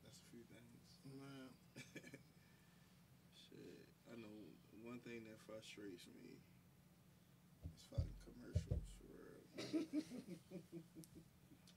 That's 0.00 0.16
a 0.16 0.26
few 0.32 0.48
things. 0.48 0.80
Man, 1.12 1.52
Shit. 3.36 3.84
I 4.08 4.16
know 4.16 4.48
one 4.82 4.96
thing 5.10 5.26
that 5.26 5.42
frustrates 5.42 6.06
me 6.06 6.38
is 7.66 7.82
fucking 7.90 8.22
commercials 8.22 8.86
for 8.94 9.10
real. 9.10 9.42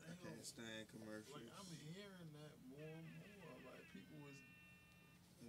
I 0.05 0.13
can't 0.21 0.45
stand 0.45 0.85
commercials. 0.93 1.41
like 1.41 1.49
I'm 1.57 1.73
hearing 1.81 2.29
that 2.37 2.53
more 2.69 2.93
and 2.93 3.09
more. 3.25 3.57
Like 3.65 3.81
people 3.89 4.21
is 4.29 4.37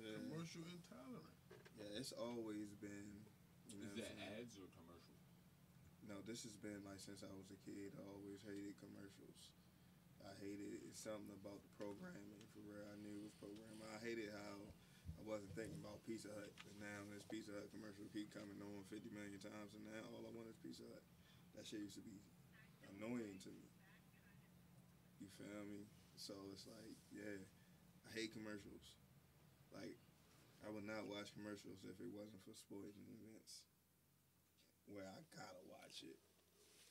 yeah. 0.01 0.16
commercial 0.16 0.65
intolerant. 0.65 1.36
yeah, 1.77 2.01
it's 2.01 2.16
always 2.16 2.73
been. 2.81 3.20
You 3.69 3.85
know 3.85 3.93
Is 3.93 4.01
that 4.01 4.16
ads 4.32 4.56
or 4.56 4.65
commercials? 4.81 5.28
No, 6.09 6.24
this 6.24 6.40
has 6.48 6.56
been 6.56 6.81
like 6.89 7.05
since 7.05 7.20
I 7.20 7.28
was 7.36 7.52
a 7.52 7.61
kid. 7.69 7.93
I 8.01 8.05
always 8.09 8.40
hated 8.48 8.81
commercials. 8.81 9.52
I 10.24 10.32
hated 10.40 10.81
it. 10.81 10.89
It's 10.89 11.05
something 11.05 11.36
about 11.36 11.61
the 11.61 11.73
programming 11.77 12.48
for 12.56 12.65
real. 12.65 12.81
I 12.89 12.97
knew 13.05 13.12
it 13.12 13.28
was 13.28 13.36
programming. 13.36 13.85
I 13.93 14.01
hated 14.01 14.32
how 14.32 14.73
I 15.25 15.41
wasn't 15.41 15.57
thinking 15.57 15.81
about 15.81 16.05
Pizza 16.05 16.29
Hut, 16.29 16.53
and 16.69 16.77
now 16.85 17.01
this 17.09 17.25
Pizza 17.33 17.57
Hut 17.57 17.73
commercial 17.73 18.05
keep 18.13 18.29
coming 18.29 18.61
on 18.61 18.85
50 18.93 19.09
million 19.09 19.41
times, 19.41 19.73
and 19.73 19.81
now 19.89 20.05
all 20.13 20.21
I 20.21 20.29
want 20.37 20.53
is 20.53 20.61
Pizza 20.61 20.85
Hut. 20.85 21.01
That 21.57 21.65
shit 21.65 21.81
used 21.81 21.97
to 21.97 22.05
be 22.05 22.21
annoying 22.93 23.41
to 23.41 23.51
me. 23.57 23.65
You 25.25 25.33
feel 25.41 25.65
me? 25.65 25.89
So 26.21 26.37
it's 26.53 26.69
like, 26.69 27.01
yeah, 27.09 27.41
I 28.05 28.11
hate 28.13 28.37
commercials. 28.37 29.01
Like, 29.73 29.97
I 30.61 30.69
would 30.69 30.85
not 30.85 31.09
watch 31.09 31.33
commercials 31.33 31.81
if 31.89 31.97
it 31.97 32.13
wasn't 32.13 32.45
for 32.45 32.53
sporting 32.53 33.09
events 33.09 33.65
where 34.85 35.09
I 35.09 35.25
gotta 35.33 35.65
watch 35.73 36.05
it 36.05 36.21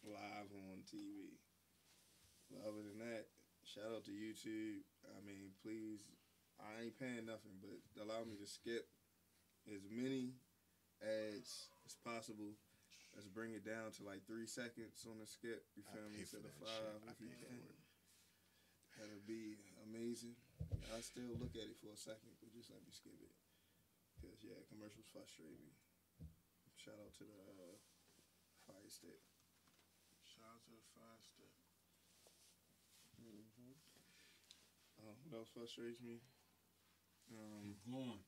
live 0.02 0.50
on 0.74 0.82
TV. 0.90 1.38
But 2.50 2.66
other 2.66 2.82
than 2.82 2.98
that, 2.98 3.30
shout 3.62 3.94
out 3.94 4.10
to 4.10 4.14
YouTube. 4.18 4.82
I 5.06 5.22
mean, 5.22 5.54
please, 5.62 6.02
I 6.62 6.86
ain't 6.86 6.98
paying 6.98 7.26
nothing, 7.26 7.58
but 7.62 7.78
allow 7.98 8.26
me 8.26 8.38
to 8.38 8.48
skip 8.48 8.86
as 9.70 9.84
many 9.90 10.38
ads 11.02 11.70
as 11.86 11.96
possible. 12.06 12.58
Let's 13.14 13.30
bring 13.30 13.54
it 13.54 13.62
down 13.62 13.94
to 13.98 14.02
like 14.02 14.26
three 14.26 14.50
seconds 14.50 15.06
on 15.06 15.22
the 15.22 15.30
skip. 15.30 15.70
You 15.78 15.86
I 15.86 15.94
feel 15.94 16.10
me? 16.10 16.22
pay 16.22 16.26
for 16.26 16.42
Instead 16.42 16.46
of 16.50 16.56
five. 16.58 17.00
I 17.06 17.14
if 17.14 17.22
you 17.22 17.30
can. 17.38 17.62
That'd 18.98 19.26
be 19.26 19.58
amazing. 19.90 20.38
I 20.94 21.02
still 21.02 21.34
look 21.42 21.58
at 21.58 21.66
it 21.66 21.78
for 21.82 21.90
a 21.94 21.98
second, 21.98 22.38
but 22.42 22.54
just 22.54 22.70
let 22.70 22.82
me 22.86 22.94
skip 22.94 23.18
it. 23.18 23.34
Cause 24.22 24.42
yeah, 24.46 24.58
commercials 24.70 25.10
frustrate 25.10 25.58
me. 25.62 25.74
Shout 26.78 26.98
out 27.02 27.14
to 27.18 27.26
the 27.26 27.42
uh, 27.58 27.78
Fire 28.66 28.90
Stick. 28.90 29.22
Shout 30.34 30.50
out 30.50 30.66
to 30.66 30.74
the 30.74 30.82
fire 30.98 31.22
stick. 31.22 31.54
Mm-hmm. 33.22 33.78
Uh, 34.98 35.14
what 35.30 35.38
else 35.38 35.52
frustrates 35.54 36.02
me? 36.02 36.26
Um, 37.32 37.76
going. 37.90 38.22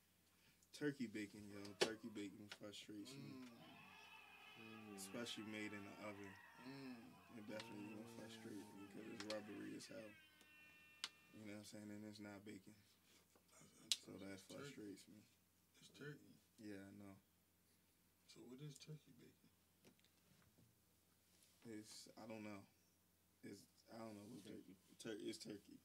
turkey 0.80 1.07
bacon, 1.07 1.43
yo. 1.51 1.59
Turkey 1.80 2.09
bacon 2.11 2.47
frustrates 2.59 3.11
me, 3.15 3.31
Mm, 4.55 4.95
especially 4.97 5.45
made 5.51 5.72
in 5.76 5.84
the 5.84 5.95
oven. 6.07 6.31
mm. 6.67 7.38
It 7.38 7.43
definitely 7.51 7.91
gonna 7.91 8.07
frustrate 8.15 8.63
me 8.80 8.88
because 8.88 9.07
it's 9.11 9.23
rubbery 9.27 9.76
as 9.76 9.85
hell. 9.91 10.11
You 11.35 11.43
know 11.45 11.59
what 11.59 11.59
I'm 11.59 11.65
saying? 11.67 11.89
And 11.91 12.03
it's 12.07 12.19
not 12.23 12.39
bacon, 12.47 12.76
so 14.07 14.15
that 14.23 14.39
frustrates 14.47 15.03
me. 15.11 15.19
It's 15.84 15.91
turkey. 15.99 16.31
Yeah, 16.57 16.80
I 16.80 16.91
know. 16.95 17.15
So 18.31 18.39
what 18.47 18.63
is 18.63 18.80
turkey 18.80 19.11
bacon? 19.19 19.51
It's 21.67 22.07
I 22.15 22.23
don't 22.27 22.43
know. 22.47 22.61
It's 23.43 23.61
I 23.91 23.97
don't 23.99 24.15
know 24.15 24.23
what's 24.31 24.47
turkey. 24.47 24.76
Tur- 25.03 25.19
it's 25.27 25.39
turkey. 25.43 25.84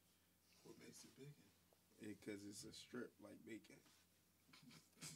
What 0.62 0.78
makes 0.78 1.02
it 1.02 1.10
bacon? 1.18 1.49
It 2.00 2.16
because 2.24 2.40
it's 2.48 2.64
a 2.64 2.72
strip 2.72 3.12
like 3.22 3.36
bacon. 3.44 3.76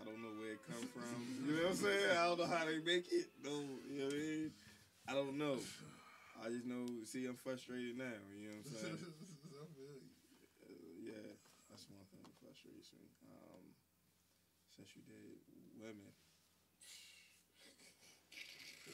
I 0.00 0.04
don't 0.04 0.22
know 0.24 0.32
where 0.40 0.56
it 0.56 0.64
come 0.64 0.80
from. 0.96 1.12
You 1.44 1.60
know 1.60 1.68
what 1.68 1.76
I'm 1.76 1.76
saying? 1.76 2.08
I 2.16 2.24
don't 2.24 2.40
know 2.40 2.48
how 2.48 2.64
they 2.64 2.80
make 2.80 3.04
it. 3.12 3.28
No, 3.44 3.52
you 3.92 4.00
know 4.00 4.08
what 4.08 4.14
I 4.14 4.16
mean? 4.16 4.50
I 5.08 5.12
don't 5.12 5.36
know. 5.36 5.58
I 6.40 6.48
just 6.48 6.64
know. 6.64 6.88
See, 7.04 7.26
I'm 7.28 7.36
frustrated 7.36 7.98
now. 8.00 8.16
You 8.32 8.48
know 8.48 8.56
what 8.64 8.72
I'm 8.72 8.80
saying? 8.80 8.96
uh, 8.96 9.68
yeah, 11.04 11.36
that's 11.68 11.84
one 11.92 12.00
thing 12.08 12.24
that 12.24 12.32
frustrates 12.40 12.88
me. 12.96 13.04
Um, 13.28 13.64
since 14.72 14.88
you 14.96 15.04
did 15.04 15.36
women, 15.76 16.16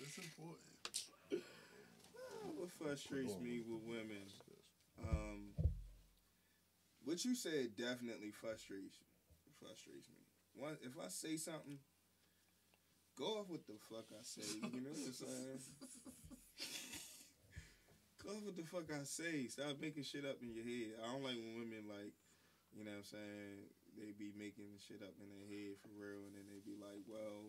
It's 0.02 0.18
important. 0.18 0.66
what 2.59 2.70
frustrates 2.82 3.39
me 3.39 3.62
with 3.62 3.82
women? 3.86 4.27
Um, 5.02 5.52
what 7.05 7.24
you 7.24 7.35
said 7.35 7.77
definitely 7.77 8.31
frustrates 8.31 8.98
frustrates 9.60 10.09
me. 10.09 10.23
One, 10.56 10.77
if 10.82 10.97
I 10.97 11.09
say 11.09 11.36
something, 11.36 11.78
go 13.16 13.40
off 13.40 13.48
what 13.48 13.66
the 13.66 13.78
fuck 13.89 14.06
I 14.12 14.23
say. 14.23 14.43
You 14.73 14.81
know 14.81 14.90
what 14.93 15.06
I'm 15.06 15.12
saying? 15.12 15.60
go 18.24 18.31
off 18.36 18.44
what 18.44 18.56
the 18.56 18.64
fuck 18.68 18.89
I 18.93 19.05
say. 19.05 19.48
Stop 19.48 19.81
making 19.81 20.05
shit 20.05 20.24
up 20.24 20.40
in 20.40 20.52
your 20.52 20.64
head. 20.64 20.97
I 21.01 21.06
don't 21.12 21.24
like 21.24 21.36
when 21.36 21.60
women 21.60 21.85
like, 21.89 22.12
you 22.73 22.85
know 22.85 22.93
what 22.97 23.05
I'm 23.05 23.12
saying? 23.16 23.68
They 23.97 24.12
be 24.12 24.32
making 24.36 24.77
shit 24.81 25.01
up 25.01 25.16
in 25.16 25.28
their 25.32 25.48
head 25.48 25.81
for 25.81 25.89
real, 25.97 26.28
and 26.28 26.36
then 26.36 26.44
they 26.48 26.60
be 26.60 26.77
like, 26.77 27.01
well, 27.09 27.48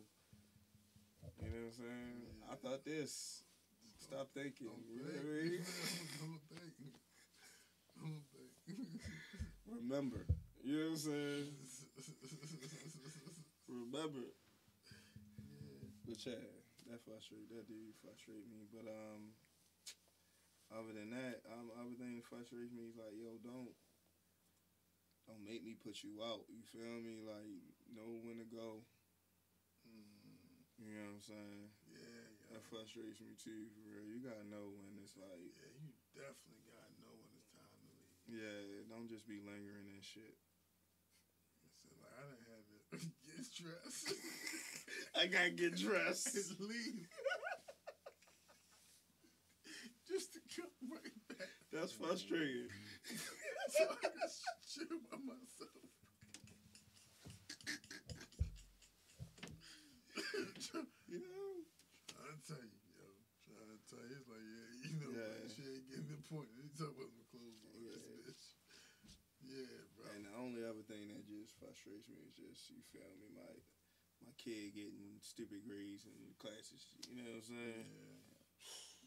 you 1.44 1.52
know 1.52 1.68
what 1.68 1.72
I'm 1.72 1.76
saying? 1.76 2.24
I 2.52 2.56
thought 2.56 2.84
this. 2.86 3.44
Stop 3.99 4.30
thinking. 4.34 4.68
Don't 4.68 4.86
think. 4.88 5.02
what 5.02 5.15
I 5.18 5.24
mean? 5.44 5.60
Don't 6.22 6.41
think. 6.53 6.74
Remember. 9.65 10.26
You 10.64 10.74
know 10.78 10.84
what 10.86 10.91
I'm 10.91 10.98
saying? 10.98 11.45
Remember. 13.68 14.34
But 16.06 16.26
yeah, 16.26 16.40
that 16.90 17.02
frustrate 17.03 17.49
that 17.49 17.68
dude 17.68 17.95
frustrate 18.02 18.48
me. 18.49 18.64
But 18.72 18.88
um 18.88 19.34
other 20.72 20.94
than 20.94 21.10
that, 21.11 21.41
um 21.52 21.72
other 21.80 21.95
thing 21.99 22.15
that 22.15 22.26
frustrates 22.26 22.72
me 22.72 22.84
is 22.88 22.95
like, 22.95 23.15
yo, 23.15 23.38
don't 23.44 23.74
don't 25.28 25.44
make 25.44 25.64
me 25.64 25.76
put 25.76 26.03
you 26.03 26.24
out. 26.24 26.45
You 26.49 26.64
feel 26.72 26.99
me? 27.03 27.19
Like 27.22 27.52
know 27.94 28.18
when 28.24 28.38
to 28.40 28.45
go. 28.48 28.84
Mm, 29.88 30.86
You 30.86 30.94
know 30.94 31.06
what 31.10 31.14
I'm 31.18 31.22
saying? 31.22 31.65
yeah, 31.90 31.98
yeah. 31.98 32.48
That 32.53 32.64
frustrates 32.69 33.19
me 33.19 33.34
too, 33.36 33.68
for 33.74 33.82
real. 33.90 34.06
You 34.06 34.19
gotta 34.22 34.45
know 34.48 34.69
when 34.78 34.95
it's 35.02 35.15
like 35.18 35.52
Yeah, 35.57 35.74
you 35.74 35.91
definitely 36.14 36.64
gotta 36.69 36.94
know 37.02 37.14
when 37.18 37.32
it's 37.36 37.49
time 37.49 37.72
to 37.74 37.82
leave. 37.90 38.14
Yeah, 38.27 38.83
don't 38.89 39.09
just 39.09 39.27
be 39.27 39.39
lingering 39.39 39.87
and 39.93 40.03
shit. 40.03 40.35
So 41.81 41.87
like 42.01 42.13
I 42.15 42.23
done 42.27 42.43
had 42.47 42.63
to 42.67 42.77
get 43.27 43.45
dressed. 43.55 44.13
I 45.15 45.25
gotta 45.27 45.51
get 45.51 45.75
dressed. 45.83 46.35
and 46.35 46.59
leave. 46.69 47.07
Just 50.07 50.33
to 50.33 50.39
come 50.55 50.71
right 50.89 51.19
back. 51.27 51.49
That's 51.73 51.91
frustrating. 51.91 52.69
so 53.75 53.83
I 53.83 53.95
can 54.07 54.11
chill 54.63 54.97
by 55.11 55.17
myself. 55.19 55.83
You 61.07 61.23
know? 61.23 61.63
Trying 62.11 62.35
to 62.35 62.43
tell 62.43 62.63
you, 62.63 62.79
yo. 62.95 63.07
Trying 63.47 63.71
to 63.71 63.79
tell 63.87 64.03
you. 64.03 64.15
It's 64.19 64.27
like, 64.27 64.43
yeah, 64.43 64.71
you 64.83 64.95
know, 64.99 65.11
Yeah. 65.15 65.47
she 65.47 65.61
ain't 65.63 65.87
getting 65.87 66.11
the 66.11 66.19
point. 66.27 66.49
You 66.55 66.67
talk 66.75 66.91
about 66.95 67.11
my 67.15 67.23
clothes 67.31 67.63
on 67.63 67.71
this 67.79 67.95
Yeah. 67.95 68.27
bitch. 68.27 68.43
Yeah, 69.47 69.77
bro. 69.95 70.11
And 70.11 70.25
the 70.26 70.26
only 70.38 70.61
other 70.64 70.85
thing 70.85 71.09
that 71.11 71.26
just 71.26 71.57
frustrates 71.57 72.05
me 72.07 72.22
is 72.26 72.38
just 72.38 72.69
you 72.69 72.81
feel 72.93 73.09
me, 73.18 73.27
my 73.34 73.53
my 74.26 74.34
kid 74.41 74.73
getting 74.73 75.22
stupid 75.22 75.61
grades 75.65 76.05
in 76.09 76.34
classes. 76.41 76.89
You 77.09 77.22
know 77.22 77.38
what 77.38 77.45
I'm 77.45 77.49
saying? 77.53 77.85
yeah. 77.85 78.18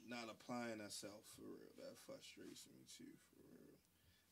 Not 0.07 0.27
applying 0.27 0.82
herself 0.82 1.23
for 1.35 1.47
real. 1.47 1.70
That 1.78 1.94
frustrates 2.02 2.66
me 2.66 2.82
too, 2.90 3.15
for 3.31 3.39
real. 3.47 3.78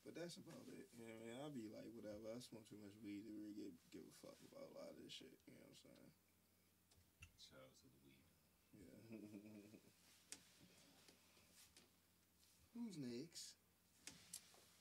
But 0.02 0.18
that's 0.18 0.38
about 0.40 0.66
it. 0.66 0.90
You 0.96 1.06
know 1.06 1.14
what 1.14 1.22
I 1.22 1.26
mean? 1.28 1.38
I'll 1.38 1.54
be 1.54 1.70
like, 1.70 1.86
whatever. 1.94 2.34
I 2.34 2.40
smoke 2.42 2.66
too 2.66 2.78
much 2.82 2.98
weed 2.98 3.22
to 3.26 3.30
really 3.30 3.54
give, 3.54 3.74
give 3.94 4.02
a 4.06 4.14
fuck 4.18 4.38
about 4.42 4.70
a 4.70 4.74
lot 4.74 4.90
of 4.90 4.98
this 4.98 5.12
shit. 5.14 5.30
You 5.46 5.54
know 5.54 5.62
what 5.66 5.70
I'm 5.76 5.82
saying? 5.86 6.10
Out 7.58 7.70
to 7.74 7.82
the 7.86 7.94
weed. 8.02 8.26
Yeah. 8.74 9.18
Who's 12.74 12.98
next? 12.98 13.54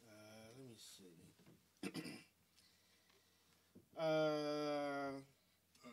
Uh, 0.02 0.50
let 0.58 0.66
me 0.66 0.78
see. 0.78 1.14
Uh, 4.00 4.04
Uh, 4.04 5.90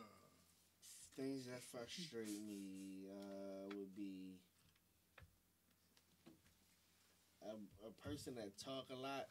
things 1.15 1.45
that 1.45 1.61
frustrate 1.71 2.27
me 2.45 3.07
uh, 3.09 3.67
would 3.77 3.95
be 3.95 4.35
a, 7.41 7.55
a 7.87 7.91
person 8.07 8.35
that 8.35 8.57
talk 8.63 8.85
a 8.91 8.95
lot, 8.99 9.27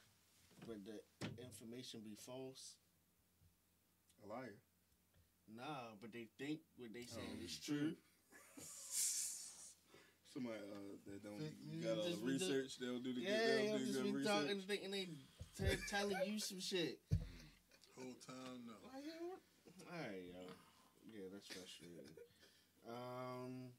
but 0.66 0.76
the 0.84 1.00
information 1.42 2.00
be 2.04 2.14
false. 2.16 2.76
A 4.24 4.28
liar. 4.28 4.56
Nah, 5.54 5.92
but 6.00 6.12
they 6.12 6.28
think 6.38 6.60
what 6.78 6.92
they 6.94 7.04
saying 7.04 7.38
Oh, 7.40 7.44
is 7.44 7.58
true. 7.58 7.92
Somebody 10.32 10.56
uh, 10.56 10.96
that 11.06 11.22
don't 11.22 11.38
news. 11.70 11.84
got 11.84 11.98
all 11.98 12.10
the 12.10 12.26
research, 12.26 12.78
they'll 12.80 12.98
do 12.98 13.12
the 13.14 13.20
good, 13.20 13.28
Yeah, 13.28 13.54
they'll 13.54 13.66
he'll 13.66 13.78
do 13.78 13.86
just 13.86 13.98
good 14.02 14.06
be 14.06 14.12
research. 14.18 14.32
talking, 14.32 14.60
thinking 14.66 14.90
they 14.90 15.08
t- 15.56 15.76
telling 15.88 16.16
you 16.26 16.40
some 16.40 16.58
shit. 16.60 16.98
Whole 18.04 18.20
time, 18.20 18.60
no. 18.68 18.76
Like, 18.92 19.04
yo. 19.08 19.40
All 19.88 19.96
right, 19.96 20.24
yo. 20.28 20.44
Yeah, 21.08 21.26
that's 21.32 21.48
frustrating. 21.48 22.12
Um, 22.84 23.72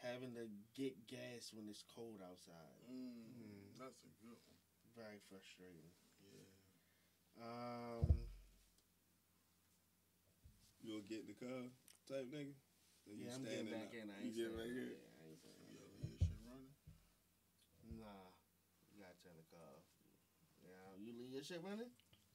having 0.00 0.32
to 0.40 0.48
get 0.76 1.04
gas 1.08 1.52
when 1.52 1.68
it's 1.68 1.84
cold 1.84 2.20
outside, 2.24 2.80
Mm, 2.88 3.76
That's 3.76 4.00
a 4.04 4.12
good 4.24 4.38
one. 4.48 4.60
very 4.96 5.20
frustrating. 5.28 5.90
Yeah. 6.24 6.48
Um, 7.42 8.08
You'll 10.84 11.00
get 11.08 11.24
in 11.24 11.32
the 11.32 11.38
car 11.40 11.64
type 12.04 12.28
nigga. 12.28 12.52
Or 13.08 13.12
you 13.16 13.24
yeah, 13.24 13.32
I'm 13.36 13.44
getting 13.44 13.72
back 13.72 13.88
up? 13.92 14.00
in. 14.04 14.06
I 14.12 14.20
You 14.20 14.32
get 14.32 14.52
staying 14.52 14.60
back 14.60 14.68
in. 14.68 14.84
in. 14.84 14.92
Yeah, 14.92 15.08
I 15.16 15.22
ain't 15.28 15.40
staying 15.40 15.64
Yo, 15.72 15.80
in. 15.80 16.08
your 16.12 16.20
shit 16.20 16.40
running? 16.44 16.72
Nah, 18.00 18.28
you 18.92 19.00
gotta 19.00 19.16
turn 19.24 19.36
the 19.40 19.48
car 19.48 19.64
off. 19.80 19.88
You 21.24 21.32
your 21.32 21.42
shit 21.42 21.64
running. 21.64 21.88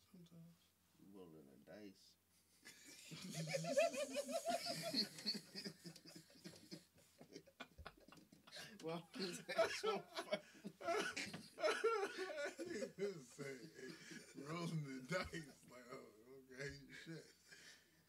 Sometimes. 0.10 0.58
You 0.98 1.06
rolling 1.14 1.46
the 1.46 1.62
dice. 1.70 2.02
Well, 8.84 9.04
that's 9.20 9.82
so 9.82 10.02
funny. 10.26 10.42
Rolling 14.50 14.82
the 14.90 14.98
dice. 15.14 15.54
Like, 15.70 15.86
oh, 15.94 16.10
okay, 16.50 16.74
shit. 17.06 17.26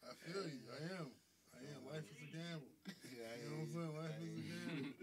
I 0.01 0.09
feel 0.25 0.49
you. 0.49 0.65
I 0.73 0.81
am. 0.97 1.13
I 1.53 1.61
am. 1.69 1.85
Life 1.93 2.09
is 2.09 2.17
a 2.17 2.29
gamble. 2.33 2.73
Yeah, 3.13 3.29
You 3.37 3.53
know 3.53 3.61
what 3.61 3.61
I'm 3.61 3.69
saying? 3.77 3.93
Life 4.01 4.17
is 4.17 4.33
a 4.33 4.41
gamble. 4.49 4.97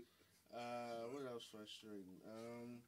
Uh, 0.51 1.03
what 1.13 1.23
else 1.31 1.45
frustrating? 1.53 2.19
Um, 2.27 2.83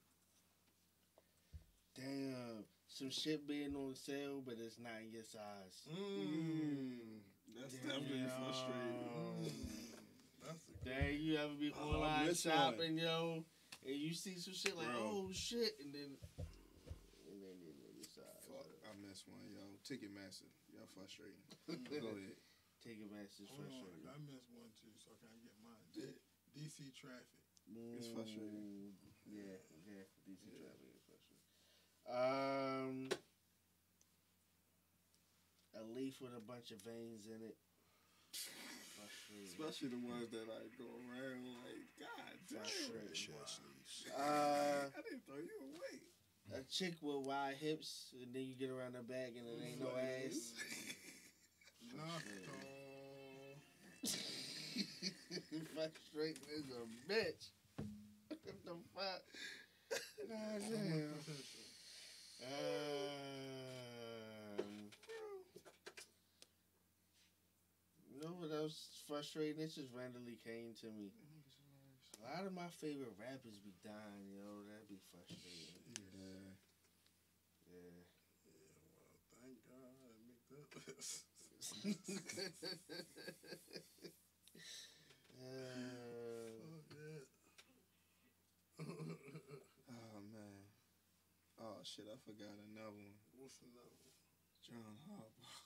damn, 1.94 2.64
some 3.00 3.08
shit 3.08 3.48
being 3.48 3.72
on 3.72 3.96
sale, 3.96 4.44
but 4.44 4.60
it's 4.60 4.76
not 4.76 5.00
in 5.00 5.08
your 5.08 5.24
size. 5.24 5.88
Mm, 5.88 7.24
that's 7.56 7.72
definitely 7.80 8.28
Damn. 8.28 8.36
frustrating. 8.44 9.08
That's 10.44 10.60
a 10.68 10.74
Dang, 10.84 11.16
you 11.16 11.40
ever 11.40 11.56
be 11.56 11.72
Oh, 11.72 11.96
online 11.96 12.28
missed 12.28 12.44
shopping, 12.44 13.00
yo, 13.00 13.44
and 13.88 13.96
you 13.96 14.12
see 14.12 14.36
some 14.36 14.52
shit 14.52 14.76
like, 14.76 14.92
Bro. 14.92 15.00
oh 15.00 15.28
shit, 15.32 15.80
and 15.80 15.96
then, 15.96 16.12
and 17.24 17.36
then 17.40 17.56
it's 17.64 17.80
in 17.80 17.96
your 17.96 18.04
size. 18.04 18.44
Fuck, 18.44 18.68
I 18.84 18.92
missed 19.00 19.24
one, 19.24 19.48
yo. 19.48 19.64
Ticketmaster, 19.80 20.52
y'all 20.68 20.84
frustrating. 20.92 21.40
Go 22.04 22.20
ahead. 22.20 22.36
Take 22.84 23.00
a 23.00 23.08
message 23.12 23.48
Hold 23.52 23.64
on, 23.64 23.80
frustrating. 23.80 24.04
I 24.12 24.16
missed 24.28 24.48
one 24.52 24.72
too, 24.76 24.92
so 25.00 25.12
can 25.20 25.28
I 25.32 25.40
get 25.40 25.56
mine? 25.64 25.88
D- 25.96 26.20
DC 26.52 26.92
traffic. 26.92 27.40
It's 27.96 28.08
frustrating. 28.12 28.92
Mm, 28.92 28.96
Yeah, 29.28 29.56
yeah, 29.88 30.04
DC 30.28 30.48
traffic 30.60 30.84
is 30.84 30.89
frustrating. 30.89 30.89
Um, 32.10 33.08
a 35.78 35.82
leaf 35.94 36.20
with 36.20 36.32
a 36.36 36.40
bunch 36.40 36.70
of 36.72 36.82
veins 36.82 37.26
in 37.26 37.40
it. 37.46 37.56
Especially 39.46 39.88
the 39.88 40.02
ones 40.08 40.30
that 40.30 40.46
like 40.48 40.76
go 40.76 40.84
around 40.84 41.46
like, 41.62 41.86
God 41.98 42.34
damn. 42.50 42.62
Leaves. 43.00 43.28
Uh, 44.18 44.90
I 44.90 45.00
didn't 45.02 45.24
throw 45.26 45.36
you 45.36 45.58
away. 45.62 46.58
a 46.58 46.62
chick 46.70 46.94
with 47.00 47.26
wide 47.26 47.54
hips, 47.60 48.12
and 48.20 48.34
then 48.34 48.42
you 48.42 48.54
get 48.54 48.70
around 48.70 48.94
the 48.94 49.02
back 49.02 49.32
and 49.38 49.46
it 49.46 49.62
ain't 49.64 49.80
no 49.80 49.90
ass. 49.96 50.52
Knock 51.96 52.22
Frustrating 55.74 56.48
as 56.56 56.64
a 56.70 57.12
bitch. 57.12 57.44
what 58.44 58.58
the 58.64 58.76
fuck? 58.94 59.22
God 60.28 60.60
damn. 60.70 61.14
Um, 62.42 62.48
you 68.08 68.20
know 68.20 68.34
what 68.38 68.50
else 68.52 69.02
frustrating? 69.06 69.56
This 69.60 69.74
just 69.74 69.92
randomly 69.92 70.38
came 70.44 70.74
to 70.80 70.86
me. 70.92 71.12
A 72.20 72.22
lot 72.24 72.46
of 72.46 72.52
my 72.52 72.68
favorite 72.80 73.14
rappers 73.18 73.58
be 73.64 73.72
dying, 73.84 74.28
yo. 74.32 74.64
That'd 74.68 74.88
be 74.88 75.00
frustrating. 75.10 75.80
Yeah. 76.12 76.52
Yeah. 77.68 78.04
Thank 79.40 79.58
God 79.68 79.96
I 80.04 80.12
make 80.24 80.44
that 80.50 80.68
list. 80.96 81.24
Uh, 85.40 85.90
Oh, 86.38 86.72
yeah. 86.90 87.20
Oh 89.90 90.20
man. 90.32 90.64
Oh 91.80 91.88
shit, 91.88 92.04
I 92.12 92.20
forgot 92.28 92.52
another 92.68 92.92
one. 92.92 93.16
What's 93.40 93.56
another 93.64 93.96
one? 94.04 94.12
John 94.60 95.00
Harbaugh. 95.08 95.64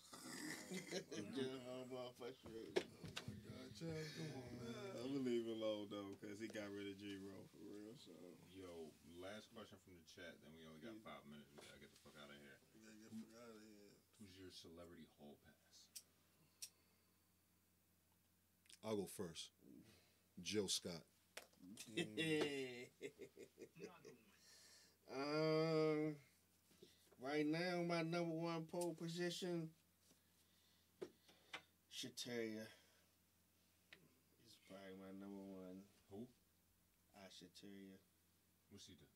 Just 1.34 1.58
humble 1.66 2.14
frustrated. 2.14 2.86
Oh 2.86 3.18
my 3.26 3.34
God, 3.42 3.66
Chad, 3.74 4.06
come 4.14 4.30
on, 4.38 4.46
man. 4.62 4.94
I'm 5.02 5.10
gonna 5.10 5.26
leave 5.26 5.42
it 5.42 5.58
alone 5.58 5.90
though, 5.90 6.14
cause 6.22 6.38
he 6.38 6.46
got 6.46 6.70
rid 6.70 6.86
of 6.86 6.94
G 7.02 7.18
Roll 7.18 7.50
for 7.50 7.66
real. 7.66 7.98
So 7.98 8.14
Yo, 8.54 8.94
last 9.18 9.50
question 9.50 9.74
from 9.82 9.98
the 9.98 10.06
chat. 10.06 10.38
Then 10.38 10.54
we 10.54 10.62
only 10.70 10.86
got 10.86 10.94
five 11.02 11.26
minutes. 11.26 11.50
We 11.50 11.66
gotta 11.66 11.82
get 11.82 11.90
the 11.90 11.98
fuck 12.06 12.14
out 12.22 12.30
of 12.30 12.38
here. 12.38 12.62
We 12.78 12.86
gotta 12.86 13.02
get 13.02 13.10
the 13.10 13.18
fuck 13.18 13.34
out 13.34 13.50
of 13.50 13.58
here. 13.58 13.98
Who's 14.22 14.38
your 14.38 14.54
celebrity 14.54 15.10
hall 15.18 15.34
pass? 15.42 15.90
I'll 18.86 19.02
go 19.02 19.10
first. 19.18 19.50
Jill 20.46 20.70
Scott. 20.70 21.02
um, 25.12 26.16
right 27.22 27.46
now, 27.46 27.82
my 27.86 28.02
number 28.02 28.34
one 28.34 28.64
pole 28.70 28.94
position, 28.98 29.68
Shateria. 31.92 32.66
He's 34.42 34.58
probably 34.68 34.96
my 34.98 35.12
number 35.18 35.42
one. 35.42 35.82
Who? 36.10 36.26
Ah, 37.16 37.28
Shateria. 37.30 37.98
What's 38.70 38.86
he 38.86 38.94
do? 38.94 39.06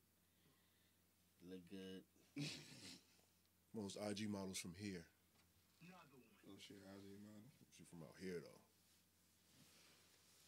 Look 1.51 1.63
good. 1.71 2.03
Most 3.75 3.97
IG 3.99 4.29
models 4.29 4.59
from 4.59 4.75
here. 4.79 5.05
oh 5.85 6.57
shit, 6.59 6.81
how's 6.89 7.03
he 7.05 7.19
man? 7.23 7.45
She 7.77 7.85
from 7.85 8.03
out 8.03 8.17
here 8.19 8.41
though. 8.43 8.63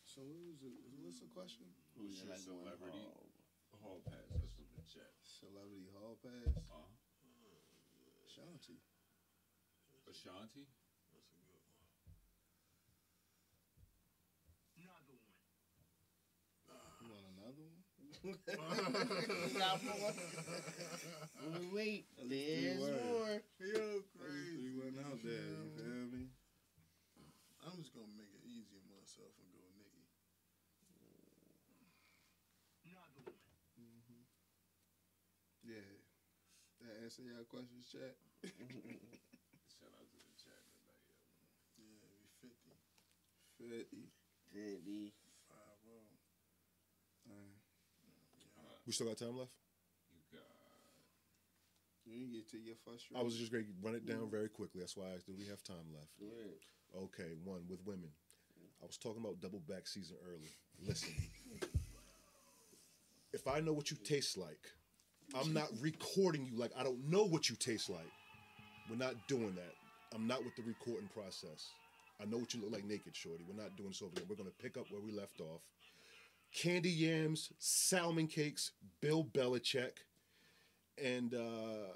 So 0.02 0.22
what 0.26 0.42
was 0.50 0.58
it? 0.66 0.74
What's 0.98 1.20
the 1.22 1.30
question? 1.30 1.70
Who's 1.94 2.18
Yeah, 2.18 2.26
your 2.26 2.34
like 2.34 2.42
celebrity 2.42 3.06
hall. 3.80 3.98
hall 3.98 4.04
pass? 4.04 4.28
That's 4.30 4.52
from 4.54 4.68
the 4.76 4.84
chat. 4.86 5.10
Celebrity 5.24 5.88
Hall 5.96 6.16
Pass. 6.22 6.54
Uh, 6.68 6.88
Shanti. 8.28 8.78
Ashanti. 10.08 10.66
That's 11.10 11.26
a 11.26 11.34
good 11.40 11.56
one. 11.56 11.80
Another 14.76 15.16
one. 15.16 15.40
You 17.00 17.08
want 17.10 17.24
another 17.36 17.64
one? 17.64 17.80
Got 19.58 19.82
more. 19.84 20.12
Wait, 21.72 21.72
wait, 21.72 22.04
At 22.20 22.28
least 22.28 22.52
three 22.52 22.64
there's 22.64 22.84
more. 22.84 23.40
Yo, 23.58 24.04
Crazy. 24.12 24.60
crazy. 24.60 24.76
wasn't 24.76 25.00
out 25.08 25.20
there. 25.24 25.32
You 25.32 25.72
feel 25.72 26.06
me? 26.12 26.28
I'm 27.64 27.80
just 27.80 27.92
gonna 27.96 28.12
make 28.16 28.32
it 28.32 28.44
easy 28.44 28.76
on 28.76 28.88
myself 28.92 29.32
and 29.40 29.48
go 29.52 29.64
Nikki. 29.76 30.04
Yeah. 35.64 35.86
That 36.80 36.96
answer 37.10 37.26
y'all 37.26 37.42
questions, 37.50 37.90
chat. 37.90 38.14
Shout 38.46 39.90
out 39.98 40.06
to 40.14 40.18
the 40.22 40.34
chat 40.38 40.62
tonight. 40.70 41.02
yo. 41.10 41.18
Yeah, 41.82 42.06
we 42.06 42.30
50. 42.38 42.70
Fifty. 43.58 44.14
Fifty. 44.54 45.10
5 45.50 45.58
Alright. 47.34 48.78
We 48.86 48.94
still 48.94 49.10
got 49.10 49.18
time 49.18 49.42
left? 49.42 49.50
You 50.14 50.22
got. 50.30 50.46
You 52.06 52.30
get 52.30 52.46
to 52.54 52.62
your 52.62 52.78
frustration. 52.78 53.18
I 53.18 53.26
was 53.26 53.34
just 53.34 53.50
going 53.50 53.66
to 53.66 53.74
run 53.82 53.98
it 53.98 54.06
down 54.06 54.30
very 54.30 54.46
quickly. 54.46 54.78
That's 54.78 54.94
why 54.94 55.10
I 55.10 55.18
asked, 55.18 55.26
do 55.26 55.34
we 55.34 55.50
have 55.50 55.66
time 55.66 55.90
left? 55.90 56.14
Go 56.14 56.30
ahead. 56.30 56.62
Okay, 57.10 57.34
one 57.42 57.66
with 57.66 57.82
women. 57.82 58.14
I 58.78 58.86
was 58.86 58.96
talking 58.96 59.18
about 59.18 59.42
double 59.42 59.66
back 59.66 59.90
season 59.90 60.14
early. 60.30 60.54
Listen, 60.86 61.10
if 63.34 63.48
I 63.50 63.58
know 63.58 63.72
what 63.72 63.90
you 63.90 63.98
taste 63.98 64.38
like, 64.38 64.70
I'm 65.34 65.52
not 65.52 65.68
recording 65.80 66.44
you 66.44 66.58
like 66.58 66.72
I 66.78 66.82
don't 66.82 67.08
know 67.08 67.24
what 67.24 67.48
you 67.48 67.56
taste 67.56 67.88
like. 67.88 68.10
We're 68.88 68.96
not 68.96 69.14
doing 69.28 69.54
that. 69.54 69.74
I'm 70.14 70.26
not 70.26 70.44
with 70.44 70.56
the 70.56 70.62
recording 70.62 71.08
process. 71.14 71.70
I 72.20 72.26
know 72.26 72.38
what 72.38 72.52
you 72.52 72.60
look 72.60 72.72
like 72.72 72.84
naked, 72.84 73.14
shorty. 73.14 73.44
We're 73.48 73.62
not 73.62 73.76
doing 73.76 73.90
this 73.90 74.02
over 74.02 74.10
again. 74.12 74.26
We're 74.28 74.36
gonna 74.36 74.50
pick 74.60 74.76
up 74.76 74.90
where 74.90 75.00
we 75.00 75.12
left 75.12 75.40
off. 75.40 75.62
Candy 76.52 76.90
yams, 76.90 77.50
salmon 77.58 78.26
cakes, 78.26 78.72
Bill 79.00 79.24
Belichick, 79.24 79.98
and 81.02 81.32
uh, 81.32 81.92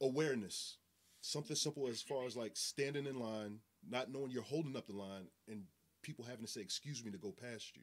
awareness. 0.00 0.76
Something 1.20 1.56
simple 1.56 1.86
as 1.86 2.02
far 2.02 2.26
as 2.26 2.36
like 2.36 2.56
standing 2.56 3.06
in 3.06 3.18
line, 3.18 3.60
not 3.88 4.12
knowing 4.12 4.30
you're 4.30 4.42
holding 4.42 4.76
up 4.76 4.88
the 4.88 4.92
line, 4.92 5.28
and 5.48 5.62
people 6.02 6.24
having 6.24 6.44
to 6.44 6.50
say, 6.50 6.60
"Excuse 6.60 7.04
me" 7.04 7.12
to 7.12 7.18
go 7.18 7.30
past 7.30 7.76
you. 7.76 7.82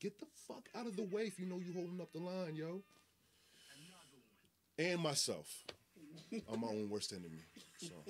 Get 0.00 0.18
the 0.18 0.26
fuck 0.48 0.68
out 0.74 0.88
of 0.88 0.96
the 0.96 1.04
way 1.04 1.22
if 1.22 1.38
you 1.38 1.46
know 1.46 1.60
you're 1.64 1.72
holding 1.72 2.00
up 2.00 2.12
the 2.12 2.18
line, 2.18 2.56
yo. 2.56 2.82
And 4.82 4.98
myself. 5.00 5.46
I'm 6.50 6.58
my 6.60 6.68
own 6.68 6.90
worst 6.90 7.12
enemy. 7.12 7.38
So 7.78 7.94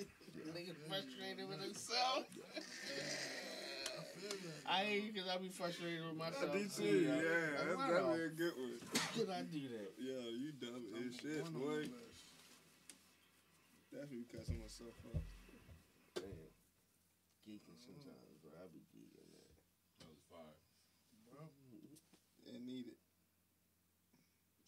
Nigga 0.56 0.72
frustrated 0.88 1.44
with 1.48 1.60
himself. 1.60 2.24
I 4.64 4.82
ain't 4.84 5.12
because 5.12 5.28
I 5.28 5.36
be 5.36 5.48
frustrated 5.52 6.00
with 6.06 6.16
myself. 6.16 6.48
I 6.54 6.56
do 6.56 6.64
too, 6.64 6.80
too. 6.80 6.98
Yeah, 7.04 7.12
Like, 7.12 7.20
that's 7.60 7.76
why 7.76 7.88
definitely 7.92 8.24
a 8.24 8.28
good 8.32 8.54
one. 8.56 8.78
fuck 8.88 9.12
Did 9.12 9.28
I 9.28 9.42
do 9.42 9.62
that? 9.76 9.90
Yeah, 10.00 10.24
you 10.32 10.48
dumb 10.56 10.80
as 10.96 11.12
shit, 11.20 11.44
boy. 11.52 11.84
the 11.84 11.92
list. 11.92 12.24
Definitely 13.92 14.24
cussing 14.32 14.56
myself 14.62 14.96
up. 15.12 15.20
Damn. 16.16 16.48
Geeking 17.44 17.76
sometimes, 17.84 18.32
bro. 18.40 18.54
I 18.56 18.70
be 18.72 18.80
geeking, 18.96 19.28
man. 19.28 19.52
That 20.00 20.08
was 20.08 20.22
fire. 20.30 20.56
Bro, 21.28 21.52
And 22.48 22.64
need 22.64 22.86
it. 22.88 22.96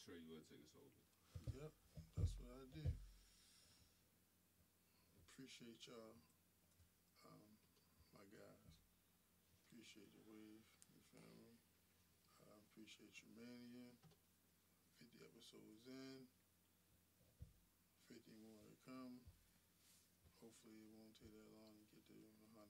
Tra, 0.05 0.12
you 0.20 0.36
gotta 0.36 0.44
take 0.52 0.60
us 0.68 0.74
over. 0.76 0.93
yep, 1.56 1.72
that's 2.18 2.35
what 2.36 2.52
I 2.60 2.66
do. 2.76 2.85
Appreciate 5.65 5.97
y'all, 5.97 6.20
um, 7.24 7.57
my 8.12 8.20
guys. 8.28 8.69
Appreciate 9.65 10.12
your 10.12 10.28
wave, 10.28 10.61
you 10.93 11.01
feel 11.09 11.24
me? 11.41 11.57
I 12.45 12.53
appreciate 12.69 13.16
your 13.24 13.32
mania. 13.32 13.97
50 15.01 15.24
episodes 15.24 15.89
in. 15.89 16.28
50 18.12 18.36
more 18.45 18.61
to 18.61 18.77
come. 18.85 19.24
Hopefully, 20.45 20.85
it 20.85 20.93
won't 20.93 21.16
take 21.16 21.32
that 21.32 21.49
long 21.57 21.81
to 21.81 21.89
get 21.89 22.05
to 22.12 22.12
100. 22.12 22.69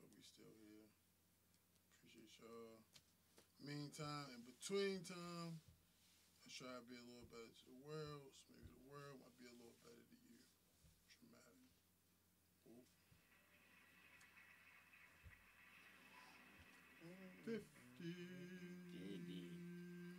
But 0.00 0.08
we 0.16 0.24
still 0.24 0.56
here. 0.64 0.88
Appreciate 2.00 2.32
y'all. 2.40 2.80
Meantime, 3.60 4.32
in 4.32 4.40
between 4.48 5.04
time, 5.04 5.60
I 6.44 6.48
try 6.48 6.80
to 6.80 6.84
be 6.88 6.96
a 6.96 7.04
little 7.04 7.28
better 7.28 7.52
to 7.52 7.64
the 7.68 7.76
world. 7.84 8.32
So 8.40 8.56
maybe 8.56 8.72
the 8.72 8.88
world 8.88 9.20
might 9.20 9.36
be 9.36 9.52
a 9.52 9.56
little 9.60 9.76
better 9.84 10.00
to 10.00 10.16
you. 10.24 10.40
Tramatic. 11.24 11.72
Ooh. 12.68 12.84
50. 18.04 18.12
Diddy. 18.12 18.43